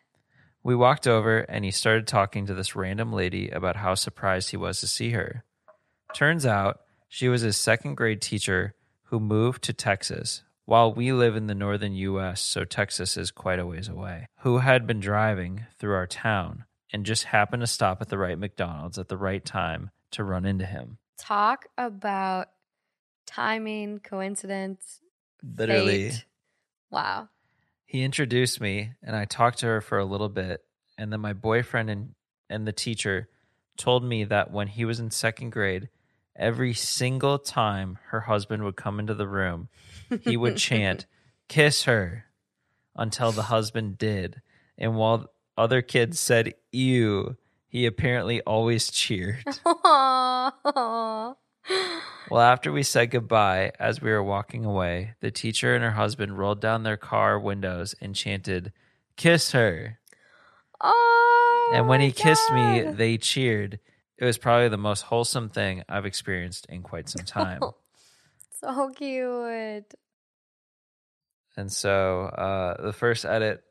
We 0.68 0.76
walked 0.76 1.08
over 1.08 1.38
and 1.40 1.64
he 1.64 1.72
started 1.72 2.08
talking 2.08 2.46
to 2.48 2.54
this 2.54 2.76
random 2.76 3.14
lady 3.14 3.48
about 3.48 3.78
how 3.78 3.96
surprised 3.96 4.52
he 4.52 4.58
was 4.58 4.82
to 4.82 4.88
see 4.88 5.12
her. 5.12 5.46
Turns 6.14 6.46
out 6.46 6.82
she 7.08 7.30
was 7.30 7.40
his 7.40 7.56
second 7.56 7.96
grade 7.96 8.22
teacher 8.22 8.76
who 9.04 9.22
moved 9.22 9.64
to 9.64 9.72
Texas 9.72 10.44
while 10.66 10.94
we 10.94 11.14
live 11.14 11.38
in 11.38 11.48
the 11.48 11.56
northern 11.56 11.94
US, 11.94 12.42
so 12.42 12.66
Texas 12.66 13.16
is 13.16 13.32
quite 13.32 13.60
a 13.60 13.66
ways 13.66 13.88
away, 13.88 14.28
who 14.40 14.58
had 14.58 14.86
been 14.86 15.00
driving 15.00 15.66
through 15.80 15.96
our 15.96 16.06
town 16.06 16.66
and 16.92 17.06
just 17.06 17.24
happened 17.24 17.62
to 17.62 17.68
stop 17.68 18.02
at 18.02 18.10
the 18.10 18.18
right 18.18 18.38
McDonald's 18.38 18.98
at 18.98 19.08
the 19.08 19.16
right 19.16 19.46
time 19.46 19.92
to 20.12 20.26
run 20.26 20.44
into 20.44 20.66
him. 20.66 20.98
Talk 21.18 21.68
about 21.78 22.50
timing, 23.26 24.00
coincidence, 24.00 25.00
Literally. 25.42 26.10
fate. 26.10 26.26
Wow. 26.92 27.30
He 27.88 28.04
introduced 28.04 28.62
me 28.62 28.92
and 29.02 29.16
I 29.16 29.26
talked 29.26 29.60
to 29.60 29.66
her 29.66 29.82
for 29.82 29.98
a 29.98 30.06
little 30.06 30.30
bit 30.30 30.62
and 30.98 31.12
then 31.12 31.22
my 31.22 31.34
boyfriend 31.34 31.90
and 31.90 32.14
and 32.50 32.68
the 32.68 32.74
teacher 32.74 33.28
told 33.78 34.04
me 34.04 34.26
that 34.26 34.52
when 34.52 34.68
he 34.68 34.86
was 34.86 35.00
in 35.00 35.10
second 35.10 35.50
grade 35.52 35.90
every 36.36 36.74
single 36.74 37.40
time 37.40 37.98
her 38.10 38.22
husband 38.22 38.64
would 38.64 38.76
come 38.76 39.00
into 39.00 39.16
the 39.16 39.28
room 39.28 39.70
he 40.22 40.38
would 40.38 40.58
chant 40.58 41.08
kiss 41.48 41.84
her 41.86 42.26
until 42.96 43.32
the 43.32 43.44
husband 43.44 43.98
did 43.98 44.42
and 44.78 44.96
while 44.96 45.32
other 45.58 45.82
kids 45.82 46.20
said 46.20 46.54
ew 46.72 47.36
he 47.70 47.86
apparently 47.86 48.42
always 48.42 48.92
cheered 48.92 49.44
Aww. 49.66 51.36
Well, 52.30 52.42
after 52.42 52.72
we 52.72 52.84
said 52.84 53.12
goodbye, 53.12 53.72
as 53.80 54.02
we 54.02 54.12
were 54.12 54.24
walking 54.24 54.66
away, 54.66 55.16
the 55.22 55.32
teacher 55.32 55.74
and 55.74 55.84
her 55.84 55.92
husband 55.92 56.38
rolled 56.38 56.62
down 56.62 56.84
their 56.84 56.98
car 56.98 57.40
windows 57.40 57.96
and 58.02 58.16
chanted, 58.16 58.72
Kiss 59.16 59.52
her. 59.52 60.00
Oh. 60.80 61.72
and 61.74 61.88
when 61.88 62.02
he 62.02 62.12
kissed 62.12 62.52
me, 62.52 62.82
they 62.82 63.18
cheered. 63.18 63.80
It 64.18 64.26
was 64.26 64.38
probably 64.38 64.70
the 64.70 64.78
most 64.78 65.02
wholesome 65.02 65.50
thing 65.50 65.84
I've 65.90 66.06
experienced 66.06 66.68
in 66.70 66.84
quite 66.84 67.10
some 67.10 67.26
time. 67.26 67.62
so 68.62 68.90
cute. 68.96 69.94
and 71.56 71.72
so 71.72 72.22
uh, 72.22 72.82
the 72.82 72.94
first 72.94 73.26
edit 73.26 73.64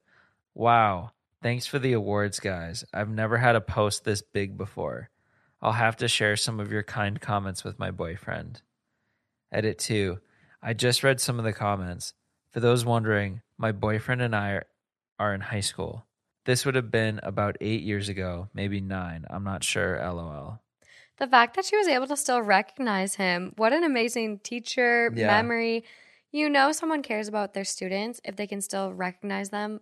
wow, 0.56 1.12
thanks 1.42 1.66
for 1.66 1.78
the 1.78 1.92
awards, 1.92 2.40
guys. 2.40 2.84
I've 2.92 3.10
never 3.10 3.36
had 3.36 3.56
a 3.56 3.60
post 3.60 4.04
this 4.04 4.22
big 4.22 4.56
before. 4.56 5.10
I'll 5.62 5.72
have 5.72 5.96
to 5.96 6.08
share 6.08 6.36
some 6.36 6.60
of 6.60 6.70
your 6.70 6.82
kind 6.82 7.20
comments 7.20 7.64
with 7.64 7.78
my 7.78 7.90
boyfriend. 7.90 8.62
Edit 9.52 9.78
2. 9.78 10.18
I 10.62 10.74
just 10.74 11.02
read 11.02 11.20
some 11.20 11.38
of 11.38 11.44
the 11.44 11.52
comments. 11.52 12.14
For 12.52 12.60
those 12.60 12.84
wondering, 12.84 13.42
my 13.58 13.72
boyfriend 13.72 14.20
and 14.22 14.34
I 14.34 14.50
are, 14.52 14.66
are 15.18 15.34
in 15.34 15.40
high 15.40 15.60
school. 15.60 16.06
This 16.44 16.64
would 16.64 16.74
have 16.74 16.90
been 16.90 17.20
about 17.22 17.56
eight 17.60 17.82
years 17.82 18.08
ago, 18.08 18.48
maybe 18.54 18.80
nine. 18.80 19.24
I'm 19.30 19.44
not 19.44 19.64
sure. 19.64 19.98
LOL. 19.98 20.60
The 21.18 21.26
fact 21.26 21.56
that 21.56 21.64
she 21.64 21.76
was 21.76 21.88
able 21.88 22.06
to 22.08 22.16
still 22.16 22.42
recognize 22.42 23.14
him, 23.14 23.52
what 23.56 23.72
an 23.72 23.82
amazing 23.84 24.40
teacher, 24.40 25.10
Yeah. 25.14 25.26
memory. 25.28 25.84
You 26.30 26.50
know, 26.50 26.72
someone 26.72 27.02
cares 27.02 27.28
about 27.28 27.54
their 27.54 27.64
students 27.64 28.20
if 28.24 28.36
they 28.36 28.46
can 28.46 28.60
still 28.60 28.92
recognize 28.92 29.48
them 29.50 29.80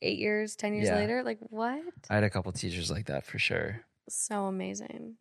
eight 0.00 0.18
years, 0.18 0.54
10 0.54 0.74
years 0.74 0.86
Yeah. 0.88 0.94
later. 0.96 1.22
Like, 1.24 1.38
what? 1.40 1.82
I 2.08 2.14
had 2.14 2.24
a 2.24 2.30
couple 2.30 2.52
teachers 2.52 2.90
like 2.90 3.06
that 3.06 3.26
for 3.26 3.38
sure. 3.38 3.80
So 4.08 4.46
amazing. 4.46 5.16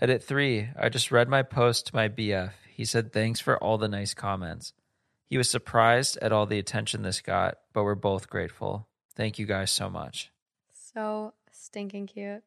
Edit 0.00 0.22
3. 0.24 0.70
I 0.78 0.88
just 0.88 1.10
read 1.12 1.28
my 1.28 1.42
post 1.42 1.86
to 1.88 1.94
my 1.94 2.08
BF. 2.08 2.50
He 2.74 2.84
said 2.84 3.12
thanks 3.12 3.40
for 3.40 3.56
all 3.62 3.78
the 3.78 3.88
nice 3.88 4.14
comments. 4.14 4.72
He 5.26 5.38
was 5.38 5.48
surprised 5.48 6.16
at 6.18 6.32
all 6.32 6.46
the 6.46 6.58
attention 6.58 7.02
this 7.02 7.20
got, 7.20 7.58
but 7.72 7.84
we're 7.84 7.94
both 7.94 8.28
grateful. 8.28 8.88
Thank 9.16 9.38
you 9.38 9.46
guys 9.46 9.70
so 9.70 9.88
much. 9.88 10.30
So 10.72 11.32
stinking 11.52 12.06
cute. 12.08 12.42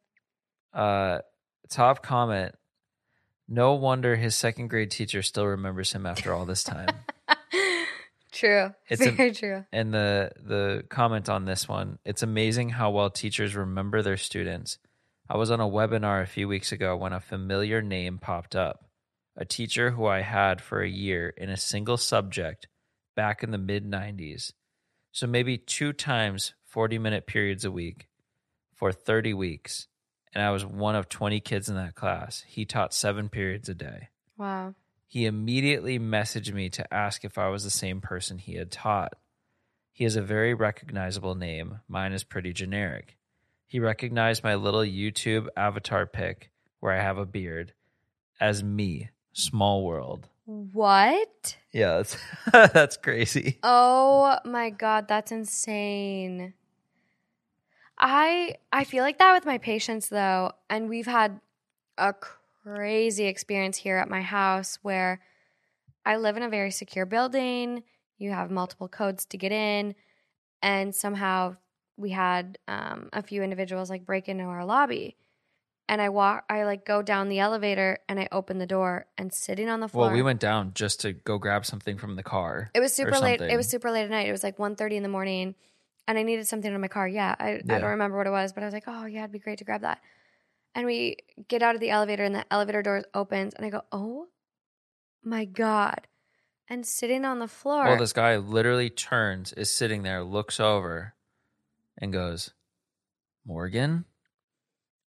Uh, 0.72 1.20
top 1.70 2.02
comment. 2.02 2.54
No 3.48 3.74
wonder 3.74 4.16
his 4.16 4.34
second 4.36 4.68
grade 4.68 4.90
teacher 4.90 5.22
still 5.22 5.46
remembers 5.46 5.92
him 5.92 6.04
after 6.04 6.34
all 6.34 6.44
this 6.44 6.62
time. 6.62 6.88
true. 8.32 8.74
It's 8.88 9.04
a- 9.04 9.10
Very 9.10 9.32
true. 9.32 9.64
and 9.72 9.92
the 9.92 10.32
the 10.36 10.84
comment 10.90 11.28
on 11.30 11.46
this 11.46 11.66
one, 11.66 11.98
it's 12.04 12.22
amazing 12.22 12.68
how 12.70 12.90
well 12.90 13.08
teachers 13.10 13.56
remember 13.56 14.02
their 14.02 14.18
students. 14.18 14.78
I 15.30 15.36
was 15.36 15.50
on 15.50 15.60
a 15.60 15.68
webinar 15.68 16.22
a 16.22 16.26
few 16.26 16.48
weeks 16.48 16.72
ago 16.72 16.96
when 16.96 17.12
a 17.12 17.20
familiar 17.20 17.82
name 17.82 18.18
popped 18.18 18.56
up. 18.56 18.86
A 19.36 19.44
teacher 19.44 19.90
who 19.90 20.06
I 20.06 20.22
had 20.22 20.62
for 20.62 20.80
a 20.80 20.88
year 20.88 21.34
in 21.36 21.50
a 21.50 21.56
single 21.56 21.98
subject 21.98 22.66
back 23.14 23.42
in 23.42 23.50
the 23.50 23.58
mid 23.58 23.84
90s. 23.84 24.52
So 25.12 25.26
maybe 25.26 25.58
two 25.58 25.92
times 25.92 26.54
40 26.64 26.98
minute 26.98 27.26
periods 27.26 27.66
a 27.66 27.70
week 27.70 28.08
for 28.74 28.90
30 28.90 29.34
weeks. 29.34 29.86
And 30.32 30.42
I 30.42 30.50
was 30.50 30.64
one 30.64 30.96
of 30.96 31.10
20 31.10 31.40
kids 31.40 31.68
in 31.68 31.74
that 31.76 31.94
class. 31.94 32.44
He 32.46 32.64
taught 32.64 32.94
seven 32.94 33.28
periods 33.28 33.68
a 33.68 33.74
day. 33.74 34.08
Wow. 34.38 34.74
He 35.06 35.26
immediately 35.26 35.98
messaged 35.98 36.54
me 36.54 36.70
to 36.70 36.94
ask 36.94 37.24
if 37.24 37.36
I 37.36 37.48
was 37.48 37.64
the 37.64 37.70
same 37.70 38.00
person 38.00 38.38
he 38.38 38.54
had 38.54 38.70
taught. 38.70 39.12
He 39.92 40.04
has 40.04 40.16
a 40.16 40.22
very 40.22 40.54
recognizable 40.54 41.34
name. 41.34 41.80
Mine 41.86 42.12
is 42.12 42.24
pretty 42.24 42.52
generic. 42.52 43.17
He 43.68 43.80
recognized 43.80 44.42
my 44.42 44.54
little 44.54 44.80
YouTube 44.80 45.48
avatar 45.54 46.06
pic 46.06 46.50
where 46.80 46.92
I 46.92 47.02
have 47.02 47.18
a 47.18 47.26
beard 47.26 47.74
as 48.40 48.64
me, 48.64 49.10
small 49.34 49.84
world. 49.84 50.26
What? 50.46 51.58
Yeah, 51.70 51.98
that's, 51.98 52.16
that's 52.72 52.96
crazy. 52.96 53.58
Oh 53.62 54.38
my 54.46 54.70
god, 54.70 55.06
that's 55.06 55.30
insane. 55.30 56.54
I 57.98 58.54
I 58.72 58.84
feel 58.84 59.04
like 59.04 59.18
that 59.18 59.34
with 59.34 59.44
my 59.44 59.58
patients 59.58 60.08
though, 60.08 60.52
and 60.70 60.88
we've 60.88 61.06
had 61.06 61.38
a 61.98 62.14
crazy 62.14 63.26
experience 63.26 63.76
here 63.76 63.98
at 63.98 64.08
my 64.08 64.22
house 64.22 64.78
where 64.80 65.20
I 66.06 66.16
live 66.16 66.38
in 66.38 66.42
a 66.42 66.48
very 66.48 66.70
secure 66.70 67.04
building. 67.04 67.82
You 68.16 68.30
have 68.30 68.50
multiple 68.50 68.88
codes 68.88 69.26
to 69.26 69.36
get 69.36 69.52
in, 69.52 69.94
and 70.62 70.94
somehow 70.94 71.56
we 71.98 72.10
had 72.10 72.58
um, 72.68 73.10
a 73.12 73.22
few 73.22 73.42
individuals 73.42 73.90
like 73.90 74.06
break 74.06 74.28
into 74.28 74.44
our 74.44 74.64
lobby. 74.64 75.16
And 75.90 76.02
I 76.02 76.10
walk, 76.10 76.44
I 76.50 76.64
like 76.64 76.84
go 76.84 77.00
down 77.02 77.28
the 77.28 77.40
elevator 77.40 77.98
and 78.08 78.20
I 78.20 78.28
open 78.30 78.58
the 78.58 78.66
door 78.66 79.06
and 79.16 79.32
sitting 79.32 79.68
on 79.70 79.80
the 79.80 79.88
floor. 79.88 80.06
Well, 80.06 80.14
we 80.14 80.22
went 80.22 80.38
down 80.38 80.72
just 80.74 81.00
to 81.00 81.14
go 81.14 81.38
grab 81.38 81.64
something 81.64 81.96
from 81.96 82.14
the 82.14 82.22
car. 82.22 82.70
It 82.74 82.80
was 82.80 82.92
super 82.92 83.18
late. 83.18 83.40
It 83.40 83.56
was 83.56 83.68
super 83.68 83.90
late 83.90 84.04
at 84.04 84.10
night. 84.10 84.28
It 84.28 84.32
was 84.32 84.42
like 84.42 84.58
1.30 84.58 84.92
in 84.92 85.02
the 85.02 85.08
morning, 85.08 85.54
and 86.06 86.18
I 86.18 86.22
needed 86.24 86.46
something 86.46 86.72
in 86.72 86.80
my 86.80 86.88
car. 86.88 87.08
Yeah, 87.08 87.34
I, 87.38 87.52
I 87.52 87.60
don't 87.62 87.84
remember 87.84 88.18
what 88.18 88.26
it 88.26 88.30
was, 88.30 88.52
but 88.52 88.62
I 88.62 88.66
was 88.66 88.74
like, 88.74 88.84
oh 88.86 89.06
yeah, 89.06 89.20
it'd 89.20 89.32
be 89.32 89.38
great 89.38 89.58
to 89.58 89.64
grab 89.64 89.80
that. 89.80 90.00
And 90.74 90.84
we 90.84 91.16
get 91.48 91.62
out 91.62 91.74
of 91.74 91.80
the 91.80 91.88
elevator, 91.88 92.22
and 92.22 92.34
the 92.34 92.44
elevator 92.52 92.82
door 92.82 93.04
opens, 93.14 93.54
and 93.54 93.64
I 93.64 93.70
go, 93.70 93.80
oh 93.90 94.26
my 95.24 95.46
god! 95.46 96.06
And 96.68 96.84
sitting 96.86 97.24
on 97.24 97.38
the 97.38 97.48
floor, 97.48 97.84
Well, 97.84 97.96
this 97.96 98.12
guy 98.12 98.36
literally 98.36 98.90
turns, 98.90 99.54
is 99.54 99.70
sitting 99.70 100.02
there, 100.02 100.22
looks 100.22 100.60
over, 100.60 101.14
and 102.00 102.12
goes, 102.12 102.52
Morgan? 103.46 104.04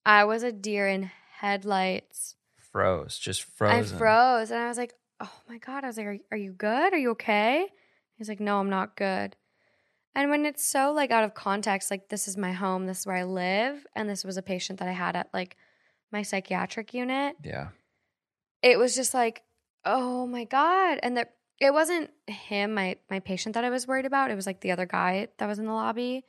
I 0.05 0.23
was 0.26 0.43
a 0.43 0.51
deer 0.51 0.88
in 0.88 1.09
headlights. 1.39 2.35
Froze, 2.72 3.18
just 3.18 3.43
frozen. 3.43 3.95
I 3.95 3.99
froze, 3.99 4.51
and 4.51 4.59
I 4.59 4.68
was 4.68 4.77
like, 4.77 4.93
oh 5.19 5.31
my 5.49 5.57
god! 5.57 5.84
I 5.84 5.88
was 5.88 5.97
like, 5.97 6.07
are, 6.07 6.18
are 6.31 6.38
you 6.38 6.53
good? 6.53 6.93
Are 6.93 6.97
you 6.97 7.11
okay? 7.11 7.68
He's 8.15 8.30
like, 8.30 8.39
no, 8.39 8.59
I'm 8.59 8.69
not 8.69 8.95
good. 8.95 9.35
And 10.15 10.30
when 10.30 10.45
it's 10.45 10.65
so 10.65 10.91
like 10.91 11.11
out 11.11 11.23
of 11.23 11.34
context, 11.34 11.89
like 11.91 12.09
this 12.09 12.27
is 12.27 12.38
my 12.38 12.51
home, 12.53 12.85
this 12.85 12.99
is 12.99 13.05
where 13.07 13.15
I 13.15 13.23
live, 13.23 13.85
and 13.95 14.09
this 14.09 14.23
was 14.23 14.38
a 14.38 14.41
patient 14.41 14.80
that 14.80 14.88
I 14.88 14.93
had 14.93 15.15
at 15.15 15.30
like 15.34 15.57
my 16.11 16.22
psychiatric 16.22 16.93
unit, 16.93 17.35
Yeah. 17.43 17.69
it 18.61 18.77
was 18.77 18.95
just 18.95 19.13
like, 19.13 19.43
oh 19.85 20.26
my 20.27 20.45
god! 20.45 20.99
And 21.03 21.18
that 21.18 21.34
it 21.59 21.73
wasn't 21.73 22.09
him, 22.27 22.73
my 22.73 22.95
my 23.09 23.19
patient 23.19 23.53
that 23.55 23.63
I 23.65 23.69
was 23.69 23.88
worried 23.88 24.05
about. 24.05 24.31
It 24.31 24.35
was 24.35 24.45
like 24.47 24.61
the 24.61 24.72
other 24.72 24.85
guy 24.85 25.27
that 25.38 25.47
was 25.47 25.59
in 25.59 25.65
the 25.65 25.73
lobby, 25.73 26.23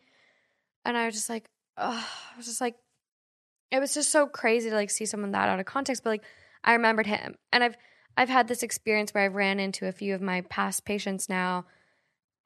and 0.84 0.96
I 0.96 1.06
was 1.06 1.14
just 1.14 1.28
like, 1.28 1.46
oh, 1.76 2.08
I 2.32 2.36
was 2.36 2.46
just 2.46 2.60
like, 2.60 2.76
it 3.70 3.80
was 3.80 3.94
just 3.94 4.10
so 4.10 4.26
crazy 4.26 4.70
to 4.70 4.76
like 4.76 4.90
see 4.90 5.06
someone 5.06 5.32
that 5.32 5.48
out 5.48 5.60
of 5.60 5.66
context. 5.66 6.04
But 6.04 6.10
like, 6.10 6.24
I 6.64 6.72
remembered 6.74 7.06
him, 7.06 7.36
and 7.52 7.64
I've 7.64 7.76
I've 8.16 8.28
had 8.28 8.48
this 8.48 8.62
experience 8.62 9.12
where 9.12 9.24
I've 9.24 9.34
ran 9.34 9.58
into 9.58 9.86
a 9.86 9.92
few 9.92 10.14
of 10.14 10.20
my 10.20 10.42
past 10.42 10.84
patients 10.84 11.28
now, 11.28 11.64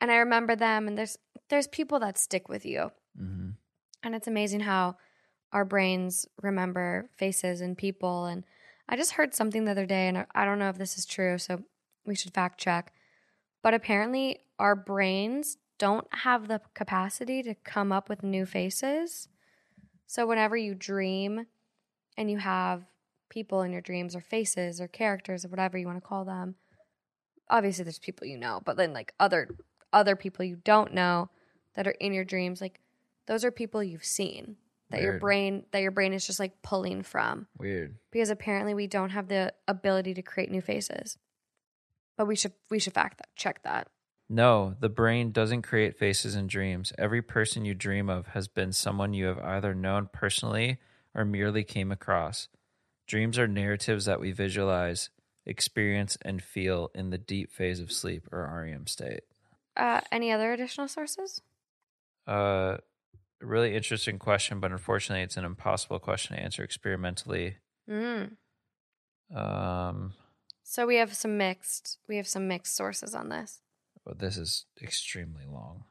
and 0.01 0.11
I 0.11 0.17
remember 0.17 0.57
them. 0.57 0.89
And 0.89 0.97
there's 0.97 1.19
there's 1.49 1.67
people 1.67 1.99
that 2.01 2.19
stick 2.19 2.49
with 2.49 2.65
you, 2.65 2.93
hmm 3.17 3.51
and 4.03 4.15
it's 4.15 4.29
amazing 4.29 4.61
how 4.61 4.97
our 5.53 5.65
brains 5.65 6.27
remember 6.43 7.09
faces 7.17 7.61
and 7.61 7.77
people. 7.77 8.27
And 8.27 8.45
I 8.89 8.97
just 8.97 9.13
heard 9.13 9.35
something 9.35 9.65
the 9.65 9.73
other 9.73 9.87
day, 9.87 10.07
and 10.09 10.27
I 10.35 10.45
don't 10.45 10.59
know 10.59 10.69
if 10.69 10.79
this 10.79 10.97
is 10.97 11.07
true, 11.07 11.39
so 11.39 11.63
we 12.05 12.15
should 12.15 12.33
fact 12.33 12.61
check. 12.61 12.93
But 13.63 13.75
apparently, 13.75 14.41
our 14.59 14.77
brains 14.77 15.59
don't 15.79 16.07
have 16.11 16.49
the 16.49 16.61
capacity 16.75 17.43
to 17.43 17.55
come 17.55 17.93
up 17.93 18.09
with 18.09 18.23
new 18.23 18.47
faces. 18.47 19.29
So 20.07 20.27
whenever 20.27 20.57
you 20.57 20.75
dream 20.75 21.47
and 22.17 22.31
you 22.31 22.39
have 22.39 22.85
people 23.29 23.63
in 23.63 23.73
your 23.73 23.81
dreams 23.81 24.15
or 24.15 24.21
faces 24.21 24.81
or 24.81 24.89
characters 24.89 25.45
or 25.45 25.49
whatever 25.49 25.77
you 25.77 25.87
want 25.87 25.99
to 25.99 26.07
call 26.07 26.25
them, 26.25 26.55
obviously 27.51 27.85
there's 27.85 27.99
people 27.99 28.27
you 28.27 28.39
know, 28.39 28.61
but 28.65 28.77
then 28.77 28.93
like 28.93 29.13
other 29.19 29.49
other 29.93 30.17
people 30.17 30.45
you 30.45 30.57
don't 30.57 30.93
know 30.93 31.29
that 31.75 31.87
are 31.87 31.93
in 32.01 32.13
your 32.13 32.25
dreams, 32.25 32.61
like 32.61 32.81
those 33.27 33.45
are 33.45 33.51
people 33.51 33.83
you've 33.83 34.05
seen 34.05 34.57
that 34.91 35.03
your 35.03 35.19
brain 35.19 35.65
that 35.73 35.83
your 35.83 35.91
brain 35.91 36.13
is 36.13 36.27
just 36.27 36.39
like 36.39 36.63
pulling 36.63 37.03
from 37.03 37.47
Weird. 37.59 37.97
because 38.13 38.31
apparently 38.31 38.73
we 38.73 38.87
don't 38.87 39.11
have 39.11 39.29
the 39.29 39.53
ability 39.67 40.15
to 40.15 40.23
create 40.23 40.51
new 40.51 40.61
faces. 40.61 41.19
But 42.17 42.27
we 42.27 42.37
should 42.37 42.53
we 42.71 42.79
should 42.79 42.95
fact 42.95 43.19
that 43.19 43.29
check 43.37 43.63
that. 43.65 43.89
No, 44.29 44.75
the 44.81 44.89
brain 44.89 45.31
doesn't 45.31 45.63
create 45.63 45.99
faces 45.99 46.35
in 46.35 46.49
dreams. 46.49 46.93
Every 46.99 47.23
person 47.23 47.65
you 47.65 47.75
dream 47.75 48.09
of 48.09 48.29
has 48.29 48.49
been 48.49 48.73
someone 48.73 49.15
you 49.15 49.27
have 49.27 49.39
either 49.39 49.75
known 49.75 50.09
personally 50.13 50.79
or 51.15 51.25
merely 51.25 51.63
came 51.63 51.93
across. 51.93 52.49
Dreams 53.07 53.39
are 53.39 53.47
narratives 53.47 54.05
that 54.07 54.19
we 54.19 54.33
visualize, 54.33 55.11
experience, 55.45 56.19
and 56.23 56.43
feel 56.43 56.91
in 56.93 57.11
the 57.11 57.19
deep 57.19 57.53
phase 57.53 57.79
of 57.79 57.93
sleep 57.93 58.27
or 58.33 58.41
REM 58.65 58.89
state. 58.89 59.23
Uh, 59.77 60.01
any 60.11 60.33
other 60.33 60.53
additional 60.53 60.89
sources? 60.89 61.41
Uh, 62.27 62.79
a 63.41 63.47
really 63.47 63.77
interesting 63.77 64.19
question, 64.19 64.59
but 64.59 64.73
unfortunately, 64.73 65.23
it's 65.23 65.37
an 65.37 65.45
impossible 65.45 66.01
question 66.01 66.37
to 66.37 66.43
answer 66.43 66.65
experimentally. 66.65 67.59
Mm. 67.89 68.33
Um, 69.33 70.15
So 70.65 70.85
we 70.87 70.97
have 70.97 71.15
some 71.15 71.37
mixed 71.37 71.99
we 72.09 72.17
have 72.17 72.27
some 72.27 72.49
mixed 72.49 72.75
sources 72.75 73.15
on 73.15 73.29
this. 73.29 73.61
But 74.07 74.21
this 74.21 74.37
is 74.37 74.65
extremely 74.81 75.45
long. 75.51 75.85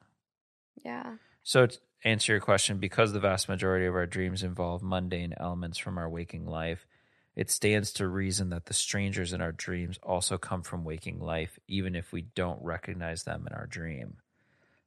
Yeah. 0.84 1.16
So, 1.44 1.68
to 1.68 1.78
answer 2.04 2.34
your 2.34 2.42
question, 2.42 2.78
because 2.80 3.12
the 3.12 3.20
vast 3.20 3.50
majority 3.50 3.86
of 3.86 3.96
our 3.96 4.06
dreams 4.06 4.42
involve 4.42 4.82
mundane 4.82 5.34
elements 5.38 5.78
from 5.78 5.98
our 5.98 6.10
waking 6.10 6.46
life, 6.46 6.88
it 7.36 7.52
stands 7.52 7.92
to 7.94 8.08
reason 8.08 8.50
that 8.50 8.66
the 8.66 8.74
strangers 8.74 9.34
in 9.34 9.42
our 9.42 9.52
dreams 9.52 10.00
also 10.02 10.38
come 10.38 10.64
from 10.64 10.86
waking 10.86 11.20
life, 11.20 11.60
even 11.68 11.96
if 11.96 12.14
we 12.14 12.22
don't 12.22 12.64
recognize 12.64 13.24
them 13.24 13.46
in 13.46 13.54
our 13.54 13.68
dream. 13.68 14.18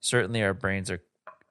Certainly, 0.00 0.42
our 0.42 0.54
brains 0.54 0.90
are, 0.90 1.02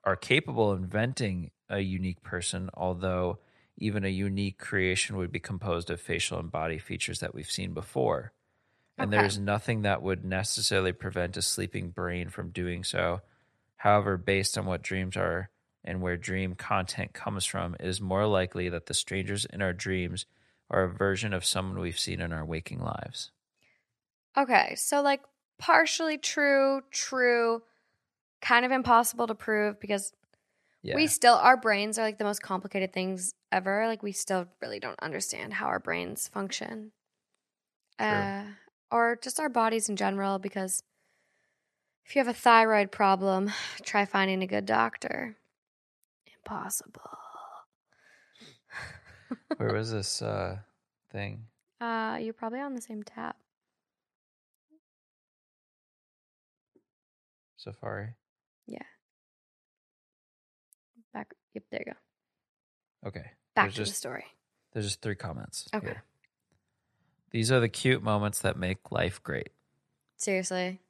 are 0.04 0.16
capable 0.16 0.72
of 0.72 0.80
inventing 0.80 1.52
a 1.70 1.80
unique 1.80 2.22
person, 2.22 2.70
although 2.74 3.38
even 3.76 4.04
a 4.04 4.08
unique 4.08 4.58
creation 4.58 5.16
would 5.16 5.30
be 5.30 5.38
composed 5.38 5.90
of 5.90 6.00
facial 6.00 6.40
and 6.40 6.50
body 6.50 6.78
features 6.78 7.20
that 7.20 7.34
we've 7.34 7.50
seen 7.50 7.72
before. 7.72 8.32
And 8.98 9.12
Okay. 9.12 9.12
there's 9.12 9.38
nothing 9.38 9.82
that 9.82 10.02
would 10.02 10.24
necessarily 10.24 10.92
prevent 10.92 11.36
a 11.36 11.42
sleeping 11.42 11.90
brain 11.90 12.28
from 12.30 12.50
doing 12.50 12.84
so. 12.84 13.20
However, 13.76 14.16
based 14.16 14.58
on 14.58 14.66
what 14.66 14.82
dreams 14.82 15.16
are 15.16 15.50
and 15.84 16.02
where 16.02 16.16
dream 16.16 16.54
content 16.56 17.12
comes 17.14 17.44
from, 17.46 17.74
it 17.76 17.86
is 17.86 18.00
more 18.00 18.26
likely 18.26 18.68
that 18.70 18.86
the 18.86 18.94
strangers 18.94 19.44
in 19.46 19.62
our 19.62 19.72
dreams 19.72 20.26
are 20.70 20.84
a 20.84 20.92
version 20.92 21.32
of 21.32 21.44
someone 21.44 21.78
we've 21.80 21.98
seen 21.98 22.20
in 22.20 22.32
our 22.32 22.44
waking 22.44 22.80
lives. 22.80 23.30
Okay. 24.36 24.74
So 24.76 25.02
like 25.02 25.22
partially 25.58 26.18
true, 26.18 26.82
true, 26.90 27.62
kind 28.42 28.66
of 28.66 28.72
impossible 28.72 29.28
to 29.28 29.36
prove 29.36 29.80
because 29.80 30.12
Yeah. 30.82 30.98
we 30.98 31.08
still 31.08 31.34
our 31.36 31.56
brains 31.56 31.98
are 31.98 32.04
like 32.04 32.18
the 32.18 32.24
most 32.24 32.42
complicated 32.42 32.92
things 32.92 33.34
ever. 33.52 33.86
Like 33.86 34.02
we 34.02 34.12
still 34.12 34.48
really 34.62 34.80
don't 34.80 35.00
understand 35.00 35.54
how 35.54 35.66
our 35.68 35.80
brains 35.80 36.28
function. 36.28 36.92
Uh 37.98 38.54
or 38.90 39.18
just 39.20 39.40
our 39.40 39.48
bodies 39.48 39.88
in 39.88 39.96
general 39.96 40.38
because 40.38 40.82
if 42.04 42.14
you 42.14 42.20
have 42.20 42.28
a 42.28 42.34
thyroid 42.34 42.90
problem, 42.90 43.52
try 43.82 44.04
finding 44.04 44.42
a 44.42 44.46
good 44.46 44.66
doctor. 44.66 45.36
Impossible. 46.38 47.18
Where 49.56 49.74
was 49.74 49.92
this 49.92 50.22
uh, 50.22 50.58
thing? 51.12 51.44
Uh 51.80 52.18
you're 52.20 52.34
probably 52.34 52.60
on 52.60 52.74
the 52.74 52.80
same 52.80 53.02
tab. 53.02 53.34
Safari? 57.56 58.14
Yeah. 58.66 58.78
Back 61.12 61.32
yep, 61.54 61.64
there 61.70 61.82
you 61.86 61.92
go. 61.92 63.08
Okay. 63.08 63.30
Back 63.54 63.66
There's 63.66 63.74
to 63.74 63.80
just 63.80 63.92
the 63.92 63.96
story. 63.96 64.24
There's 64.72 64.86
just 64.86 65.02
three 65.02 65.14
comments. 65.16 65.68
Okay. 65.74 65.86
here. 65.86 66.02
These 67.30 67.52
are 67.52 67.60
the 67.60 67.68
cute 67.68 68.02
moments 68.02 68.40
that 68.40 68.56
make 68.56 68.90
life 68.90 69.22
great. 69.22 69.50
Seriously. 70.16 70.80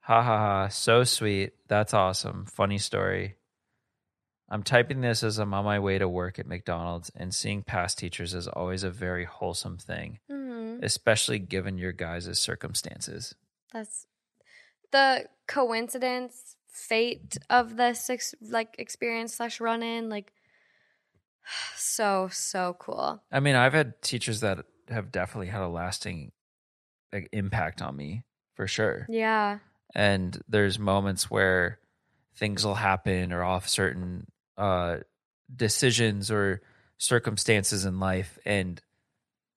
Ha 0.00 0.22
ha 0.22 0.38
ha. 0.38 0.68
So 0.68 1.04
sweet. 1.04 1.54
That's 1.68 1.94
awesome. 1.94 2.46
Funny 2.46 2.78
story. 2.78 3.36
I'm 4.48 4.62
typing 4.62 5.00
this 5.00 5.22
as 5.22 5.38
I'm 5.38 5.54
on 5.54 5.64
my 5.64 5.78
way 5.78 5.98
to 5.98 6.08
work 6.08 6.38
at 6.38 6.46
McDonald's, 6.46 7.10
and 7.16 7.34
seeing 7.34 7.62
past 7.62 7.98
teachers 7.98 8.34
is 8.34 8.46
always 8.46 8.84
a 8.84 8.90
very 8.90 9.24
wholesome 9.24 9.78
thing, 9.78 10.18
hmm 10.30 10.78
especially 10.82 11.38
given 11.38 11.78
your 11.78 11.92
guys' 11.92 12.38
circumstances. 12.38 13.34
That's 13.72 14.06
the 14.90 15.26
coincidence, 15.46 16.56
fate 16.68 17.38
of 17.48 17.76
this 17.76 18.10
ex- 18.10 18.34
like 18.42 18.74
experience 18.78 19.34
slash 19.34 19.60
run 19.60 19.82
in. 19.82 20.10
Like, 20.10 20.32
so 21.76 22.28
so 22.30 22.76
cool. 22.78 23.22
I 23.32 23.40
mean, 23.40 23.54
I've 23.54 23.72
had 23.72 24.02
teachers 24.02 24.40
that 24.40 24.66
have 24.88 25.10
definitely 25.12 25.48
had 25.48 25.62
a 25.62 25.68
lasting 25.68 26.32
like, 27.12 27.28
impact 27.32 27.80
on 27.82 27.96
me 27.96 28.24
for 28.54 28.66
sure. 28.66 29.06
Yeah. 29.08 29.58
and 29.94 30.40
there's 30.48 30.78
moments 30.78 31.30
where 31.30 31.78
things 32.36 32.64
will 32.64 32.74
happen 32.74 33.32
or 33.32 33.42
off 33.44 33.68
certain 33.68 34.26
uh 34.56 34.98
decisions 35.54 36.30
or 36.30 36.60
circumstances 36.98 37.84
in 37.84 38.00
life 38.00 38.38
and 38.44 38.80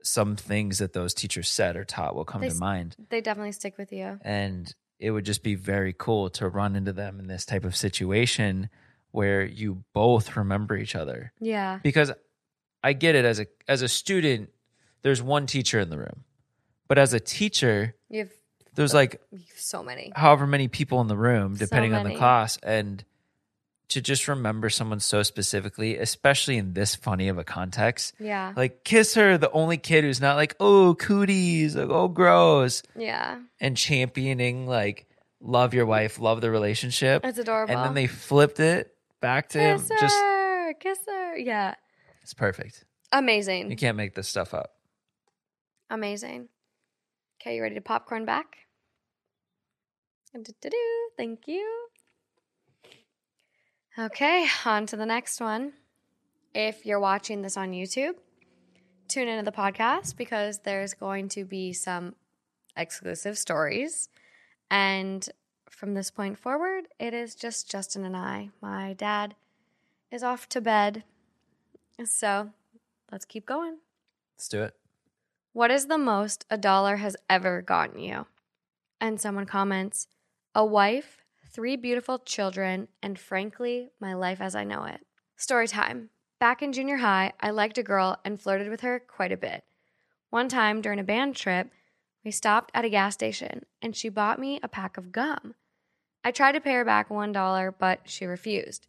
some 0.04 0.36
things 0.36 0.78
that 0.80 0.94
those 0.94 1.14
teachers 1.14 1.50
said 1.50 1.76
or 1.76 1.84
taught 1.84 2.16
will 2.16 2.26
come 2.26 2.42
They 2.42 2.50
to 2.50 2.56
mind 2.56 2.96
They 3.10 3.22
definitely 3.22 3.52
stick 3.54 3.78
with 3.78 3.92
you. 3.92 4.20
and 4.22 4.74
it 5.00 5.12
would 5.12 5.26
just 5.26 5.44
be 5.44 5.56
very 5.56 5.94
cool 5.98 6.30
to 6.32 6.48
run 6.50 6.76
into 6.76 6.94
them 6.94 7.20
in 7.20 7.28
this 7.28 7.46
type 7.46 7.66
of 7.66 7.76
situation 7.76 8.70
where 9.12 9.44
you 9.46 9.84
both 9.94 10.36
remember 10.36 10.76
each 10.78 10.96
other 10.96 11.32
Yeah. 11.40 11.80
because 11.84 12.12
I 12.84 12.94
get 12.94 13.16
it 13.16 13.26
as 13.26 13.40
a 13.40 13.48
as 13.68 13.82
a 13.82 13.88
student 13.88 14.50
there's 15.04 15.22
one 15.22 15.46
teacher 15.46 15.80
in 15.80 15.90
the 15.90 15.98
room 15.98 16.24
but 16.88 16.98
as 16.98 17.14
a 17.14 17.20
teacher 17.20 17.96
You 18.10 18.20
have, 18.20 18.30
there's 18.76 18.94
like 18.94 19.22
so 19.56 19.84
many. 19.84 20.12
however 20.16 20.46
many 20.48 20.68
people 20.68 21.02
in 21.02 21.08
the 21.08 21.18
room, 21.18 21.56
So 21.56 21.66
depending 21.66 21.94
on 21.94 22.06
the 22.06 22.16
class, 22.16 22.58
and 22.64 23.04
to 23.90 24.02
just 24.02 24.28
remember 24.28 24.70
someone 24.70 25.00
so 25.00 25.24
specifically, 25.24 25.98
especially 25.98 26.58
in 26.58 26.74
this 26.74 26.94
funny 26.94 27.30
of 27.30 27.38
a 27.38 27.44
context, 27.44 28.14
Yeah. 28.20 28.54
like 28.56 28.84
kiss 28.84 29.16
her, 29.16 29.38
the 29.38 29.50
only 29.52 29.78
kid 29.78 30.04
who's 30.04 30.20
not 30.22 30.36
like, 30.36 30.56
oh, 30.60 30.94
cooties, 30.96 31.76
like, 31.76 31.90
oh, 31.90 32.08
gross, 32.10 32.84
Yeah. 32.98 33.40
and 33.62 33.76
championing 33.78 34.68
like 34.68 35.08
love 35.40 35.74
your 35.74 35.86
wife, 35.86 36.20
love 36.20 36.42
the 36.42 36.52
relationship, 36.52 37.24
It's 37.26 37.38
adorable. 37.40 37.74
and 37.74 37.84
then 37.86 37.94
they 37.94 38.08
flipped 38.08 38.60
it 38.60 38.94
back 39.22 39.50
to 39.50 39.60
him. 39.60 39.80
kiss 39.80 39.90
Just. 40.00 40.18
Kiss 40.82 41.00
her. 41.08 41.38
Yeah. 41.38 41.76
it's 42.22 42.34
perfect. 42.34 42.84
Amazing. 43.14 43.72
You 43.72 43.78
can't 43.78 43.96
make 43.98 44.14
this 44.16 44.28
stuff 44.28 44.54
up. 44.54 44.74
Amazing. 45.90 46.50
Okay, 47.42 47.56
you 47.56 47.62
ready 47.62 47.76
to 47.76 47.82
popcorn 47.82 48.26
back? 48.26 48.58
Do-do-do. 50.34 51.10
Thank 51.16 51.48
you. 51.48 51.88
Okay, 53.98 54.48
on 54.66 54.86
to 54.88 54.98
the 54.98 55.06
next 55.06 55.40
one. 55.40 55.74
If 56.54 56.86
you're 56.86 57.00
watching 57.00 57.42
this 57.42 57.58
on 57.58 57.72
YouTube, 57.72 58.14
tune 59.08 59.28
into 59.28 59.50
the 59.50 59.56
podcast 59.56 60.18
because 60.18 60.60
there's 60.60 60.94
going 60.94 61.30
to 61.30 61.46
be 61.46 61.74
some 61.74 62.16
exclusive 62.76 63.38
stories. 63.38 64.10
And 64.70 65.28
from 65.70 65.94
this 65.94 66.12
point 66.12 66.38
forward, 66.38 66.88
it 67.00 67.14
is 67.14 67.34
just 67.34 67.72
Justin 67.72 68.06
and 68.06 68.16
I. 68.16 68.50
My 68.62 68.94
dad 68.94 69.36
is 70.12 70.24
off 70.24 70.48
to 70.50 70.62
bed. 70.62 71.04
So 72.06 72.52
let's 73.12 73.26
keep 73.26 73.46
going. 73.46 73.78
Let's 74.36 74.48
do 74.48 74.62
it. 74.64 74.76
What 75.58 75.72
is 75.72 75.88
the 75.88 75.98
most 75.98 76.46
a 76.52 76.58
dollar 76.60 76.98
has 76.98 77.18
ever 77.32 77.64
gotten 77.64 77.98
you? 77.98 78.28
And 79.02 79.20
someone 79.20 79.48
comments, 79.48 80.08
a 80.54 80.64
wife, 80.64 81.18
three 81.52 81.76
beautiful 81.76 82.20
children, 82.20 82.90
and 83.02 83.18
frankly, 83.18 83.90
my 84.00 84.14
life 84.14 84.40
as 84.40 84.54
I 84.54 84.64
know 84.64 84.84
it. 84.84 85.00
Story 85.36 85.68
time. 85.68 86.12
Back 86.40 86.62
in 86.62 86.74
junior 86.74 86.98
high, 86.98 87.34
I 87.40 87.50
liked 87.50 87.80
a 87.80 87.82
girl 87.82 88.20
and 88.24 88.40
flirted 88.40 88.70
with 88.70 88.82
her 88.82 89.00
quite 89.00 89.32
a 89.32 89.36
bit. 89.36 89.64
One 90.30 90.48
time 90.48 90.80
during 90.80 91.00
a 91.00 91.04
band 91.04 91.36
trip, 91.36 91.72
we 92.24 92.30
stopped 92.30 92.70
at 92.76 92.86
a 92.86 92.90
gas 92.90 93.16
station 93.16 93.66
and 93.82 93.96
she 93.96 94.10
bought 94.10 94.38
me 94.38 94.60
a 94.62 94.68
pack 94.68 94.96
of 94.96 95.12
gum. 95.12 95.56
I 96.24 96.30
tried 96.30 96.52
to 96.52 96.62
pay 96.62 96.74
her 96.74 96.86
back 96.86 97.10
$1, 97.10 97.74
but 97.80 98.02
she 98.04 98.28
refused. 98.28 98.86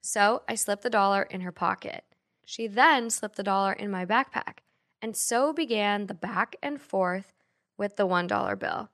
So 0.00 0.42
I 0.48 0.54
slipped 0.54 0.84
the 0.84 0.90
dollar 0.90 1.24
in 1.24 1.40
her 1.40 1.50
pocket. 1.50 2.04
She 2.44 2.68
then 2.68 3.10
slipped 3.10 3.34
the 3.34 3.42
dollar 3.42 3.72
in 3.72 3.90
my 3.90 4.06
backpack. 4.06 4.58
And 5.04 5.14
so 5.14 5.52
began 5.52 6.06
the 6.06 6.14
back 6.14 6.56
and 6.62 6.80
forth 6.80 7.34
with 7.76 7.96
the 7.96 8.06
$1 8.06 8.58
bill. 8.58 8.88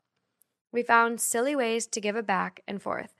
We 0.73 0.83
found 0.83 1.21
silly 1.21 1.55
ways 1.55 1.87
to 1.87 2.01
give 2.01 2.17
it 2.17 2.27
back 2.27 2.65
and 2.67 2.83
forth. 2.83 3.15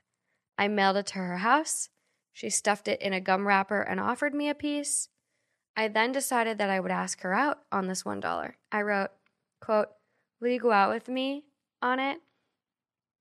I 0.57 0.67
mailed 0.67 0.97
it 0.97 1.05
to 1.05 1.19
her 1.19 1.37
house. 1.37 1.87
She 2.33 2.49
stuffed 2.49 2.89
it 2.89 3.01
in 3.01 3.13
a 3.13 3.21
gum 3.21 3.47
wrapper 3.47 3.79
and 3.81 4.01
offered 4.01 4.35
me 4.35 4.49
a 4.49 4.53
piece. 4.53 5.07
I 5.77 5.87
then 5.87 6.11
decided 6.11 6.57
that 6.57 6.69
I 6.69 6.81
would 6.81 6.91
ask 6.91 7.21
her 7.21 7.33
out 7.33 7.59
on 7.71 7.87
this 7.87 8.03
$1. 8.03 8.51
I 8.73 8.81
wrote, 8.81 9.11
quote, 9.61 9.87
Will 10.41 10.49
you 10.49 10.59
go 10.59 10.73
out 10.73 10.91
with 10.91 11.07
me 11.07 11.45
on 11.81 11.97
it? 11.97 12.19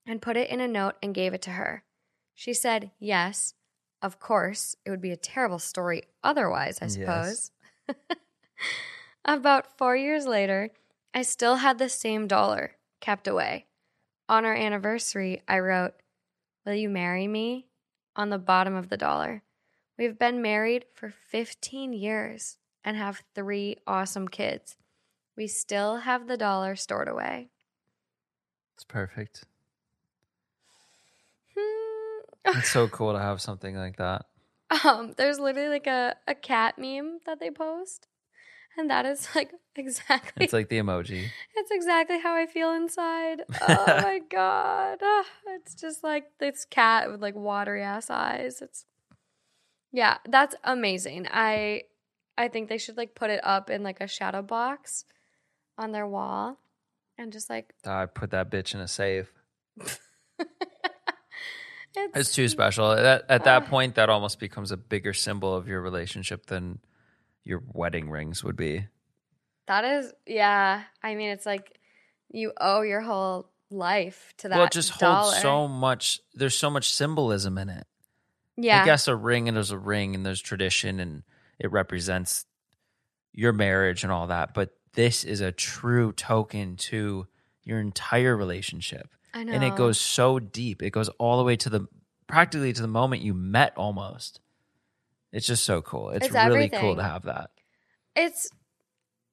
And 0.04 0.20
put 0.20 0.36
it 0.36 0.50
in 0.50 0.60
a 0.60 0.66
note 0.66 0.96
and 1.00 1.14
gave 1.14 1.32
it 1.32 1.42
to 1.42 1.50
her. 1.50 1.84
She 2.34 2.54
said, 2.54 2.90
Yes, 2.98 3.54
of 4.02 4.18
course. 4.18 4.74
It 4.84 4.90
would 4.90 5.00
be 5.00 5.12
a 5.12 5.16
terrible 5.16 5.60
story 5.60 6.02
otherwise, 6.24 6.80
I 6.82 6.88
suppose. 6.88 7.52
Yes. 7.86 7.96
About 9.24 9.76
four 9.78 9.96
years 9.96 10.26
later, 10.26 10.70
I 11.12 11.22
still 11.22 11.56
had 11.56 11.78
the 11.78 11.88
same 11.88 12.26
dollar 12.26 12.76
kept 13.00 13.26
away. 13.28 13.66
On 14.28 14.44
our 14.44 14.54
anniversary, 14.54 15.42
I 15.48 15.58
wrote, 15.58 15.94
Will 16.64 16.74
you 16.74 16.88
marry 16.88 17.26
me? 17.26 17.66
on 18.16 18.28
the 18.30 18.38
bottom 18.38 18.74
of 18.74 18.88
the 18.88 18.96
dollar. 18.96 19.42
We've 19.98 20.18
been 20.18 20.42
married 20.42 20.84
for 20.92 21.10
15 21.10 21.92
years 21.92 22.58
and 22.84 22.96
have 22.96 23.22
three 23.34 23.76
awesome 23.86 24.28
kids. 24.28 24.76
We 25.36 25.46
still 25.46 25.98
have 25.98 26.26
the 26.26 26.36
dollar 26.36 26.76
stored 26.76 27.08
away. 27.08 27.48
It's 28.74 28.84
perfect. 28.84 29.44
Hmm. 31.56 32.58
It's 32.58 32.70
so 32.70 32.88
cool 32.92 33.12
to 33.12 33.18
have 33.18 33.40
something 33.40 33.76
like 33.76 33.96
that. 33.96 34.26
Um, 34.84 35.14
there's 35.16 35.38
literally 35.38 35.68
like 35.68 35.86
a, 35.86 36.16
a 36.26 36.34
cat 36.34 36.78
meme 36.78 37.20
that 37.26 37.40
they 37.40 37.50
post. 37.50 38.06
And 38.78 38.88
that 38.90 39.04
is 39.06 39.28
like 39.34 39.50
exactly 39.76 40.44
It's 40.44 40.52
like 40.52 40.68
the 40.68 40.78
emoji. 40.78 41.26
It's 41.56 41.70
exactly 41.70 42.18
how 42.20 42.34
I 42.34 42.46
feel 42.46 42.72
inside. 42.72 43.42
Oh 43.60 43.84
my 43.86 44.20
god. 44.30 44.98
Ah, 45.02 45.24
it's 45.48 45.74
just 45.74 46.02
like 46.02 46.24
this 46.38 46.64
cat 46.64 47.10
with 47.10 47.20
like 47.20 47.34
watery 47.34 47.82
ass 47.82 48.08
eyes. 48.10 48.62
It's 48.62 48.86
Yeah, 49.92 50.18
that's 50.28 50.54
amazing. 50.64 51.26
I 51.30 51.82
I 52.38 52.48
think 52.48 52.68
they 52.68 52.78
should 52.78 52.96
like 52.96 53.14
put 53.14 53.30
it 53.30 53.40
up 53.44 53.68
in 53.70 53.82
like 53.82 54.00
a 54.00 54.06
shadow 54.06 54.40
box 54.42 55.04
on 55.76 55.92
their 55.92 56.06
wall 56.06 56.58
and 57.18 57.32
just 57.32 57.50
like 57.50 57.74
I 57.84 58.06
put 58.06 58.30
that 58.30 58.50
bitch 58.50 58.74
in 58.74 58.80
a 58.80 58.88
safe. 58.88 59.30
it's, 61.96 62.16
It's 62.16 62.34
too 62.34 62.48
special. 62.48 62.92
At, 62.92 63.24
at 63.28 63.44
that 63.44 63.64
Ah. 63.64 63.66
point, 63.68 63.94
that 63.96 64.08
almost 64.08 64.38
becomes 64.38 64.70
a 64.70 64.76
bigger 64.76 65.12
symbol 65.12 65.54
of 65.54 65.68
your 65.68 65.80
relationship 65.82 66.46
than 66.46 66.78
your 67.44 67.62
wedding 67.72 68.10
rings 68.10 68.44
would 68.44 68.56
be. 68.56 68.86
That 69.66 69.84
is 69.84 70.12
yeah. 70.26 70.82
I 71.02 71.14
mean 71.14 71.30
it's 71.30 71.46
like 71.46 71.78
you 72.30 72.52
owe 72.60 72.82
your 72.82 73.00
whole 73.00 73.50
life 73.70 74.34
to 74.38 74.48
that. 74.48 74.56
well, 74.56 74.66
it 74.66 74.72
just 74.72 74.98
dollar. 74.98 75.22
holds 75.22 75.40
so 75.40 75.68
much. 75.68 76.20
There's 76.34 76.56
so 76.56 76.70
much 76.70 76.92
symbolism 76.92 77.58
in 77.58 77.68
it. 77.68 77.86
Yeah. 78.56 78.82
I 78.82 78.84
guess 78.84 79.08
a 79.08 79.16
ring 79.16 79.48
and 79.48 79.56
there's 79.56 79.70
a 79.70 79.78
ring 79.78 80.14
and 80.14 80.24
there's 80.24 80.40
tradition 80.40 81.00
and 81.00 81.22
it 81.58 81.70
represents 81.72 82.44
your 83.32 83.52
marriage 83.52 84.02
and 84.02 84.12
all 84.12 84.26
that. 84.26 84.54
But 84.54 84.70
this 84.94 85.24
is 85.24 85.40
a 85.40 85.52
true 85.52 86.12
token 86.12 86.76
to 86.76 87.26
your 87.64 87.80
entire 87.80 88.36
relationship. 88.36 89.08
I 89.32 89.44
know. 89.44 89.52
And 89.52 89.62
it 89.62 89.76
goes 89.76 90.00
so 90.00 90.38
deep. 90.38 90.82
It 90.82 90.90
goes 90.90 91.08
all 91.10 91.38
the 91.38 91.44
way 91.44 91.56
to 91.56 91.70
the 91.70 91.86
practically 92.26 92.72
to 92.72 92.82
the 92.82 92.88
moment 92.88 93.22
you 93.22 93.34
met 93.34 93.72
almost. 93.76 94.40
It's 95.32 95.46
just 95.46 95.64
so 95.64 95.82
cool. 95.82 96.10
It's, 96.10 96.26
It's 96.26 96.34
really 96.34 96.68
cool 96.68 96.96
to 96.96 97.02
have 97.02 97.22
that. 97.22 97.50
It's 98.16 98.50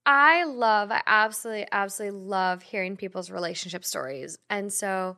I 0.06 0.46
love, 0.46 0.90
I 0.90 1.02
absolutely, 1.06 1.68
absolutely 1.72 2.20
love 2.20 2.62
hearing 2.62 2.96
people's 2.96 3.30
relationship 3.30 3.84
stories. 3.84 4.38
And 4.50 4.72
so 4.72 5.18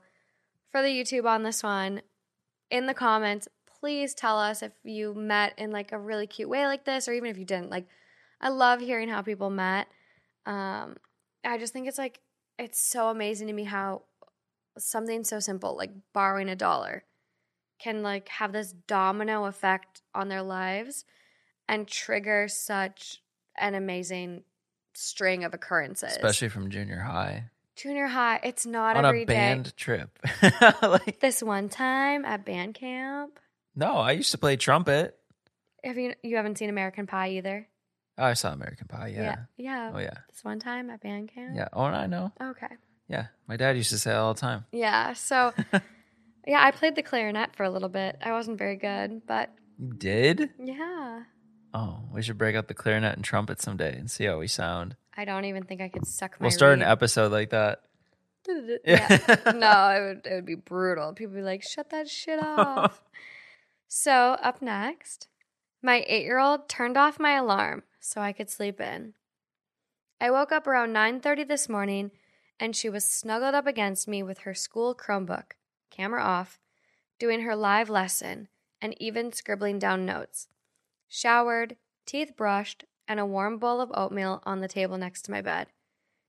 for 0.72 0.82
the 0.82 0.88
YouTube 0.88 1.26
on 1.26 1.44
this 1.44 1.62
one, 1.62 2.02
in 2.72 2.88
the 2.88 2.96
comments, 2.96 3.48
please 3.80 4.16
tell 4.16 4.40
us 4.40 4.64
if 4.64 4.72
you 4.84 5.14
met 5.14 5.54
in 5.60 5.72
like 5.72 5.92
a 5.92 6.00
really 6.00 6.26
cute 6.26 6.50
way 6.50 6.66
like 6.66 6.86
this, 6.86 7.08
or 7.08 7.14
even 7.14 7.30
if 7.30 7.38
you 7.38 7.46
didn't. 7.46 7.70
Like, 7.70 7.88
I 8.42 8.50
love 8.50 8.80
hearing 8.80 9.10
how 9.10 9.22
people 9.22 9.52
met. 9.52 9.88
Um, 10.46 10.98
I 11.46 11.58
just 11.60 11.72
think 11.72 11.88
it's 11.88 11.98
like 11.98 12.20
it's 12.58 12.80
so 12.80 13.10
amazing 13.10 13.48
to 13.48 13.54
me 13.54 13.64
how 13.66 14.04
something 14.78 15.24
so 15.24 15.40
simple 15.40 15.76
like 15.76 15.92
borrowing 16.14 16.50
a 16.50 16.56
dollar 16.56 17.04
can 17.80 18.04
like 18.04 18.28
have 18.30 18.52
this 18.52 18.74
domino 18.88 19.46
effect 19.46 20.02
on 20.14 20.28
their 20.30 20.42
lives 20.44 21.06
and 21.68 21.88
trigger 21.88 22.48
such 22.48 23.22
an 23.58 23.76
amazing 23.76 24.44
string 24.94 25.44
of 25.44 25.54
occurrences. 25.54 26.12
especially 26.12 26.50
from 26.50 26.70
junior 26.70 27.00
high 27.00 27.46
junior 27.76 28.08
high. 28.08 28.40
It's 28.44 28.66
not 28.66 28.98
on 28.98 29.06
every 29.06 29.24
a 29.24 29.26
day. 29.26 29.34
band 29.34 29.78
trip. 29.78 30.20
like, 30.82 31.22
This 31.22 31.42
one 31.42 31.70
time 31.70 32.26
at 32.26 32.46
band 32.46 32.74
camp. 32.74 33.40
no, 33.76 33.94
I 33.98 34.12
used 34.12 34.32
to 34.32 34.38
play 34.38 34.58
trumpet. 34.58 35.16
Have 35.84 35.98
you 35.98 36.14
you 36.22 36.36
haven't 36.36 36.58
seen 36.58 36.70
American 36.70 37.08
Pie 37.08 37.30
either? 37.38 37.68
Oh, 38.18 38.26
I 38.26 38.34
saw 38.34 38.52
American 38.52 38.88
Pie. 38.88 39.14
Yeah. 39.16 39.36
Yeah. 39.56 39.92
Oh 39.96 40.00
yeah. 40.00 40.16
This 40.30 40.44
one 40.44 40.60
time 40.60 40.90
at 40.90 41.00
band 41.02 41.32
camp. 41.34 41.56
Yeah. 41.56 41.70
Oh, 41.72 41.84
I 41.84 42.06
know. 42.08 42.34
Okay. 42.42 42.68
Yeah. 43.08 43.28
My 43.48 43.56
dad 43.56 43.78
used 43.78 43.92
to 43.92 43.98
say 43.98 44.12
it 44.12 44.16
all 44.18 44.34
the 44.34 44.42
time. 44.42 44.66
Yeah. 44.74 45.14
So 45.14 45.54
yeah, 46.50 46.66
I 46.66 46.72
played 46.72 46.96
the 46.96 47.04
clarinet 47.04 47.56
for 47.56 47.64
a 47.64 47.70
little 47.70 47.90
bit. 47.90 48.18
I 48.22 48.32
wasn't 48.34 48.58
very 48.58 48.76
good, 48.76 49.22
but 49.28 49.52
You 49.78 49.94
did? 49.94 50.50
yeah. 50.60 51.24
Oh, 51.74 52.00
we 52.12 52.22
should 52.24 52.38
break 52.40 52.56
out 52.56 52.68
the 52.68 52.74
clarinet 52.74 53.16
and 53.16 53.24
trumpet 53.24 53.62
someday 53.62 53.96
and 53.96 54.10
see 54.10 54.26
how 54.26 54.40
we 54.40 54.48
sound. 54.48 54.96
I 55.16 55.24
don't 55.26 55.46
even 55.46 55.64
think 55.66 55.82
I 55.82 55.90
could 55.90 56.08
suck 56.08 56.40
my 56.40 56.46
We'll 56.46 56.52
start 56.52 56.74
an 56.74 56.82
episode 56.82 57.32
like 57.32 57.52
that. 57.52 57.82
yeah. 58.86 59.20
no, 59.54 59.90
it 59.92 60.02
would 60.08 60.26
it 60.26 60.34
would 60.36 60.46
be 60.46 60.56
brutal. 60.56 61.14
People 61.14 61.34
would 61.34 61.40
be 61.42 61.44
like, 61.44 61.62
"Shut 61.62 61.92
that 61.92 62.10
shit 62.10 62.40
off." 62.44 63.04
so 63.88 64.12
up 64.42 64.62
next, 64.62 65.28
my 65.84 66.04
eight-year-old 66.08 66.68
turned 66.70 66.98
off 66.98 67.20
my 67.20 67.34
alarm 67.34 67.84
so 68.00 68.22
I 68.22 68.32
could 68.34 68.50
sleep 68.50 68.80
in. 68.82 69.14
I 70.22 70.32
woke 70.32 70.52
up 70.52 70.66
around 70.68 70.94
nine 70.94 71.20
thirty 71.20 71.44
this 71.44 71.70
morning, 71.70 72.12
and 72.60 72.76
she 72.76 72.90
was 72.90 73.06
snuggled 73.06 73.54
up 73.54 73.68
against 73.68 74.08
me 74.08 74.24
with 74.24 74.40
her 74.40 74.54
school 74.56 74.96
Chromebook, 74.96 75.52
camera 76.00 76.24
off, 76.24 76.58
doing 77.20 77.42
her 77.42 77.56
live 77.56 77.90
lesson, 77.90 78.48
and 78.82 78.96
even 79.02 79.34
scribbling 79.34 79.78
down 79.78 80.06
notes. 80.06 80.48
Showered, 81.10 81.76
teeth 82.06 82.38
brushed, 82.38 82.86
and 83.06 83.20
a 83.20 83.26
warm 83.26 83.58
bowl 83.58 83.82
of 83.82 83.92
oatmeal 83.94 84.42
on 84.46 84.62
the 84.62 84.70
table 84.70 84.98
next 84.98 85.24
to 85.24 85.32
my 85.32 85.42
bed. 85.42 85.68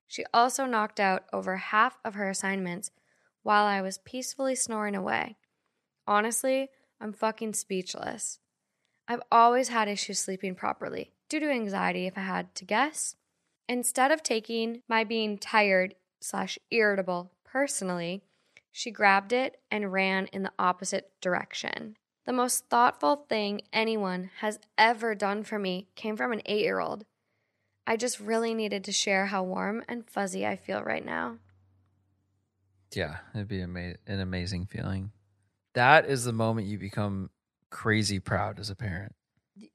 She 0.09 0.25
also 0.35 0.67
knocked 0.67 0.99
out 0.99 1.25
over 1.33 1.57
half 1.59 2.01
of 2.05 2.15
her 2.15 2.29
assignments 2.29 2.91
while 3.43 3.65
I 3.65 3.81
was 3.81 3.99
peacefully 3.99 4.57
snoring 4.57 4.97
away. 4.97 5.37
Honestly, 6.05 6.71
I'm 7.01 7.13
fucking 7.13 7.55
speechless. 7.55 8.41
I've 9.07 9.23
always 9.31 9.69
had 9.69 9.87
issues 9.87 10.19
sleeping 10.19 10.57
properly 10.57 11.13
due 11.29 11.39
to 11.39 11.49
anxiety, 11.49 12.09
if 12.09 12.19
I 12.19 12.23
had 12.23 12.55
to 12.57 12.65
guess. 12.65 13.15
Instead 13.69 14.11
of 14.11 14.25
taking 14.25 14.83
my 14.89 15.05
being 15.05 15.39
tired 15.39 15.95
slash 16.21 16.59
irritable 16.73 17.31
personally, 17.45 18.25
she 18.73 18.91
grabbed 18.91 19.33
it 19.33 19.61
and 19.71 19.93
ran 19.93 20.27
in 20.27 20.43
the 20.43 20.53
opposite 20.59 21.13
direction. 21.21 21.97
The 22.27 22.33
most 22.33 22.67
thoughtful 22.69 23.25
thing 23.29 23.63
anyone 23.73 24.31
has 24.39 24.59
ever 24.79 25.15
done 25.15 25.43
for 25.43 25.59
me 25.59 25.89
came 25.95 26.17
from 26.17 26.33
an 26.33 26.43
eight 26.47 26.63
year 26.63 26.79
old. 26.79 27.05
I 27.87 27.97
just 27.97 28.21
really 28.21 28.55
needed 28.55 28.85
to 28.85 28.93
share 28.93 29.27
how 29.27 29.43
warm 29.43 29.83
and 29.89 30.09
fuzzy 30.09 30.47
I 30.47 30.57
feel 30.57 30.83
right 30.83 31.05
now. 31.05 31.39
Yeah, 32.95 33.19
it'd 33.35 33.49
be 33.49 33.63
ama- 33.63 33.97
an 34.07 34.21
amazing 34.21 34.67
feeling. 34.67 35.13
That 35.75 36.07
is 36.07 36.25
the 36.25 36.33
moment 36.33 36.67
you 36.67 36.79
become 36.79 37.31
crazy 37.71 38.19
proud 38.19 38.59
as 38.59 38.71
a 38.71 38.77
parent. 38.77 39.15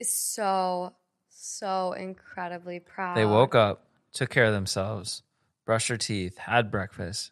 So, 0.01 0.93
so 1.29 1.93
incredibly 1.93 2.79
proud. 2.79 3.17
They 3.17 3.25
woke 3.25 3.55
up, 3.55 3.87
took 4.13 4.29
care 4.29 4.45
of 4.45 4.53
themselves, 4.53 5.23
brushed 5.65 5.87
their 5.87 5.97
teeth, 5.97 6.37
had 6.37 6.71
breakfast, 6.71 7.31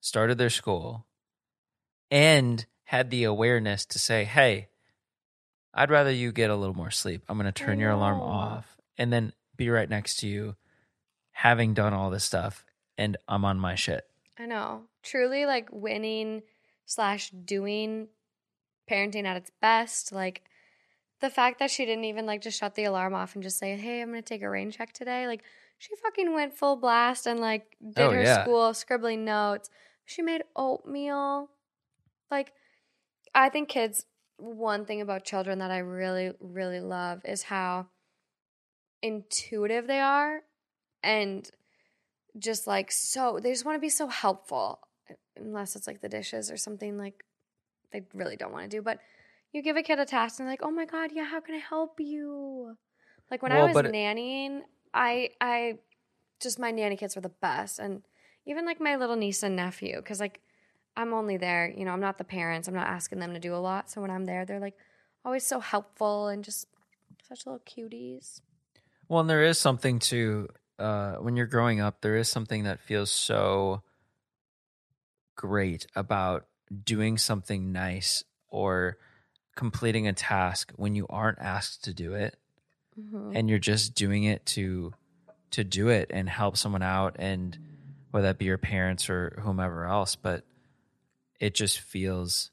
started 0.00 0.38
their 0.38 0.50
school, 0.50 1.06
and 2.10 2.66
had 2.84 3.10
the 3.10 3.24
awareness 3.24 3.84
to 3.86 3.98
say, 3.98 4.24
hey, 4.24 4.68
I'd 5.72 5.90
rather 5.90 6.10
you 6.10 6.32
get 6.32 6.50
a 6.50 6.56
little 6.56 6.74
more 6.74 6.90
sleep. 6.90 7.22
I'm 7.28 7.38
going 7.38 7.50
to 7.50 7.52
turn 7.52 7.78
your 7.78 7.90
alarm 7.92 8.20
off 8.20 8.76
and 8.98 9.12
then 9.12 9.32
be 9.56 9.70
right 9.70 9.88
next 9.88 10.16
to 10.20 10.26
you, 10.28 10.56
having 11.30 11.74
done 11.74 11.92
all 11.94 12.10
this 12.10 12.24
stuff, 12.24 12.64
and 12.98 13.16
I'm 13.28 13.44
on 13.44 13.58
my 13.60 13.76
shit. 13.76 14.04
I 14.38 14.46
know. 14.46 14.82
Truly 15.02 15.46
like 15.46 15.68
winning 15.70 16.42
slash 16.86 17.30
doing 17.30 18.08
parenting 18.90 19.24
at 19.24 19.36
its 19.36 19.50
best. 19.60 20.12
Like 20.12 20.42
the 21.20 21.30
fact 21.30 21.60
that 21.60 21.70
she 21.70 21.84
didn't 21.84 22.04
even 22.04 22.26
like 22.26 22.42
just 22.42 22.58
shut 22.58 22.74
the 22.74 22.84
alarm 22.84 23.14
off 23.14 23.34
and 23.34 23.42
just 23.44 23.58
say, 23.58 23.76
Hey, 23.76 24.00
I'm 24.00 24.08
gonna 24.08 24.22
take 24.22 24.42
a 24.42 24.50
rain 24.50 24.70
check 24.72 24.92
today. 24.92 25.26
Like 25.26 25.44
she 25.78 25.94
fucking 25.96 26.34
went 26.34 26.54
full 26.54 26.76
blast 26.76 27.26
and 27.26 27.38
like 27.38 27.76
did 27.80 28.02
Oh, 28.02 28.10
her 28.10 28.22
yeah. 28.22 28.42
school 28.42 28.74
scribbling 28.74 29.24
notes. 29.24 29.70
She 30.10 30.22
made 30.22 30.42
oatmeal. 30.56 31.50
Like 32.32 32.52
I 33.32 33.48
think 33.48 33.68
kids 33.68 34.06
one 34.38 34.84
thing 34.84 35.00
about 35.00 35.24
children 35.24 35.60
that 35.60 35.70
I 35.70 35.78
really, 35.78 36.32
really 36.40 36.80
love 36.80 37.20
is 37.24 37.44
how 37.44 37.86
intuitive 39.02 39.86
they 39.86 40.00
are 40.00 40.40
and 41.02 41.48
just 42.38 42.66
like 42.66 42.90
so 42.90 43.38
they 43.40 43.52
just 43.52 43.64
want 43.64 43.76
to 43.76 43.80
be 43.80 43.88
so 43.88 44.08
helpful 44.08 44.80
unless 45.36 45.76
it's 45.76 45.86
like 45.86 46.00
the 46.00 46.08
dishes 46.08 46.50
or 46.50 46.56
something 46.56 46.98
like 46.98 47.24
they 47.92 48.02
really 48.12 48.36
don't 48.36 48.52
want 48.52 48.70
to 48.70 48.76
do 48.76 48.82
but 48.82 48.98
you 49.52 49.62
give 49.62 49.76
a 49.76 49.82
kid 49.82 49.98
a 49.98 50.04
task 50.04 50.38
and 50.38 50.46
they're 50.46 50.52
like 50.52 50.62
oh 50.62 50.70
my 50.70 50.84
god 50.84 51.10
yeah 51.12 51.24
how 51.24 51.40
can 51.40 51.54
i 51.54 51.58
help 51.58 51.98
you 51.98 52.76
like 53.30 53.42
when 53.42 53.52
i 53.52 53.62
was 53.62 53.74
nannying 53.74 54.60
i 54.92 55.30
i 55.40 55.78
just 56.40 56.58
my 56.58 56.70
nanny 56.70 56.96
kids 56.96 57.16
were 57.16 57.22
the 57.22 57.32
best 57.40 57.78
and 57.78 58.02
even 58.46 58.64
like 58.66 58.80
my 58.80 58.96
little 58.96 59.16
niece 59.16 59.42
and 59.42 59.56
nephew 59.56 59.96
because 59.96 60.20
like 60.20 60.40
i'm 60.96 61.12
only 61.12 61.36
there 61.36 61.72
you 61.76 61.84
know 61.84 61.92
i'm 61.92 62.00
not 62.00 62.18
the 62.18 62.24
parents 62.24 62.66
i'm 62.68 62.74
not 62.74 62.86
asking 62.88 63.18
them 63.18 63.32
to 63.34 63.40
do 63.40 63.54
a 63.54 63.58
lot 63.58 63.90
so 63.90 64.00
when 64.00 64.10
i'm 64.10 64.24
there 64.24 64.44
they're 64.44 64.60
like 64.60 64.76
always 65.24 65.44
so 65.46 65.60
helpful 65.60 66.28
and 66.28 66.44
just 66.44 66.66
such 67.28 67.46
little 67.46 67.60
cuties 67.60 68.40
Well, 69.08 69.20
and 69.20 69.30
there 69.30 69.42
is 69.44 69.58
something 69.58 69.98
to 70.10 70.48
uh, 70.78 71.16
when 71.16 71.36
you're 71.36 71.46
growing 71.46 71.80
up. 71.80 72.00
There 72.00 72.16
is 72.16 72.28
something 72.28 72.64
that 72.64 72.80
feels 72.80 73.10
so 73.12 73.82
great 75.36 75.86
about 75.94 76.46
doing 76.84 77.18
something 77.18 77.72
nice 77.72 78.24
or 78.48 78.96
completing 79.56 80.06
a 80.08 80.12
task 80.12 80.72
when 80.76 80.94
you 80.94 81.06
aren't 81.10 81.38
asked 81.38 81.84
to 81.84 81.92
do 81.94 82.14
it, 82.14 82.36
Mhm. 82.98 83.36
and 83.36 83.50
you're 83.50 83.58
just 83.58 83.94
doing 83.94 84.24
it 84.24 84.46
to 84.46 84.94
to 85.50 85.64
do 85.64 85.88
it 85.88 86.10
and 86.14 86.28
help 86.30 86.56
someone 86.56 86.82
out, 86.82 87.16
and 87.18 87.58
whether 88.10 88.26
that 88.26 88.38
be 88.38 88.46
your 88.46 88.58
parents 88.58 89.08
or 89.08 89.40
whomever 89.42 89.84
else. 89.84 90.16
But 90.16 90.44
it 91.38 91.54
just 91.54 91.80
feels 91.80 92.50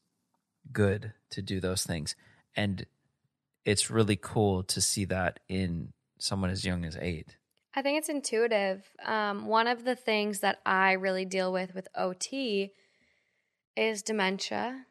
good 0.72 1.14
to 1.32 1.42
do 1.42 1.60
those 1.60 1.84
things, 1.84 2.16
and 2.56 2.86
it's 3.66 3.90
really 3.90 4.16
cool 4.16 4.64
to 4.64 4.82
see 4.82 5.06
that 5.06 5.40
in 5.50 5.94
someone 6.20 6.50
as 6.50 6.66
young 6.66 6.86
as 6.86 6.98
eight. 7.00 7.38
I 7.76 7.82
think 7.82 8.00
it's 8.00 8.10
intuitive. 8.10 8.84
Um, 9.06 9.46
one 9.46 9.68
of 9.68 9.84
the 9.84 9.96
things 9.96 10.40
that 10.40 10.60
I 10.66 10.94
really 10.94 11.26
deal 11.26 11.54
with 11.54 11.76
with 11.76 11.88
OT 11.94 12.74
is 13.76 14.02
dementia, 14.02 14.86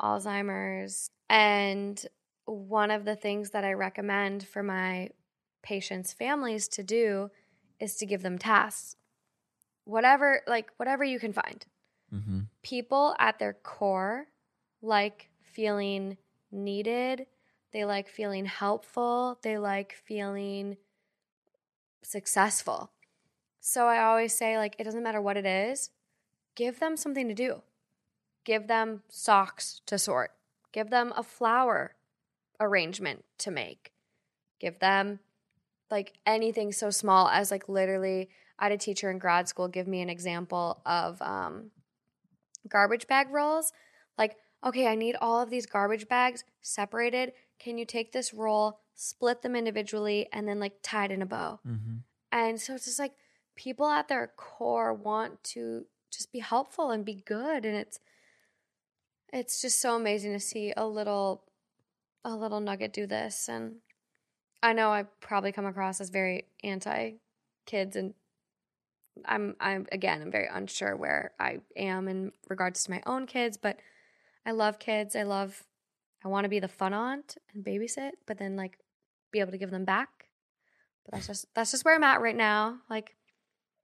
Alzheimer's, 0.00 1.10
and 1.30 2.04
one 2.44 2.90
of 2.90 3.04
the 3.04 3.14
things 3.14 3.50
that 3.50 3.64
I 3.64 3.74
recommend 3.74 4.46
for 4.46 4.62
my 4.62 5.10
patients' 5.62 6.12
families 6.12 6.66
to 6.68 6.82
do 6.82 7.30
is 7.78 7.94
to 7.96 8.06
give 8.06 8.22
them 8.22 8.38
tasks. 8.38 8.96
Whatever, 9.84 10.42
like 10.46 10.70
whatever 10.76 11.04
you 11.04 11.18
can 11.18 11.32
find. 11.32 11.64
Mm-hmm. 12.14 12.40
People 12.62 13.14
at 13.18 13.38
their 13.38 13.54
core 13.54 14.26
like 14.82 15.30
feeling 15.42 16.16
needed. 16.50 17.26
They 17.72 17.84
like 17.84 18.08
feeling 18.08 18.44
helpful. 18.44 19.38
They 19.42 19.58
like 19.58 19.94
feeling 20.06 20.76
successful. 22.02 22.90
So 23.60 23.86
I 23.86 24.02
always 24.02 24.34
say, 24.34 24.58
like, 24.58 24.74
it 24.78 24.84
doesn't 24.84 25.04
matter 25.04 25.20
what 25.20 25.36
it 25.36 25.46
is, 25.46 25.90
give 26.56 26.80
them 26.80 26.96
something 26.96 27.28
to 27.28 27.34
do. 27.34 27.62
Give 28.44 28.66
them 28.66 29.02
socks 29.08 29.80
to 29.86 29.98
sort. 29.98 30.32
Give 30.72 30.90
them 30.90 31.12
a 31.16 31.22
flower 31.22 31.94
arrangement 32.58 33.24
to 33.38 33.50
make. 33.52 33.92
Give 34.58 34.78
them 34.80 35.20
like 35.90 36.14
anything 36.26 36.72
so 36.72 36.90
small 36.90 37.28
as 37.28 37.50
like 37.50 37.68
literally 37.68 38.30
I 38.62 38.66
had 38.66 38.72
a 38.72 38.78
teacher 38.78 39.10
in 39.10 39.18
grad 39.18 39.48
school 39.48 39.66
give 39.66 39.88
me 39.88 40.02
an 40.02 40.08
example 40.08 40.80
of 40.86 41.20
um, 41.20 41.72
garbage 42.68 43.08
bag 43.08 43.26
rolls. 43.28 43.72
Like, 44.16 44.36
okay, 44.64 44.86
I 44.86 44.94
need 44.94 45.16
all 45.20 45.42
of 45.42 45.50
these 45.50 45.66
garbage 45.66 46.06
bags 46.06 46.44
separated. 46.60 47.32
Can 47.58 47.76
you 47.76 47.84
take 47.84 48.12
this 48.12 48.32
roll, 48.32 48.78
split 48.94 49.42
them 49.42 49.56
individually, 49.56 50.28
and 50.32 50.46
then 50.46 50.60
like 50.60 50.74
tie 50.80 51.06
it 51.06 51.10
in 51.10 51.22
a 51.22 51.26
bow? 51.26 51.58
Mm-hmm. 51.66 51.96
And 52.30 52.60
so 52.60 52.76
it's 52.76 52.84
just 52.84 53.00
like 53.00 53.14
people 53.56 53.86
at 53.86 54.06
their 54.06 54.30
core 54.36 54.94
want 54.94 55.42
to 55.42 55.86
just 56.12 56.30
be 56.30 56.38
helpful 56.38 56.92
and 56.92 57.04
be 57.04 57.16
good. 57.26 57.64
And 57.64 57.76
it's 57.76 57.98
it's 59.32 59.60
just 59.60 59.80
so 59.80 59.96
amazing 59.96 60.34
to 60.34 60.40
see 60.40 60.72
a 60.76 60.86
little 60.86 61.42
a 62.24 62.36
little 62.36 62.60
nugget 62.60 62.92
do 62.92 63.08
this. 63.08 63.48
And 63.48 63.78
I 64.62 64.72
know 64.72 64.92
I 64.92 65.06
probably 65.18 65.50
come 65.50 65.66
across 65.66 66.00
as 66.00 66.10
very 66.10 66.44
anti 66.62 67.14
kids 67.66 67.96
and 67.96 68.14
I'm 69.26 69.56
I'm 69.60 69.86
again 69.92 70.22
I'm 70.22 70.30
very 70.30 70.48
unsure 70.52 70.96
where 70.96 71.32
I 71.38 71.58
am 71.76 72.08
in 72.08 72.32
regards 72.48 72.84
to 72.84 72.90
my 72.90 73.02
own 73.06 73.26
kids, 73.26 73.56
but 73.56 73.78
I 74.46 74.52
love 74.52 74.78
kids. 74.78 75.16
I 75.16 75.22
love 75.24 75.64
I 76.24 76.28
want 76.28 76.44
to 76.44 76.48
be 76.48 76.60
the 76.60 76.68
fun 76.68 76.92
aunt 76.94 77.36
and 77.54 77.64
babysit, 77.64 78.12
but 78.26 78.38
then 78.38 78.56
like 78.56 78.78
be 79.32 79.40
able 79.40 79.52
to 79.52 79.58
give 79.58 79.70
them 79.70 79.84
back 79.84 80.28
But 81.04 81.14
that's 81.14 81.26
just 81.26 81.46
that's 81.54 81.70
just 81.70 81.84
where 81.84 81.94
I'm 81.94 82.04
at 82.04 82.20
right 82.20 82.36
now. 82.36 82.78
Like 82.90 83.16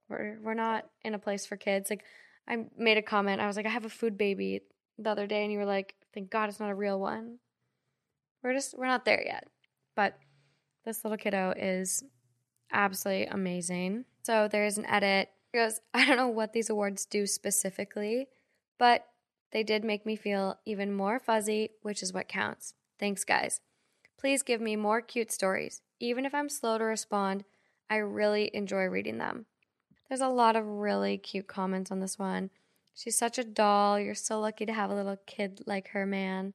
we're 0.09 0.37
we're 0.41 0.53
not 0.55 0.85
in 1.03 1.13
a 1.13 1.19
place 1.19 1.45
for 1.45 1.57
kids. 1.57 1.89
Like 1.89 2.03
I 2.47 2.65
made 2.77 2.97
a 2.97 3.01
comment. 3.01 3.41
I 3.41 3.47
was 3.47 3.57
like, 3.57 3.65
I 3.65 3.69
have 3.69 3.85
a 3.85 3.89
food 3.89 4.17
baby 4.17 4.61
the 4.97 5.09
other 5.09 5.27
day, 5.27 5.43
and 5.43 5.51
you 5.51 5.59
were 5.59 5.65
like, 5.65 5.95
thank 6.13 6.29
God 6.31 6.49
it's 6.49 6.59
not 6.59 6.71
a 6.71 6.75
real 6.75 6.99
one. 6.99 7.39
We're 8.43 8.53
just 8.53 8.77
we're 8.77 8.87
not 8.87 9.05
there 9.05 9.23
yet. 9.25 9.47
But 9.95 10.17
this 10.85 11.03
little 11.03 11.17
kiddo 11.17 11.53
is 11.57 12.03
absolutely 12.71 13.27
amazing. 13.27 14.05
So 14.29 14.47
there's 14.47 14.77
an 14.77 14.85
edit. 14.85 15.29
It 15.51 15.57
goes, 15.57 15.81
I 15.95 16.05
don't 16.05 16.17
know 16.17 16.27
what 16.27 16.53
these 16.53 16.69
awards 16.69 17.07
do 17.07 17.25
specifically, 17.25 18.27
but 18.77 19.07
they 19.51 19.63
did 19.63 19.83
make 19.83 20.05
me 20.05 20.15
feel 20.15 20.59
even 20.67 20.93
more 20.93 21.17
fuzzy, 21.17 21.71
which 21.81 22.03
is 22.03 22.13
what 22.13 22.27
counts. 22.27 22.75
Thanks, 22.99 23.23
guys. 23.23 23.59
Please 24.19 24.43
give 24.43 24.61
me 24.61 24.75
more 24.75 25.01
cute 25.01 25.31
stories. 25.31 25.81
Even 25.99 26.25
if 26.27 26.35
I'm 26.35 26.47
slow 26.47 26.77
to 26.77 26.83
respond, 26.83 27.43
I 27.89 27.95
really 27.95 28.51
enjoy 28.53 28.83
reading 28.83 29.17
them. 29.17 29.47
There's 30.07 30.21
a 30.21 30.27
lot 30.27 30.55
of 30.55 30.67
really 30.67 31.17
cute 31.17 31.47
comments 31.47 31.89
on 31.89 31.99
this 31.99 32.19
one. 32.19 32.51
She's 32.93 33.17
such 33.17 33.39
a 33.39 33.43
doll. 33.43 33.99
You're 33.99 34.13
so 34.13 34.39
lucky 34.39 34.67
to 34.67 34.73
have 34.73 34.91
a 34.91 34.95
little 34.95 35.17
kid 35.25 35.61
like 35.65 35.87
her, 35.89 36.05
man. 36.05 36.53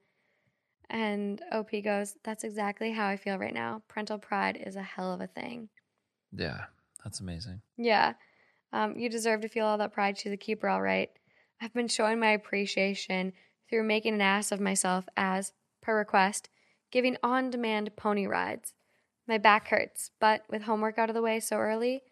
And 0.89 1.43
OP 1.51 1.71
goes, 1.83 2.15
That's 2.23 2.45
exactly 2.45 2.93
how 2.93 3.09
I 3.09 3.17
feel 3.17 3.37
right 3.37 3.53
now. 3.53 3.83
Parental 3.89 4.19
pride 4.19 4.63
is 4.65 4.77
a 4.77 4.83
hell 4.83 5.13
of 5.13 5.21
a 5.21 5.27
thing. 5.27 5.71
Yeah, 6.31 6.67
that's 7.05 7.21
amazing. 7.21 7.61
Yeah. 7.77 8.15
Um, 8.73 8.99
you 8.99 9.09
deserve 9.09 9.43
to 9.43 9.49
feel 9.49 9.67
all 9.67 9.79
that 9.79 9.93
pride. 9.93 10.19
She's 10.19 10.33
a 10.33 10.37
keeper, 10.37 10.69
all 10.69 10.83
right. 10.83 11.11
I've 11.61 11.73
been 11.73 11.87
showing 11.89 12.19
my 12.19 12.31
appreciation 12.31 13.33
through 13.71 13.85
making 13.85 14.15
an 14.15 14.21
ass 14.21 14.51
of 14.51 14.61
myself 14.61 15.07
as, 15.17 15.53
per 15.81 15.97
request, 15.97 16.49
giving 16.91 17.17
on 17.23 17.51
demand 17.51 17.95
pony 17.97 18.27
rides. 18.27 18.73
My 19.29 19.39
back 19.39 19.69
hurts, 19.69 20.11
but 20.21 20.43
with 20.51 20.63
homework 20.63 20.99
out 20.99 21.09
of 21.09 21.15
the 21.15 21.23
way 21.23 21.41
so 21.41 21.57
early, 21.57 22.03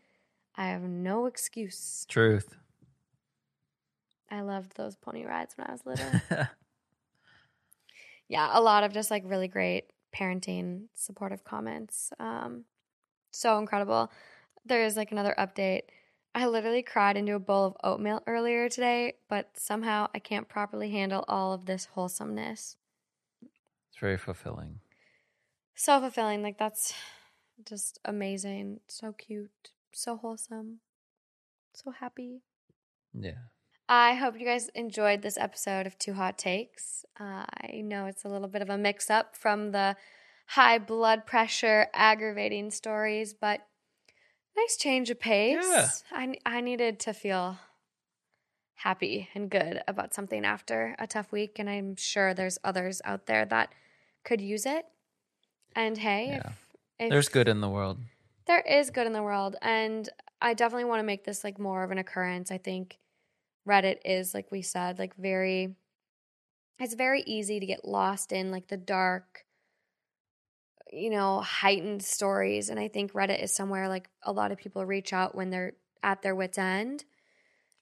I 0.57 0.69
have 0.69 0.83
no 0.83 1.27
excuse. 1.27 2.07
Truth. 2.09 2.55
I 4.31 4.41
loved 4.41 4.77
those 4.77 4.97
pony 4.97 5.25
rides 5.25 5.55
when 5.57 5.67
I 5.67 5.73
was 5.73 5.85
little. 5.85 6.21
yeah, 8.29 8.51
a 8.53 8.61
lot 8.61 8.85
of 8.85 8.93
just 8.93 9.11
like 9.11 9.25
really 9.27 9.49
great 9.49 9.91
parenting, 10.15 10.85
supportive 10.95 11.45
comments. 11.45 12.13
Um, 12.19 12.65
so 13.31 13.59
incredible. 13.59 14.11
There 14.65 14.85
is 14.85 14.97
like 14.97 15.13
another 15.13 15.35
update. 15.39 15.83
I 16.35 16.47
literally 16.47 16.83
cried 16.83 17.17
into 17.17 17.35
a 17.35 17.39
bowl 17.39 17.67
of 17.67 17.77
oatmeal 17.85 18.23
earlier 18.27 18.69
today, 18.69 19.15
but 19.29 19.51
somehow 19.57 20.09
I 20.15 20.19
can't 20.19 20.49
properly 20.49 20.91
handle 20.91 21.25
all 21.29 21.53
of 21.53 21.67
this 21.67 21.87
wholesomeness. 21.93 22.77
It's 23.43 24.01
very 24.01 24.17
fulfilling. 24.17 24.81
So 25.75 26.01
fulfilling. 26.01 26.43
Like, 26.43 26.59
that's 26.59 26.95
just 27.69 27.99
amazing. 28.05 28.81
So 28.89 29.13
cute. 29.13 29.73
So 29.93 30.17
wholesome. 30.17 30.79
So 31.75 31.91
happy. 31.91 32.41
Yeah. 33.13 33.33
I 33.89 34.15
hope 34.15 34.39
you 34.39 34.47
guys 34.47 34.71
enjoyed 34.75 35.21
this 35.21 35.37
episode 35.37 35.87
of 35.87 35.99
Two 35.99 36.15
Hot 36.15 36.39
Takes. 36.39 37.05
Uh, 37.21 37.45
I 37.63 37.83
know 37.83 38.07
it's 38.07 38.25
a 38.25 38.29
little 38.29 38.49
bit 38.49 38.63
of 38.63 38.71
a 38.71 38.79
mix 38.79 39.11
up 39.11 39.37
from 39.37 39.73
the 39.73 39.97
high 40.47 40.79
blood 40.79 41.27
pressure 41.27 41.89
aggravating 41.93 42.71
stories, 42.71 43.35
but 43.35 43.67
nice 44.57 44.77
change 44.77 45.11
of 45.11 45.19
pace. 45.21 45.57
Yeah. 45.63 45.89
I, 46.13 46.35
I 46.47 46.61
needed 46.61 46.99
to 47.01 47.13
feel 47.13 47.59
happy 48.75 49.29
and 49.35 49.49
good 49.51 49.81
about 49.87 50.13
something 50.15 50.45
after 50.45 50.97
a 50.99 51.07
tough 51.07 51.31
week, 51.33 51.59
and 51.59 51.69
I'm 51.71 51.97
sure 51.97 52.35
there's 52.35 52.59
others 52.65 53.01
out 53.05 53.27
there 53.27 53.45
that 53.47 53.73
could 54.25 54.41
use 54.41 54.67
it. 54.67 54.85
And 55.75 55.97
hey, 55.99 56.27
Yeah. 56.29 56.37
if, 56.49 56.67
if 56.99 57.11
There's 57.11 57.29
good 57.29 57.49
in 57.49 57.61
the 57.61 57.69
world. 57.69 57.99
there 58.47 58.61
is 58.61 58.91
good 58.91 59.07
in 59.07 59.13
the 59.13 59.23
world 59.23 59.55
and 59.63 60.09
i 60.41 60.53
definitely 60.53 60.85
want 60.85 60.99
to 60.99 61.05
make 61.05 61.25
this 61.25 61.45
like 61.45 61.59
more 61.61 61.83
of 61.85 61.91
an 61.93 61.99
occurrence 61.99 62.51
i 62.51 62.59
think 62.59 62.99
reddit 63.67 63.99
is 64.05 64.35
like 64.35 64.51
we 64.51 64.61
said 64.63 64.99
like 64.99 65.15
very 65.17 65.75
it's 66.81 66.95
very 66.95 67.23
easy 67.23 67.61
to 67.61 67.67
get 67.67 67.85
lost 67.85 68.33
in 68.33 68.51
like 68.51 68.67
the 68.67 68.77
dark 68.77 69.45
you 70.93 71.11
know 71.11 71.41
heightened 71.41 72.03
stories 72.03 72.69
and 72.69 72.79
i 72.79 72.87
think 72.87 73.13
reddit 73.13 73.43
is 73.43 73.55
somewhere 73.55 73.89
like 73.89 74.09
a 74.25 74.33
lot 74.33 74.53
of 74.53 74.59
people 74.59 74.85
reach 74.85 75.13
out 75.13 75.35
when 75.35 75.51
they're 75.51 75.73
at 76.03 76.23
their 76.23 76.35
wits 76.35 76.59
end. 76.59 77.05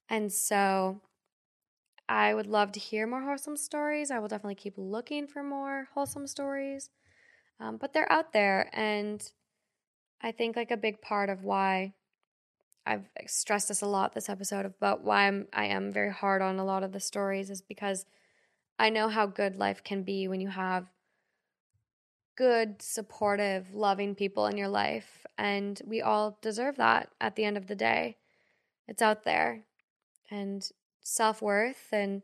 And 0.08 0.32
so 0.32 1.00
i 2.08 2.34
would 2.34 2.46
love 2.46 2.72
to 2.72 2.80
hear 2.80 3.06
more 3.06 3.22
wholesome 3.22 3.56
stories. 3.56 4.10
I 4.10 4.18
will 4.18 4.28
definitely 4.28 4.56
keep 4.56 4.74
looking 4.76 5.26
for 5.26 5.42
more 5.42 5.88
wholesome 5.94 6.26
stories. 6.26 6.90
Um, 7.58 7.76
but 7.76 7.92
they're 7.92 8.10
out 8.10 8.32
there 8.32 8.70
and 8.72 9.22
I 10.22 10.32
think 10.32 10.56
like 10.56 10.70
a 10.70 10.76
big 10.76 11.00
part 11.00 11.30
of 11.30 11.44
why 11.44 11.94
I've 12.86 13.08
stressed 13.26 13.68
this 13.68 13.82
a 13.82 13.86
lot 13.86 14.14
this 14.14 14.28
episode 14.28 14.66
about 14.66 15.02
why 15.04 15.26
I'm 15.26 15.46
I 15.52 15.66
am 15.66 15.92
very 15.92 16.12
hard 16.12 16.42
on 16.42 16.58
a 16.58 16.64
lot 16.64 16.82
of 16.82 16.92
the 16.92 17.00
stories 17.00 17.50
is 17.50 17.62
because 17.62 18.06
I 18.78 18.90
know 18.90 19.08
how 19.08 19.26
good 19.26 19.56
life 19.56 19.84
can 19.84 20.02
be 20.02 20.26
when 20.26 20.40
you 20.40 20.48
have 20.48 20.86
good, 22.40 22.80
supportive, 22.80 23.74
loving 23.74 24.14
people 24.14 24.46
in 24.46 24.56
your 24.56 24.66
life 24.66 25.26
and 25.36 25.82
we 25.84 26.00
all 26.00 26.38
deserve 26.40 26.76
that 26.76 27.10
at 27.20 27.36
the 27.36 27.44
end 27.44 27.58
of 27.58 27.66
the 27.66 27.74
day. 27.74 28.16
It's 28.88 29.02
out 29.02 29.24
there. 29.24 29.64
And 30.30 30.66
self-worth 31.02 31.88
and 31.92 32.22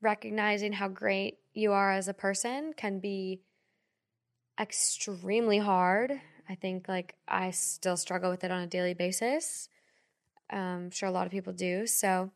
recognizing 0.00 0.72
how 0.72 0.88
great 0.88 1.40
you 1.52 1.72
are 1.72 1.92
as 1.92 2.08
a 2.08 2.14
person 2.14 2.72
can 2.74 3.00
be 3.00 3.42
extremely 4.58 5.58
hard. 5.58 6.18
I 6.48 6.54
think 6.54 6.88
like 6.88 7.16
I 7.28 7.50
still 7.50 7.98
struggle 7.98 8.30
with 8.30 8.44
it 8.44 8.50
on 8.50 8.62
a 8.62 8.66
daily 8.66 8.94
basis. 8.94 9.68
Um, 10.48 10.58
I'm 10.58 10.90
sure 10.90 11.06
a 11.06 11.12
lot 11.12 11.26
of 11.26 11.32
people 11.32 11.52
do. 11.52 11.86
So 11.86 12.30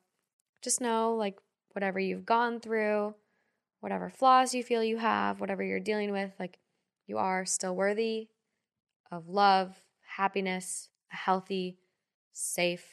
just 0.61 0.83
know 0.83 1.15
like 1.15 1.39
whatever 1.73 1.99
you've 1.99 2.27
gone 2.27 2.61
through, 2.61 3.15
whatever 3.81 4.11
flaws 4.11 4.55
you 4.55 4.63
feel 4.63 4.85
you 4.85 4.99
have, 4.99 5.41
whatever 5.41 5.63
you're 5.63 5.81
dealing 5.81 6.13
with, 6.13 6.33
like 6.39 6.59
you 7.07 7.19
are 7.19 7.45
still 7.45 7.75
worthy 7.75 8.29
of 9.11 9.29
love, 9.29 9.83
happiness, 10.17 10.91
a 11.13 11.17
healthy, 11.17 11.79
safe, 12.33 12.87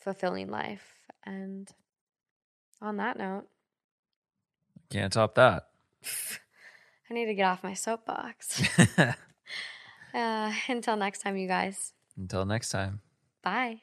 fulfilling 0.00 0.48
life. 0.48 0.96
And 1.24 1.68
on 2.80 2.96
that 2.96 3.18
note, 3.18 3.46
Can't 4.90 5.12
top 5.12 5.34
that. 5.36 5.68
I 7.10 7.14
need 7.14 7.26
to 7.26 7.34
get 7.34 7.44
off 7.44 7.62
my 7.62 7.74
soapbox. 7.74 8.62
uh, 10.14 10.52
until 10.68 10.96
next 10.96 11.20
time, 11.20 11.36
you 11.36 11.48
guys. 11.48 11.92
Until 12.16 12.44
next 12.44 12.70
time. 12.70 13.00
Bye. 13.42 13.82